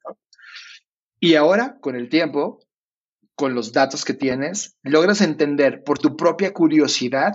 Y 1.21 1.37
ahora, 1.37 1.79
con 1.81 1.95
el 1.95 2.09
tiempo, 2.09 2.59
con 3.35 3.55
los 3.55 3.73
datos 3.73 4.05
que 4.05 4.15
tienes, 4.15 4.77
logras 4.83 5.21
entender 5.21 5.83
por 5.85 5.99
tu 5.99 6.17
propia 6.17 6.53
curiosidad 6.53 7.35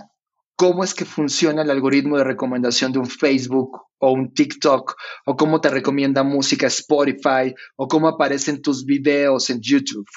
cómo 0.56 0.82
es 0.82 0.92
que 0.92 1.04
funciona 1.04 1.62
el 1.62 1.70
algoritmo 1.70 2.18
de 2.18 2.24
recomendación 2.24 2.92
de 2.92 2.98
un 2.98 3.06
Facebook 3.06 3.80
o 3.98 4.12
un 4.12 4.32
TikTok, 4.34 4.96
o 5.26 5.36
cómo 5.36 5.60
te 5.60 5.70
recomienda 5.70 6.24
música 6.24 6.66
Spotify, 6.66 7.54
o 7.76 7.86
cómo 7.86 8.08
aparecen 8.08 8.60
tus 8.60 8.84
videos 8.84 9.50
en 9.50 9.60
YouTube. 9.60 10.08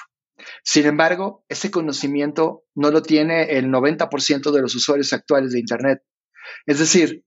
Sin 0.64 0.86
embargo, 0.86 1.44
ese 1.48 1.70
conocimiento 1.70 2.64
no 2.74 2.90
lo 2.90 3.02
tiene 3.02 3.56
el 3.56 3.66
90% 3.66 4.50
de 4.50 4.60
los 4.60 4.74
usuarios 4.74 5.12
actuales 5.12 5.52
de 5.52 5.60
Internet. 5.60 6.02
Es 6.66 6.78
decir, 6.78 7.24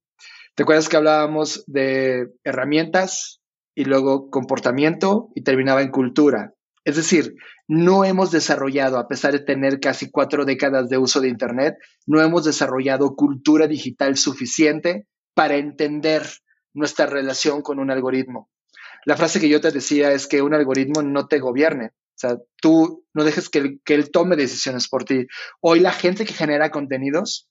¿te 0.56 0.64
acuerdas 0.64 0.90
que 0.90 0.98
hablábamos 0.98 1.64
de 1.68 2.34
herramientas 2.44 3.42
y 3.76 3.86
luego 3.86 4.30
comportamiento 4.30 5.30
y 5.36 5.44
terminaba 5.44 5.82
en 5.82 5.92
cultura? 5.92 6.54
Es 6.86 6.96
decir, 6.96 7.36
no 7.68 8.06
hemos 8.06 8.30
desarrollado, 8.32 9.00
a 9.00 9.08
pesar 9.08 9.34
de 9.34 9.40
tener 9.40 9.80
casi 9.80 10.12
cuatro 10.12 10.46
décadas 10.46 10.88
de 10.88 11.00
uso 11.00 11.20
de 11.20 11.30
Internet, 11.30 11.76
no 12.06 12.22
hemos 12.22 12.46
desarrollado 12.46 13.16
cultura 13.16 13.68
digital 13.68 14.18
suficiente 14.18 15.08
para 15.34 15.58
entender 15.58 16.24
nuestra 16.74 17.08
relación 17.08 17.64
con 17.64 17.80
un 17.80 17.90
algoritmo. 17.90 18.52
La 19.04 19.18
frase 19.18 19.40
que 19.40 19.50
yo 19.50 19.62
te 19.62 19.72
decía 19.72 20.12
es 20.12 20.28
que 20.28 20.44
un 20.44 20.54
algoritmo 20.54 21.02
no 21.02 21.28
te 21.28 21.40
gobierne. 21.40 21.88
O 21.88 22.18
sea, 22.18 22.38
tú 22.62 23.04
no 23.14 23.24
dejes 23.24 23.50
que 23.50 23.60
él, 23.60 23.82
que 23.84 23.96
él 23.96 24.12
tome 24.12 24.36
decisiones 24.36 24.88
por 24.88 25.04
ti. 25.04 25.26
Hoy 25.62 25.80
la 25.80 25.92
gente 25.92 26.24
que 26.24 26.34
genera 26.34 26.70
contenidos 26.70 27.50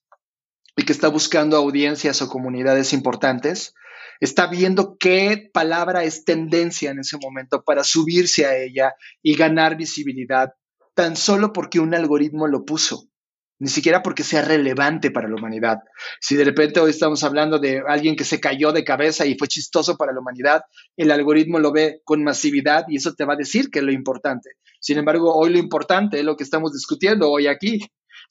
y 0.77 0.85
que 0.85 0.93
está 0.93 1.09
buscando 1.09 1.57
audiencias 1.57 2.23
o 2.23 2.29
comunidades 2.29 2.93
importantes, 2.93 3.75
está 4.21 4.47
viendo 4.47 4.97
qué 4.99 5.51
palabra 5.53 6.05
es 6.05 6.25
tendencia 6.25 6.91
en 6.91 7.01
ese 7.01 7.19
momento 7.19 7.63
para 7.65 7.85
subirse 7.85 8.47
a 8.47 8.57
ella 8.57 8.95
y 9.23 9.37
ganar 9.37 9.77
visibilidad, 9.77 10.51
tan 10.95 11.17
solo 11.17 11.53
porque 11.53 11.81
un 11.81 11.95
algoritmo 11.95 12.47
lo 12.47 12.65
puso, 12.65 13.09
ni 13.59 13.69
siquiera 13.69 14.03
porque 14.03 14.23
sea 14.23 14.43
relevante 14.43 15.11
para 15.11 15.29
la 15.29 15.37
humanidad. 15.37 15.79
Si 16.21 16.37
de 16.37 16.45
repente 16.45 16.81
hoy 16.81 16.91
estamos 16.91 17.23
hablando 17.25 17.59
de 17.59 17.83
alguien 17.87 18.17
que 18.17 18.25
se 18.25 18.41
cayó 18.41 18.73
de 18.73 18.85
cabeza 18.85 19.27
y 19.27 19.37
fue 19.37 19.49
chistoso 19.49 19.97
para 19.97 20.13
la 20.13 20.21
humanidad, 20.21 20.63
el 20.97 21.11
algoritmo 21.11 21.59
lo 21.59 21.73
ve 21.73 22.01
con 22.05 22.23
masividad 22.23 22.85
y 22.89 22.97
eso 22.97 23.15
te 23.15 23.25
va 23.25 23.35
a 23.35 23.39
decir 23.39 23.71
que 23.71 23.81
es 23.81 23.85
lo 23.85 23.93
importante. 23.93 24.51
Sin 24.81 24.99
embargo, 24.99 25.35
hoy 25.35 25.51
lo 25.51 25.59
importante 25.59 26.19
es 26.19 26.25
lo 26.25 26.37
que 26.37 26.45
estamos 26.45 26.73
discutiendo 26.73 27.31
hoy 27.31 27.47
aquí. 27.47 27.81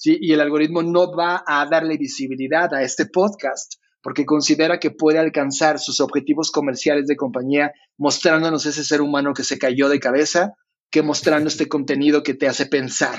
Y 0.04 0.34
el 0.34 0.42
algoritmo 0.42 0.82
no 0.82 1.16
va 1.16 1.44
a 1.46 1.66
darle 1.68 1.98
visibilidad 1.98 2.74
a 2.74 2.82
este 2.82 3.06
podcast 3.06 3.76
porque 4.04 4.26
considera 4.26 4.80
que 4.80 4.92
puede 4.92 5.18
alcanzar 5.18 5.80
sus 5.80 6.02
objetivos 6.02 6.52
comerciales 6.52 7.08
de 7.08 7.16
compañía 7.16 7.72
mostrándonos 7.98 8.66
ese 8.66 8.84
ser 8.84 9.02
humano 9.02 9.34
que 9.34 9.46
se 9.46 9.58
cayó 9.58 9.88
de 9.88 10.02
cabeza, 10.02 10.54
que 10.92 11.02
mostrando 11.02 11.48
este 11.48 11.68
contenido 11.68 12.22
que 12.22 12.34
te 12.34 12.48
hace 12.48 12.66
pensar. 12.66 13.18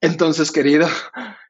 Entonces, 0.00 0.52
querido, 0.52 0.86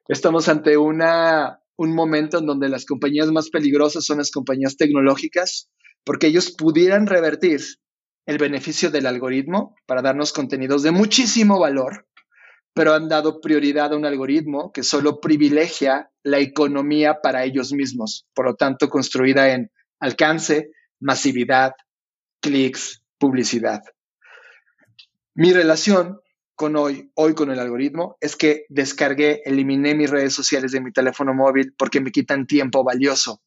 estamos 0.07 0.49
ante 0.49 0.75
una, 0.75 1.61
un 1.77 1.93
momento 1.93 2.39
en 2.39 2.47
donde 2.47 2.67
las 2.67 2.85
compañías 2.85 3.31
más 3.31 3.51
peligrosas 3.51 4.03
son 4.03 4.17
las 4.17 4.31
compañías 4.31 4.75
tecnológicas, 4.75 5.69
porque 6.03 6.27
ellos 6.27 6.51
pudieran 6.51 7.05
revertir 7.05 7.61
el 8.25 8.39
beneficio 8.39 8.89
del 8.89 9.05
algoritmo 9.05 9.75
para 9.85 10.01
darnos 10.01 10.33
contenidos 10.33 10.81
de 10.81 10.91
muchísimo 10.91 11.59
valor, 11.59 12.07
pero 12.73 12.93
han 12.93 13.09
dado 13.09 13.41
prioridad 13.41 13.93
a 13.93 13.97
un 13.97 14.05
algoritmo 14.05 14.71
que 14.71 14.83
solo 14.83 15.19
privilegia 15.19 16.11
la 16.23 16.39
economía 16.39 17.21
para 17.21 17.43
ellos 17.43 17.73
mismos, 17.73 18.25
por 18.33 18.45
lo 18.45 18.55
tanto 18.55 18.89
construida 18.89 19.53
en 19.53 19.71
alcance, 19.99 20.71
masividad, 20.99 21.73
clics, 22.41 23.03
publicidad. 23.17 23.81
Mi 25.35 25.53
relación 25.53 26.19
con 26.55 26.75
hoy, 26.75 27.09
hoy 27.15 27.33
con 27.35 27.51
el 27.51 27.59
algoritmo, 27.59 28.17
es 28.19 28.35
que 28.35 28.65
descargué, 28.67 29.41
eliminé 29.45 29.95
mis 29.95 30.09
redes 30.09 30.33
sociales 30.33 30.71
de 30.73 30.81
mi 30.81 30.91
teléfono 30.91 31.33
móvil 31.33 31.73
porque 31.77 32.01
me 32.01 32.11
quitan 32.11 32.45
tiempo 32.45 32.83
valioso. 32.83 33.41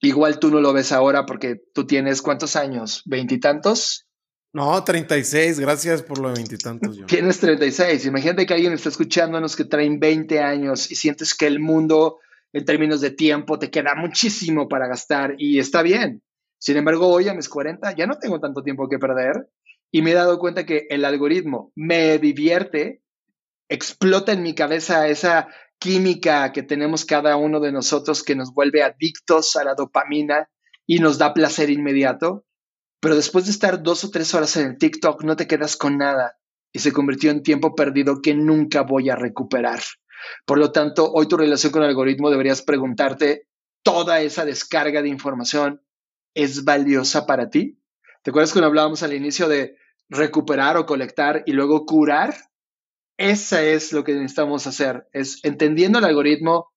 Igual 0.00 0.38
tú 0.38 0.50
no 0.50 0.60
lo 0.60 0.72
ves 0.72 0.92
ahora 0.92 1.26
porque 1.26 1.56
tú 1.74 1.86
tienes 1.86 2.22
cuántos 2.22 2.56
años, 2.56 3.02
veintitantos. 3.04 4.05
No, 4.56 4.82
36, 4.82 5.60
gracias 5.60 6.02
por 6.02 6.18
lo 6.18 6.28
de 6.28 6.36
veintitantos. 6.36 6.98
Tienes 7.04 7.38
36. 7.40 8.06
Imagínate 8.06 8.46
que 8.46 8.54
alguien 8.54 8.72
está 8.72 8.88
escuchándonos 8.88 9.54
que 9.54 9.66
traen 9.66 10.00
20 10.00 10.40
años 10.40 10.90
y 10.90 10.94
sientes 10.94 11.34
que 11.34 11.46
el 11.46 11.60
mundo, 11.60 12.20
en 12.54 12.64
términos 12.64 13.02
de 13.02 13.10
tiempo, 13.10 13.58
te 13.58 13.70
queda 13.70 13.94
muchísimo 13.94 14.66
para 14.66 14.88
gastar 14.88 15.34
y 15.36 15.58
está 15.58 15.82
bien. 15.82 16.22
Sin 16.56 16.78
embargo, 16.78 17.08
hoy 17.08 17.28
a 17.28 17.34
mis 17.34 17.50
40 17.50 17.94
ya 17.96 18.06
no 18.06 18.18
tengo 18.18 18.40
tanto 18.40 18.62
tiempo 18.62 18.88
que 18.88 18.98
perder 18.98 19.46
y 19.90 20.00
me 20.00 20.12
he 20.12 20.14
dado 20.14 20.38
cuenta 20.38 20.64
que 20.64 20.86
el 20.88 21.04
algoritmo 21.04 21.70
me 21.74 22.18
divierte, 22.18 23.02
explota 23.68 24.32
en 24.32 24.42
mi 24.42 24.54
cabeza 24.54 25.06
esa 25.06 25.48
química 25.78 26.50
que 26.52 26.62
tenemos 26.62 27.04
cada 27.04 27.36
uno 27.36 27.60
de 27.60 27.72
nosotros 27.72 28.22
que 28.22 28.34
nos 28.34 28.54
vuelve 28.54 28.82
adictos 28.82 29.54
a 29.56 29.64
la 29.64 29.74
dopamina 29.74 30.48
y 30.86 31.00
nos 31.00 31.18
da 31.18 31.34
placer 31.34 31.68
inmediato 31.68 32.46
pero 33.00 33.16
después 33.16 33.44
de 33.44 33.50
estar 33.50 33.82
dos 33.82 34.04
o 34.04 34.10
tres 34.10 34.34
horas 34.34 34.56
en 34.56 34.68
el 34.68 34.78
TikTok 34.78 35.22
no 35.24 35.36
te 35.36 35.46
quedas 35.46 35.76
con 35.76 35.98
nada 35.98 36.38
y 36.72 36.78
se 36.80 36.92
convirtió 36.92 37.30
en 37.30 37.42
tiempo 37.42 37.74
perdido 37.74 38.20
que 38.20 38.34
nunca 38.34 38.82
voy 38.82 39.10
a 39.10 39.16
recuperar. 39.16 39.80
Por 40.44 40.58
lo 40.58 40.72
tanto, 40.72 41.10
hoy 41.12 41.28
tu 41.28 41.36
relación 41.36 41.72
con 41.72 41.82
el 41.82 41.88
algoritmo 41.88 42.30
deberías 42.30 42.62
preguntarte, 42.62 43.48
¿toda 43.82 44.20
esa 44.20 44.44
descarga 44.44 45.02
de 45.02 45.08
información 45.08 45.82
es 46.34 46.64
valiosa 46.64 47.26
para 47.26 47.50
ti? 47.50 47.78
¿Te 48.22 48.30
acuerdas 48.30 48.52
cuando 48.52 48.68
hablábamos 48.68 49.02
al 49.02 49.12
inicio 49.12 49.48
de 49.48 49.76
recuperar 50.08 50.76
o 50.76 50.86
colectar 50.86 51.42
y 51.46 51.52
luego 51.52 51.86
curar? 51.86 52.34
Esa 53.16 53.62
es 53.62 53.92
lo 53.92 54.04
que 54.04 54.14
necesitamos 54.14 54.66
hacer, 54.66 55.08
es 55.12 55.42
entendiendo 55.44 55.98
el 55.98 56.04
algoritmo, 56.04 56.72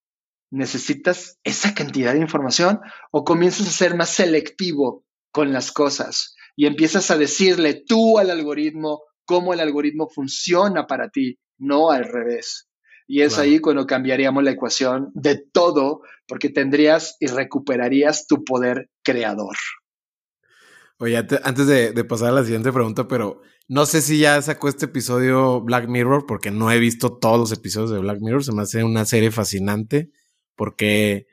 ¿necesitas 0.52 1.40
esa 1.44 1.74
cantidad 1.74 2.14
de 2.14 2.22
información 2.22 2.80
o 3.12 3.26
comienzas 3.26 3.68
a 3.68 3.72
ser 3.72 3.96
más 3.96 4.10
selectivo 4.10 5.04
con 5.32 5.54
las 5.54 5.72
cosas 5.72 6.36
y 6.56 6.66
empiezas 6.66 7.10
a 7.10 7.18
decirle 7.18 7.84
tú 7.88 8.20
al 8.20 8.30
algoritmo 8.30 9.02
cómo 9.26 9.54
el 9.54 9.60
algoritmo 9.60 10.10
funciona 10.10 10.88
para 10.88 11.10
ti, 11.10 11.40
no 11.58 11.92
al 11.92 12.04
revés. 12.04 12.68
Y 13.08 13.22
es 13.22 13.40
ahí 13.40 13.60
cuando 13.60 13.88
cambiaríamos 13.88 14.44
la 14.44 14.52
ecuación 14.52 15.10
de 15.14 15.42
todo, 15.52 16.02
porque 16.28 16.50
tendrías 16.50 17.16
y 17.20 17.28
recuperarías 17.28 18.28
tu 18.28 18.44
poder 18.44 18.90
creador. 19.04 19.56
Oye, 20.98 21.16
antes 21.16 21.66
de, 21.66 21.94
de, 21.94 22.04
pasar 22.04 22.30
a 22.30 22.34
la 22.34 22.44
siguiente 22.44 22.74
pregunta, 22.74 23.08
pero 23.08 23.42
no 23.70 23.86
sé 23.86 24.02
si 24.02 24.20
ya 24.20 24.42
sacó 24.42 24.68
este 24.68 24.86
episodio 24.86 25.62
Black 25.62 25.88
Mirror, 25.88 26.26
porque 26.28 26.52
no 26.52 26.72
he 26.72 26.78
visto 26.78 27.18
todos 27.18 27.40
los 27.40 27.52
episodios 27.52 27.92
de 27.92 28.00
Black 28.00 28.20
Mirror. 28.20 28.44
Se 28.44 28.52
me 28.52 28.64
hace 28.64 28.84
una 28.84 29.06
serie 29.06 29.32
fascinante, 29.32 30.12
porque 30.56 31.28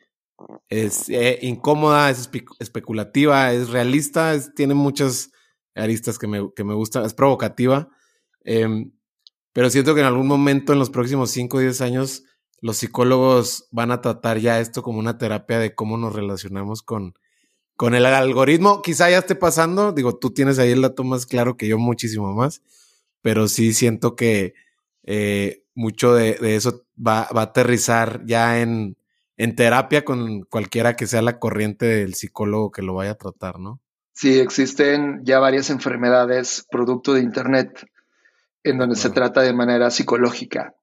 es 0.68 1.08
eh, 1.08 1.38
incómoda, 1.42 2.10
es 2.10 2.28
especulativa, 2.58 3.52
es 3.52 3.70
realista, 3.70 4.34
tiene 4.54 4.74
muchas 4.74 5.30
aristas 5.74 6.18
que 6.18 6.26
me, 6.26 6.50
que 6.54 6.64
me 6.64 6.74
gustan, 6.74 7.04
es 7.04 7.14
provocativa. 7.14 7.88
Em, 8.44 8.92
pero 9.52 9.70
siento 9.70 9.94
que 9.94 10.00
en 10.00 10.06
algún 10.06 10.26
momento 10.26 10.72
en 10.72 10.78
los 10.78 10.90
próximos 10.90 11.30
5 11.30 11.56
o 11.56 11.60
10 11.60 11.80
años 11.80 12.24
los 12.60 12.78
psicólogos 12.78 13.68
van 13.70 13.90
a 13.90 14.00
tratar 14.00 14.38
ya 14.38 14.60
esto 14.60 14.82
como 14.82 14.98
una 14.98 15.18
terapia 15.18 15.58
de 15.58 15.74
cómo 15.74 15.98
nos 15.98 16.14
relacionamos 16.14 16.82
con, 16.82 17.14
con 17.76 17.94
el 17.94 18.06
algoritmo. 18.06 18.82
Quizá 18.82 19.10
ya 19.10 19.18
esté 19.18 19.34
pasando, 19.34 19.92
digo, 19.92 20.16
tú 20.16 20.32
tienes 20.32 20.58
ahí 20.58 20.72
el 20.72 20.82
dato 20.82 21.04
más 21.04 21.26
claro 21.26 21.56
que 21.56 21.68
yo, 21.68 21.78
muchísimo 21.78 22.32
más, 22.34 22.62
pero 23.22 23.48
sí 23.48 23.72
siento 23.72 24.16
que 24.16 24.54
eh, 25.04 25.64
mucho 25.74 26.14
de, 26.14 26.34
de 26.34 26.56
eso 26.56 26.86
va, 26.96 27.28
va, 27.34 27.42
a 27.42 27.44
aterrizar 27.44 28.24
ya 28.26 28.60
en, 28.60 28.96
en 29.36 29.54
terapia 29.54 30.04
con 30.04 30.42
cualquiera 30.42 30.94
que 30.94 31.06
sea 31.06 31.22
la 31.22 31.38
corriente 31.38 31.86
del 31.86 32.14
psicólogo 32.14 32.70
que 32.70 32.82
lo 32.82 32.94
vaya 32.94 33.12
a 33.12 33.16
tratar, 33.16 33.58
¿no? 33.58 33.80
Sí, 34.12 34.38
existen 34.38 35.20
ya 35.24 35.38
varias 35.38 35.68
enfermedades 35.68 36.66
producto 36.70 37.12
de 37.12 37.20
Internet 37.20 37.86
en 38.62 38.78
donde 38.78 38.96
se 38.96 39.10
trata 39.10 39.42
de 39.42 39.52
manera 39.52 39.90
psicológica. 39.90 40.74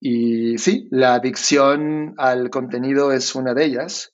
Y 0.00 0.56
sí, 0.58 0.86
la 0.90 1.14
adicción 1.14 2.14
al 2.16 2.48
contenido 2.50 3.12
es 3.12 3.34
una 3.34 3.54
de 3.54 3.64
ellas. 3.64 4.12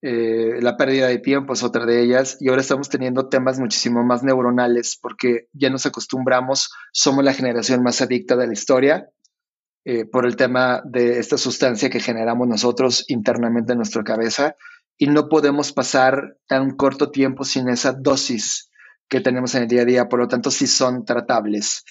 Eh, 0.00 0.58
la 0.60 0.76
pérdida 0.76 1.08
de 1.08 1.18
tiempo 1.18 1.52
es 1.52 1.62
otra 1.62 1.84
de 1.84 2.02
ellas. 2.02 2.38
Y 2.40 2.48
ahora 2.48 2.62
estamos 2.62 2.88
teniendo 2.88 3.28
temas 3.28 3.60
muchísimo 3.60 4.02
más 4.04 4.22
neuronales 4.22 4.98
porque 5.00 5.48
ya 5.52 5.68
nos 5.70 5.84
acostumbramos, 5.84 6.70
somos 6.92 7.24
la 7.24 7.34
generación 7.34 7.82
más 7.82 8.00
adicta 8.00 8.36
de 8.36 8.46
la 8.46 8.52
historia 8.54 9.08
eh, 9.84 10.04
por 10.04 10.26
el 10.26 10.36
tema 10.36 10.82
de 10.84 11.18
esta 11.18 11.38
sustancia 11.38 11.90
que 11.90 12.00
generamos 12.00 12.46
nosotros 12.48 13.04
internamente 13.08 13.72
en 13.72 13.78
nuestra 13.78 14.02
cabeza 14.04 14.56
y 14.98 15.06
no 15.06 15.28
podemos 15.28 15.72
pasar 15.72 16.36
tan 16.46 16.76
corto 16.76 17.10
tiempo 17.10 17.44
sin 17.44 17.68
esa 17.68 17.92
dosis 17.92 18.70
que 19.08 19.20
tenemos 19.20 19.54
en 19.54 19.62
el 19.62 19.68
día 19.68 19.82
a 19.82 19.86
día, 19.86 20.08
por 20.08 20.18
lo 20.18 20.28
tanto 20.28 20.50
sí 20.50 20.66
son 20.66 21.04
tratables. 21.04 21.84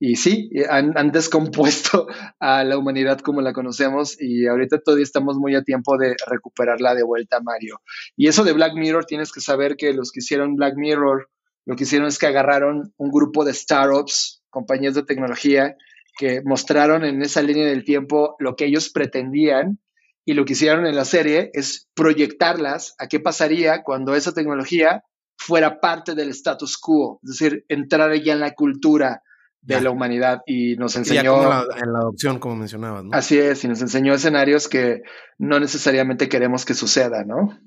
Y 0.00 0.16
sí, 0.16 0.50
han, 0.68 0.96
han, 0.98 1.12
descompuesto 1.12 2.06
a 2.40 2.64
la 2.64 2.76
humanidad 2.76 3.20
como 3.20 3.40
la 3.40 3.52
conocemos 3.52 4.20
y 4.20 4.46
ahorita 4.46 4.80
todavía 4.80 5.04
estamos 5.04 5.36
muy 5.36 5.54
a 5.54 5.62
tiempo 5.62 5.96
de 5.96 6.16
recuperarla 6.26 6.94
de 6.94 7.04
vuelta, 7.04 7.40
Mario. 7.40 7.80
Y 8.16 8.26
eso 8.26 8.42
de 8.42 8.52
Black 8.52 8.74
Mirror, 8.74 9.04
tienes 9.04 9.30
que 9.30 9.40
saber 9.40 9.76
que 9.76 9.92
los 9.92 10.10
que 10.10 10.20
hicieron 10.20 10.56
Black 10.56 10.74
Mirror, 10.76 11.28
lo 11.66 11.76
que 11.76 11.84
hicieron 11.84 12.08
es 12.08 12.18
que 12.18 12.26
agarraron 12.26 12.92
un 12.96 13.10
grupo 13.10 13.44
de 13.44 13.54
startups, 13.54 14.42
compañías 14.50 14.94
de 14.94 15.04
tecnología, 15.04 15.76
que 16.16 16.42
mostraron 16.44 17.04
en 17.04 17.22
esa 17.22 17.42
línea 17.42 17.66
del 17.66 17.84
tiempo 17.84 18.36
lo 18.38 18.56
que 18.56 18.66
ellos 18.66 18.90
pretendían 18.90 19.80
y 20.24 20.34
lo 20.34 20.44
que 20.44 20.54
hicieron 20.54 20.86
en 20.86 20.96
la 20.96 21.04
serie 21.04 21.50
es 21.52 21.88
proyectarlas 21.94 22.94
a 22.98 23.08
qué 23.08 23.20
pasaría 23.20 23.82
cuando 23.82 24.14
esa 24.14 24.32
tecnología 24.32 25.04
fuera 25.36 25.80
parte 25.80 26.14
del 26.14 26.30
status 26.30 26.78
quo, 26.78 27.20
es 27.22 27.38
decir, 27.38 27.64
entrar 27.68 28.14
ya 28.22 28.32
en 28.32 28.40
la 28.40 28.54
cultura 28.54 29.22
de 29.60 29.80
la 29.80 29.90
humanidad 29.90 30.40
y 30.46 30.76
nos 30.76 30.94
enseñó... 30.96 31.42
en 31.42 31.92
la 31.92 31.98
adopción, 31.98 32.38
como 32.38 32.56
mencionabas, 32.56 33.04
¿no? 33.04 33.10
Así 33.12 33.38
es, 33.38 33.64
y 33.64 33.68
nos 33.68 33.80
enseñó 33.80 34.14
escenarios 34.14 34.68
que 34.68 35.02
no 35.38 35.58
necesariamente 35.58 36.28
queremos 36.28 36.64
que 36.64 36.74
suceda, 36.74 37.24
¿no? 37.24 37.58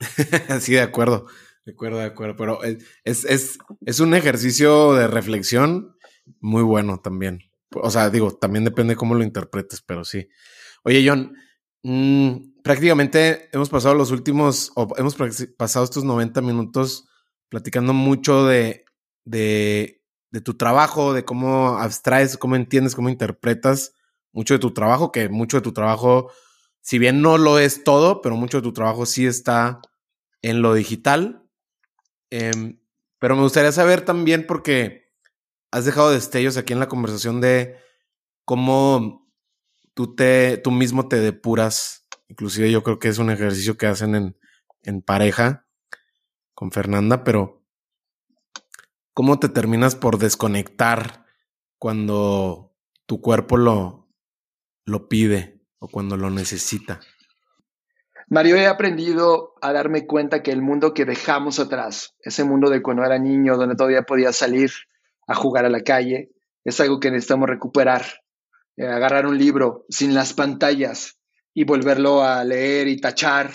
sí, 0.60 0.72
de 0.72 0.80
acuerdo, 0.80 1.26
de 1.64 1.72
acuerdo, 1.72 1.98
de 1.98 2.04
acuerdo, 2.04 2.36
pero 2.36 2.62
es, 2.62 3.24
es, 3.24 3.58
es 3.84 4.00
un 4.00 4.14
ejercicio 4.14 4.94
de 4.94 5.06
reflexión 5.06 5.96
muy 6.40 6.62
bueno 6.62 7.00
también. 7.00 7.40
O 7.72 7.90
sea, 7.90 8.10
digo, 8.10 8.32
también 8.32 8.64
depende 8.64 8.96
cómo 8.96 9.14
lo 9.14 9.24
interpretes, 9.24 9.82
pero 9.82 10.04
sí. 10.04 10.28
Oye, 10.84 11.04
John, 11.06 11.34
mmm, 11.82 12.62
prácticamente 12.62 13.48
hemos 13.52 13.68
pasado 13.68 13.94
los 13.94 14.10
últimos, 14.10 14.72
o 14.76 14.88
hemos 14.96 15.16
pasado 15.56 15.84
estos 15.84 16.04
90 16.04 16.40
minutos 16.40 17.08
platicando 17.48 17.92
mucho 17.92 18.46
de, 18.46 18.84
de, 19.24 20.02
de 20.30 20.40
tu 20.40 20.54
trabajo, 20.54 21.12
de 21.12 21.24
cómo 21.24 21.78
abstraes, 21.78 22.36
cómo 22.36 22.56
entiendes, 22.56 22.94
cómo 22.94 23.08
interpretas 23.08 23.92
mucho 24.34 24.54
de 24.54 24.60
tu 24.60 24.74
trabajo, 24.74 25.12
que 25.12 25.28
mucho 25.28 25.58
de 25.58 25.62
tu 25.62 25.72
trabajo, 25.72 26.30
si 26.80 26.98
bien 26.98 27.22
no 27.22 27.38
lo 27.38 27.58
es 27.58 27.84
todo, 27.84 28.20
pero 28.20 28.36
mucho 28.36 28.58
de 28.58 28.62
tu 28.62 28.72
trabajo 28.72 29.06
sí 29.06 29.26
está 29.26 29.80
en 30.42 30.60
lo 30.60 30.74
digital. 30.74 31.48
Eh, 32.30 32.76
pero 33.18 33.36
me 33.36 33.42
gustaría 33.42 33.72
saber 33.72 34.04
también, 34.04 34.46
porque 34.46 35.03
has 35.74 35.84
dejado 35.84 36.12
destellos 36.12 36.56
aquí 36.56 36.72
en 36.72 36.78
la 36.78 36.86
conversación 36.86 37.40
de 37.40 37.76
cómo 38.44 39.28
tú 39.92 40.14
te, 40.14 40.56
tú 40.56 40.70
mismo 40.70 41.08
te 41.08 41.16
depuras. 41.16 42.06
Inclusive 42.28 42.70
yo 42.70 42.84
creo 42.84 43.00
que 43.00 43.08
es 43.08 43.18
un 43.18 43.28
ejercicio 43.28 43.76
que 43.76 43.88
hacen 43.88 44.14
en, 44.14 44.38
en 44.84 45.02
pareja 45.02 45.66
con 46.54 46.70
Fernanda, 46.70 47.24
pero 47.24 47.66
¿cómo 49.14 49.40
te 49.40 49.48
terminas 49.48 49.96
por 49.96 50.18
desconectar 50.18 51.26
cuando 51.76 52.76
tu 53.06 53.20
cuerpo 53.20 53.56
lo, 53.56 54.08
lo 54.84 55.08
pide 55.08 55.60
o 55.80 55.88
cuando 55.88 56.16
lo 56.16 56.30
necesita? 56.30 57.00
Mario, 58.28 58.54
he 58.54 58.68
aprendido 58.68 59.54
a 59.60 59.72
darme 59.72 60.06
cuenta 60.06 60.40
que 60.40 60.52
el 60.52 60.62
mundo 60.62 60.94
que 60.94 61.04
dejamos 61.04 61.58
atrás, 61.58 62.14
ese 62.20 62.44
mundo 62.44 62.70
de 62.70 62.80
cuando 62.80 63.04
era 63.04 63.18
niño, 63.18 63.56
donde 63.56 63.74
todavía 63.74 64.02
podía 64.02 64.32
salir, 64.32 64.70
a 65.26 65.34
jugar 65.34 65.64
a 65.64 65.70
la 65.70 65.82
calle. 65.82 66.30
Es 66.64 66.80
algo 66.80 67.00
que 67.00 67.10
necesitamos 67.10 67.48
recuperar. 67.48 68.04
Eh, 68.76 68.86
agarrar 68.86 69.26
un 69.26 69.38
libro 69.38 69.86
sin 69.88 70.14
las 70.14 70.32
pantallas 70.32 71.18
y 71.52 71.64
volverlo 71.64 72.24
a 72.24 72.42
leer 72.42 72.88
y 72.88 73.00
tachar, 73.00 73.50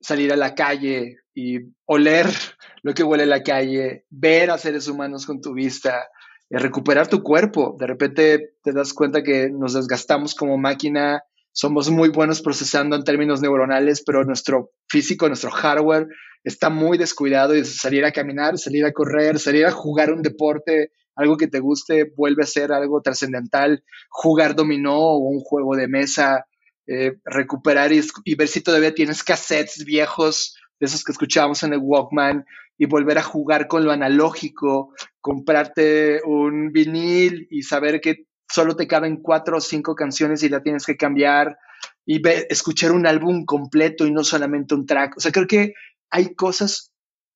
salir 0.00 0.32
a 0.32 0.36
la 0.36 0.56
calle 0.56 1.18
y 1.32 1.58
oler 1.86 2.26
lo 2.82 2.92
que 2.92 3.04
huele 3.04 3.26
la 3.26 3.42
calle, 3.42 4.06
ver 4.10 4.50
a 4.50 4.58
seres 4.58 4.88
humanos 4.88 5.26
con 5.26 5.40
tu 5.40 5.54
vista, 5.54 6.08
eh, 6.48 6.58
recuperar 6.58 7.06
tu 7.06 7.22
cuerpo. 7.22 7.76
De 7.78 7.86
repente 7.86 8.54
te 8.62 8.72
das 8.72 8.92
cuenta 8.92 9.22
que 9.22 9.50
nos 9.50 9.74
desgastamos 9.74 10.34
como 10.34 10.58
máquina, 10.58 11.22
somos 11.52 11.90
muy 11.90 12.08
buenos 12.08 12.42
procesando 12.42 12.96
en 12.96 13.04
términos 13.04 13.40
neuronales, 13.40 14.02
pero 14.04 14.24
nuestro 14.24 14.70
físico, 14.88 15.28
nuestro 15.28 15.50
hardware 15.50 16.06
está 16.44 16.70
muy 16.70 16.96
descuidado 16.96 17.54
y 17.54 17.64
salir 17.64 18.04
a 18.04 18.12
caminar, 18.12 18.58
salir 18.58 18.84
a 18.84 18.92
correr, 18.92 19.38
salir 19.38 19.66
a 19.66 19.72
jugar 19.72 20.12
un 20.12 20.22
deporte, 20.22 20.92
algo 21.14 21.36
que 21.36 21.48
te 21.48 21.60
guste, 21.60 22.10
vuelve 22.16 22.44
a 22.44 22.46
ser 22.46 22.72
algo 22.72 23.02
trascendental, 23.02 23.84
jugar 24.08 24.54
dominó 24.54 24.96
o 24.96 25.18
un 25.18 25.40
juego 25.40 25.76
de 25.76 25.88
mesa, 25.88 26.46
eh, 26.86 27.18
recuperar 27.24 27.92
y, 27.92 28.00
y, 28.24 28.34
ver 28.34 28.48
si 28.48 28.62
todavía 28.62 28.94
tienes 28.94 29.22
cassettes 29.22 29.84
viejos 29.84 30.56
de 30.80 30.86
esos 30.86 31.04
que 31.04 31.12
escuchábamos 31.12 31.62
en 31.62 31.74
el 31.74 31.80
Walkman 31.80 32.44
y 32.78 32.86
volver 32.86 33.18
a 33.18 33.22
jugar 33.22 33.68
con 33.68 33.84
lo 33.84 33.92
analógico, 33.92 34.94
comprarte 35.20 36.22
un 36.24 36.72
vinil 36.72 37.46
y 37.50 37.62
saber 37.62 38.00
que 38.00 38.24
solo 38.50 38.76
te 38.76 38.86
caben 38.86 39.16
cuatro 39.22 39.58
o 39.58 39.60
cinco 39.60 39.94
canciones 39.94 40.42
y 40.42 40.48
la 40.48 40.62
tienes 40.62 40.84
que 40.84 40.96
cambiar 40.96 41.58
y 42.04 42.20
escuchar 42.48 42.92
un 42.92 43.06
álbum 43.06 43.44
completo 43.44 44.06
y 44.06 44.12
no 44.12 44.24
solamente 44.24 44.74
un 44.74 44.86
track. 44.86 45.16
O 45.16 45.20
sea, 45.20 45.32
creo 45.32 45.46
que 45.46 45.74
hay 46.10 46.34
cosas 46.34 46.92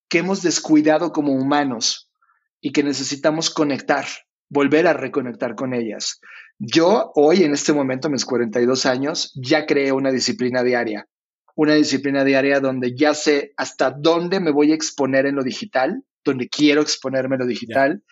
que 0.09 0.19
hemos 0.19 0.43
descuidado 0.43 1.12
como 1.12 1.32
humanos 1.32 2.11
y 2.61 2.73
que 2.73 2.82
necesitamos 2.82 3.51
conectar, 3.51 4.05
volver 4.49 4.86
a 4.86 4.93
reconectar 4.93 5.55
con 5.55 5.74
ellas. 5.74 6.20
Yo 6.59 7.12
hoy, 7.15 7.43
en 7.43 7.53
este 7.53 7.73
momento, 7.73 8.11
mis 8.11 8.24
42 8.24 8.86
años, 8.86 9.32
ya 9.35 9.66
creé 9.66 9.93
una 9.93 10.11
disciplina 10.11 10.62
diaria, 10.62 11.07
una 11.55 11.74
disciplina 11.74 12.24
diaria 12.24 12.61
donde 12.61 12.95
ya 12.97 13.15
sé 13.15 13.53
hasta 13.57 13.91
dónde 13.91 14.41
me 14.41 14.51
voy 14.51 14.73
a 14.73 14.74
exponer 14.74 15.27
en 15.27 15.36
lo 15.36 15.43
digital, 15.43 16.03
donde 16.24 16.49
quiero 16.49 16.81
exponerme 16.81 17.36
en 17.36 17.41
lo 17.41 17.47
digital, 17.47 18.03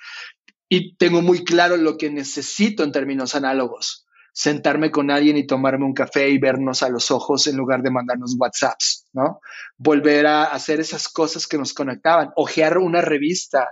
y 0.75 0.97
tengo 0.97 1.21
muy 1.21 1.45
claro 1.45 1.77
lo 1.77 1.99
que 1.99 2.09
necesito 2.09 2.83
en 2.83 2.93
términos 2.93 3.35
análogos. 3.35 4.07
Sentarme 4.33 4.91
con 4.91 5.11
alguien 5.11 5.37
y 5.37 5.47
tomarme 5.47 5.85
un 5.85 5.93
café 5.93 6.31
y 6.31 6.39
vernos 6.39 6.83
a 6.83 6.89
los 6.89 7.11
ojos 7.11 7.47
en 7.47 7.59
lugar 7.59 7.83
de 7.83 7.91
mandarnos 7.91 8.37
WhatsApps, 8.39 9.07
¿no? 9.13 9.41
Volver 9.77 10.27
a 10.27 10.45
hacer 10.45 10.81
esas 10.81 11.11
cosas 11.11 11.47
que 11.47 11.59
nos 11.59 11.75
conectaban, 11.75 12.31
ojear 12.37 12.79
una 12.79 13.03
revista, 13.03 13.69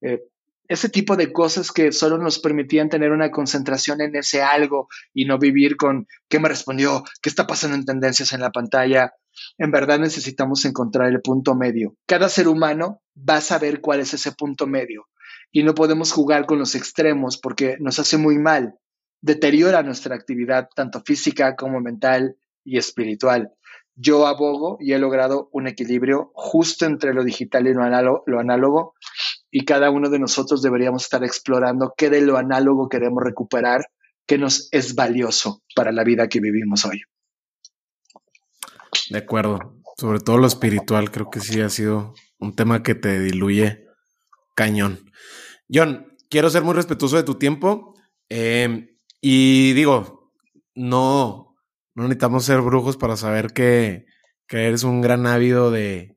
eh, 0.00 0.20
ese 0.68 0.88
tipo 0.88 1.16
de 1.16 1.32
cosas 1.32 1.72
que 1.72 1.90
solo 1.90 2.18
nos 2.18 2.38
permitían 2.38 2.88
tener 2.88 3.10
una 3.10 3.32
concentración 3.32 4.00
en 4.00 4.14
ese 4.14 4.40
algo 4.40 4.86
y 5.12 5.24
no 5.24 5.40
vivir 5.40 5.76
con 5.76 6.06
qué 6.28 6.38
me 6.38 6.48
respondió, 6.48 7.02
qué 7.20 7.30
está 7.30 7.48
pasando 7.48 7.76
en 7.76 7.84
tendencias 7.84 8.32
en 8.32 8.42
la 8.42 8.52
pantalla. 8.52 9.12
En 9.58 9.72
verdad 9.72 9.98
necesitamos 9.98 10.64
encontrar 10.66 11.08
el 11.08 11.20
punto 11.20 11.56
medio. 11.56 11.96
Cada 12.06 12.28
ser 12.28 12.46
humano 12.46 13.02
va 13.28 13.38
a 13.38 13.40
saber 13.40 13.80
cuál 13.80 13.98
es 13.98 14.14
ese 14.14 14.30
punto 14.30 14.68
medio 14.68 15.08
y 15.54 15.62
no 15.62 15.74
podemos 15.76 16.10
jugar 16.10 16.46
con 16.46 16.58
los 16.58 16.74
extremos 16.74 17.38
porque 17.38 17.76
nos 17.78 18.00
hace 18.00 18.18
muy 18.18 18.38
mal, 18.38 18.74
deteriora 19.20 19.84
nuestra 19.84 20.16
actividad 20.16 20.68
tanto 20.74 21.00
física 21.00 21.54
como 21.54 21.80
mental 21.80 22.36
y 22.64 22.76
espiritual. 22.76 23.52
Yo 23.94 24.26
abogo 24.26 24.78
y 24.80 24.94
he 24.94 24.98
logrado 24.98 25.48
un 25.52 25.68
equilibrio 25.68 26.32
justo 26.34 26.86
entre 26.86 27.14
lo 27.14 27.22
digital 27.22 27.68
y 27.68 27.72
lo 27.72 27.84
análogo, 27.84 28.24
lo 28.26 28.40
análogo 28.40 28.94
y 29.48 29.64
cada 29.64 29.90
uno 29.90 30.10
de 30.10 30.18
nosotros 30.18 30.60
deberíamos 30.60 31.04
estar 31.04 31.22
explorando 31.22 31.94
qué 31.96 32.10
de 32.10 32.20
lo 32.20 32.36
análogo 32.36 32.88
queremos 32.88 33.22
recuperar, 33.22 33.86
que 34.26 34.38
nos 34.38 34.68
es 34.72 34.96
valioso 34.96 35.62
para 35.76 35.92
la 35.92 36.02
vida 36.02 36.28
que 36.28 36.40
vivimos 36.40 36.84
hoy. 36.84 37.00
De 39.08 39.18
acuerdo, 39.18 39.76
sobre 39.96 40.18
todo 40.18 40.38
lo 40.38 40.48
espiritual, 40.48 41.12
creo 41.12 41.30
que 41.30 41.38
sí 41.38 41.60
ha 41.60 41.70
sido 41.70 42.14
un 42.40 42.56
tema 42.56 42.82
que 42.82 42.96
te 42.96 43.20
diluye 43.20 43.84
cañón. 44.54 45.10
John, 45.72 46.16
quiero 46.28 46.50
ser 46.50 46.62
muy 46.62 46.74
respetuoso 46.74 47.16
de 47.16 47.22
tu 47.22 47.36
tiempo. 47.36 47.94
Eh, 48.28 48.96
y 49.20 49.72
digo, 49.72 50.32
no, 50.74 51.56
no 51.94 52.02
necesitamos 52.02 52.44
ser 52.44 52.60
brujos 52.60 52.96
para 52.96 53.16
saber 53.16 53.52
que, 53.52 54.06
que 54.46 54.66
eres 54.66 54.84
un 54.84 55.00
gran 55.00 55.26
ávido 55.26 55.70
de 55.70 56.16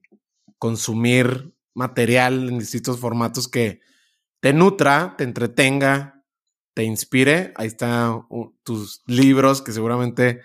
consumir 0.57 1.53
material 1.73 2.49
en 2.49 2.59
distintos 2.59 2.99
formatos 2.99 3.47
que 3.47 3.81
te 4.39 4.53
nutra, 4.53 5.15
te 5.17 5.23
entretenga, 5.23 6.23
te 6.73 6.83
inspire. 6.83 7.53
Ahí 7.55 7.67
están 7.67 8.23
tus 8.63 9.03
libros 9.05 9.61
que 9.61 9.71
seguramente 9.71 10.41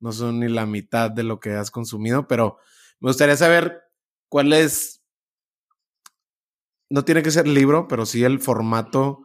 no 0.00 0.12
son 0.12 0.40
ni 0.40 0.48
la 0.48 0.66
mitad 0.66 1.10
de 1.10 1.22
lo 1.22 1.38
que 1.38 1.52
has 1.52 1.70
consumido, 1.70 2.26
pero 2.26 2.58
me 2.98 3.10
gustaría 3.10 3.36
saber 3.36 3.82
cuál 4.28 4.52
es 4.52 5.01
no 6.92 7.06
tiene 7.06 7.22
que 7.22 7.30
ser 7.30 7.48
libro, 7.48 7.88
pero 7.88 8.04
sí 8.04 8.22
el 8.22 8.38
formato 8.38 9.24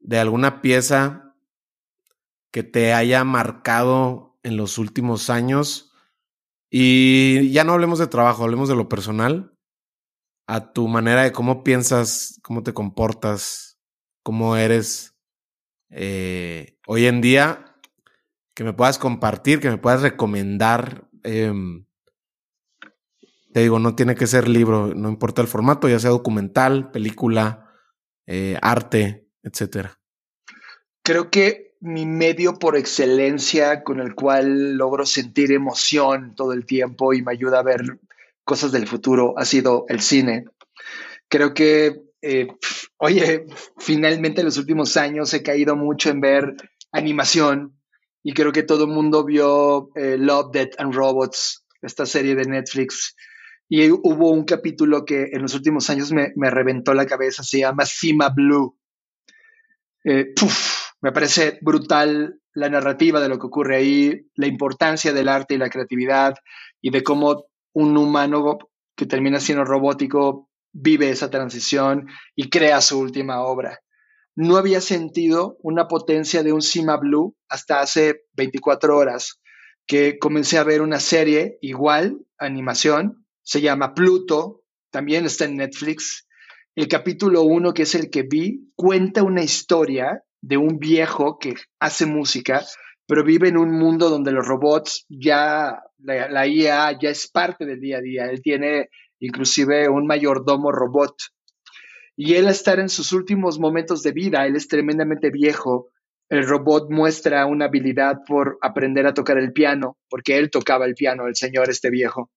de 0.00 0.18
alguna 0.18 0.60
pieza 0.60 1.36
que 2.50 2.64
te 2.64 2.94
haya 2.94 3.22
marcado 3.22 4.40
en 4.42 4.56
los 4.56 4.76
últimos 4.76 5.30
años. 5.30 5.92
Y 6.68 7.52
ya 7.52 7.62
no 7.62 7.74
hablemos 7.74 8.00
de 8.00 8.08
trabajo, 8.08 8.42
hablemos 8.42 8.68
de 8.68 8.74
lo 8.74 8.88
personal, 8.88 9.56
a 10.48 10.72
tu 10.72 10.88
manera 10.88 11.22
de 11.22 11.30
cómo 11.30 11.62
piensas, 11.62 12.40
cómo 12.42 12.64
te 12.64 12.74
comportas, 12.74 13.78
cómo 14.24 14.56
eres 14.56 15.14
eh, 15.90 16.76
hoy 16.88 17.06
en 17.06 17.20
día, 17.20 17.76
que 18.52 18.64
me 18.64 18.72
puedas 18.72 18.98
compartir, 18.98 19.60
que 19.60 19.70
me 19.70 19.78
puedas 19.78 20.02
recomendar. 20.02 21.08
Em, 21.22 21.85
te 23.56 23.62
digo, 23.62 23.78
no 23.78 23.94
tiene 23.94 24.14
que 24.14 24.26
ser 24.26 24.48
libro, 24.48 24.92
no 24.94 25.08
importa 25.08 25.40
el 25.40 25.48
formato, 25.48 25.88
ya 25.88 25.98
sea 25.98 26.10
documental, 26.10 26.90
película, 26.90 27.72
eh, 28.26 28.58
arte, 28.60 29.30
etcétera. 29.42 29.98
Creo 31.02 31.30
que 31.30 31.74
mi 31.80 32.04
medio 32.04 32.58
por 32.58 32.76
excelencia 32.76 33.82
con 33.82 34.00
el 34.00 34.14
cual 34.14 34.74
logro 34.74 35.06
sentir 35.06 35.52
emoción 35.52 36.34
todo 36.34 36.52
el 36.52 36.66
tiempo 36.66 37.14
y 37.14 37.22
me 37.22 37.32
ayuda 37.32 37.60
a 37.60 37.62
ver 37.62 37.98
cosas 38.44 38.72
del 38.72 38.86
futuro 38.86 39.32
ha 39.38 39.46
sido 39.46 39.86
el 39.88 40.02
cine. 40.02 40.44
Creo 41.26 41.54
que, 41.54 42.02
eh, 42.20 42.48
oye, 42.98 43.46
finalmente 43.78 44.42
en 44.42 44.48
los 44.48 44.58
últimos 44.58 44.98
años 44.98 45.32
he 45.32 45.42
caído 45.42 45.76
mucho 45.76 46.10
en 46.10 46.20
ver 46.20 46.56
animación 46.92 47.74
y 48.22 48.34
creo 48.34 48.52
que 48.52 48.64
todo 48.64 48.84
el 48.84 48.90
mundo 48.90 49.24
vio 49.24 49.88
eh, 49.94 50.18
Love, 50.18 50.50
Death 50.52 50.74
and 50.76 50.92
Robots, 50.92 51.64
esta 51.80 52.04
serie 52.04 52.34
de 52.34 52.44
Netflix 52.44 53.16
y 53.68 53.90
hubo 53.90 54.30
un 54.30 54.44
capítulo 54.44 55.04
que 55.04 55.30
en 55.32 55.42
los 55.42 55.54
últimos 55.54 55.90
años 55.90 56.12
me, 56.12 56.50
reventó 56.50 56.94
la 56.94 57.06
cabeza, 57.06 57.42
se 57.42 57.60
llama 57.60 57.84
Cima 57.84 58.28
Blue. 58.28 58.78
Eh, 60.04 60.32
me 61.00 61.12
parece 61.12 61.58
brutal 61.62 62.40
la 62.54 62.68
narrativa 62.68 63.20
de 63.20 63.28
lo 63.28 63.38
que 63.38 63.46
ocurre 63.46 63.76
ahí, 63.76 64.28
la 64.34 64.46
importancia 64.46 65.12
del 65.12 65.28
arte 65.28 65.54
y 65.54 65.58
la 65.58 65.68
creatividad 65.68 66.34
y 66.80 66.90
de 66.90 67.02
cómo 67.02 67.46
un 67.72 67.96
humano 67.96 68.58
que 68.94 69.06
termina 69.06 69.40
siendo 69.40 69.64
robótico 69.64 70.48
vive 70.72 71.10
esa 71.10 71.30
transición 71.30 72.06
y 72.34 72.48
crea 72.48 72.80
su 72.80 72.98
última 72.98 73.42
obra. 73.42 73.80
No 74.36 74.56
había 74.56 74.80
sentido 74.80 75.56
una 75.62 75.88
potencia 75.88 76.42
de 76.42 76.52
un 76.52 76.62
Cima 76.62 76.96
Blue 76.98 77.36
hasta 77.48 77.80
hace 77.80 78.22
24 78.34 78.96
horas 78.96 79.40
que 79.86 80.18
comencé 80.18 80.58
a 80.58 80.64
ver 80.64 80.82
una 80.82 81.00
serie 81.00 81.58
igual, 81.60 82.18
animación, 82.38 83.25
se 83.46 83.60
llama 83.60 83.94
Pluto, 83.94 84.64
también 84.90 85.24
está 85.24 85.44
en 85.44 85.56
Netflix. 85.56 86.26
El 86.74 86.88
capítulo 86.88 87.42
1, 87.42 87.74
que 87.74 87.82
es 87.82 87.94
el 87.94 88.10
que 88.10 88.24
vi, 88.24 88.72
cuenta 88.74 89.22
una 89.22 89.44
historia 89.44 90.24
de 90.42 90.56
un 90.56 90.80
viejo 90.80 91.38
que 91.38 91.54
hace 91.78 92.06
música, 92.06 92.64
pero 93.06 93.22
vive 93.22 93.48
en 93.48 93.56
un 93.56 93.70
mundo 93.70 94.10
donde 94.10 94.32
los 94.32 94.44
robots 94.48 95.06
ya, 95.08 95.80
la, 95.98 96.46
IA 96.48 96.98
ya 97.00 97.08
es 97.08 97.28
parte 97.28 97.64
del 97.64 97.80
día 97.80 97.98
a 97.98 98.00
día. 98.00 98.24
Él 98.24 98.42
tiene 98.42 98.90
inclusive 99.20 99.88
un 99.88 100.08
mayordomo 100.08 100.72
robot. 100.72 101.14
Y 102.16 102.34
él 102.34 102.48
estar 102.48 102.80
en 102.80 102.88
sus 102.88 103.12
últimos 103.12 103.60
momentos 103.60 104.02
de 104.02 104.10
vida, 104.10 104.44
él 104.44 104.56
es 104.56 104.66
tremendamente 104.66 105.30
viejo, 105.30 105.90
el 106.28 106.44
robot 106.44 106.90
muestra 106.90 107.46
una 107.46 107.66
habilidad 107.66 108.22
por 108.26 108.58
aprender 108.60 109.06
a 109.06 109.14
tocar 109.14 109.38
el 109.38 109.52
piano, 109.52 109.98
porque 110.10 110.36
él 110.36 110.50
tocaba 110.50 110.84
el 110.84 110.94
piano, 110.94 111.28
el 111.28 111.36
señor 111.36 111.70
este 111.70 111.90
viejo. 111.90 112.32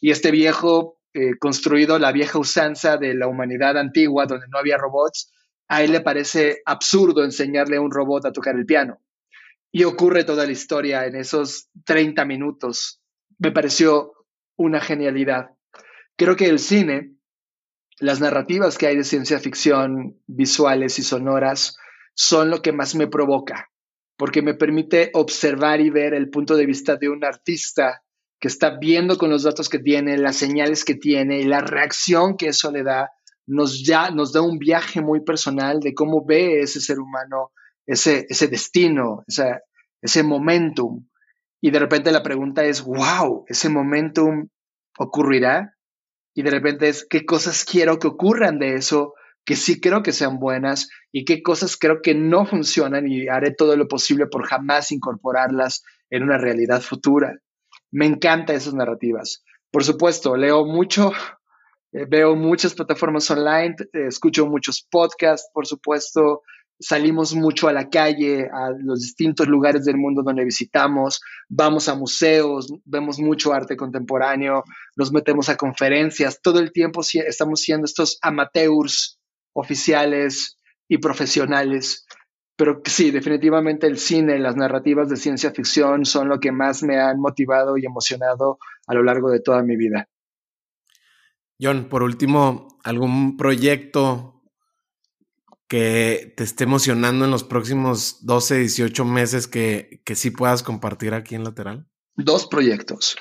Y 0.00 0.10
este 0.10 0.30
viejo, 0.30 0.98
eh, 1.14 1.38
construido 1.38 1.98
la 1.98 2.12
vieja 2.12 2.38
usanza 2.38 2.96
de 2.96 3.14
la 3.14 3.26
humanidad 3.26 3.76
antigua, 3.76 4.26
donde 4.26 4.46
no 4.48 4.58
había 4.58 4.78
robots, 4.78 5.32
a 5.68 5.82
él 5.82 5.92
le 5.92 6.00
parece 6.00 6.62
absurdo 6.66 7.24
enseñarle 7.24 7.76
a 7.76 7.80
un 7.80 7.90
robot 7.90 8.26
a 8.26 8.32
tocar 8.32 8.56
el 8.56 8.66
piano. 8.66 9.00
Y 9.70 9.84
ocurre 9.84 10.24
toda 10.24 10.44
la 10.44 10.52
historia 10.52 11.06
en 11.06 11.16
esos 11.16 11.68
30 11.84 12.24
minutos. 12.26 13.00
Me 13.38 13.52
pareció 13.52 14.12
una 14.56 14.80
genialidad. 14.80 15.50
Creo 16.16 16.36
que 16.36 16.46
el 16.46 16.58
cine, 16.58 17.14
las 17.98 18.20
narrativas 18.20 18.76
que 18.76 18.86
hay 18.86 18.96
de 18.96 19.04
ciencia 19.04 19.40
ficción, 19.40 20.20
visuales 20.26 20.98
y 20.98 21.02
sonoras, 21.02 21.76
son 22.14 22.50
lo 22.50 22.60
que 22.60 22.72
más 22.72 22.94
me 22.94 23.06
provoca, 23.06 23.70
porque 24.16 24.42
me 24.42 24.54
permite 24.54 25.10
observar 25.14 25.80
y 25.80 25.90
ver 25.90 26.14
el 26.14 26.28
punto 26.28 26.56
de 26.56 26.66
vista 26.66 26.96
de 26.96 27.08
un 27.08 27.24
artista 27.24 28.02
que 28.42 28.48
está 28.48 28.76
viendo 28.76 29.18
con 29.18 29.30
los 29.30 29.44
datos 29.44 29.68
que 29.68 29.78
tiene, 29.78 30.18
las 30.18 30.34
señales 30.34 30.84
que 30.84 30.96
tiene 30.96 31.38
y 31.38 31.44
la 31.44 31.60
reacción 31.60 32.36
que 32.36 32.48
eso 32.48 32.72
le 32.72 32.82
da, 32.82 33.08
nos, 33.46 33.86
ya, 33.86 34.10
nos 34.10 34.32
da 34.32 34.42
un 34.42 34.58
viaje 34.58 35.00
muy 35.00 35.20
personal 35.20 35.78
de 35.78 35.94
cómo 35.94 36.24
ve 36.26 36.60
ese 36.60 36.80
ser 36.80 36.98
humano 36.98 37.52
ese, 37.86 38.26
ese 38.28 38.48
destino, 38.48 39.22
ese, 39.28 39.60
ese 40.00 40.24
momentum. 40.24 41.06
Y 41.60 41.70
de 41.70 41.78
repente 41.78 42.10
la 42.10 42.24
pregunta 42.24 42.64
es, 42.64 42.82
wow, 42.82 43.44
ese 43.46 43.68
momentum 43.68 44.48
ocurrirá. 44.98 45.76
Y 46.34 46.42
de 46.42 46.50
repente 46.50 46.88
es, 46.88 47.06
¿qué 47.08 47.24
cosas 47.24 47.64
quiero 47.64 48.00
que 48.00 48.08
ocurran 48.08 48.58
de 48.58 48.74
eso? 48.74 49.14
Que 49.44 49.54
sí 49.54 49.80
creo 49.80 50.02
que 50.02 50.10
sean 50.10 50.40
buenas 50.40 50.88
y 51.12 51.24
qué 51.24 51.44
cosas 51.44 51.76
creo 51.76 52.00
que 52.02 52.16
no 52.16 52.44
funcionan 52.44 53.06
y 53.06 53.28
haré 53.28 53.54
todo 53.54 53.76
lo 53.76 53.86
posible 53.86 54.26
por 54.26 54.48
jamás 54.48 54.90
incorporarlas 54.90 55.84
en 56.10 56.24
una 56.24 56.38
realidad 56.38 56.80
futura. 56.80 57.38
Me 57.92 58.06
encantan 58.06 58.56
esas 58.56 58.74
narrativas. 58.74 59.44
Por 59.70 59.84
supuesto, 59.84 60.36
leo 60.36 60.64
mucho, 60.66 61.12
eh, 61.92 62.06
veo 62.08 62.34
muchas 62.34 62.74
plataformas 62.74 63.30
online, 63.30 63.76
eh, 63.92 64.06
escucho 64.08 64.46
muchos 64.46 64.86
podcasts, 64.90 65.48
por 65.52 65.66
supuesto, 65.66 66.42
salimos 66.82 67.34
mucho 67.34 67.68
a 67.68 67.72
la 67.72 67.88
calle, 67.88 68.48
a 68.52 68.70
los 68.70 69.00
distintos 69.00 69.46
lugares 69.46 69.84
del 69.84 69.96
mundo 69.96 70.22
donde 70.22 70.44
visitamos, 70.44 71.20
vamos 71.48 71.88
a 71.88 71.94
museos, 71.94 72.72
vemos 72.84 73.18
mucho 73.20 73.52
arte 73.52 73.76
contemporáneo, 73.76 74.64
nos 74.96 75.12
metemos 75.12 75.48
a 75.48 75.56
conferencias, 75.56 76.40
todo 76.42 76.58
el 76.58 76.72
tiempo 76.72 77.02
estamos 77.02 77.60
siendo 77.60 77.84
estos 77.84 78.18
amateurs 78.20 79.20
oficiales 79.54 80.58
y 80.88 80.98
profesionales 80.98 82.04
pero 82.56 82.82
sí, 82.84 83.10
definitivamente 83.10 83.86
el 83.86 83.98
cine, 83.98 84.38
las 84.38 84.56
narrativas 84.56 85.08
de 85.08 85.16
ciencia 85.16 85.52
ficción 85.52 86.04
son 86.04 86.28
lo 86.28 86.38
que 86.40 86.52
más 86.52 86.82
me 86.82 87.00
han 87.00 87.18
motivado 87.18 87.76
y 87.76 87.86
emocionado 87.86 88.58
a 88.86 88.94
lo 88.94 89.02
largo 89.02 89.30
de 89.30 89.40
toda 89.40 89.62
mi 89.62 89.76
vida. 89.76 90.08
John, 91.60 91.88
por 91.88 92.02
último, 92.02 92.78
¿algún 92.84 93.36
proyecto 93.36 94.42
que 95.68 96.34
te 96.36 96.44
esté 96.44 96.64
emocionando 96.64 97.24
en 97.24 97.30
los 97.30 97.44
próximos 97.44 98.26
12, 98.26 98.58
18 98.58 99.04
meses 99.04 99.48
que, 99.48 100.02
que 100.04 100.14
sí 100.14 100.30
puedas 100.30 100.62
compartir 100.62 101.14
aquí 101.14 101.34
en 101.34 101.44
Lateral? 101.44 101.86
Dos 102.14 102.46
proyectos. 102.46 103.16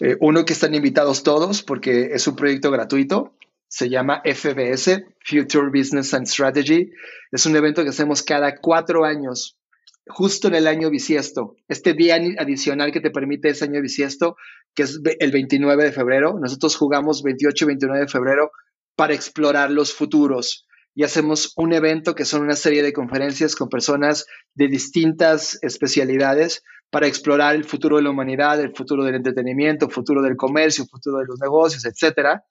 Eh, 0.00 0.16
uno 0.20 0.44
que 0.44 0.54
están 0.54 0.74
invitados 0.74 1.22
todos 1.22 1.62
porque 1.62 2.10
es 2.12 2.26
un 2.26 2.34
proyecto 2.34 2.72
gratuito 2.72 3.36
se 3.74 3.88
llama 3.88 4.22
FBS, 4.24 5.04
Future 5.24 5.66
Business 5.66 6.14
and 6.14 6.28
Strategy. 6.28 6.92
Es 7.32 7.44
un 7.44 7.56
evento 7.56 7.82
que 7.82 7.88
hacemos 7.88 8.22
cada 8.22 8.54
cuatro 8.58 9.04
años, 9.04 9.58
justo 10.06 10.46
en 10.46 10.54
el 10.54 10.68
año 10.68 10.90
bisiesto. 10.90 11.56
Este 11.66 11.92
día 11.92 12.20
adicional 12.38 12.92
que 12.92 13.00
te 13.00 13.10
permite 13.10 13.48
ese 13.48 13.64
año 13.64 13.82
bisiesto, 13.82 14.36
que 14.76 14.84
es 14.84 15.00
el 15.18 15.32
29 15.32 15.82
de 15.82 15.90
febrero, 15.90 16.38
nosotros 16.40 16.76
jugamos 16.76 17.24
28 17.24 17.64
y 17.64 17.66
29 17.66 18.00
de 18.02 18.06
febrero 18.08 18.52
para 18.94 19.12
explorar 19.12 19.72
los 19.72 19.92
futuros. 19.92 20.68
Y 20.94 21.02
hacemos 21.02 21.52
un 21.56 21.72
evento 21.72 22.14
que 22.14 22.24
son 22.24 22.42
una 22.42 22.54
serie 22.54 22.84
de 22.84 22.92
conferencias 22.92 23.56
con 23.56 23.68
personas 23.68 24.24
de 24.54 24.68
distintas 24.68 25.58
especialidades 25.62 26.62
para 26.90 27.08
explorar 27.08 27.56
el 27.56 27.64
futuro 27.64 27.96
de 27.96 28.04
la 28.04 28.10
humanidad, 28.10 28.60
el 28.60 28.72
futuro 28.72 29.02
del 29.02 29.16
entretenimiento, 29.16 29.86
el 29.86 29.92
futuro 29.92 30.22
del 30.22 30.36
comercio, 30.36 30.84
el 30.84 30.90
futuro 30.90 31.18
de 31.18 31.24
los 31.26 31.40
negocios, 31.40 31.84
etcétera 31.84 32.44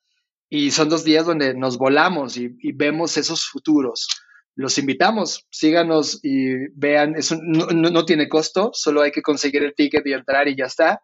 y 0.50 0.72
son 0.72 0.90
dos 0.90 1.04
días 1.04 1.26
donde 1.26 1.56
nos 1.56 1.78
volamos 1.78 2.38
y, 2.38 2.50
vemos 2.74 3.18
esos 3.18 3.46
futuros. 3.46 4.08
Los 4.56 4.78
invitamos, 4.78 5.48
síganos 5.50 6.20
y 6.24 6.70
vean, 6.76 7.16
eso 7.16 7.38
no, 7.42 8.06
tiene 8.06 8.30
costo, 8.30 8.70
solo 8.74 9.02
hay 9.02 9.12
que 9.12 9.24
conseguir 9.24 9.64
el 9.64 9.74
ticket 9.74 10.06
y 10.06 10.14
entrar 10.14 10.48
y 10.48 10.56
ya 10.56 10.66
está. 10.66 11.02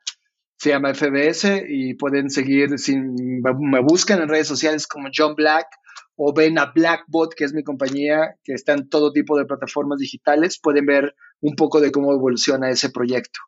Se 0.58 0.70
llama 0.70 0.94
FBS 0.94 1.64
y 1.68 1.96
pueden 1.96 2.30
seguir, 2.30 2.78
sin, 2.78 3.42
me 3.42 3.80
buscan 3.82 4.22
en 4.22 4.30
redes 4.30 4.48
sociales 4.48 4.86
como 4.86 5.10
John 5.16 5.34
Black 5.36 5.68
o 6.16 6.34
ven 6.34 6.60
a 6.60 6.66
Blackbot, 6.76 7.34
que 7.34 7.46
es 7.46 7.54
mi 7.54 7.64
compañía, 7.64 8.36
que 8.44 8.54
está 8.54 8.74
en 8.74 8.90
todo 8.90 9.14
tipo 9.14 9.38
de 9.38 9.46
plataformas 9.46 10.00
digitales, 10.00 10.60
pueden 10.62 10.86
ver 10.86 11.16
un 11.40 11.56
poco 11.56 11.80
de 11.80 11.92
cómo 11.92 12.14
evoluciona 12.14 12.70
ese 12.70 12.90
proyecto. 12.90 13.40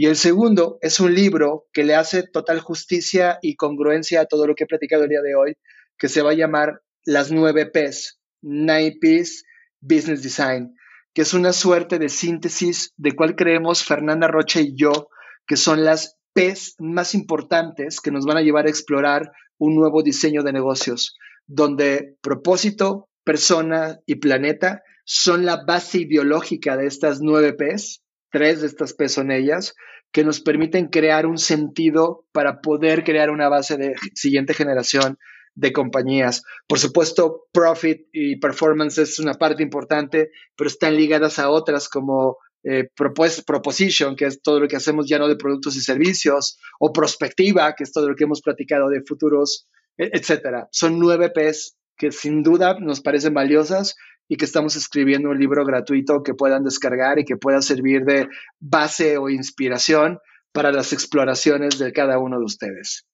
Y 0.00 0.06
el 0.06 0.14
segundo 0.14 0.78
es 0.80 1.00
un 1.00 1.12
libro 1.12 1.66
que 1.72 1.82
le 1.82 1.96
hace 1.96 2.22
total 2.22 2.60
justicia 2.60 3.40
y 3.42 3.56
congruencia 3.56 4.20
a 4.20 4.26
todo 4.26 4.46
lo 4.46 4.54
que 4.54 4.62
he 4.62 4.68
platicado 4.68 5.02
el 5.02 5.08
día 5.08 5.22
de 5.22 5.34
hoy, 5.34 5.56
que 5.98 6.08
se 6.08 6.22
va 6.22 6.30
a 6.30 6.34
llamar 6.34 6.82
Las 7.04 7.32
nueve 7.32 7.66
P's, 7.66 8.20
Nine 8.40 8.96
P's 9.00 9.42
Business 9.80 10.22
Design, 10.22 10.72
que 11.12 11.22
es 11.22 11.34
una 11.34 11.52
suerte 11.52 11.98
de 11.98 12.08
síntesis 12.10 12.92
de 12.96 13.16
cuál 13.16 13.34
creemos 13.34 13.82
Fernanda 13.82 14.28
Rocha 14.28 14.60
y 14.60 14.76
yo 14.76 15.08
que 15.48 15.56
son 15.56 15.84
las 15.84 16.16
P's 16.32 16.76
más 16.78 17.16
importantes 17.16 18.00
que 18.00 18.12
nos 18.12 18.24
van 18.24 18.36
a 18.36 18.42
llevar 18.42 18.66
a 18.66 18.70
explorar 18.70 19.32
un 19.58 19.74
nuevo 19.74 20.04
diseño 20.04 20.44
de 20.44 20.52
negocios, 20.52 21.18
donde 21.48 22.14
propósito, 22.20 23.08
persona 23.24 23.98
y 24.06 24.14
planeta 24.14 24.80
son 25.04 25.44
la 25.44 25.64
base 25.66 25.98
ideológica 26.02 26.76
de 26.76 26.86
estas 26.86 27.18
nueve 27.20 27.54
P's 27.54 28.04
tres 28.30 28.60
de 28.60 28.66
estas 28.66 28.94
P 28.94 29.08
son 29.08 29.30
ellas, 29.30 29.74
que 30.12 30.24
nos 30.24 30.40
permiten 30.40 30.86
crear 30.86 31.26
un 31.26 31.38
sentido 31.38 32.26
para 32.32 32.60
poder 32.60 33.04
crear 33.04 33.30
una 33.30 33.48
base 33.48 33.76
de 33.76 33.94
siguiente 34.14 34.54
generación 34.54 35.18
de 35.54 35.72
compañías. 35.72 36.44
Por 36.66 36.78
supuesto, 36.78 37.46
profit 37.52 38.06
y 38.12 38.36
performance 38.36 38.98
es 38.98 39.18
una 39.18 39.34
parte 39.34 39.62
importante, 39.62 40.30
pero 40.56 40.68
están 40.68 40.96
ligadas 40.96 41.38
a 41.38 41.50
otras 41.50 41.88
como 41.88 42.38
eh, 42.64 42.88
proposition, 42.94 44.16
que 44.16 44.26
es 44.26 44.40
todo 44.40 44.60
lo 44.60 44.68
que 44.68 44.76
hacemos 44.76 45.08
ya 45.08 45.18
no 45.18 45.28
de 45.28 45.36
productos 45.36 45.76
y 45.76 45.80
servicios, 45.80 46.58
o 46.78 46.92
prospectiva, 46.92 47.74
que 47.74 47.84
es 47.84 47.92
todo 47.92 48.08
lo 48.08 48.14
que 48.14 48.24
hemos 48.24 48.40
platicado 48.40 48.88
de 48.88 49.02
futuros, 49.02 49.68
e, 49.96 50.10
etcétera. 50.12 50.68
Son 50.70 50.98
nueve 50.98 51.30
P's 51.30 51.76
que 51.96 52.12
sin 52.12 52.42
duda 52.42 52.78
nos 52.78 53.00
parecen 53.00 53.34
valiosas 53.34 53.96
y 54.28 54.36
que 54.36 54.44
estamos 54.44 54.76
escribiendo 54.76 55.30
un 55.30 55.38
libro 55.38 55.64
gratuito 55.64 56.22
que 56.22 56.34
puedan 56.34 56.62
descargar 56.62 57.18
y 57.18 57.24
que 57.24 57.36
pueda 57.36 57.62
servir 57.62 58.04
de 58.04 58.28
base 58.60 59.16
o 59.16 59.30
inspiración 59.30 60.18
para 60.52 60.70
las 60.70 60.92
exploraciones 60.92 61.78
de 61.78 61.92
cada 61.92 62.18
uno 62.18 62.38
de 62.38 62.44
ustedes. 62.44 63.06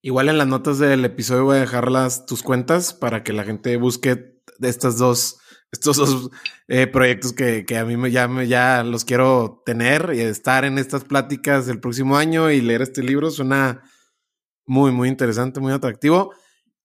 Igual 0.00 0.28
en 0.28 0.38
las 0.38 0.46
notas 0.46 0.78
del 0.78 1.04
episodio 1.04 1.44
voy 1.44 1.56
a 1.56 1.60
dejar 1.60 1.90
las, 1.90 2.24
tus 2.24 2.42
cuentas 2.42 2.94
para 2.94 3.24
que 3.24 3.32
la 3.32 3.44
gente 3.44 3.76
busque 3.76 4.40
estas 4.60 4.96
dos, 4.96 5.40
estos 5.72 5.96
dos 5.96 6.30
eh, 6.68 6.86
proyectos 6.86 7.32
que, 7.32 7.64
a 7.76 7.84
mí 7.84 7.96
me, 7.96 8.10
ya, 8.12 8.28
ya 8.44 8.84
los 8.84 9.04
quiero 9.04 9.62
tener 9.66 10.12
y 10.14 10.20
estar 10.20 10.64
en 10.64 10.78
estas 10.78 11.04
pláticas 11.04 11.66
el 11.66 11.80
próximo 11.80 12.16
año 12.16 12.50
y 12.50 12.60
leer 12.60 12.82
este 12.82 13.02
libro. 13.02 13.32
Suena 13.32 13.82
muy, 14.66 14.92
muy 14.92 15.08
interesante, 15.08 15.58
muy 15.58 15.72
atractivo. 15.72 16.32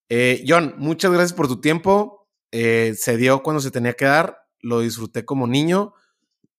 Eh, 0.09 0.43
John, 0.47 0.73
muchas 0.77 1.11
gracias 1.11 1.33
por 1.33 1.47
tu 1.47 1.61
tiempo. 1.61 2.22
Eh, 2.55 2.93
se 2.95 3.17
dio 3.17 3.41
cuando 3.41 3.59
se 3.59 3.71
tenía 3.71 3.93
que 3.93 4.05
dar, 4.05 4.37
lo 4.61 4.81
disfruté 4.81 5.25
como 5.25 5.47
niño, 5.47 5.93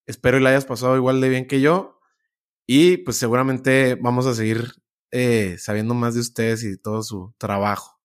espero 0.05 0.37
y 0.37 0.41
la 0.41 0.49
hayas 0.49 0.65
pasado 0.65 0.97
igual 0.97 1.21
de 1.21 1.29
bien 1.29 1.47
que 1.47 1.61
yo 1.61 2.01
y 2.67 2.97
pues 2.97 3.15
seguramente 3.15 3.95
vamos 3.95 4.25
a 4.25 4.33
seguir 4.33 4.73
eh, 5.11 5.55
sabiendo 5.57 5.93
más 5.93 6.13
de 6.13 6.19
ustedes 6.19 6.65
y 6.65 6.71
de 6.71 6.77
todo 6.77 7.01
su 7.01 7.33
trabajo. 7.37 7.97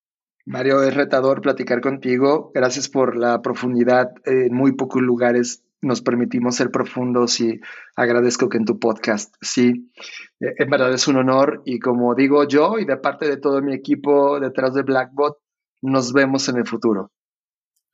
Mario, 0.46 0.84
es 0.84 0.94
retador 0.94 1.40
platicar 1.40 1.80
contigo. 1.80 2.52
Gracias 2.54 2.88
por 2.88 3.16
la 3.16 3.42
profundidad. 3.42 4.12
En 4.24 4.54
muy 4.54 4.72
pocos 4.72 5.02
lugares 5.02 5.64
nos 5.82 6.00
permitimos 6.00 6.54
ser 6.54 6.70
profundos 6.70 7.40
y 7.40 7.60
agradezco 7.96 8.48
que 8.48 8.58
en 8.58 8.66
tu 8.66 8.78
podcast, 8.78 9.34
sí, 9.40 9.90
eh, 10.38 10.54
en 10.58 10.70
verdad 10.70 10.92
es 10.92 11.08
un 11.08 11.16
honor 11.16 11.62
y 11.64 11.80
como 11.80 12.14
digo 12.14 12.46
yo 12.46 12.78
y 12.78 12.84
de 12.84 12.98
parte 12.98 13.26
de 13.26 13.38
todo 13.38 13.60
mi 13.62 13.74
equipo 13.74 14.38
detrás 14.38 14.74
de 14.74 14.82
Blackbot, 14.82 15.38
nos 15.82 16.12
vemos 16.12 16.48
en 16.48 16.58
el 16.58 16.66
futuro. 16.66 17.10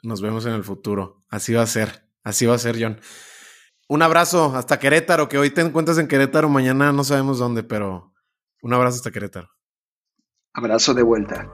Nos 0.03 0.21
vemos 0.21 0.47
en 0.47 0.53
el 0.53 0.65
futuro. 0.65 1.25
Así 1.29 1.53
va 1.55 1.63
a 1.63 1.67
ser. 1.67 2.09
Así 2.23 2.47
va 2.47 2.55
a 2.55 2.59
ser, 2.59 2.77
John. 2.81 3.01
Un 3.89 4.03
abrazo 4.03 4.57
hasta 4.57 4.79
Querétaro, 4.79 5.29
que 5.29 5.39
hoy 5.39 5.51
te 5.51 5.61
encuentras 5.61 5.99
en 5.99 6.09
Querétaro, 6.09 6.49
mañana 6.49 6.93
no 6.93 7.05
sabemos 7.05 7.39
dónde, 7.39 7.63
pero 7.63 8.13
un 8.63 8.75
abrazo 8.75 8.97
hasta 8.97 9.13
Querétaro. 9.13 9.49
Abrazo 10.53 10.93
de 10.93 11.03
vuelta. 11.03 11.49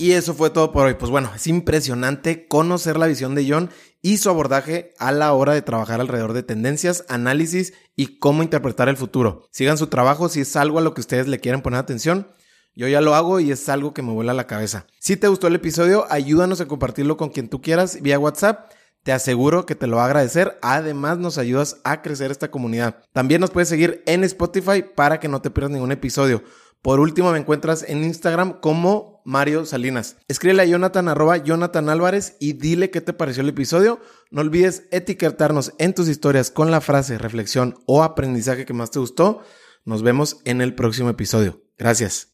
Y 0.00 0.12
eso 0.12 0.32
fue 0.32 0.48
todo 0.48 0.72
por 0.72 0.86
hoy. 0.86 0.94
Pues 0.94 1.10
bueno, 1.10 1.30
es 1.36 1.46
impresionante 1.46 2.48
conocer 2.48 2.96
la 2.96 3.06
visión 3.06 3.34
de 3.34 3.46
John 3.46 3.70
y 4.00 4.16
su 4.16 4.30
abordaje 4.30 4.94
a 4.98 5.12
la 5.12 5.34
hora 5.34 5.52
de 5.52 5.60
trabajar 5.60 6.00
alrededor 6.00 6.32
de 6.32 6.42
tendencias, 6.42 7.04
análisis 7.10 7.74
y 7.96 8.18
cómo 8.18 8.42
interpretar 8.42 8.88
el 8.88 8.96
futuro. 8.96 9.46
Sigan 9.52 9.76
su 9.76 9.88
trabajo 9.88 10.30
si 10.30 10.40
es 10.40 10.56
algo 10.56 10.78
a 10.78 10.82
lo 10.82 10.94
que 10.94 11.02
ustedes 11.02 11.28
le 11.28 11.38
quieren 11.38 11.60
poner 11.60 11.78
atención. 11.78 12.32
Yo 12.74 12.88
ya 12.88 13.00
lo 13.00 13.14
hago 13.14 13.40
y 13.40 13.50
es 13.50 13.68
algo 13.68 13.92
que 13.92 14.02
me 14.02 14.12
vuela 14.12 14.32
la 14.32 14.46
cabeza. 14.46 14.86
Si 14.98 15.16
te 15.16 15.28
gustó 15.28 15.48
el 15.48 15.54
episodio, 15.54 16.06
ayúdanos 16.10 16.60
a 16.60 16.66
compartirlo 16.66 17.16
con 17.16 17.30
quien 17.30 17.48
tú 17.48 17.60
quieras 17.60 18.00
vía 18.00 18.18
WhatsApp. 18.18 18.70
Te 19.02 19.12
aseguro 19.12 19.64
que 19.66 19.74
te 19.74 19.86
lo 19.86 19.96
va 19.96 20.02
a 20.02 20.06
agradecer. 20.06 20.58
Además, 20.62 21.18
nos 21.18 21.38
ayudas 21.38 21.80
a 21.84 22.02
crecer 22.02 22.30
esta 22.30 22.50
comunidad. 22.50 23.02
También 23.12 23.40
nos 23.40 23.50
puedes 23.50 23.68
seguir 23.68 24.02
en 24.06 24.24
Spotify 24.24 24.82
para 24.82 25.18
que 25.20 25.28
no 25.28 25.40
te 25.40 25.50
pierdas 25.50 25.72
ningún 25.72 25.92
episodio. 25.92 26.42
Por 26.82 27.00
último, 27.00 27.30
me 27.32 27.38
encuentras 27.38 27.84
en 27.86 28.04
Instagram 28.04 28.60
como 28.60 29.20
Mario 29.24 29.66
Salinas. 29.66 30.16
Escríbele 30.28 30.62
a 30.62 30.66
Jonathan 30.66 31.08
arroba 31.08 31.36
Jonathan 31.36 31.88
Álvarez 31.90 32.36
y 32.40 32.54
dile 32.54 32.90
qué 32.90 33.00
te 33.00 33.12
pareció 33.12 33.42
el 33.42 33.50
episodio. 33.50 34.00
No 34.30 34.40
olvides 34.40 34.84
etiquetarnos 34.90 35.74
en 35.78 35.94
tus 35.94 36.08
historias 36.08 36.50
con 36.50 36.70
la 36.70 36.80
frase, 36.80 37.18
reflexión 37.18 37.78
o 37.86 38.02
aprendizaje 38.02 38.64
que 38.64 38.72
más 38.72 38.90
te 38.90 38.98
gustó. 38.98 39.42
Nos 39.84 40.02
vemos 40.02 40.40
en 40.44 40.62
el 40.62 40.74
próximo 40.74 41.10
episodio. 41.10 41.62
Gracias. 41.76 42.29